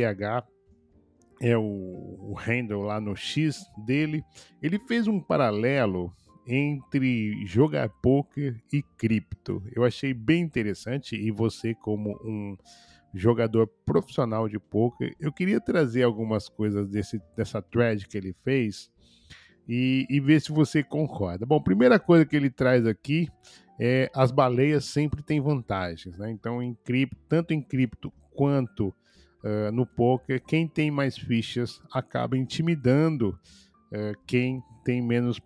é 1.44 1.58
o, 1.58 1.62
o 1.62 2.34
handle 2.34 2.80
lá 2.80 2.98
no 2.98 3.14
X 3.14 3.66
dele. 3.84 4.24
Ele 4.62 4.78
fez 4.78 5.06
um 5.06 5.20
paralelo 5.20 6.10
entre 6.46 7.44
jogar 7.44 7.90
poker 7.90 8.58
e 8.72 8.82
cripto. 8.96 9.62
Eu 9.70 9.84
achei 9.84 10.14
bem 10.14 10.42
interessante 10.42 11.14
e 11.14 11.30
você 11.30 11.74
como 11.74 12.18
um 12.24 12.56
jogador 13.12 13.66
profissional 13.84 14.48
de 14.48 14.58
poker, 14.58 15.14
eu 15.20 15.30
queria 15.30 15.60
trazer 15.60 16.02
algumas 16.02 16.48
coisas 16.48 16.88
desse, 16.88 17.20
dessa 17.36 17.60
thread 17.60 18.08
que 18.08 18.16
ele 18.16 18.34
fez 18.42 18.90
e, 19.68 20.06
e 20.08 20.20
ver 20.20 20.40
se 20.40 20.50
você 20.50 20.82
concorda. 20.82 21.44
Bom, 21.44 21.62
primeira 21.62 21.98
coisa 21.98 22.24
que 22.24 22.34
ele 22.34 22.50
traz 22.50 22.86
aqui 22.86 23.28
é 23.78 24.10
as 24.14 24.30
baleias 24.30 24.86
sempre 24.86 25.22
têm 25.22 25.40
vantagens, 25.40 26.16
né? 26.16 26.30
Então, 26.30 26.62
em 26.62 26.74
cripto, 26.74 27.16
tanto 27.28 27.52
em 27.52 27.60
cripto 27.60 28.10
quanto 28.32 28.94
uh, 29.44 29.70
no 29.70 29.86
poker, 29.86 30.42
quem 30.42 30.66
tem 30.66 30.90
mais 30.90 31.16
fichas 31.16 31.80
acaba 31.92 32.36
intimidando 32.36 33.38
uh, 33.92 34.18
quem 34.26 34.62
tem 34.84 35.00
menos 35.00 35.40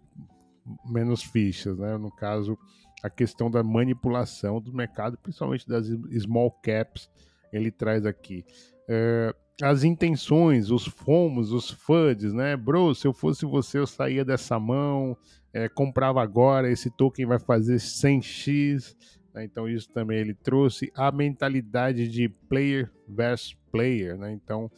menos 0.85 1.23
fichas, 1.23 1.79
né? 1.79 1.97
No 1.97 2.11
caso, 2.11 2.59
a 3.03 3.09
questão 3.09 3.51
da 3.51 3.62
manipulação 3.62 4.61
do 4.61 4.73
mercado, 4.73 5.16
principalmente 5.16 5.66
das 5.66 5.87
small 6.23 6.51
caps, 6.62 7.09
ele 7.53 7.70
traz 7.70 8.05
aqui. 8.05 8.45
É, 8.89 9.35
as 9.62 9.83
intenções, 9.83 10.70
os 10.70 10.87
fomos, 10.87 11.53
os 11.53 11.70
FUDs, 11.70 12.33
né? 12.33 12.57
Bro, 12.57 12.95
se 12.95 13.07
eu 13.07 13.12
fosse 13.12 13.45
você, 13.45 13.79
eu 13.79 13.87
saía 13.87 14.25
dessa 14.25 14.59
mão, 14.59 15.16
é, 15.53 15.69
comprava 15.69 16.23
agora, 16.23 16.70
esse 16.70 16.91
token 16.91 17.27
vai 17.27 17.39
fazer 17.39 17.77
100x. 17.77 18.95
Né? 19.35 19.45
Então, 19.45 19.69
isso 19.69 19.91
também 19.91 20.19
ele 20.19 20.35
trouxe 20.35 20.93
a 20.95 21.11
mentalidade 21.11 22.09
de 22.09 22.29
player 22.29 22.91
versus 23.09 23.57
player, 23.70 24.16
né? 24.16 24.32
Então, 24.32 24.70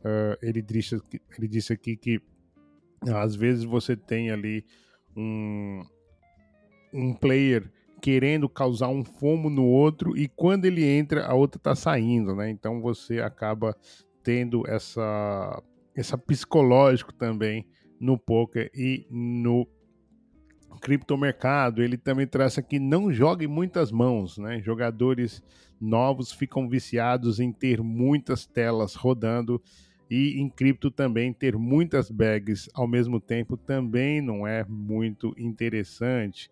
uh, 0.00 0.36
ele, 0.42 0.62
disse, 0.62 1.00
ele 1.36 1.48
disse 1.48 1.72
aqui 1.72 1.96
que 1.96 2.20
às 3.14 3.34
vezes 3.34 3.64
você 3.64 3.96
tem 3.96 4.30
ali 4.30 4.64
um, 5.16 5.82
um 6.92 7.14
player 7.14 7.70
querendo 8.00 8.48
causar 8.48 8.88
um 8.88 9.04
fomo 9.04 9.48
no 9.50 9.64
outro 9.64 10.16
e 10.16 10.28
quando 10.28 10.64
ele 10.64 10.84
entra 10.84 11.26
a 11.26 11.34
outra 11.34 11.58
está 11.58 11.74
saindo, 11.74 12.34
né? 12.34 12.50
Então 12.50 12.80
você 12.80 13.20
acaba 13.20 13.76
tendo 14.22 14.66
essa 14.68 15.62
essa 15.94 16.18
psicológico 16.18 17.12
também 17.12 17.66
no 17.98 18.18
poker 18.18 18.70
e 18.74 19.06
no 19.10 19.66
criptomercado. 20.80 21.82
Ele 21.82 21.96
também 21.96 22.26
traz 22.26 22.58
aqui 22.58 22.78
não 22.78 23.10
jogue 23.10 23.46
muitas 23.46 23.90
mãos, 23.90 24.36
né? 24.36 24.60
Jogadores 24.60 25.42
novos 25.80 26.32
ficam 26.32 26.68
viciados 26.68 27.40
em 27.40 27.52
ter 27.52 27.82
muitas 27.82 28.46
telas 28.46 28.94
rodando 28.94 29.62
e 30.10 30.40
em 30.40 30.48
cripto 30.48 30.90
também 30.90 31.32
ter 31.32 31.56
muitas 31.56 32.10
bags 32.10 32.68
ao 32.74 32.86
mesmo 32.86 33.20
tempo 33.20 33.56
também 33.56 34.20
não 34.20 34.46
é 34.46 34.64
muito 34.68 35.34
interessante. 35.36 36.50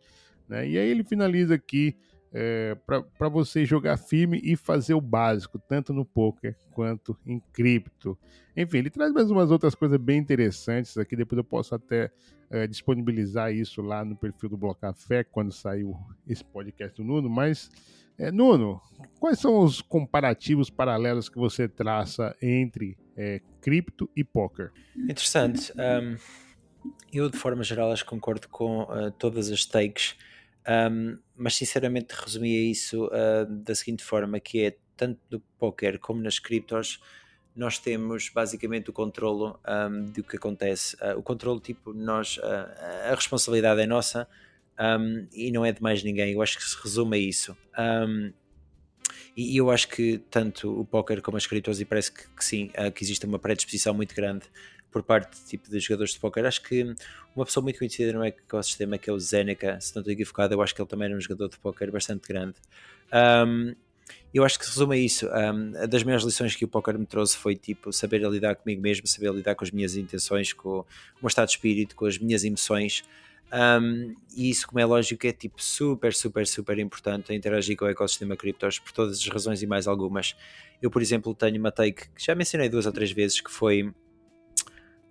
Né? 0.48 0.68
E 0.68 0.78
aí 0.78 0.88
ele 0.88 1.04
finaliza 1.04 1.54
aqui 1.54 1.96
é, 2.36 2.76
para 2.84 3.28
você 3.28 3.64
jogar 3.64 3.96
firme 3.96 4.40
e 4.42 4.56
fazer 4.56 4.92
o 4.94 5.00
básico, 5.00 5.56
tanto 5.56 5.92
no 5.92 6.04
poker 6.04 6.56
quanto 6.72 7.16
em 7.24 7.40
cripto. 7.52 8.18
Enfim, 8.56 8.78
ele 8.78 8.90
traz 8.90 9.12
mais 9.12 9.30
umas 9.30 9.52
outras 9.52 9.76
coisas 9.76 10.00
bem 10.00 10.18
interessantes 10.18 10.98
aqui. 10.98 11.14
Depois 11.14 11.38
eu 11.38 11.44
posso 11.44 11.76
até 11.76 12.10
é, 12.50 12.66
disponibilizar 12.66 13.54
isso 13.54 13.80
lá 13.80 14.04
no 14.04 14.16
perfil 14.16 14.48
do 14.48 14.56
Bloco 14.56 14.80
Café 14.80 15.22
quando 15.22 15.52
saiu 15.52 15.96
esse 16.26 16.44
podcast 16.44 16.96
do 16.96 17.04
Nuno. 17.04 17.30
Mas, 17.30 17.70
é, 18.18 18.30
Nuno, 18.30 18.80
quais 19.18 19.38
são 19.38 19.60
os 19.60 19.80
comparativos 19.80 20.70
paralelos 20.70 21.28
que 21.28 21.38
você 21.38 21.68
traça 21.68 22.36
entre 22.40 22.96
é, 23.16 23.40
cripto 23.60 24.10
e 24.14 24.22
poker. 24.22 24.72
Interessante. 24.96 25.72
Um, 25.72 26.16
eu, 27.12 27.30
de 27.30 27.38
forma 27.38 27.62
geral, 27.62 27.92
acho 27.92 28.04
que 28.04 28.10
concordo 28.10 28.48
com 28.48 28.82
uh, 28.82 29.10
todas 29.12 29.50
as 29.50 29.64
takes, 29.64 30.16
um, 30.90 31.18
mas 31.36 31.54
sinceramente 31.54 32.14
resumia 32.14 32.70
isso 32.70 33.06
uh, 33.06 33.46
da 33.46 33.74
seguinte 33.74 34.04
forma, 34.04 34.38
que 34.40 34.64
é 34.64 34.76
tanto 34.96 35.20
no 35.30 35.40
poker 35.58 35.98
como 35.98 36.20
nas 36.20 36.38
criptos, 36.38 37.00
nós 37.54 37.78
temos 37.78 38.28
basicamente 38.28 38.90
o 38.90 38.92
controlo 38.92 39.58
um, 39.66 40.10
do 40.10 40.22
que 40.24 40.36
acontece. 40.36 40.96
Uh, 40.96 41.18
o 41.18 41.22
controlo, 41.22 41.60
tipo, 41.60 41.92
nós, 41.92 42.38
a 42.42 43.14
responsabilidade 43.14 43.80
é 43.80 43.86
nossa 43.86 44.28
um, 44.78 45.26
e 45.32 45.50
não 45.50 45.64
é 45.64 45.72
de 45.72 45.82
mais 45.82 46.02
ninguém. 46.02 46.32
Eu 46.32 46.42
acho 46.42 46.58
que 46.58 46.64
se 46.64 46.76
resume 46.82 47.16
a 47.16 47.20
isso. 47.20 47.56
Um, 47.78 48.32
e, 49.36 49.56
eu 49.56 49.70
acho 49.70 49.88
que 49.88 50.18
tanto 50.30 50.80
o 50.80 50.84
póquer 50.84 51.20
como 51.20 51.36
as 51.36 51.46
criptos, 51.46 51.82
parece 51.84 52.12
que, 52.12 52.22
que 52.28 52.44
sim, 52.44 52.70
uh, 52.78 52.90
que 52.90 53.02
existe 53.02 53.26
uma 53.26 53.38
predisposição 53.38 53.92
muito 53.92 54.14
grande 54.14 54.44
por 54.90 55.02
parte 55.02 55.44
tipo, 55.44 55.68
de 55.68 55.80
jogadores 55.80 56.12
de 56.12 56.20
póquer. 56.20 56.46
Acho 56.46 56.62
que 56.62 56.94
uma 57.34 57.44
pessoa 57.44 57.62
muito 57.62 57.78
conhecida 57.78 58.12
no 58.12 58.24
ecossistema, 58.24 58.96
que 58.96 59.10
é 59.10 59.12
o 59.12 59.18
Zeneca, 59.18 59.80
se 59.80 59.94
não 59.94 60.00
estou 60.00 60.12
equivocado, 60.12 60.54
eu 60.54 60.62
acho 60.62 60.72
que 60.74 60.80
ele 60.80 60.88
também 60.88 61.06
era 61.06 61.16
um 61.16 61.20
jogador 61.20 61.48
de 61.48 61.58
póquer 61.58 61.90
bastante 61.90 62.28
grande. 62.28 62.54
Um, 63.12 63.74
eu 64.32 64.44
acho 64.44 64.58
que 64.58 64.64
se 64.64 64.70
resume 64.70 64.96
a 64.96 64.98
isso. 64.98 65.26
Um, 65.26 65.88
das 65.88 66.04
melhores 66.04 66.24
lições 66.24 66.54
que 66.54 66.64
o 66.64 66.68
póquer 66.68 66.96
me 66.96 67.06
trouxe 67.06 67.36
foi 67.36 67.56
tipo 67.56 67.92
saber 67.92 68.20
lidar 68.22 68.54
comigo 68.54 68.80
mesmo, 68.80 69.06
saber 69.06 69.32
lidar 69.32 69.56
com 69.56 69.64
as 69.64 69.70
minhas 69.72 69.96
intenções, 69.96 70.52
com 70.52 70.80
o 70.80 70.86
meu 71.20 71.28
estado 71.28 71.46
de 71.48 71.54
espírito, 71.54 71.96
com 71.96 72.06
as 72.06 72.18
minhas 72.18 72.44
emoções. 72.44 73.02
Um, 73.54 74.16
e 74.36 74.50
isso, 74.50 74.66
como 74.66 74.80
é 74.80 74.84
lógico, 74.84 75.24
é 75.28 75.32
tipo 75.32 75.62
super, 75.62 76.12
super, 76.12 76.44
super 76.44 76.76
importante 76.80 77.32
interagir 77.32 77.76
com 77.76 77.84
o 77.84 77.88
ecossistema 77.88 78.36
criptos 78.36 78.80
por 78.80 78.90
todas 78.90 79.18
as 79.18 79.28
razões 79.28 79.62
e 79.62 79.66
mais 79.66 79.86
algumas. 79.86 80.34
Eu, 80.82 80.90
por 80.90 81.00
exemplo, 81.00 81.32
tenho 81.36 81.60
uma 81.60 81.70
take 81.70 82.08
que 82.08 82.24
já 82.24 82.34
mencionei 82.34 82.68
duas 82.68 82.84
ou 82.84 82.92
três 82.92 83.12
vezes 83.12 83.40
que 83.40 83.50
foi 83.50 83.94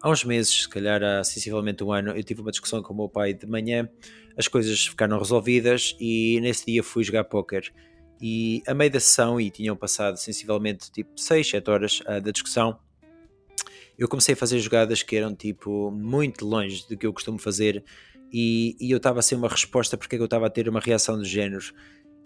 há 0.01 0.09
uns 0.09 0.25
meses, 0.25 0.63
se 0.63 0.69
calhar 0.69 1.01
há 1.01 1.23
sensivelmente 1.23 1.81
um 1.85 1.93
ano, 1.93 2.11
eu 2.11 2.21
tive 2.21 2.41
uma 2.41 2.51
discussão 2.51 2.83
com 2.83 2.93
o 2.93 2.97
meu 2.97 3.07
pai 3.07 3.33
de 3.33 3.47
manhã, 3.47 3.89
as 4.37 4.49
coisas 4.49 4.87
ficaram 4.87 5.17
resolvidas 5.17 5.95
e 5.97 6.37
nesse 6.41 6.65
dia 6.65 6.83
fui 6.83 7.05
jogar 7.05 7.23
póquer. 7.23 7.71
E 8.21 8.61
a 8.67 8.73
meio 8.73 8.91
da 8.91 8.99
sessão, 8.99 9.39
e 9.39 9.49
tinham 9.49 9.75
passado 9.77 10.17
sensivelmente 10.17 10.91
tipo 10.91 11.17
6, 11.17 11.49
7 11.49 11.69
horas 11.69 11.99
uh, 12.01 12.19
da 12.19 12.31
discussão, 12.31 12.77
eu 13.97 14.07
comecei 14.09 14.33
a 14.33 14.37
fazer 14.37 14.59
jogadas 14.59 15.01
que 15.01 15.15
eram 15.15 15.33
tipo 15.33 15.91
muito 15.91 16.45
longe 16.45 16.85
do 16.89 16.97
que 16.97 17.05
eu 17.05 17.13
costumo 17.13 17.37
fazer 17.37 17.83
e, 18.33 18.75
e 18.79 18.89
eu 18.89 18.97
estava 18.97 19.19
a 19.19 19.21
ser 19.21 19.35
uma 19.35 19.47
resposta 19.47 19.95
porque 19.95 20.15
é 20.15 20.17
que 20.17 20.23
eu 20.23 20.25
estava 20.25 20.47
a 20.47 20.49
ter 20.49 20.67
uma 20.67 20.79
reação 20.79 21.15
do 21.15 21.23
género. 21.23 21.63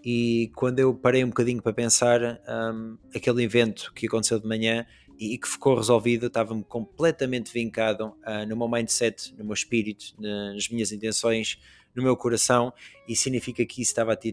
E 0.02 0.50
quando 0.54 0.78
eu 0.78 0.94
parei 0.94 1.22
um 1.22 1.28
bocadinho 1.28 1.60
para 1.60 1.72
pensar, 1.72 2.40
um, 2.48 2.96
aquele 3.14 3.42
evento 3.42 3.92
que 3.94 4.06
aconteceu 4.06 4.40
de 4.40 4.46
manhã 4.46 4.86
e, 5.18 5.34
e 5.34 5.38
que 5.38 5.46
ficou 5.46 5.76
resolvido, 5.76 6.28
estava-me 6.28 6.64
completamente 6.64 7.52
vincado 7.52 8.14
uh, 8.26 8.46
no 8.48 8.56
meu 8.56 8.68
mindset, 8.68 9.34
no 9.36 9.44
meu 9.44 9.52
espírito, 9.52 10.14
nas 10.18 10.68
minhas 10.70 10.92
intenções, 10.92 11.58
no 11.94 12.02
meu 12.02 12.16
coração, 12.16 12.72
e 13.06 13.14
significa 13.14 13.66
que 13.66 13.82
isso 13.82 13.90
estava 13.90 14.12
a 14.12 14.16
ter, 14.16 14.32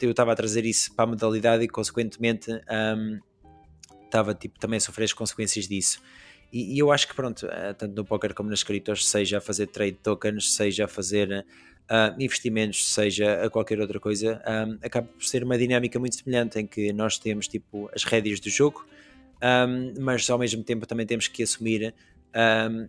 eu 0.00 0.10
estava 0.10 0.32
a 0.32 0.36
trazer 0.36 0.64
isso 0.64 0.94
para 0.94 1.04
a 1.04 1.08
modalidade 1.08 1.64
e, 1.64 1.68
consequentemente, 1.68 2.50
um, 2.50 3.18
estava 4.04 4.34
tipo, 4.34 4.58
também 4.58 4.78
a 4.78 4.80
sofrer 4.80 5.04
as 5.04 5.12
consequências 5.12 5.68
disso. 5.68 6.00
E, 6.52 6.74
e, 6.74 6.78
eu 6.78 6.90
acho 6.90 7.06
que, 7.06 7.14
pronto, 7.14 7.46
eh, 7.46 7.72
tanto 7.74 7.94
no 7.94 8.04
poker 8.04 8.34
como 8.34 8.50
nas 8.50 8.62
criptos, 8.62 9.08
seja 9.08 9.38
a 9.38 9.40
fazer 9.40 9.68
trade 9.68 9.98
tokens, 10.02 10.52
seja 10.52 10.86
a 10.86 10.88
fazer 10.88 11.44
uh, 11.90 12.22
investimentos, 12.22 12.92
seja 12.92 13.44
a 13.44 13.50
qualquer 13.50 13.80
outra 13.80 14.00
coisa, 14.00 14.42
um, 14.46 14.78
acaba 14.84 15.06
por 15.06 15.24
ser 15.24 15.44
uma 15.44 15.58
dinâmica 15.58 15.98
muito 15.98 16.16
semelhante 16.16 16.58
em 16.58 16.66
que 16.66 16.92
nós 16.92 17.18
temos 17.18 17.48
tipo 17.48 17.90
as 17.94 18.04
rédeas 18.04 18.40
do 18.40 18.48
jogo, 18.48 18.86
um, 19.42 19.94
mas 20.00 20.28
ao 20.30 20.38
mesmo 20.38 20.62
tempo 20.62 20.86
também 20.86 21.06
temos 21.06 21.28
que 21.28 21.42
assumir 21.42 21.94
um, 22.34 22.88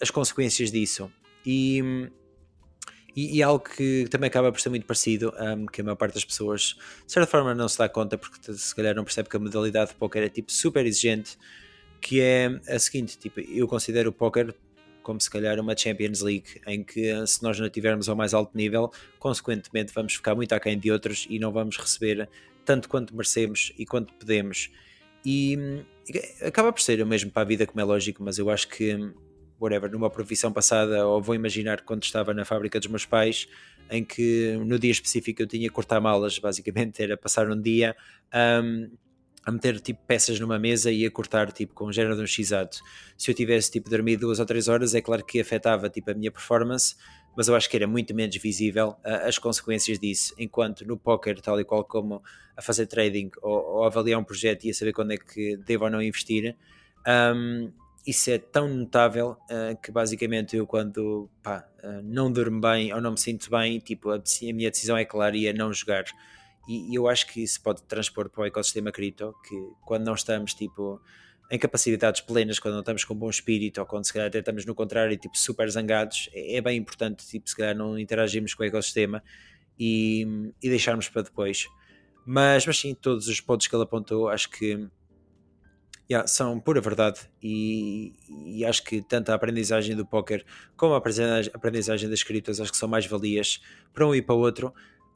as 0.00 0.10
consequências 0.10 0.70
disso. 0.70 1.10
E, 1.46 2.10
e, 3.16 3.38
e, 3.38 3.42
algo 3.42 3.64
que 3.64 4.06
também 4.10 4.28
acaba 4.28 4.52
por 4.52 4.60
ser 4.60 4.68
muito 4.68 4.86
parecido, 4.86 5.32
um, 5.40 5.66
que 5.66 5.80
a 5.80 5.84
maior 5.84 5.96
parte 5.96 6.14
das 6.14 6.24
pessoas, 6.24 6.76
de 7.06 7.12
certa 7.12 7.28
forma, 7.28 7.54
não 7.54 7.68
se 7.68 7.78
dá 7.78 7.88
conta, 7.88 8.16
porque 8.18 8.52
se 8.52 8.74
calhar 8.74 8.94
não 8.94 9.02
percebe 9.02 9.28
que 9.28 9.36
a 9.36 9.40
modalidade 9.40 9.90
de 9.90 9.96
poker 9.96 10.22
é 10.22 10.28
tipo 10.28 10.52
super 10.52 10.84
exigente 10.86 11.36
que 12.00 12.20
é 12.20 12.60
a 12.68 12.78
seguinte, 12.78 13.18
tipo, 13.18 13.40
eu 13.40 13.66
considero 13.66 14.10
o 14.10 14.12
póquer 14.12 14.54
como 15.02 15.18
se 15.18 15.30
calhar 15.30 15.58
uma 15.58 15.74
Champions 15.74 16.20
League, 16.20 16.60
em 16.66 16.84
que 16.84 17.26
se 17.26 17.42
nós 17.42 17.58
não 17.58 17.70
tivermos 17.70 18.10
ao 18.10 18.16
mais 18.16 18.34
alto 18.34 18.54
nível, 18.54 18.92
consequentemente 19.18 19.90
vamos 19.94 20.14
ficar 20.14 20.34
muito 20.34 20.52
aquém 20.52 20.78
de 20.78 20.92
outros 20.92 21.26
e 21.30 21.38
não 21.38 21.50
vamos 21.50 21.78
receber 21.78 22.28
tanto 22.62 22.90
quanto 22.90 23.16
merecemos 23.16 23.72
e 23.78 23.86
quanto 23.86 24.12
podemos. 24.12 24.70
E 25.24 25.58
acaba 26.42 26.70
por 26.70 26.82
ser 26.82 27.00
o 27.00 27.06
mesmo 27.06 27.30
para 27.30 27.40
a 27.40 27.44
vida, 27.46 27.66
como 27.66 27.80
é 27.80 27.84
lógico, 27.84 28.22
mas 28.22 28.38
eu 28.38 28.50
acho 28.50 28.68
que 28.68 28.98
whatever, 29.58 29.90
numa 29.90 30.10
profissão 30.10 30.52
passada, 30.52 31.06
ou 31.06 31.22
vou 31.22 31.34
imaginar 31.34 31.80
quando 31.80 32.02
estava 32.02 32.34
na 32.34 32.44
fábrica 32.44 32.78
dos 32.78 32.88
meus 32.88 33.06
pais, 33.06 33.48
em 33.90 34.04
que 34.04 34.58
no 34.64 34.78
dia 34.78 34.90
específico 34.90 35.40
eu 35.40 35.46
tinha 35.46 35.68
que 35.68 35.74
cortar 35.74 36.00
malas, 36.00 36.38
basicamente 36.38 37.02
era 37.02 37.16
passar 37.16 37.50
um 37.50 37.58
dia 37.58 37.96
um, 38.62 38.90
a 39.44 39.52
meter 39.52 39.80
tipo 39.80 40.00
peças 40.06 40.38
numa 40.38 40.58
mesa 40.58 40.90
e 40.90 41.06
a 41.06 41.10
cortar 41.10 41.50
tipo 41.52 41.74
com 41.74 41.86
um 41.86 41.92
género 41.92 42.16
de 42.16 42.22
um 42.22 42.26
x 42.26 42.50
Se 43.16 43.30
eu 43.30 43.34
tivesse 43.34 43.70
tipo 43.70 43.88
dormido 43.88 44.22
duas 44.22 44.38
ou 44.38 44.46
três 44.46 44.68
horas, 44.68 44.94
é 44.94 45.00
claro 45.00 45.24
que 45.24 45.40
afetava 45.40 45.88
tipo 45.88 46.10
a 46.10 46.14
minha 46.14 46.30
performance, 46.30 46.96
mas 47.36 47.48
eu 47.48 47.54
acho 47.54 47.68
que 47.70 47.76
era 47.76 47.86
muito 47.86 48.14
menos 48.14 48.36
visível 48.36 48.96
uh, 49.04 49.26
as 49.26 49.38
consequências 49.38 49.98
disso, 49.98 50.34
enquanto 50.38 50.86
no 50.86 50.96
poker, 50.96 51.40
tal 51.40 51.60
e 51.60 51.64
qual 51.64 51.84
como 51.84 52.22
a 52.56 52.62
fazer 52.62 52.86
trading 52.86 53.30
ou, 53.40 53.76
ou 53.76 53.84
avaliar 53.84 54.20
um 54.20 54.24
projeto 54.24 54.64
e 54.64 54.70
a 54.70 54.74
saber 54.74 54.92
quando 54.92 55.12
é 55.12 55.16
que 55.16 55.56
devo 55.58 55.84
ou 55.84 55.90
não 55.90 56.02
investir, 56.02 56.56
um, 57.06 57.72
isso 58.06 58.30
é 58.30 58.38
tão 58.38 58.68
notável 58.68 59.36
uh, 59.50 59.80
que 59.82 59.92
basicamente 59.92 60.56
eu 60.56 60.66
quando 60.66 61.28
pá, 61.42 61.68
uh, 61.84 62.02
não 62.02 62.32
durmo 62.32 62.60
bem 62.60 62.92
ou 62.92 63.00
não 63.00 63.12
me 63.12 63.18
sinto 63.20 63.50
bem, 63.50 63.78
tipo, 63.78 64.10
a, 64.10 64.16
a 64.16 64.52
minha 64.52 64.70
decisão 64.70 64.96
é 64.96 65.04
clara 65.04 65.36
e 65.36 65.46
é 65.46 65.52
não 65.52 65.72
jogar. 65.72 66.04
E, 66.68 66.92
e, 66.92 66.94
eu 66.94 67.08
acho 67.08 67.26
que 67.26 67.42
isso 67.42 67.60
pode 67.62 67.82
transpor 67.82 68.28
para 68.28 68.42
o 68.42 68.46
ecossistema 68.46 68.92
cripto, 68.92 69.34
que 69.48 69.56
quando 69.86 70.04
não 70.04 70.14
estamos 70.14 70.52
tipo 70.52 71.00
em 71.50 71.58
capacidades 71.58 72.20
plenas, 72.20 72.58
quando 72.58 72.74
não 72.74 72.80
estamos 72.80 73.04
com 73.04 73.14
bom 73.14 73.30
espírito 73.30 73.80
ou 73.80 73.86
quando 73.86 74.04
se 74.04 74.12
calhar 74.12 74.28
até 74.28 74.38
estamos 74.38 74.66
no 74.66 74.74
contrário, 74.74 75.16
tipo 75.16 75.36
super 75.36 75.68
zangados, 75.70 76.28
é, 76.34 76.56
é 76.56 76.60
bem 76.60 76.76
importante 76.78 77.26
tipo, 77.26 77.48
se 77.48 77.56
calhar 77.56 77.74
não 77.74 77.98
interagirmos 77.98 78.52
com 78.52 78.62
o 78.62 78.66
ecossistema 78.66 79.22
e, 79.78 80.52
e 80.62 80.68
deixarmos 80.68 81.08
para 81.08 81.22
depois. 81.22 81.66
Mas, 82.26 82.66
mas 82.66 82.78
sim, 82.78 82.94
todos 82.94 83.26
os 83.28 83.40
pontos 83.40 83.66
que 83.66 83.74
ele 83.74 83.84
apontou, 83.84 84.28
acho 84.28 84.50
que 84.50 84.86
yeah, 86.10 86.26
são 86.26 86.58
pura 86.58 86.80
verdade 86.80 87.20
e, 87.42 88.12
e, 88.28 88.64
acho 88.64 88.82
que 88.82 89.02
tanto 89.02 89.30
a 89.30 89.34
aprendizagem 89.34 89.94
do 89.94 90.06
póquer 90.06 90.44
como 90.76 90.94
a 90.94 90.98
aprendizagem, 90.98 92.08
das 92.08 92.18
escritas 92.18 92.60
acho 92.60 92.72
que 92.72 92.78
são 92.78 92.88
mais 92.88 93.06
valias 93.06 93.60
para 93.92 94.06
um 94.06 94.14
e 94.14 94.22
para 94.22 94.34
o 94.34 94.38
outro, 94.38 94.74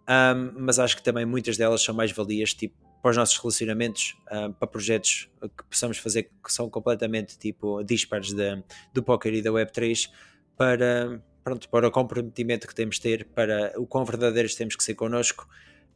um, 0.08 0.52
mas 0.58 0.78
acho 0.78 0.96
que 0.96 1.02
também 1.02 1.24
muitas 1.24 1.56
delas 1.56 1.82
são 1.82 1.94
mais 1.94 2.12
valias 2.12 2.54
tipo, 2.54 2.74
para 3.00 3.10
os 3.10 3.16
nossos 3.16 3.36
relacionamentos, 3.38 4.16
um, 4.30 4.52
para 4.52 4.68
projetos 4.68 5.28
que 5.40 5.64
possamos 5.64 5.98
fazer 5.98 6.30
que 6.44 6.52
são 6.52 6.70
completamente 6.70 7.36
tipo 7.38 7.82
dispares 7.82 8.32
de, 8.32 8.62
do 8.92 9.02
póquer 9.02 9.34
e 9.34 9.42
da 9.42 9.50
Web3 9.50 10.08
para, 10.56 11.20
pronto, 11.42 11.68
para 11.68 11.88
o 11.88 11.90
comprometimento 11.90 12.66
que 12.66 12.74
temos 12.74 12.96
de 12.96 13.02
ter, 13.02 13.24
para 13.26 13.72
o 13.76 13.86
quão 13.86 14.04
verdadeiros 14.04 14.54
temos 14.54 14.76
que 14.76 14.84
ser 14.84 14.94
connosco. 14.94 15.48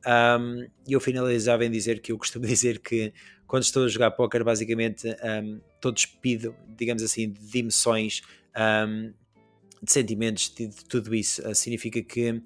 Um, 0.06 0.68
eu 0.88 1.00
finalizava 1.00 1.64
em 1.64 1.70
dizer 1.70 2.00
que 2.00 2.12
eu 2.12 2.18
costumo 2.18 2.46
dizer 2.46 2.80
que 2.80 3.12
quando 3.46 3.62
estou 3.62 3.84
a 3.84 3.88
jogar 3.88 4.10
póquer, 4.12 4.42
basicamente 4.42 5.08
um, 5.08 5.60
estou 5.74 5.92
despido, 5.92 6.54
digamos 6.76 7.02
assim, 7.02 7.30
de 7.30 7.58
emoções, 7.58 8.22
um, 8.56 9.12
de 9.82 9.92
sentimentos, 9.92 10.52
de, 10.52 10.66
de 10.66 10.84
tudo 10.84 11.14
isso. 11.14 11.48
Uh, 11.48 11.54
significa 11.54 12.02
que 12.02 12.42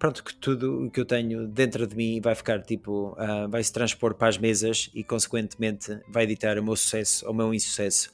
pronto, 0.00 0.24
que 0.24 0.34
tudo 0.34 0.86
o 0.86 0.90
que 0.90 0.98
eu 0.98 1.04
tenho 1.04 1.46
dentro 1.46 1.86
de 1.86 1.94
mim 1.94 2.22
vai 2.22 2.34
ficar 2.34 2.62
tipo, 2.62 3.12
uh, 3.12 3.46
vai 3.50 3.62
se 3.62 3.70
transpor 3.70 4.14
para 4.14 4.28
as 4.28 4.38
mesas 4.38 4.90
e 4.94 5.04
consequentemente 5.04 6.00
vai 6.08 6.24
editar 6.24 6.58
o 6.58 6.64
meu 6.64 6.74
sucesso 6.74 7.26
ou 7.26 7.32
o 7.32 7.34
meu 7.34 7.52
insucesso. 7.52 8.10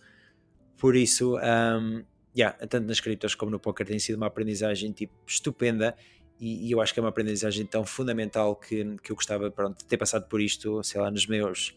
Por 0.77 0.97
isso, 0.97 1.37
um, 1.37 2.05
yeah, 2.37 2.59
tanto 2.67 2.89
nas 2.89 2.99
criptos 2.99 3.37
como 3.37 3.53
no 3.53 3.61
poker 3.61 3.87
tem 3.87 4.01
sido 4.01 4.17
uma 4.17 4.27
aprendizagem 4.27 4.91
tipo 4.91 5.15
estupenda 5.25 5.97
e, 6.41 6.67
e, 6.67 6.73
eu 6.73 6.81
acho 6.81 6.93
que 6.93 6.99
é 6.99 7.03
uma 7.03 7.09
aprendizagem 7.09 7.65
tão 7.65 7.87
fundamental 7.87 8.57
que, 8.57 8.97
que 9.01 9.13
eu 9.13 9.17
gostava 9.17 9.49
pronto, 9.49 9.79
de 9.79 9.85
ter 9.85 9.97
passado 9.97 10.27
por 10.29 10.41
isto, 10.41 10.83
sei 10.83 11.01
lá, 11.01 11.09
nos 11.09 11.27
meus 11.27 11.73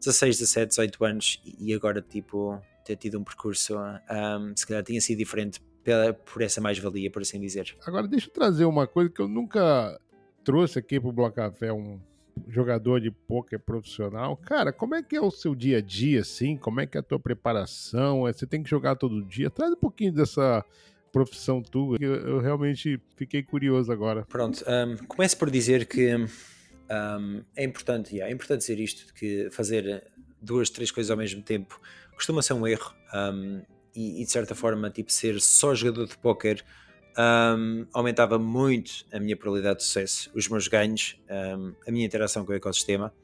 16, 0.00 0.38
17, 0.38 0.68
18 0.70 1.04
anos 1.04 1.42
e 1.60 1.74
agora, 1.74 2.00
tipo, 2.00 2.58
ter 2.82 2.96
tido 2.96 3.20
um 3.20 3.22
percurso, 3.22 3.76
um, 3.76 4.56
se 4.56 4.66
calhar 4.66 4.82
tinha 4.82 5.00
sido 5.02 5.18
diferente 5.18 5.60
pela, 5.84 6.14
por 6.14 6.42
essa 6.42 6.60
mais-valia, 6.60 7.10
por 7.10 7.22
assim 7.22 7.38
dizer. 7.38 7.76
Agora, 7.86 8.08
deixa 8.08 8.28
eu 8.28 8.32
trazer 8.32 8.64
uma 8.64 8.86
coisa 8.86 9.10
que 9.10 9.20
eu 9.20 9.28
nunca 9.28 10.00
trouxe 10.42 10.78
aqui 10.78 10.98
pro 10.98 11.12
Bloco 11.12 11.36
Café, 11.36 11.72
um 11.72 12.00
jogador 12.48 13.00
de 13.00 13.10
pôquer 13.10 13.60
profissional. 13.60 14.36
Cara, 14.36 14.72
como 14.72 14.94
é 14.94 15.02
que 15.02 15.14
é 15.14 15.20
o 15.20 15.30
seu 15.30 15.54
dia 15.54 15.78
a 15.78 15.80
dia, 15.80 16.20
assim? 16.20 16.56
Como 16.56 16.80
é 16.80 16.86
que 16.86 16.96
é 16.96 17.00
a 17.00 17.02
tua 17.02 17.20
preparação? 17.20 18.26
É, 18.26 18.32
você 18.32 18.46
tem 18.46 18.62
que 18.62 18.68
jogar 18.68 18.96
todo 18.96 19.22
dia? 19.22 19.50
Traz 19.50 19.72
um 19.72 19.76
pouquinho 19.76 20.12
dessa 20.12 20.64
profissão 21.12 21.62
tua, 21.62 21.96
que 21.96 22.04
eu, 22.04 22.14
eu 22.14 22.40
realmente 22.40 23.00
fiquei 23.14 23.42
curioso 23.42 23.92
agora. 23.92 24.24
Pronto, 24.24 24.64
um, 24.66 24.96
começo 25.06 25.36
por 25.38 25.48
dizer 25.48 25.86
que 25.86 26.12
um, 26.16 27.44
é 27.54 27.64
importante, 27.64 28.16
yeah, 28.16 28.30
é 28.30 28.34
importante 28.34 28.60
dizer 28.60 28.80
isto, 28.80 29.14
que 29.14 29.48
fazer 29.52 30.10
duas, 30.42 30.70
três 30.70 30.90
coisas 30.90 31.10
ao 31.10 31.16
mesmo 31.16 31.40
tempo 31.40 31.80
costuma 32.14 32.42
ser 32.42 32.54
um 32.54 32.66
erro 32.66 32.92
um, 33.14 33.62
e, 33.94 34.22
e, 34.22 34.24
de 34.24 34.30
certa 34.30 34.54
forma 34.54 34.90
tipo, 34.90 35.12
ser 35.12 35.40
só 35.40 35.74
jogador 35.74 36.06
de 36.06 36.16
póquer 36.18 36.64
um, 37.16 37.86
aumentava 37.92 38.38
muito 38.38 39.04
a 39.12 39.20
minha 39.20 39.36
probabilidade 39.36 39.78
de 39.78 39.84
sucesso, 39.84 40.30
os 40.34 40.48
meus 40.48 40.66
ganhos, 40.66 41.20
a 41.86 41.90
minha 41.90 42.04
interação 42.04 42.44
com 42.44 42.52
o 42.52 42.54
ecossistema, 42.54 43.14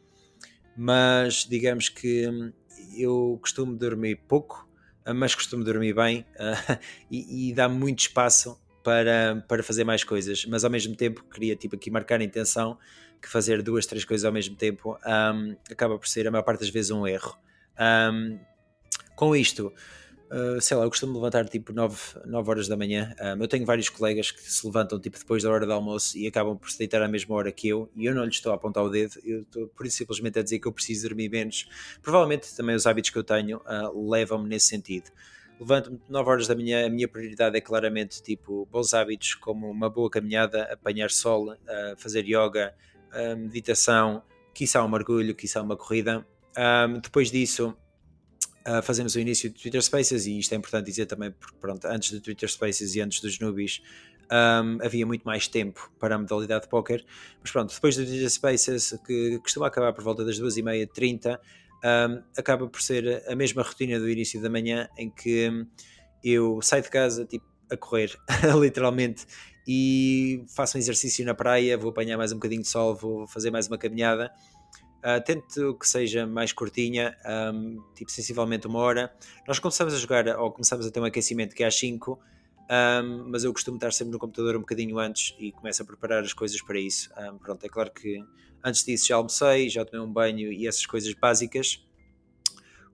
mas 0.76 1.44
digamos 1.44 1.88
que 1.88 2.52
eu 2.96 3.38
costumo 3.40 3.76
dormir 3.76 4.20
pouco, 4.28 4.68
mas 5.14 5.34
costumo 5.34 5.64
dormir 5.64 5.94
bem 5.94 6.24
uh, 6.36 6.78
e, 7.10 7.50
e 7.50 7.52
dá 7.52 7.68
muito 7.68 8.00
espaço 8.00 8.60
para, 8.82 9.44
para 9.48 9.62
fazer 9.62 9.84
mais 9.84 10.04
coisas, 10.04 10.44
mas 10.46 10.64
ao 10.64 10.70
mesmo 10.70 10.94
tempo 10.96 11.24
queria 11.24 11.56
tipo 11.56 11.76
aqui 11.76 11.90
marcar 11.90 12.20
a 12.20 12.24
intenção 12.24 12.78
que 13.20 13.28
fazer 13.28 13.62
duas, 13.62 13.84
três 13.86 14.04
coisas 14.04 14.24
ao 14.24 14.32
mesmo 14.32 14.56
tempo 14.56 14.96
um, 15.06 15.56
acaba 15.70 15.98
por 15.98 16.08
ser 16.08 16.26
a 16.26 16.30
maior 16.30 16.42
parte 16.42 16.60
das 16.60 16.70
vezes 16.70 16.90
um 16.90 17.06
erro. 17.06 17.36
Um, 17.78 18.38
com 19.14 19.36
isto, 19.36 19.72
Uh, 20.30 20.60
sei 20.60 20.76
lá, 20.76 20.84
eu 20.84 20.88
costumo 20.88 21.14
levantar 21.14 21.48
tipo 21.48 21.72
9, 21.72 22.20
9 22.24 22.50
horas 22.50 22.68
da 22.68 22.76
manhã. 22.76 23.14
Um, 23.20 23.42
eu 23.42 23.48
tenho 23.48 23.66
vários 23.66 23.88
colegas 23.88 24.30
que 24.30 24.40
se 24.40 24.64
levantam 24.64 25.00
tipo 25.00 25.18
depois 25.18 25.42
da 25.42 25.50
hora 25.50 25.66
do 25.66 25.72
almoço 25.72 26.16
e 26.16 26.26
acabam 26.26 26.56
por 26.56 26.70
se 26.70 26.78
deitar 26.78 27.02
à 27.02 27.08
mesma 27.08 27.34
hora 27.34 27.50
que 27.50 27.68
eu, 27.68 27.90
e 27.96 28.06
eu 28.06 28.14
não 28.14 28.24
lhes 28.24 28.36
estou 28.36 28.52
a 28.52 28.54
apontar 28.54 28.84
o 28.84 28.88
dedo, 28.88 29.14
eu 29.24 29.40
estou 29.40 29.66
por 29.68 29.86
isso 29.86 29.96
simplesmente 29.96 30.38
a 30.38 30.42
dizer 30.42 30.60
que 30.60 30.68
eu 30.68 30.72
preciso 30.72 31.08
dormir 31.08 31.28
menos. 31.28 31.68
Provavelmente 32.00 32.54
também 32.54 32.76
os 32.76 32.86
hábitos 32.86 33.10
que 33.10 33.18
eu 33.18 33.24
tenho 33.24 33.58
uh, 33.58 34.10
levam-me 34.10 34.48
nesse 34.48 34.66
sentido 34.66 35.10
levanto-me 35.58 36.00
9 36.08 36.30
horas 36.30 36.46
da 36.46 36.54
manhã, 36.54 36.86
a 36.86 36.88
minha 36.88 37.06
prioridade 37.06 37.54
é 37.54 37.60
claramente 37.60 38.22
tipo 38.22 38.66
bons 38.72 38.94
hábitos, 38.94 39.34
como 39.34 39.70
uma 39.70 39.90
boa 39.90 40.08
caminhada, 40.08 40.62
apanhar 40.72 41.10
sol, 41.10 41.52
uh, 41.52 41.56
fazer 41.98 42.24
yoga, 42.24 42.74
meditação, 43.36 44.22
quiçá 44.54 44.82
um 44.82 44.88
mergulho, 44.88 45.34
quiçá 45.34 45.60
uma 45.60 45.76
corrida. 45.76 46.26
Um, 46.56 47.00
depois 47.00 47.30
disso, 47.30 47.76
uh, 48.66 48.82
fazemos 48.82 49.14
o 49.14 49.20
início 49.20 49.50
do 49.50 49.58
Twitter 49.58 49.82
Spaces, 49.82 50.26
e 50.26 50.38
isto 50.38 50.52
é 50.52 50.56
importante 50.56 50.86
dizer 50.86 51.06
também, 51.06 51.30
porque 51.30 51.56
pronto, 51.60 51.86
antes 51.86 52.12
do 52.12 52.20
Twitter 52.20 52.48
Spaces 52.50 52.94
e 52.94 53.00
antes 53.00 53.20
dos 53.20 53.38
Nubis, 53.38 53.82
um, 54.30 54.78
havia 54.84 55.04
muito 55.04 55.22
mais 55.24 55.48
tempo 55.48 55.90
para 55.98 56.14
a 56.14 56.18
modalidade 56.18 56.64
de 56.64 56.68
póquer, 56.68 57.04
mas 57.40 57.50
pronto, 57.50 57.74
depois 57.74 57.96
do 57.96 58.04
Twitter 58.04 58.30
Spaces, 58.30 58.98
que 59.06 59.38
costuma 59.40 59.66
acabar 59.66 59.92
por 59.92 60.04
volta 60.04 60.24
das 60.24 60.40
2h30, 60.40 60.88
30 60.92 61.40
um, 61.82 62.22
acaba 62.36 62.68
por 62.68 62.80
ser 62.80 63.24
a 63.26 63.34
mesma 63.34 63.62
rotina 63.62 63.98
do 63.98 64.08
início 64.08 64.40
da 64.40 64.50
manhã 64.50 64.88
em 64.96 65.10
que 65.10 65.66
eu 66.22 66.60
saio 66.62 66.82
de 66.82 66.90
casa 66.90 67.24
tipo, 67.24 67.46
a 67.70 67.76
correr, 67.76 68.16
literalmente, 68.60 69.26
e 69.66 70.44
faço 70.54 70.76
um 70.76 70.80
exercício 70.80 71.24
na 71.24 71.34
praia, 71.34 71.76
vou 71.78 71.90
apanhar 71.90 72.16
mais 72.16 72.32
um 72.32 72.36
bocadinho 72.36 72.62
de 72.62 72.68
sol, 72.68 72.94
vou 72.94 73.26
fazer 73.26 73.50
mais 73.50 73.68
uma 73.68 73.78
caminhada. 73.78 74.30
Uh, 75.00 75.24
tento 75.24 75.74
que 75.78 75.88
seja 75.88 76.26
mais 76.26 76.52
curtinha, 76.52 77.16
um, 77.54 77.82
tipo 77.94 78.10
sensivelmente 78.10 78.66
uma 78.66 78.78
hora. 78.80 79.12
Nós 79.48 79.58
começamos 79.58 79.94
a 79.94 79.96
jogar, 79.96 80.26
ou 80.38 80.50
começamos 80.50 80.86
a 80.86 80.90
ter 80.90 81.00
um 81.00 81.04
aquecimento 81.04 81.54
que 81.54 81.64
é 81.64 81.66
às 81.66 81.74
5, 81.78 82.12
um, 82.12 83.28
mas 83.30 83.44
eu 83.44 83.52
costumo 83.52 83.76
estar 83.76 83.92
sempre 83.92 84.12
no 84.12 84.18
computador 84.18 84.56
um 84.56 84.60
bocadinho 84.60 84.98
antes 84.98 85.34
e 85.38 85.52
começo 85.52 85.82
a 85.82 85.86
preparar 85.86 86.22
as 86.22 86.32
coisas 86.32 86.60
para 86.60 86.78
isso. 86.78 87.10
Um, 87.18 87.38
pronto, 87.38 87.64
é 87.64 87.68
claro 87.68 87.90
que 87.90 88.22
Antes 88.62 88.84
disso 88.84 89.06
já 89.06 89.16
almocei, 89.16 89.68
já 89.68 89.84
tomei 89.84 90.06
um 90.06 90.12
banho 90.12 90.52
e 90.52 90.66
essas 90.66 90.84
coisas 90.84 91.12
básicas. 91.14 91.82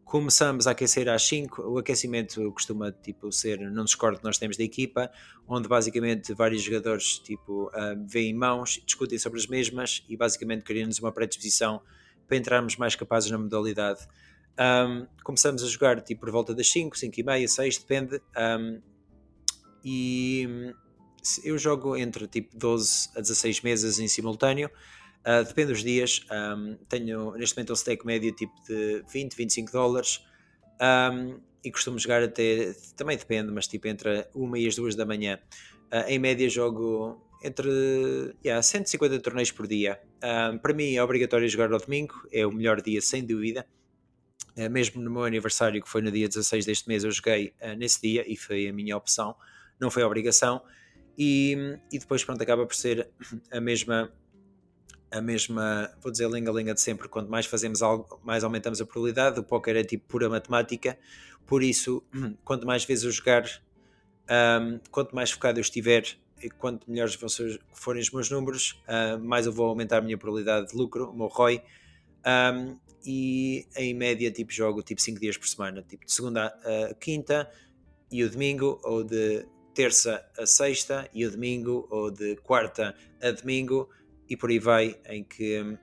Começamos 0.06 0.68
a 0.68 0.70
aquecer 0.70 1.08
às 1.08 1.26
5. 1.26 1.62
O 1.62 1.78
aquecimento 1.78 2.52
costuma 2.52 2.92
tipo, 2.92 3.32
ser 3.32 3.58
num 3.58 3.82
Discord 3.82 4.18
que 4.18 4.24
nós 4.24 4.38
temos 4.38 4.56
da 4.56 4.62
equipa, 4.62 5.10
onde 5.48 5.66
basicamente 5.66 6.32
vários 6.32 6.62
jogadores 6.62 7.18
tipo, 7.18 7.64
uh, 7.64 8.06
veem 8.06 8.32
mãos, 8.32 8.80
discutem 8.86 9.18
sobre 9.18 9.40
as 9.40 9.48
mesmas 9.48 10.04
e 10.08 10.16
basicamente 10.16 10.62
criam-nos 10.62 11.00
uma 11.00 11.10
predisposição 11.10 11.82
para 12.28 12.36
entrarmos 12.36 12.76
mais 12.76 12.94
capazes 12.94 13.32
na 13.32 13.36
modalidade. 13.36 14.06
Um, 14.56 15.08
começamos 15.24 15.64
a 15.64 15.66
jogar 15.66 16.00
tipo, 16.00 16.20
por 16.20 16.30
volta 16.30 16.54
das 16.54 16.70
5, 16.70 16.96
5 16.96 17.20
e 17.20 17.22
meia, 17.24 17.48
6, 17.48 17.78
depende. 17.78 18.22
Um, 18.38 18.80
e 19.84 20.72
eu 21.42 21.58
jogo 21.58 21.96
entre 21.96 22.28
tipo 22.28 22.56
12 22.56 23.08
a 23.16 23.20
16 23.20 23.60
meses 23.62 23.98
em 23.98 24.06
simultâneo. 24.06 24.70
Uh, 25.26 25.44
depende 25.44 25.72
dos 25.72 25.82
dias. 25.82 26.24
Um, 26.30 26.76
tenho 26.88 27.32
neste 27.32 27.56
momento 27.56 27.72
um 27.72 27.76
stake 27.76 28.06
médio 28.06 28.32
tipo 28.32 28.54
de 28.68 29.02
20, 29.12 29.34
25 29.34 29.72
dólares. 29.72 30.24
Um, 30.80 31.40
e 31.64 31.70
costumo 31.70 31.98
jogar 31.98 32.22
até. 32.22 32.74
Também 32.96 33.16
depende, 33.16 33.50
mas 33.50 33.66
tipo 33.66 33.88
entre 33.88 34.26
uma 34.34 34.58
e 34.58 34.68
as 34.68 34.76
duas 34.76 34.94
da 34.94 35.04
manhã. 35.04 35.38
Uh, 35.92 36.08
em 36.08 36.18
média 36.18 36.48
jogo 36.48 37.20
entre 37.42 37.68
yeah, 38.44 38.62
150 38.62 39.20
torneios 39.20 39.50
por 39.50 39.66
dia. 39.66 40.00
Um, 40.22 40.58
para 40.58 40.72
mim 40.72 40.94
é 40.94 41.02
obrigatório 41.02 41.48
jogar 41.48 41.72
ao 41.72 41.78
domingo, 41.78 42.14
é 42.32 42.46
o 42.46 42.52
melhor 42.52 42.80
dia 42.80 43.00
sem 43.00 43.24
dúvida. 43.24 43.66
Uh, 44.56 44.70
mesmo 44.70 45.02
no 45.02 45.10
meu 45.10 45.24
aniversário, 45.24 45.82
que 45.82 45.88
foi 45.88 46.02
no 46.02 46.10
dia 46.10 46.28
16 46.28 46.64
deste 46.64 46.88
mês, 46.88 47.04
eu 47.04 47.10
joguei 47.10 47.52
uh, 47.60 47.76
nesse 47.76 48.00
dia 48.00 48.24
e 48.26 48.36
foi 48.36 48.68
a 48.68 48.72
minha 48.72 48.96
opção, 48.96 49.36
não 49.78 49.90
foi 49.90 50.02
obrigação. 50.02 50.62
E, 51.18 51.78
e 51.92 51.98
depois, 51.98 52.22
pronto, 52.24 52.42
acaba 52.42 52.66
por 52.66 52.74
ser 52.74 53.08
a 53.50 53.60
mesma, 53.60 54.12
a 55.10 55.20
mesma, 55.20 55.90
vou 56.00 56.10
dizer, 56.10 56.28
linga-linga 56.28 56.74
de 56.74 56.80
sempre. 56.80 57.08
Quanto 57.08 57.30
mais 57.30 57.46
fazemos 57.46 57.82
algo, 57.82 58.20
mais 58.24 58.44
aumentamos 58.44 58.80
a 58.80 58.86
probabilidade. 58.86 59.38
O 59.40 59.42
póquer 59.42 59.76
é 59.76 59.84
tipo 59.84 60.06
pura 60.06 60.28
matemática, 60.28 60.98
por 61.46 61.62
isso, 61.62 62.02
quanto 62.44 62.66
mais 62.66 62.84
vezes 62.84 63.04
eu 63.04 63.10
jogar, 63.10 63.44
um, 64.60 64.80
quanto 64.90 65.14
mais 65.14 65.30
focado 65.30 65.58
eu 65.58 65.62
estiver 65.62 66.04
e 66.42 66.50
quanto 66.50 66.90
melhores 66.90 67.16
forem 67.72 68.02
os 68.02 68.10
meus 68.10 68.30
números, 68.30 68.82
uh, 68.86 69.18
mais 69.18 69.46
eu 69.46 69.52
vou 69.52 69.66
aumentar 69.66 69.98
a 69.98 70.00
minha 70.02 70.18
probabilidade 70.18 70.68
de 70.68 70.76
lucro, 70.76 71.10
o 71.10 71.16
meu 71.16 71.28
ROI. 71.28 71.62
Um, 72.26 72.76
e 73.06 73.66
em 73.76 73.94
média, 73.94 74.30
tipo, 74.32 74.52
jogo 74.52 74.82
tipo 74.82 75.00
5 75.00 75.20
dias 75.20 75.36
por 75.36 75.46
semana, 75.46 75.80
tipo 75.80 76.04
de 76.04 76.12
segunda 76.12 76.46
a 76.46 76.94
quinta 76.94 77.48
e 78.10 78.24
o 78.24 78.30
domingo, 78.30 78.80
ou 78.82 79.04
de 79.04 79.46
terça 79.72 80.26
a 80.36 80.44
sexta 80.44 81.08
e 81.14 81.24
o 81.24 81.30
domingo, 81.30 81.86
ou 81.88 82.10
de 82.10 82.34
quarta 82.36 82.96
a 83.22 83.30
domingo, 83.30 83.88
e 84.28 84.36
por 84.36 84.50
aí 84.50 84.58
vai, 84.58 84.98
em 85.06 85.22
que 85.22 85.62
hum, 85.62 85.78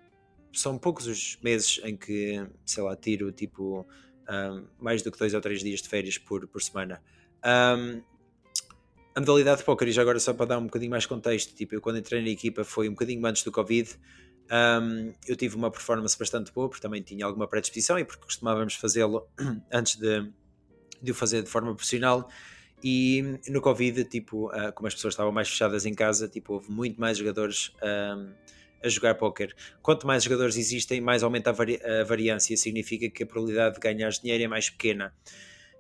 são 0.52 0.78
poucos 0.78 1.07
os 1.07 1.38
meses 1.41 1.80
em 1.84 1.95
que, 1.95 2.45
sei 2.65 2.84
lá, 2.84 2.95
tiro 2.95 3.32
tipo 3.32 3.86
um, 4.30 4.65
mais 4.80 5.02
do 5.02 5.11
que 5.11 5.18
dois 5.18 5.34
ou 5.34 5.41
três 5.41 5.61
dias 5.61 5.82
de 5.82 5.90
férias 5.90 6.18
por, 6.18 6.48
por 6.48 6.61
semana. 6.61 7.02
Um, 7.45 8.02
a 9.15 9.20
modalidade 9.20 9.60
de 9.60 9.64
póquer, 9.64 9.88
e 9.88 9.91
já 9.91 10.02
agora 10.02 10.20
só 10.20 10.34
para 10.34 10.48
dar 10.48 10.57
um 10.57 10.65
bocadinho 10.65 10.91
mais 10.91 11.06
contexto, 11.06 11.53
tipo, 11.53 11.76
eu 11.76 11.82
quando 11.82 11.99
entrei 11.99 12.22
na 12.22 12.30
equipa 12.30 12.64
foi 12.64 12.90
um 12.90 12.94
bocadinho 12.94 13.24
antes 13.26 13.44
do 13.44 13.52
Covid, 13.52 13.95
um, 14.52 15.14
eu 15.28 15.36
tive 15.36 15.56
uma 15.56 15.72
performance 15.72 16.18
bastante 16.18 16.52
boa, 16.52 16.68
porque 16.68 16.82
também 16.82 17.02
tinha 17.02 17.26
alguma 17.26 17.48
predisposição 17.48 17.98
e 17.98 18.06
porque 18.06 18.24
costumávamos 18.24 18.76
fazê-lo 18.76 19.28
antes 19.72 19.95
de, 19.95 20.32
de 21.02 21.11
o 21.11 21.15
fazer 21.15 21.44
de 21.44 21.49
forma 21.49 21.74
profissional. 21.74 22.30
E 22.84 23.39
no 23.47 23.61
Covid, 23.61 24.03
tipo, 24.05 24.47
uh, 24.47 24.73
como 24.73 24.88
as 24.88 24.93
pessoas 24.93 25.14
estavam 25.14 25.31
mais 25.31 25.49
fechadas 25.49 25.85
em 25.85 25.93
casa, 25.93 26.27
tipo, 26.27 26.53
houve 26.53 26.69
muito 26.69 26.99
mais 26.99 27.18
jogadores 27.18 27.72
a 28.84 28.89
jogar 28.89 29.15
póquer. 29.15 29.55
Quanto 29.81 30.05
mais 30.05 30.23
jogadores 30.23 30.57
existem, 30.57 30.99
mais 30.99 31.23
aumenta 31.23 31.49
a, 31.49 31.53
vari 31.53 31.80
a, 31.81 32.03
variância, 32.03 32.55
significa 32.57 33.10
que 33.10 33.23
a 33.23 33.26
probabilidade 33.26 33.76
de 33.76 33.80
ganhar 33.80 34.10
dinheiro 34.10 34.43
é 34.43 34.47
mais 34.47 34.69
pequena. 34.69 35.14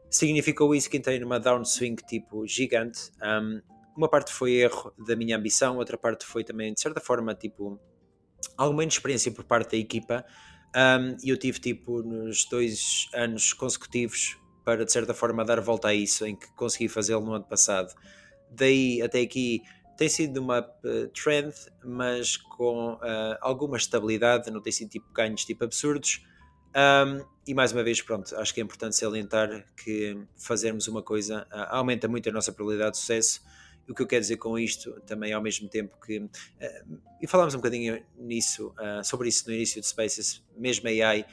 Significou 0.09 0.73
isso 0.73 0.89
que 0.89 0.97
entrei 0.97 1.19
numa 1.19 1.39
downswing 1.39 1.95
tipo 2.07 2.47
gigante. 2.47 3.11
Um, 3.21 3.61
uma 3.97 4.07
parte 4.07 4.31
foi 4.31 4.53
erro 4.53 4.93
da 4.97 5.15
minha 5.15 5.37
ambição, 5.37 5.77
outra 5.77 5.97
parte 5.97 6.25
foi 6.25 6.43
também, 6.43 6.73
de 6.73 6.79
certa 6.79 7.01
forma, 7.01 7.35
tipo, 7.35 7.79
alguma 8.57 8.83
inexperiência 8.83 9.31
por 9.31 9.43
parte 9.43 9.71
da 9.71 9.77
equipa. 9.77 10.25
Um, 10.75 11.17
e 11.23 11.29
eu 11.29 11.37
tive, 11.37 11.59
tipo, 11.59 12.01
nos 12.01 12.45
dois 12.45 13.07
anos 13.13 13.53
consecutivos 13.53 14.37
para, 14.63 14.85
de 14.85 14.91
certa 14.91 15.13
forma, 15.13 15.43
dar 15.43 15.59
volta 15.59 15.89
a 15.89 15.93
isso, 15.93 16.25
em 16.25 16.35
que 16.35 16.51
consegui 16.53 16.87
fazê-lo 16.87 17.25
no 17.25 17.33
ano 17.33 17.45
passado. 17.45 17.93
Daí 18.49 19.01
até 19.01 19.21
aqui 19.21 19.61
tem 19.97 20.09
sido 20.09 20.41
uma 20.41 20.59
uh, 20.59 21.07
trend, 21.09 21.53
mas 21.83 22.37
com 22.37 22.93
uh, 22.93 23.37
alguma 23.41 23.77
estabilidade, 23.77 24.49
não 24.51 24.61
tem 24.61 24.71
sido 24.71 24.89
tipo 24.89 25.11
ganhos 25.13 25.45
tipo 25.45 25.63
absurdos. 25.63 26.25
Um, 26.75 27.23
e 27.45 27.53
mais 27.53 27.71
uma 27.71 27.83
vez, 27.83 28.01
pronto, 28.01 28.35
acho 28.35 28.53
que 28.53 28.59
é 28.59 28.63
importante 28.63 28.95
salientar 28.95 29.65
que 29.75 30.17
fazermos 30.35 30.87
uma 30.87 31.03
coisa 31.03 31.47
uh, 31.51 31.75
aumenta 31.75 32.07
muito 32.07 32.27
a 32.29 32.31
nossa 32.31 32.51
probabilidade 32.51 32.93
de 32.93 32.97
sucesso. 32.99 33.41
O 33.87 33.93
que 33.93 34.01
eu 34.01 34.07
quero 34.07 34.21
dizer 34.21 34.37
com 34.37 34.57
isto 34.57 34.99
também 35.01 35.33
ao 35.33 35.41
mesmo 35.41 35.67
tempo 35.67 35.99
que, 35.99 36.25
e 37.21 37.27
falámos 37.27 37.53
um 37.53 37.57
bocadinho 37.57 38.01
nisso, 38.17 38.73
sobre 39.03 39.27
isso 39.27 39.45
no 39.45 39.53
início 39.53 39.81
de 39.81 39.87
Spaces, 39.87 40.41
mesmo 40.55 40.87
AI 40.87 41.25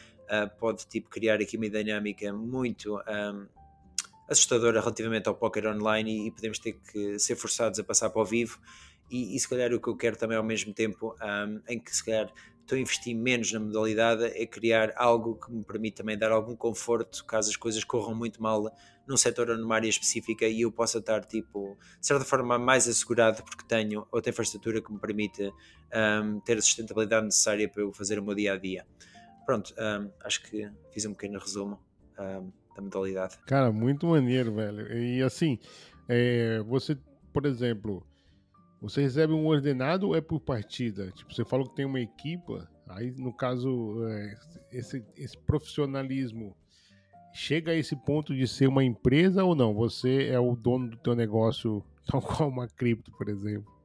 pode 0.59 0.87
tipo 0.87 1.09
criar 1.09 1.41
aqui 1.41 1.57
uma 1.57 1.69
dinâmica 1.69 2.33
muito 2.33 2.97
um, 2.97 3.47
assustadora 4.29 4.81
relativamente 4.81 5.29
ao 5.29 5.35
póquer 5.35 5.67
online 5.67 6.11
e, 6.11 6.27
e, 6.29 6.31
podemos 6.31 6.59
ter 6.59 6.75
que 6.75 7.19
ser 7.19 7.35
forçados 7.35 7.79
a 7.81 7.85
passar 7.85 8.11
para 8.11 8.23
o 8.23 8.25
vivo. 8.25 8.61
E, 9.11 9.35
e 9.35 9.41
se 9.41 9.49
calhar 9.49 9.73
o 9.73 9.81
que 9.81 9.89
eu 9.89 9.97
quero 9.97 10.17
também 10.17 10.37
ao 10.37 10.45
mesmo 10.45 10.73
tempo 10.73 11.17
um, 11.21 11.61
em 11.69 11.81
que 11.81 11.95
se 11.95 12.05
calhar 12.05 12.33
estou 12.61 12.79
a 12.79 12.81
investir 12.81 13.17
menos 13.17 13.51
na 13.51 13.59
modalidade 13.59 14.25
é 14.27 14.47
criar 14.47 14.93
algo 14.95 15.35
que 15.35 15.51
me 15.51 15.65
permite 15.65 15.97
também 15.97 16.17
dar 16.17 16.31
algum 16.31 16.55
conforto 16.55 17.25
caso 17.25 17.51
as 17.51 17.57
coisas 17.57 17.83
corram 17.83 18.15
muito 18.15 18.41
mal 18.41 18.73
num 19.09 19.17
setor 19.17 19.51
ou 19.51 19.59
numa 19.59 19.75
área 19.75 19.89
específica 19.89 20.47
e 20.47 20.61
eu 20.61 20.71
possa 20.71 20.99
estar 20.99 21.25
tipo 21.25 21.77
de 21.99 22.07
certa 22.07 22.25
forma 22.25 22.57
mais 22.57 22.87
assegurado 22.87 23.43
porque 23.43 23.65
tenho 23.67 24.07
outra 24.13 24.31
infraestrutura 24.31 24.81
que 24.81 24.93
me 24.93 25.01
permite 25.01 25.53
um, 26.23 26.39
ter 26.41 26.59
a 26.59 26.63
sustentabilidade 26.63 27.25
necessária 27.25 27.69
para 27.69 27.83
eu 27.83 27.93
fazer 27.93 28.21
o 28.21 28.23
meu 28.23 28.37
dia 28.37 28.53
a 28.53 28.57
dia 28.57 28.87
pronto, 29.51 29.75
um, 29.77 30.11
acho 30.25 30.43
que 30.45 30.71
fiz 30.93 31.05
um 31.07 31.13
pequeno 31.13 31.41
resumo 31.41 31.81
um, 32.17 32.53
da 32.77 32.83
modalidade. 32.83 33.37
Cara, 33.47 33.73
muito 33.73 34.07
maneiro, 34.07 34.55
velho. 34.55 34.97
E 34.97 35.21
assim, 35.23 35.59
é, 36.09 36.61
você, 36.61 36.97
por 37.33 37.45
exemplo, 37.47 38.07
você 38.81 39.03
recebe 39.03 39.33
um 39.33 39.47
ordenado 39.47 40.07
ou 40.07 40.17
é 40.17 40.21
por 40.21 40.39
partida? 40.39 41.11
Tipo, 41.11 41.35
você 41.35 41.45
falou 41.45 41.69
que 41.69 41.75
tem 41.75 41.85
uma 41.85 41.99
equipa, 41.99 42.71
aí 42.89 43.11
no 43.11 43.33
caso, 43.33 44.07
é, 44.07 44.39
esse, 44.71 45.05
esse 45.17 45.37
profissionalismo 45.37 46.57
chega 47.35 47.73
a 47.73 47.75
esse 47.75 47.97
ponto 47.97 48.33
de 48.33 48.47
ser 48.47 48.69
uma 48.69 48.85
empresa 48.85 49.43
ou 49.43 49.57
não? 49.57 49.75
Você 49.75 50.29
é 50.29 50.39
o 50.39 50.55
dono 50.55 50.91
do 50.91 50.97
teu 50.97 51.17
negócio, 51.17 51.85
tal 52.07 52.23
qual 52.23 52.49
uma 52.49 52.69
cripto, 52.69 53.11
por 53.19 53.29
exemplo? 53.29 53.80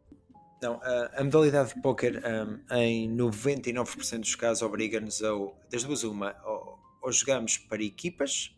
Não, 0.66 0.82
a, 0.82 1.22
a 1.22 1.24
modalidade 1.24 1.76
de 1.76 1.80
póquer 1.80 2.24
um, 2.26 2.76
em 2.76 3.16
99% 3.16 4.20
dos 4.22 4.34
casos 4.34 4.64
obriga-nos 4.64 5.24
a, 5.24 5.30
das 5.70 5.84
duas 5.84 6.04
uma, 6.04 6.36
ou, 6.44 6.80
ou 7.04 7.12
jogamos 7.12 7.60
para 7.60 7.84
equipas 7.84 8.52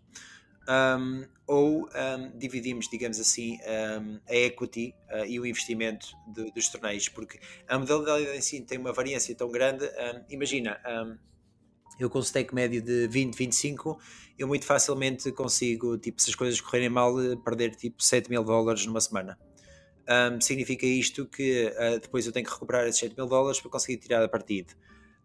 um, 0.70 1.26
ou 1.46 1.82
um, 1.84 2.38
dividimos, 2.38 2.88
digamos 2.90 3.20
assim, 3.20 3.58
um, 3.58 4.22
a 4.26 4.34
equity 4.34 4.96
uh, 5.12 5.26
e 5.26 5.38
o 5.38 5.46
investimento 5.46 6.08
de, 6.34 6.50
dos 6.52 6.70
torneios, 6.70 7.10
porque 7.10 7.42
a 7.68 7.78
modalidade 7.78 8.38
em 8.38 8.42
si 8.42 8.62
tem 8.62 8.78
uma 8.78 8.94
variância 8.94 9.36
tão 9.36 9.52
grande. 9.52 9.84
imagina, 10.30 10.80
eu 12.00 12.10
com 12.10 12.22
stake 12.22 12.56
médio 12.56 12.82
de 12.82 13.06
20, 13.10 13.36
25, 13.36 14.00
eu 14.40 14.48
muito 14.48 14.64
facilmente 14.64 15.30
consigo, 15.34 15.98
tipo, 15.98 16.22
se 16.22 16.30
as 16.30 16.36
coisas 16.36 16.62
correrem 16.62 16.88
mal, 16.88 17.14
perder 17.44 17.76
tipo 17.76 18.02
7 18.02 18.30
mil 18.30 18.46
dólares 18.46 18.86
numa 18.86 19.02
semana. 19.02 19.38
Um, 20.08 20.40
significa 20.40 20.86
isto 20.86 21.26
que 21.26 21.66
uh, 21.68 22.00
depois 22.00 22.26
eu 22.26 22.32
tenho 22.32 22.46
que 22.46 22.52
recuperar 22.52 22.88
esses 22.88 23.00
7 23.00 23.16
mil 23.18 23.28
dólares 23.28 23.60
para 23.60 23.70
conseguir 23.70 23.98
tirar 23.98 24.24
a 24.24 24.30
partida. 24.30 24.74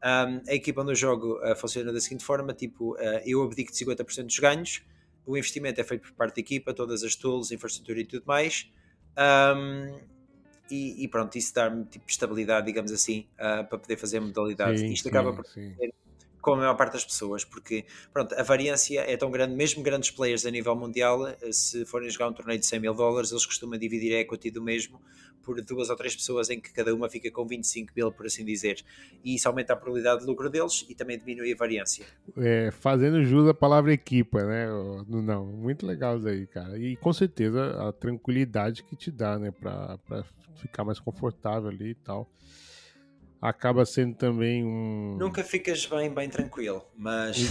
Um, 0.05 0.43
a 0.49 0.55
equipa 0.55 0.83
onde 0.83 0.91
eu 0.91 0.97
jogo 0.97 1.39
uh, 1.39 1.55
funciona 1.55 1.93
da 1.93 2.01
seguinte 2.01 2.25
forma: 2.25 2.53
tipo, 2.53 2.95
uh, 2.95 3.21
eu 3.25 3.43
abdico 3.43 3.71
de 3.71 3.79
50% 3.79 4.25
dos 4.25 4.39
ganhos, 4.41 4.83
o 5.25 5.37
investimento 5.37 5.81
é 5.81 5.85
feito 5.85 6.03
por 6.03 6.13
parte 6.13 6.37
da 6.37 6.41
equipa, 6.41 6.75
todas 6.75 7.05
as 7.05 7.15
tools, 7.15 7.53
infraestrutura 7.53 8.01
e 8.01 8.05
tudo 8.05 8.25
mais. 8.27 8.69
Um, 9.17 10.01
e, 10.69 11.05
e, 11.05 11.09
pronto, 11.09 11.37
isso 11.37 11.55
dá-me 11.55 11.85
tipo, 11.85 12.05
estabilidade, 12.09 12.67
digamos 12.67 12.91
assim, 12.93 13.27
para 13.37 13.79
poder 13.79 13.97
fazer 13.99 14.21
modalidade. 14.21 14.79
Sim, 14.79 14.87
Isto 14.87 15.03
sim, 15.05 15.09
acaba 15.11 15.33
por 15.35 15.45
sim. 15.47 15.75
ser 15.77 15.93
com 16.43 16.55
a 16.55 16.57
maior 16.57 16.75
parte 16.75 16.95
das 16.95 17.05
pessoas, 17.05 17.45
porque 17.45 17.87
pronto, 18.13 18.35
a 18.35 18.43
variância 18.43 19.01
é 19.01 19.17
tão 19.17 19.31
grande, 19.31 19.55
mesmo 19.55 19.83
grandes 19.83 20.11
players 20.11 20.45
a 20.45 20.51
nível 20.51 20.75
mundial, 20.75 21.29
eh, 21.29 21.37
se 21.53 21.87
forem 21.87 22.11
jogar 22.11 22.29
um 22.29 22.33
torneio 22.33 22.59
de 22.59 22.67
100 22.67 22.81
mil 22.81 22.93
dólares, 22.93 23.31
eles 23.31 23.47
costumam 23.47 23.79
dividir 23.79 24.15
a 24.17 24.21
equity 24.21 24.51
do 24.51 24.61
mesmo 24.61 25.01
por 25.43 25.61
duas 25.63 25.89
ou 25.89 25.97
três 25.97 26.15
pessoas 26.15 26.51
em 26.51 26.61
que 26.61 26.73
cada 26.73 26.95
uma 26.95 27.09
fica 27.09 27.31
com 27.31 27.47
25 27.47 27.93
mil, 27.97 28.13
por 28.13 28.27
assim 28.27 28.45
dizer. 28.45 28.83
E 29.25 29.35
isso 29.35 29.49
aumenta 29.49 29.73
a 29.73 29.77
probabilidade 29.77 30.21
de 30.21 30.27
lucro 30.27 30.49
deles 30.49 30.85
e 30.89 30.95
também 30.95 31.19
diminui 31.19 31.53
a 31.53 31.57
variância. 31.57 32.05
É, 32.37 32.71
fazendo 32.71 33.25
jus 33.25 33.49
à 33.49 33.55
palavra 33.55 33.93
equipa, 33.93 34.43
né? 34.45 34.67
Não, 35.09 35.47
muito 35.47 35.87
legal 35.87 36.19
isso 36.19 36.29
aí, 36.29 36.47
cara. 36.47 36.79
E 36.79 36.97
com 36.97 37.13
certeza 37.13 37.89
a 37.89 37.93
tranquilidade 37.93 38.83
que 38.85 38.97
te 38.97 39.11
dá, 39.11 39.39
né? 39.39 39.51
Pra 39.51 39.99
ficar 40.57 40.85
mais 40.85 41.01
confortável 41.01 41.69
ali 41.69 41.91
e 41.91 41.95
tal 41.95 42.29
acaba 43.43 43.85
sendo 43.85 44.15
também 44.15 44.65
um. 44.65 45.17
Nunca 45.19 45.43
ficas 45.43 45.85
bem, 45.85 46.09
bem 46.15 46.29
tranquilo, 46.31 46.87
mas. 46.97 47.37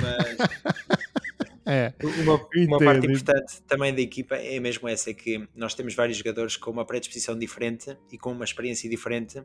mas... 0.00 0.36
É, 1.68 1.92
uma, 2.22 2.48
uma 2.68 2.78
parte 2.78 3.08
importante 3.08 3.60
também 3.66 3.92
da 3.92 4.00
equipa 4.00 4.36
é 4.36 4.60
mesmo 4.60 4.86
essa: 4.86 5.10
é 5.10 5.12
que 5.12 5.48
nós 5.52 5.74
temos 5.74 5.96
vários 5.96 6.16
jogadores 6.16 6.56
com 6.56 6.70
uma 6.70 6.84
predisposição 6.84 7.36
diferente 7.36 7.98
e 8.12 8.16
com 8.16 8.30
uma 8.30 8.44
experiência 8.44 8.88
diferente, 8.88 9.42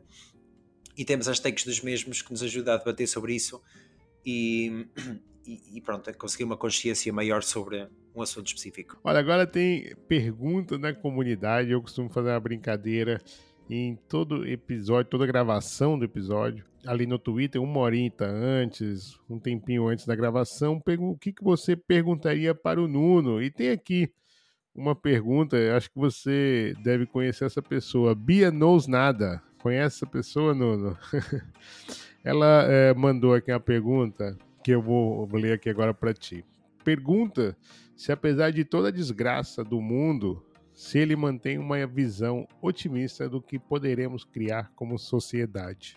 e 0.96 1.04
temos 1.04 1.26
as 1.26 1.40
takes 1.40 1.64
dos 1.64 1.80
mesmos 1.80 2.22
que 2.22 2.30
nos 2.30 2.40
ajuda 2.44 2.74
a 2.74 2.76
debater 2.76 3.08
sobre 3.08 3.34
isso 3.34 3.60
e, 4.24 4.86
e, 5.44 5.78
e 5.78 5.80
pronto, 5.80 6.10
a 6.10 6.14
conseguir 6.14 6.44
uma 6.44 6.56
consciência 6.56 7.12
maior 7.12 7.42
sobre 7.42 7.88
um 8.14 8.22
assunto 8.22 8.46
específico. 8.46 9.00
Olha, 9.02 9.18
agora 9.18 9.44
tem 9.44 9.92
pergunta 10.06 10.78
na 10.78 10.94
comunidade, 10.94 11.72
eu 11.72 11.82
costumo 11.82 12.08
fazer 12.08 12.28
uma 12.28 12.38
brincadeira 12.38 13.20
em 13.68 13.96
todo 14.08 14.46
episódio, 14.46 15.10
toda 15.10 15.26
gravação 15.26 15.98
do 15.98 16.04
episódio, 16.04 16.64
ali 16.86 17.06
no 17.06 17.18
Twitter, 17.18 17.62
uma 17.62 17.80
horinha 17.80 18.12
antes, 18.20 19.18
um 19.28 19.38
tempinho 19.38 19.86
antes 19.86 20.06
da 20.06 20.14
gravação, 20.14 20.82
o 20.98 21.16
que, 21.16 21.32
que 21.32 21.42
você 21.42 21.76
perguntaria 21.76 22.54
para 22.54 22.82
o 22.82 22.88
Nuno? 22.88 23.42
E 23.42 23.50
tem 23.50 23.70
aqui 23.70 24.10
uma 24.74 24.94
pergunta, 24.94 25.56
acho 25.76 25.90
que 25.90 25.98
você 25.98 26.74
deve 26.82 27.06
conhecer 27.06 27.44
essa 27.44 27.62
pessoa, 27.62 28.14
Bia 28.14 28.50
Knows 28.50 28.86
Nada. 28.86 29.42
Conhece 29.60 29.98
essa 29.98 30.06
pessoa, 30.06 30.54
Nuno? 30.54 30.98
Ela 32.24 32.64
é, 32.68 32.94
mandou 32.94 33.34
aqui 33.34 33.52
uma 33.52 33.60
pergunta. 33.60 34.36
que 34.64 34.70
eu 34.70 34.80
vou 34.80 35.28
ler 35.32 35.54
aqui 35.54 35.68
agora 35.68 35.92
para 35.92 36.14
ti. 36.14 36.44
Pergunta 36.84 37.56
se, 37.96 38.10
apesar 38.10 38.50
de 38.50 38.64
toda 38.64 38.88
a 38.88 38.92
desgraça 38.92 39.62
do 39.62 39.80
mundo, 39.80 40.44
se 40.82 40.98
ele 40.98 41.14
mantém 41.14 41.58
uma 41.58 41.86
visão 41.86 42.46
otimista 42.60 43.28
do 43.28 43.40
que 43.40 43.56
poderemos 43.56 44.24
criar 44.24 44.72
como 44.74 44.98
sociedade. 44.98 45.96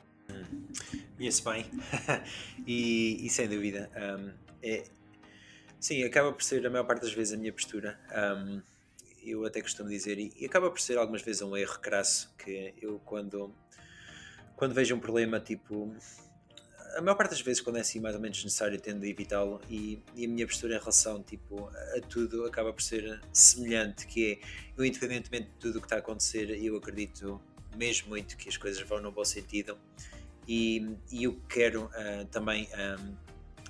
Conheço 1.18 1.44
bem, 1.44 1.66
e, 2.68 3.26
e, 3.26 3.30
sem 3.32 3.50
dúvida, 3.50 3.90
um, 3.96 4.32
é, 4.62 4.84
sim, 5.80 6.04
acaba 6.04 6.32
por 6.32 6.44
ser 6.44 6.64
a 6.68 6.70
maior 6.70 6.84
parte 6.84 7.02
das 7.02 7.12
vezes 7.12 7.34
a 7.34 7.38
minha 7.38 7.52
postura. 7.52 8.00
Um, 8.16 8.62
eu 9.24 9.44
até 9.44 9.60
costumo 9.60 9.90
dizer, 9.90 10.20
e, 10.20 10.32
e, 10.40 10.46
acaba 10.46 10.70
por 10.70 10.80
ser 10.80 11.00
algumas 11.00 11.24
vezes 11.24 11.42
um 11.42 11.58
erro 11.58 11.80
crasso, 11.80 12.32
que 12.38 12.76
eu 12.80 13.00
quando, 13.00 13.52
quando 14.56 14.76
vejo 14.76 14.94
um 14.94 15.00
problema, 15.00 15.40
tipo, 15.40 15.96
a 16.96 17.02
maior 17.02 17.16
parte 17.16 17.32
das 17.32 17.42
vezes 17.42 17.62
quando 17.62 17.78
é 17.78 17.82
assim 17.82 18.00
mais 18.00 18.16
ou 18.16 18.22
menos 18.22 18.44
necessário 18.44 18.80
tendo 18.80 19.02
de 19.02 19.10
evitá-lo 19.10 19.60
e, 19.70 20.02
e, 20.16 20.26
a 20.26 20.28
minha 20.28 20.48
postura 20.48 20.76
em 20.76 20.80
relação 20.80 21.22
tipo, 21.22 21.70
a 21.96 22.02
tudo 22.02 22.46
acaba 22.46 22.72
por 22.72 22.82
ser 22.82 23.20
semelhante, 23.34 24.08
que 24.08 24.34
é, 24.34 24.48
eu 24.78 24.86
independentemente 24.86 25.48
de 25.48 25.56
tudo 25.56 25.78
o 25.78 25.82
que 25.82 25.88
está 25.88 25.98
a 25.98 26.00
acontecer, 26.00 26.50
eu 26.52 26.78
acredito 26.78 27.42
mesmo 27.76 28.10
muito 28.10 28.38
que 28.38 28.48
as 28.48 28.56
coisas 28.56 28.82
vão 28.88 29.02
no 29.02 29.12
bom 29.12 29.26
sentido 29.26 29.78
e, 30.48 30.98
e 31.12 31.24
eu 31.24 31.40
quero 31.50 31.86
uh, 31.86 32.26
também 32.32 32.70
um, 33.00 33.16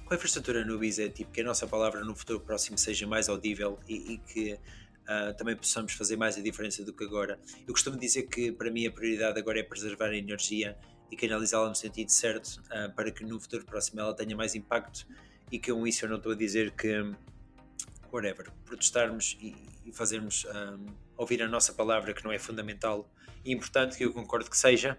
com 0.05 0.13
a 0.13 0.17
infraestrutura 0.17 0.63
Nubis 0.63 0.99
é 0.99 1.09
tipo 1.09 1.31
que 1.31 1.41
a 1.41 1.43
nossa 1.43 1.65
palavra 1.65 2.03
no 2.03 2.15
futuro 2.15 2.39
próximo 2.39 2.77
seja 2.77 3.07
mais 3.07 3.27
audível 3.27 3.79
e, 3.87 4.13
e 4.13 4.17
que 4.19 4.53
uh, 4.53 5.33
também 5.35 5.55
possamos 5.55 5.93
fazer 5.93 6.15
mais 6.15 6.37
a 6.37 6.41
diferença 6.41 6.83
do 6.83 6.93
que 6.93 7.03
agora. 7.03 7.39
Eu 7.67 7.73
costumo 7.73 7.97
dizer 7.97 8.23
que 8.23 8.51
para 8.51 8.69
mim 8.69 8.85
a 8.85 8.91
prioridade 8.91 9.39
agora 9.39 9.59
é 9.59 9.63
preservar 9.63 10.09
a 10.09 10.15
energia 10.15 10.77
e 11.11 11.15
canalizá-la 11.15 11.69
no 11.69 11.75
sentido 11.75 12.09
certo 12.09 12.61
uh, 12.71 12.93
para 12.95 13.11
que 13.11 13.23
no 13.23 13.39
futuro 13.39 13.65
próximo 13.65 13.99
ela 14.01 14.13
tenha 14.15 14.35
mais 14.35 14.55
impacto 14.55 15.05
e 15.51 15.59
que 15.59 15.71
com 15.71 15.85
isso 15.85 16.05
eu 16.05 16.09
não 16.09 16.17
estou 16.17 16.31
a 16.31 16.35
dizer 16.35 16.71
que 16.71 17.13
whatever, 18.11 18.51
protestarmos 18.63 19.37
e, 19.41 19.55
e 19.85 19.91
fazermos 19.91 20.45
um, 20.45 20.85
ouvir 21.17 21.41
a 21.43 21.47
nossa 21.47 21.73
palavra 21.73 22.13
que 22.13 22.23
não 22.23 22.31
é 22.31 22.39
fundamental 22.39 23.09
e 23.43 23.51
importante, 23.51 23.97
que 23.97 24.05
eu 24.05 24.13
concordo 24.13 24.49
que 24.49 24.57
seja, 24.57 24.97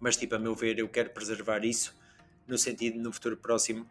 mas 0.00 0.16
tipo, 0.16 0.34
a 0.34 0.38
meu 0.38 0.54
ver, 0.54 0.78
eu 0.78 0.88
quero 0.88 1.10
preservar 1.10 1.64
isso 1.64 1.96
no 2.46 2.58
sentido, 2.58 2.98
no 2.98 3.12
futuro 3.12 3.36
próximo, 3.36 3.88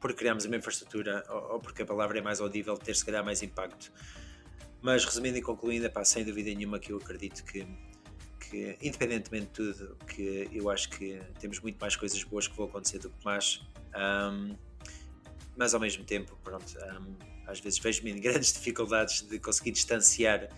porque 0.00 0.18
criamos 0.18 0.44
a 0.44 0.48
mesma 0.48 0.60
infraestrutura 0.60 1.24
ou, 1.28 1.54
ou, 1.54 1.60
porque 1.60 1.82
a 1.82 1.86
palavra 1.86 2.18
é 2.18 2.22
mais 2.22 2.40
audível, 2.40 2.76
ter 2.76 2.94
se 2.94 3.04
calhar 3.04 3.24
mais 3.24 3.42
impacto. 3.42 3.92
Mas 4.80 5.04
resumindo 5.04 5.36
e 5.36 5.42
concluindo, 5.42 5.90
pá, 5.90 6.04
sem 6.04 6.24
dúvida 6.24 6.54
nenhuma 6.54 6.78
que 6.78 6.92
eu 6.92 6.98
acredito 6.98 7.44
que, 7.44 7.66
que, 8.48 8.76
independentemente 8.80 9.46
de 9.46 9.52
tudo, 9.52 9.96
que 10.06 10.48
eu 10.52 10.70
acho 10.70 10.88
que 10.90 11.20
temos 11.38 11.60
muito 11.60 11.78
mais 11.78 11.96
coisas 11.96 12.22
boas 12.24 12.48
que 12.48 12.56
vão 12.56 12.66
acontecer 12.66 12.98
do 12.98 13.10
que 13.10 13.24
más. 13.24 13.62
Um, 13.94 14.56
mas 15.56 15.74
ao 15.74 15.80
mesmo 15.80 16.04
tempo, 16.04 16.38
pronto, 16.42 16.74
um, 16.78 17.16
às 17.46 17.60
vezes 17.60 17.78
vejo-me 17.78 18.12
em 18.12 18.20
grandes 18.20 18.52
dificuldades 18.54 19.22
de 19.22 19.38
conseguir 19.38 19.72
distanciar 19.72 20.48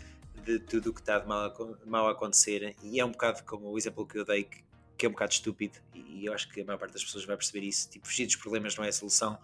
de 0.44 0.58
tudo 0.58 0.90
o 0.90 0.94
que 0.94 1.00
está 1.00 1.18
de 1.18 1.26
mal, 1.26 1.54
mal 1.86 2.08
a 2.08 2.12
acontecer. 2.12 2.74
E 2.82 3.00
é 3.00 3.04
um 3.04 3.10
bocado 3.10 3.42
como 3.44 3.68
o 3.70 3.78
exemplo 3.78 4.06
que 4.06 4.18
eu 4.18 4.24
dei, 4.24 4.44
que, 4.44 4.62
que 4.96 5.06
é 5.06 5.08
um 5.08 5.12
bocado 5.12 5.32
estúpido, 5.32 5.78
e, 5.94 6.26
eu 6.26 6.32
acho 6.32 6.48
que 6.50 6.60
a 6.60 6.64
maior 6.64 6.78
parte 6.78 6.92
das 6.92 7.04
pessoas 7.04 7.24
vai 7.24 7.36
perceber 7.36 7.66
isso. 7.66 7.88
Tipo, 7.88 8.06
fugir 8.06 8.26
dos 8.26 8.36
problemas 8.36 8.76
não 8.76 8.84
é 8.84 8.88
a 8.88 8.92
solução, 8.92 9.38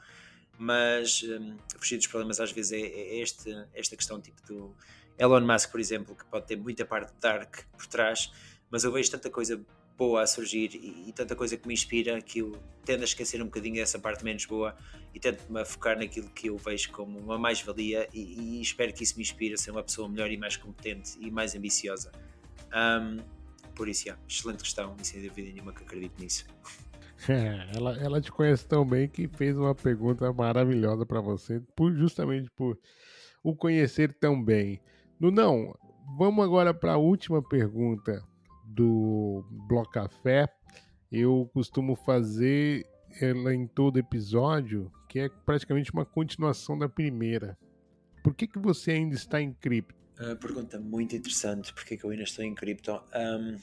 mas 0.58 1.22
um, 1.22 1.56
fugir 1.78 1.96
dos 1.96 2.06
problemas 2.06 2.40
às 2.40 2.52
vezes 2.52 2.72
é, 2.72 2.80
é 2.80 3.20
este, 3.20 3.50
esta 3.74 3.96
questão 3.96 4.20
tipo 4.20 4.40
do 4.46 4.74
Elon 5.18 5.40
Musk, 5.40 5.70
por 5.70 5.80
exemplo, 5.80 6.14
que 6.14 6.24
pode 6.26 6.46
ter 6.46 6.56
muita 6.56 6.84
parte 6.84 7.12
dark 7.20 7.64
por 7.72 7.86
trás, 7.86 8.32
mas 8.70 8.84
eu 8.84 8.92
vejo 8.92 9.10
tanta 9.10 9.30
coisa 9.30 9.60
boa 9.96 10.22
a 10.22 10.26
surgir 10.26 10.74
e, 10.74 11.08
e, 11.08 11.12
tanta 11.12 11.34
coisa 11.34 11.56
que 11.56 11.66
me 11.66 11.72
inspira 11.72 12.20
que 12.20 12.40
eu 12.40 12.52
tendo 12.84 13.00
a 13.00 13.04
esquecer 13.04 13.40
um 13.40 13.46
bocadinho 13.46 13.76
dessa 13.76 13.98
parte 13.98 14.24
menos 14.24 14.44
boa 14.44 14.76
e 15.14 15.18
tento-me 15.18 15.64
focar 15.64 15.98
naquilo 15.98 16.28
que 16.30 16.48
eu 16.48 16.56
vejo 16.58 16.92
como 16.92 17.18
uma 17.18 17.38
mais-valia 17.38 18.06
e, 18.12 18.58
e, 18.58 18.60
espero 18.60 18.92
que 18.92 19.02
isso 19.02 19.16
me 19.16 19.22
inspire 19.22 19.54
a 19.54 19.56
ser 19.56 19.70
uma 19.70 19.82
pessoa 19.82 20.08
melhor 20.08 20.30
e 20.30 20.36
mais 20.36 20.56
competente 20.56 21.16
e 21.18 21.30
mais 21.30 21.54
ambiciosa. 21.54 22.12
Um, 22.74 23.16
por 23.74 23.88
isso, 23.88 24.08
excelente 24.28 24.62
questão 24.62 24.94
e 25.00 25.06
sem 25.06 25.22
dúvida 25.22 25.50
nenhuma 25.50 25.72
que 25.72 25.82
acredito 25.82 26.20
nisso. 26.20 26.46
Ela, 27.74 27.96
ela 27.98 28.20
te 28.20 28.30
conhece 28.30 28.66
tão 28.66 28.84
bem 28.86 29.08
que 29.08 29.26
fez 29.26 29.56
uma 29.56 29.74
pergunta 29.74 30.30
maravilhosa 30.32 31.04
para 31.04 31.20
você, 31.20 31.60
por, 31.74 31.92
justamente 31.92 32.48
por 32.50 32.78
o 33.42 33.56
conhecer 33.56 34.12
tão 34.12 34.40
bem. 34.40 34.80
No 35.18 35.30
não, 35.30 35.74
vamos 36.18 36.44
agora 36.44 36.74
para 36.74 36.92
a 36.92 36.98
última 36.98 37.42
pergunta 37.42 38.22
do 38.66 39.44
Bloco 39.66 39.90
Café, 39.90 40.46
eu 41.10 41.50
costumo 41.54 41.96
fazer 41.96 42.86
ela 43.20 43.54
em 43.54 43.66
todo 43.66 43.98
episódio, 43.98 44.92
que 45.08 45.20
é 45.20 45.28
praticamente 45.28 45.90
uma 45.92 46.04
continuação 46.04 46.78
da 46.78 46.88
primeira. 46.88 47.56
Por 48.22 48.34
que, 48.34 48.46
que 48.46 48.58
você 48.58 48.92
ainda 48.92 49.14
está 49.14 49.40
em 49.40 49.54
cripto? 49.54 49.94
Uh, 50.20 50.36
pergunta 50.36 50.78
muito 50.78 51.16
interessante. 51.16 51.72
Por 51.72 51.84
que, 51.84 51.96
que 51.96 52.04
eu 52.04 52.10
ainda 52.10 52.24
estou 52.24 52.44
em 52.44 52.54
cripto? 52.54 52.92
Um, 53.14 53.56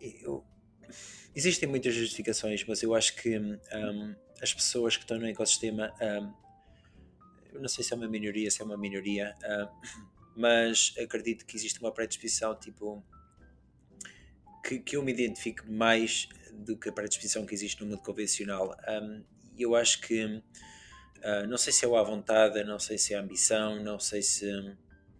eu, 0.00 0.44
existem 1.34 1.68
muitas 1.68 1.94
justificações, 1.94 2.64
mas 2.66 2.82
eu 2.82 2.94
acho 2.94 3.14
que 3.14 3.38
um, 3.38 4.14
as 4.42 4.52
pessoas 4.52 4.96
que 4.96 5.04
estão 5.04 5.18
no 5.18 5.26
ecossistema, 5.26 5.92
um, 6.00 6.47
eu 7.52 7.60
não 7.60 7.68
sei 7.68 7.84
se 7.84 7.92
é 7.92 7.96
uma 7.96 8.08
minoria, 8.08 8.50
se 8.50 8.62
é 8.62 8.64
uma 8.64 8.76
minoria, 8.76 9.34
mas 10.36 10.94
acredito 10.98 11.44
que 11.44 11.56
existe 11.56 11.80
uma 11.80 11.92
predisposição 11.92 12.54
tipo 12.54 13.04
que, 14.68 14.78
que 14.78 14.96
eu 14.96 15.02
me 15.02 15.12
identifico 15.12 15.70
mais 15.70 16.28
do 16.52 16.76
que 16.76 16.88
a 16.88 16.92
predisposição 16.92 17.46
que 17.46 17.54
existe 17.54 17.80
no 17.80 17.88
mundo 17.88 18.02
convencional. 18.02 18.76
Um, 18.88 19.24
eu 19.58 19.74
acho 19.74 20.00
que, 20.00 20.24
uh, 20.24 21.46
não 21.48 21.56
sei 21.56 21.72
se 21.72 21.84
é 21.84 21.88
o 21.88 21.96
à 21.96 22.02
vontade, 22.02 22.62
não 22.64 22.78
sei 22.78 22.98
se 22.98 23.14
é 23.14 23.16
a 23.16 23.20
ambição, 23.20 23.82
não 23.82 23.98
sei 23.98 24.22
se. 24.22 24.46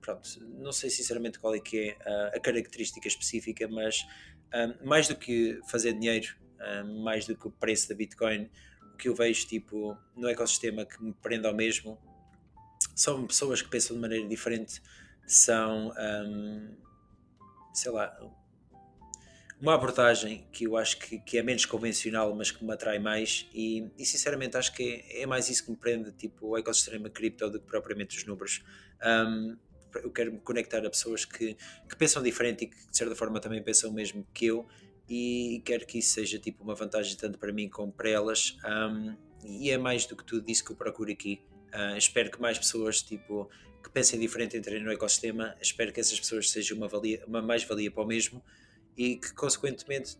Pronto, 0.01 0.29
não 0.59 0.73
sei 0.73 0.89
sinceramente 0.91 1.39
qual 1.39 1.55
é 1.55 1.61
que 1.61 1.91
é 1.91 1.97
a, 2.09 2.37
a 2.37 2.41
característica 2.41 3.07
específica, 3.07 3.67
mas 3.69 4.07
um, 4.55 4.87
mais 4.87 5.09
do 5.09 5.17
que 5.17 5.61
fazer 5.69 5.93
dinheiro, 5.93 6.37
um, 6.85 7.03
mais 7.03 7.27
do 7.27 7.37
que 7.37 7.47
o 7.47 7.51
preço 7.51 7.89
da 7.89 7.95
Bitcoin, 7.95 8.51
o 8.95 8.97
que 8.97 9.09
eu 9.09 9.15
vejo 9.15 9.47
tipo, 9.47 9.97
no 10.17 10.29
ecossistema 10.29 10.85
que 10.87 11.03
me 11.03 11.13
prende 11.15 11.47
ao 11.47 11.55
mesmo 11.55 11.99
são 12.99 13.25
pessoas 13.29 13.63
que 13.63 13.69
pensam 13.69 13.95
de 13.95 14.03
maneira 14.03 14.27
diferente, 14.27 14.83
são, 15.25 15.93
sei 17.73 17.93
lá, 17.93 18.19
uma 19.61 19.75
abordagem 19.75 20.49
que 20.51 20.65
eu 20.65 20.77
acho 20.77 20.99
que, 20.99 21.21
que, 21.21 21.39
é 21.39 21.43
menos 21.43 21.65
convencional, 21.65 22.35
mas 22.35 22.51
que 22.51 22.65
me 22.65 22.73
atrai 22.73 22.99
mais, 22.99 23.49
e, 23.55 23.89
e 23.97 24.05
sinceramente 24.05 24.57
acho 24.57 24.75
que 24.75 25.05
é, 25.11 25.23
é, 25.23 25.27
mais 25.27 25.49
isso 25.49 25.65
que 25.65 25.71
me 25.71 25.77
prende, 25.77 26.11
tipo 26.11 26.49
o 26.49 26.59
ecossistema 26.59 27.09
cripto, 27.09 27.49
do 27.49 27.61
que 27.61 27.67
propriamente 27.67 28.17
os 28.17 28.25
números. 28.25 28.65
Um, 29.05 29.57
eu 30.03 30.11
quero 30.11 30.33
me 30.33 30.41
conectar 30.41 30.85
a 30.85 30.91
pessoas 30.91 31.25
que, 31.25 31.57
que 31.89 31.97
pensam 31.97 32.21
diferente 32.21 32.65
e 32.65 32.67
que 32.67 32.77
de 32.77 32.97
certa 32.97 33.15
forma 33.15 33.41
também 33.41 33.63
pensam 33.63 33.91
o 33.91 33.93
mesmo 33.93 34.27
que 34.35 34.47
eu, 34.47 34.67
e 35.09 35.63
quero 35.65 35.87
que 35.87 35.99
isso 35.99 36.15
seja 36.15 36.37
tipo 36.39 36.65
uma 36.65 36.75
vantagem 36.75 37.17
tanto 37.17 37.39
para 37.39 37.53
mim 37.53 37.69
como 37.69 37.93
para 37.93 38.11
elas. 38.11 38.57
Um, 38.65 39.17
e 39.45 39.71
é 39.71 39.79
mais 39.79 40.05
do 40.05 40.17
que 40.17 40.25
tudo 40.25 40.51
isso 40.51 40.65
que 40.65 40.73
eu 40.73 40.77
procuro 40.77 41.13
aqui. 41.13 41.41
Uh, 41.75 41.97
espero 41.97 42.31
que 42.31 42.41
mais 42.41 42.59
pessoas 42.59 43.03
tipo 43.03 43.49
que 43.83 43.91
pensem 43.91 44.19
diferente 44.19 44.57
entrem 44.57 44.83
no 44.83 44.93
ecossistema. 44.93 45.57
Espero 45.61 45.93
que 45.93 46.01
essas 46.01 46.19
pessoas 46.19 46.51
sejam 46.51 46.77
uma, 46.77 46.89
valia, 46.89 47.25
uma 47.27 47.41
mais-valia 47.41 47.91
para 47.91 48.03
o 48.03 48.07
mesmo 48.07 48.43
e 48.97 49.17
que, 49.17 49.33
consequentemente, 49.35 50.17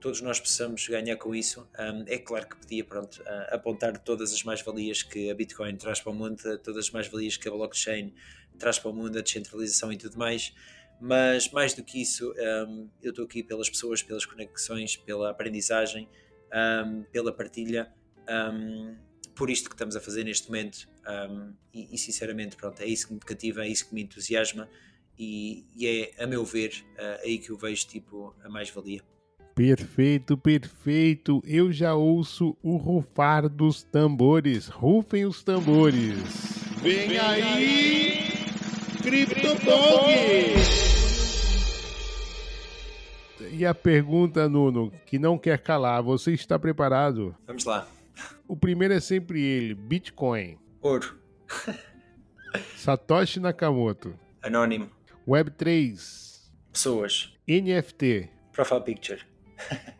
todos 0.00 0.20
nós 0.20 0.40
possamos 0.40 0.86
ganhar 0.88 1.16
com 1.16 1.34
isso. 1.34 1.68
Um, 1.78 2.04
é 2.06 2.18
claro 2.18 2.48
que 2.48 2.56
podia 2.56 2.84
pronto, 2.84 3.22
uh, 3.22 3.54
apontar 3.54 3.96
todas 3.98 4.32
as 4.32 4.42
mais-valias 4.42 5.02
que 5.02 5.30
a 5.30 5.34
Bitcoin 5.34 5.76
traz 5.76 6.00
para 6.00 6.10
o 6.10 6.14
mundo, 6.14 6.36
todas 6.58 6.86
as 6.86 6.90
mais-valias 6.90 7.36
que 7.36 7.48
a 7.48 7.50
blockchain 7.50 8.12
traz 8.58 8.78
para 8.78 8.90
o 8.90 8.94
mundo, 8.94 9.18
a 9.18 9.22
descentralização 9.22 9.92
e 9.92 9.96
tudo 9.96 10.18
mais, 10.18 10.52
mas 11.00 11.50
mais 11.50 11.74
do 11.74 11.82
que 11.84 12.00
isso, 12.00 12.32
um, 12.68 12.88
eu 13.02 13.10
estou 13.10 13.24
aqui 13.24 13.42
pelas 13.42 13.68
pessoas, 13.68 14.02
pelas 14.02 14.24
conexões, 14.24 14.96
pela 14.96 15.30
aprendizagem, 15.30 16.08
um, 16.86 17.02
pela 17.04 17.32
partilha, 17.32 17.92
por 19.34 19.50
isto 19.50 19.68
que 19.68 19.74
estamos 19.74 19.96
a 19.96 20.00
fazer 20.00 20.24
neste 20.24 20.48
momento 20.48 20.88
e, 21.72 21.94
e, 21.94 21.98
sinceramente 21.98 22.56
pronto, 22.56 22.80
é 22.80 22.86
isso 22.86 23.08
que 23.08 23.14
me 23.14 23.20
cativa, 23.20 23.64
é 23.64 23.68
isso 23.68 23.88
que 23.88 23.94
me 23.94 24.02
entusiasma 24.02 24.68
e, 25.18 25.64
e 25.76 25.86
é, 25.86 26.22
a 26.22 26.26
meu 26.26 26.44
ver, 26.44 26.84
uh, 26.94 27.24
aí 27.24 27.38
que 27.38 27.50
eu 27.50 27.56
vejo 27.56 27.86
tipo 27.86 28.34
a 28.42 28.48
mais-valia. 28.48 29.02
Perfeito, 29.54 30.36
perfeito. 30.36 31.42
Eu 31.44 31.70
já 31.70 31.94
ouço 31.94 32.56
o 32.62 32.76
rufar 32.76 33.48
dos 33.48 33.82
tambores. 33.82 34.66
Rufem 34.66 35.26
os 35.26 35.42
tambores. 35.42 36.16
Vem, 36.80 37.08
Vem 37.08 37.18
aí, 37.18 38.30
CryptoPog! 39.02 40.12
E 43.52 43.66
a 43.66 43.74
pergunta, 43.74 44.48
Nuno, 44.48 44.90
que 45.04 45.18
não 45.18 45.36
quer 45.36 45.58
calar, 45.58 46.02
você 46.02 46.32
está 46.32 46.58
preparado? 46.58 47.36
Vamos 47.46 47.64
lá. 47.64 47.86
O 48.46 48.56
primeiro 48.56 48.94
é 48.94 49.00
sempre 49.00 49.42
ele, 49.42 49.74
Bitcoin. 49.74 50.58
Ouro. 50.80 51.18
Satoshi 52.76 53.40
Nakamoto. 53.40 54.18
Anônimo. 54.42 54.90
Web3. 55.26 56.50
Pessoas. 56.72 57.32
NFT. 57.48 58.30
Profile 58.52 58.82
Picture. 58.82 59.22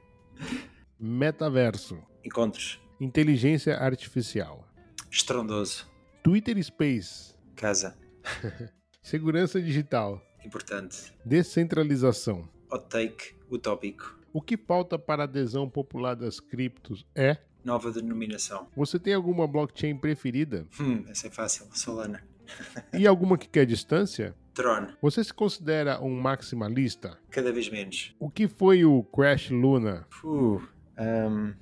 Metaverso. 0.98 1.98
Encontros. 2.24 2.80
Inteligência 3.00 3.76
artificial. 3.76 4.66
Estrondoso. 5.10 5.86
Twitter 6.22 6.62
Space. 6.62 7.34
Casa. 7.56 7.96
Segurança 9.02 9.60
digital. 9.60 10.22
Importante. 10.44 11.12
Descentralização. 11.24 12.48
Hot 12.70 12.86
take 12.88 13.34
utópico. 13.50 14.18
O 14.32 14.40
que 14.40 14.56
falta 14.56 14.98
para 14.98 15.22
a 15.22 15.24
adesão 15.24 15.68
popular 15.68 16.14
das 16.14 16.40
criptos 16.40 17.04
é 17.14 17.36
Nova 17.64 17.90
denominação. 17.90 18.68
Você 18.76 18.98
tem 18.98 19.14
alguma 19.14 19.46
blockchain 19.46 19.96
preferida? 19.96 20.66
Hum, 20.80 21.04
essa 21.08 21.28
é 21.28 21.30
fácil. 21.30 21.66
Solana. 21.72 22.22
E 22.92 23.06
alguma 23.06 23.38
que 23.38 23.48
quer 23.48 23.64
distância? 23.64 24.34
Tron. 24.52 24.88
Você 25.00 25.24
se 25.24 25.32
considera 25.32 26.00
um 26.02 26.20
maximalista? 26.20 27.18
Cada 27.30 27.50
vez 27.52 27.70
menos. 27.70 28.14
O 28.18 28.28
que 28.28 28.46
foi 28.46 28.84
o 28.84 29.02
Crash 29.04 29.50
Luna? 29.50 30.06
Uh, 30.22 30.60
um, 30.98 31.54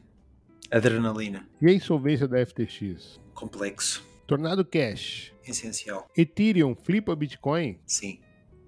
adrenalina. 0.70 1.46
E 1.62 1.68
a 1.68 1.72
insolvência 1.72 2.26
da 2.26 2.44
FTX? 2.44 3.20
Complexo. 3.34 4.04
Tornado 4.26 4.64
Cash. 4.64 5.32
Essencial. 5.46 6.08
Ethereum 6.16 6.74
flipa 6.74 7.14
Bitcoin? 7.14 7.78
Sim. 7.86 8.20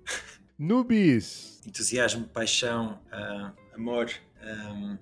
Nubis. 0.59 1.61
Entusiasmo, 1.67 2.27
paixão, 2.29 3.01
ah, 3.11 3.53
amor, 3.75 4.11
um, 4.43 4.99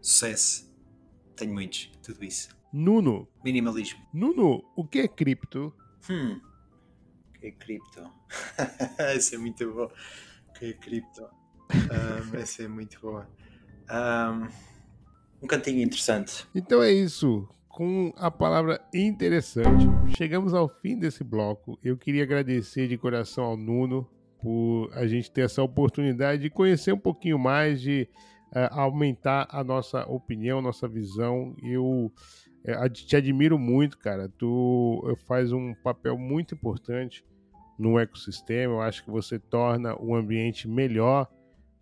sucesso. 0.00 0.72
Tenho 1.36 1.52
muitos. 1.52 1.90
Tudo 2.02 2.24
isso. 2.24 2.48
Nuno. 2.72 3.28
Minimalismo. 3.44 4.00
Nuno, 4.12 4.64
o 4.76 4.84
que 4.84 5.00
é 5.00 5.08
cripto? 5.08 5.74
Hum. 6.10 6.40
O 7.28 7.40
que 7.40 7.46
é 7.46 7.50
cripto? 7.50 8.10
Essa 8.98 9.36
é 9.36 9.38
muito 9.38 9.72
boa. 9.72 9.92
O 10.48 10.52
que 10.52 10.66
é 10.66 10.72
cripto? 10.72 11.24
Um, 11.72 12.36
essa 12.38 12.62
é 12.62 12.68
muito 12.68 13.00
boa. 13.00 13.28
Um, 13.90 14.48
um 15.42 15.46
cantinho 15.46 15.82
interessante. 15.82 16.46
Então 16.54 16.82
é 16.82 16.92
isso. 16.92 17.48
Com 17.68 18.12
a 18.16 18.30
palavra 18.30 18.80
interessante, 18.94 19.86
chegamos 20.16 20.54
ao 20.54 20.68
fim 20.68 20.96
desse 20.96 21.24
bloco. 21.24 21.76
Eu 21.82 21.96
queria 21.96 22.22
agradecer 22.22 22.86
de 22.86 22.96
coração 22.96 23.44
ao 23.44 23.56
Nuno 23.56 24.08
por 24.40 24.90
a 24.92 25.06
gente 25.06 25.30
ter 25.30 25.40
essa 25.40 25.62
oportunidade 25.62 26.42
de 26.42 26.50
conhecer 26.50 26.92
um 26.92 26.98
pouquinho 26.98 27.38
mais, 27.38 27.80
de 27.80 28.08
uh, 28.54 28.72
aumentar 28.72 29.46
a 29.50 29.62
nossa 29.62 30.04
opinião, 30.06 30.62
nossa 30.62 30.88
visão. 30.88 31.54
Eu 31.62 32.12
uh, 32.66 32.90
te 32.90 33.16
admiro 33.16 33.58
muito, 33.58 33.98
cara. 33.98 34.28
Tu 34.38 35.16
faz 35.26 35.52
um 35.52 35.74
papel 35.74 36.16
muito 36.16 36.54
importante 36.54 37.24
no 37.78 37.98
ecossistema. 37.98 38.74
Eu 38.74 38.80
acho 38.80 39.04
que 39.04 39.10
você 39.10 39.38
torna 39.38 39.94
o 40.00 40.14
ambiente 40.14 40.68
melhor 40.68 41.28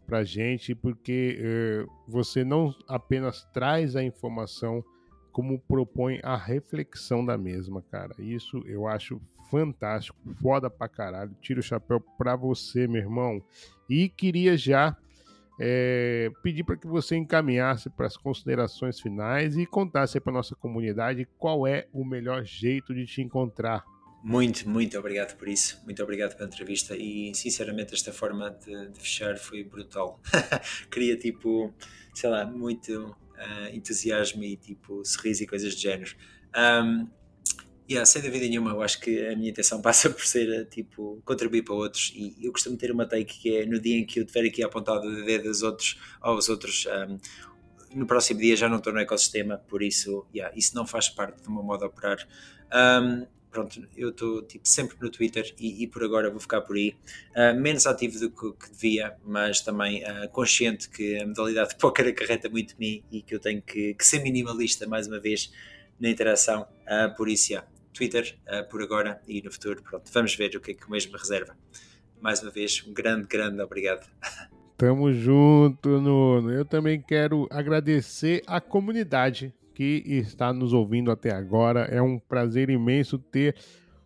para 0.06 0.24
gente, 0.24 0.74
porque 0.74 1.86
você 2.08 2.44
não 2.44 2.74
apenas 2.88 3.44
traz 3.52 3.94
a 3.94 4.02
informação 4.02 4.84
como 5.32 5.58
propõe 5.58 6.20
a 6.22 6.36
reflexão 6.36 7.24
da 7.24 7.38
mesma, 7.38 7.80
cara. 7.82 8.14
Isso 8.18 8.62
eu 8.66 8.86
acho 8.86 9.20
fantástico, 9.50 10.18
foda 10.40 10.70
pra 10.70 10.88
caralho. 10.88 11.34
Tiro 11.40 11.60
o 11.60 11.62
chapéu 11.62 12.00
pra 12.16 12.36
você, 12.36 12.86
meu 12.86 13.00
irmão. 13.00 13.42
E 13.88 14.08
queria 14.08 14.56
já 14.56 14.96
é, 15.64 16.28
pedir 16.42 16.64
para 16.64 16.76
que 16.76 16.88
você 16.88 17.14
encaminhasse 17.14 17.88
para 17.88 18.08
as 18.08 18.16
considerações 18.16 18.98
finais 18.98 19.56
e 19.56 19.64
contasse 19.64 20.18
para 20.18 20.32
nossa 20.32 20.56
comunidade 20.56 21.24
qual 21.38 21.68
é 21.68 21.86
o 21.92 22.04
melhor 22.04 22.44
jeito 22.44 22.92
de 22.92 23.06
te 23.06 23.22
encontrar. 23.22 23.84
Muito, 24.24 24.68
muito 24.68 24.98
obrigado 24.98 25.36
por 25.36 25.46
isso. 25.46 25.80
Muito 25.84 26.02
obrigado 26.02 26.36
pela 26.36 26.48
entrevista 26.48 26.96
e, 26.96 27.32
sinceramente, 27.32 27.94
esta 27.94 28.12
forma 28.12 28.50
de, 28.50 28.88
de 28.88 28.98
fechar 28.98 29.36
foi 29.36 29.62
brutal. 29.62 30.20
Queria, 30.90 31.16
tipo, 31.16 31.72
sei 32.12 32.28
lá, 32.28 32.44
muito 32.44 33.10
uh, 33.10 33.72
entusiasmo 33.72 34.42
e 34.42 34.56
tipo 34.56 35.04
sorriso 35.04 35.44
e 35.44 35.46
coisas 35.46 35.72
do 35.76 35.80
género. 35.80 36.12
Um, 36.56 37.08
yeah, 37.92 38.06
sem 38.06 38.22
dúvida 38.22 38.46
nenhuma, 38.46 38.70
eu 38.70 38.82
acho 38.82 39.00
que 39.00 39.26
a 39.26 39.36
minha 39.36 39.50
intenção 39.50 39.80
passa 39.82 40.10
por 40.10 40.24
ser 40.26 40.66
tipo 40.66 41.20
contribuir 41.24 41.62
para 41.62 41.74
outros 41.74 42.12
e 42.14 42.36
eu 42.42 42.52
costumo 42.52 42.76
ter 42.76 42.90
uma 42.90 43.06
take 43.06 43.38
que 43.38 43.56
é 43.56 43.66
no 43.66 43.78
dia 43.80 43.98
em 43.98 44.04
que 44.04 44.20
eu 44.20 44.26
tiver 44.26 44.46
aqui 44.46 44.62
apontado 44.62 45.06
o 45.06 45.24
dedo 45.24 45.44
dos 45.44 45.62
outros 45.62 45.98
aos 46.20 46.48
outros. 46.48 46.86
Um, 46.86 47.18
no 47.94 48.06
próximo 48.06 48.40
dia 48.40 48.56
já 48.56 48.68
não 48.68 48.78
estou 48.78 48.92
no 48.92 49.00
ecossistema, 49.00 49.58
por 49.58 49.82
isso 49.82 50.26
yeah, 50.34 50.54
isso 50.56 50.74
não 50.74 50.86
faz 50.86 51.08
parte 51.08 51.42
do 51.42 51.50
meu 51.50 51.62
modo 51.62 51.80
de 51.80 51.86
operar. 51.86 52.26
Um, 52.72 53.26
pronto, 53.50 53.86
eu 53.94 54.08
estou 54.08 54.42
tipo, 54.42 54.66
sempre 54.66 54.96
no 55.00 55.10
Twitter 55.10 55.54
e, 55.58 55.84
e, 55.84 55.86
por 55.86 56.02
agora 56.02 56.30
vou 56.30 56.40
ficar 56.40 56.62
por 56.62 56.74
aí. 56.74 56.96
Uh, 57.36 57.58
menos 57.60 57.86
ativo 57.86 58.18
do 58.18 58.30
que, 58.30 58.64
que 58.64 58.72
devia, 58.72 59.14
mas 59.24 59.60
também 59.60 60.02
uh, 60.04 60.28
consciente 60.30 60.88
que 60.88 61.18
a 61.18 61.26
modalidade 61.26 61.70
de 61.70 61.76
póquer 61.76 62.08
acarreta 62.08 62.48
muito 62.48 62.74
de 62.74 62.80
mim 62.80 63.04
e 63.12 63.20
que 63.20 63.34
eu 63.34 63.38
tenho 63.38 63.60
que, 63.60 63.94
que 63.94 64.06
ser 64.06 64.20
minimalista 64.20 64.86
mais 64.86 65.06
uma 65.06 65.20
vez 65.20 65.52
na 66.00 66.08
interação. 66.08 66.66
Uh, 66.82 67.14
por 67.14 67.28
isso, 67.28 67.52
yeah, 67.52 67.68
Twitter 67.92 68.36
por 68.70 68.82
agora 68.82 69.20
e 69.26 69.42
no 69.42 69.52
futuro. 69.52 69.82
Pronto, 69.82 70.10
vamos 70.12 70.34
ver 70.34 70.54
o 70.56 70.60
que 70.60 70.72
é 70.72 70.74
que 70.74 70.86
o 70.86 70.90
mesmo 70.90 71.12
me 71.12 71.18
reserva. 71.18 71.56
Mais 72.20 72.42
uma 72.42 72.50
vez, 72.50 72.84
um 72.86 72.92
grande, 72.92 73.26
grande 73.26 73.60
obrigado. 73.60 74.08
Tamo 74.76 75.12
junto, 75.12 76.00
Nuno. 76.00 76.50
Eu 76.50 76.64
também 76.64 77.00
quero 77.00 77.46
agradecer 77.50 78.42
a 78.46 78.60
comunidade 78.60 79.54
que 79.74 80.02
está 80.06 80.52
nos 80.52 80.72
ouvindo 80.72 81.10
até 81.10 81.32
agora. 81.32 81.82
É 81.82 82.02
um 82.02 82.18
prazer 82.18 82.68
imenso 82.68 83.18
ter 83.18 83.54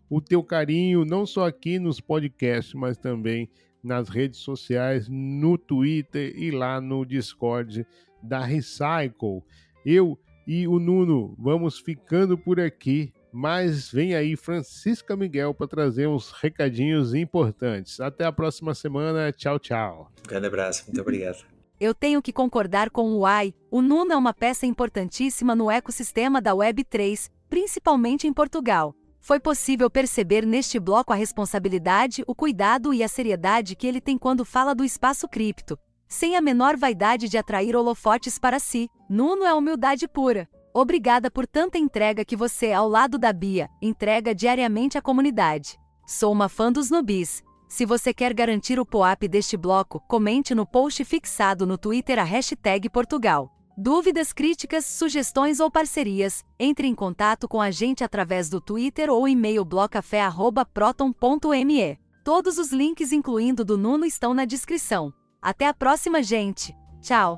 o 0.09 0.21
teu 0.21 0.43
carinho, 0.43 1.05
não 1.05 1.27
só 1.27 1.47
aqui 1.47 1.79
nos 1.79 2.01
podcasts, 2.01 2.75
mas 2.75 2.97
também 2.97 3.49
nas 3.83 4.09
redes 4.09 4.41
sociais, 4.41 5.09
no 5.09 5.57
Twitter 5.57 6.35
e 6.37 6.51
lá 6.51 6.81
no 6.81 7.05
Discord 7.05 7.87
da 8.23 8.45
Recycle. 8.45 9.43
Eu 9.85 10.19
e 10.47 10.67
o 10.67 10.79
Nuno 10.79 11.35
vamos 11.39 11.79
ficando 11.79 12.37
por 12.37 12.61
aqui, 12.61 13.13
mas 13.37 13.93
vem 13.93 14.15
aí 14.15 14.35
Francisca 14.35 15.15
Miguel 15.15 15.53
para 15.53 15.69
trazer 15.69 16.09
uns 16.09 16.31
recadinhos 16.31 17.13
importantes. 17.13 18.01
Até 18.01 18.25
a 18.25 18.33
próxima 18.33 18.75
semana. 18.75 19.31
Tchau, 19.31 19.59
tchau. 19.59 20.11
Um 20.25 20.29
grande 20.29 20.47
abraço, 20.47 20.85
muito 20.87 21.03
obrigado. 21.03 21.45
Eu 21.79 21.95
tenho 21.95 22.23
que 22.23 22.33
concordar 22.33 22.89
com 22.89 23.13
o 23.13 23.27
AI. 23.27 23.53
O 23.71 23.83
Nuno 23.83 24.11
é 24.11 24.17
uma 24.17 24.33
peça 24.33 24.65
importantíssima 24.65 25.55
no 25.55 25.71
ecossistema 25.71 26.41
da 26.41 26.53
Web3, 26.53 27.29
principalmente 27.47 28.27
em 28.27 28.33
Portugal. 28.33 28.95
Foi 29.21 29.39
possível 29.39 29.91
perceber 29.91 30.47
neste 30.47 30.81
bloco 30.81 31.13
a 31.13 31.17
responsabilidade, 31.17 32.25
o 32.27 32.35
cuidado 32.35 32.95
e 32.95 33.03
a 33.03 33.09
seriedade 33.09 33.77
que 33.77 33.87
ele 33.87 34.01
tem 34.01 34.17
quando 34.17 34.47
fala 34.47 34.75
do 34.75 34.83
espaço 34.83 35.29
cripto. 35.29 35.79
Sem 36.09 36.37
a 36.37 36.41
menor 36.41 36.75
vaidade 36.75 37.29
de 37.29 37.37
atrair 37.37 37.77
holofotes 37.77 38.39
para 38.39 38.59
si, 38.59 38.89
Nuno 39.11 39.45
é 39.45 39.53
humildade 39.53 40.09
pura. 40.09 40.49
Obrigada 40.79 41.31
por 41.31 41.47
tanta 41.47 41.79
entrega 41.79 42.25
que 42.25 42.37
você, 42.37 42.73
ao 42.73 42.87
lado 42.87 43.17
da 43.17 43.33
Bia, 43.33 43.71
entrega 43.81 44.35
diariamente 44.35 44.99
à 44.99 45.03
comunidade. 45.03 45.79
Sou 46.07 46.31
uma 46.31 46.49
fã 46.49 46.71
dos 46.71 46.91
nubis 46.91 47.43
se 47.69 47.85
você 47.85 48.15
quer 48.15 48.33
garantir 48.33 48.79
o 48.79 48.87
POAP 48.87 49.27
deste 49.29 49.57
bloco, 49.57 50.01
comente 50.07 50.55
no 50.55 50.65
post 50.65 51.05
fixado 51.05 51.67
no 51.67 51.77
Twitter 51.77 52.17
a 52.19 52.23
hashtag 52.23 52.89
Portugal. 52.89 53.53
Dúvidas, 53.77 54.33
críticas, 54.33 54.87
sugestões 54.87 55.61
ou 55.61 55.71
parcerias, 55.71 56.43
entre 56.59 56.87
em 56.87 56.95
contato 56.95 57.47
com 57.47 57.61
a 57.61 57.71
gente 57.71 58.03
através 58.03 58.49
do 58.49 58.59
Twitter 58.61 59.11
ou 59.11 59.29
e-mail 59.29 59.65
blocafé.proton.me. 59.65 61.99
Todos 62.25 62.57
os 62.57 62.73
links, 62.73 63.13
incluindo 63.13 63.65
do 63.65 63.77
Nuno, 63.77 64.07
estão 64.07 64.33
na 64.33 64.45
descrição. 64.45 65.13
Até 65.43 65.67
a 65.67 65.75
próxima, 65.75 66.23
gente! 66.23 66.73
Tchau! 67.03 67.37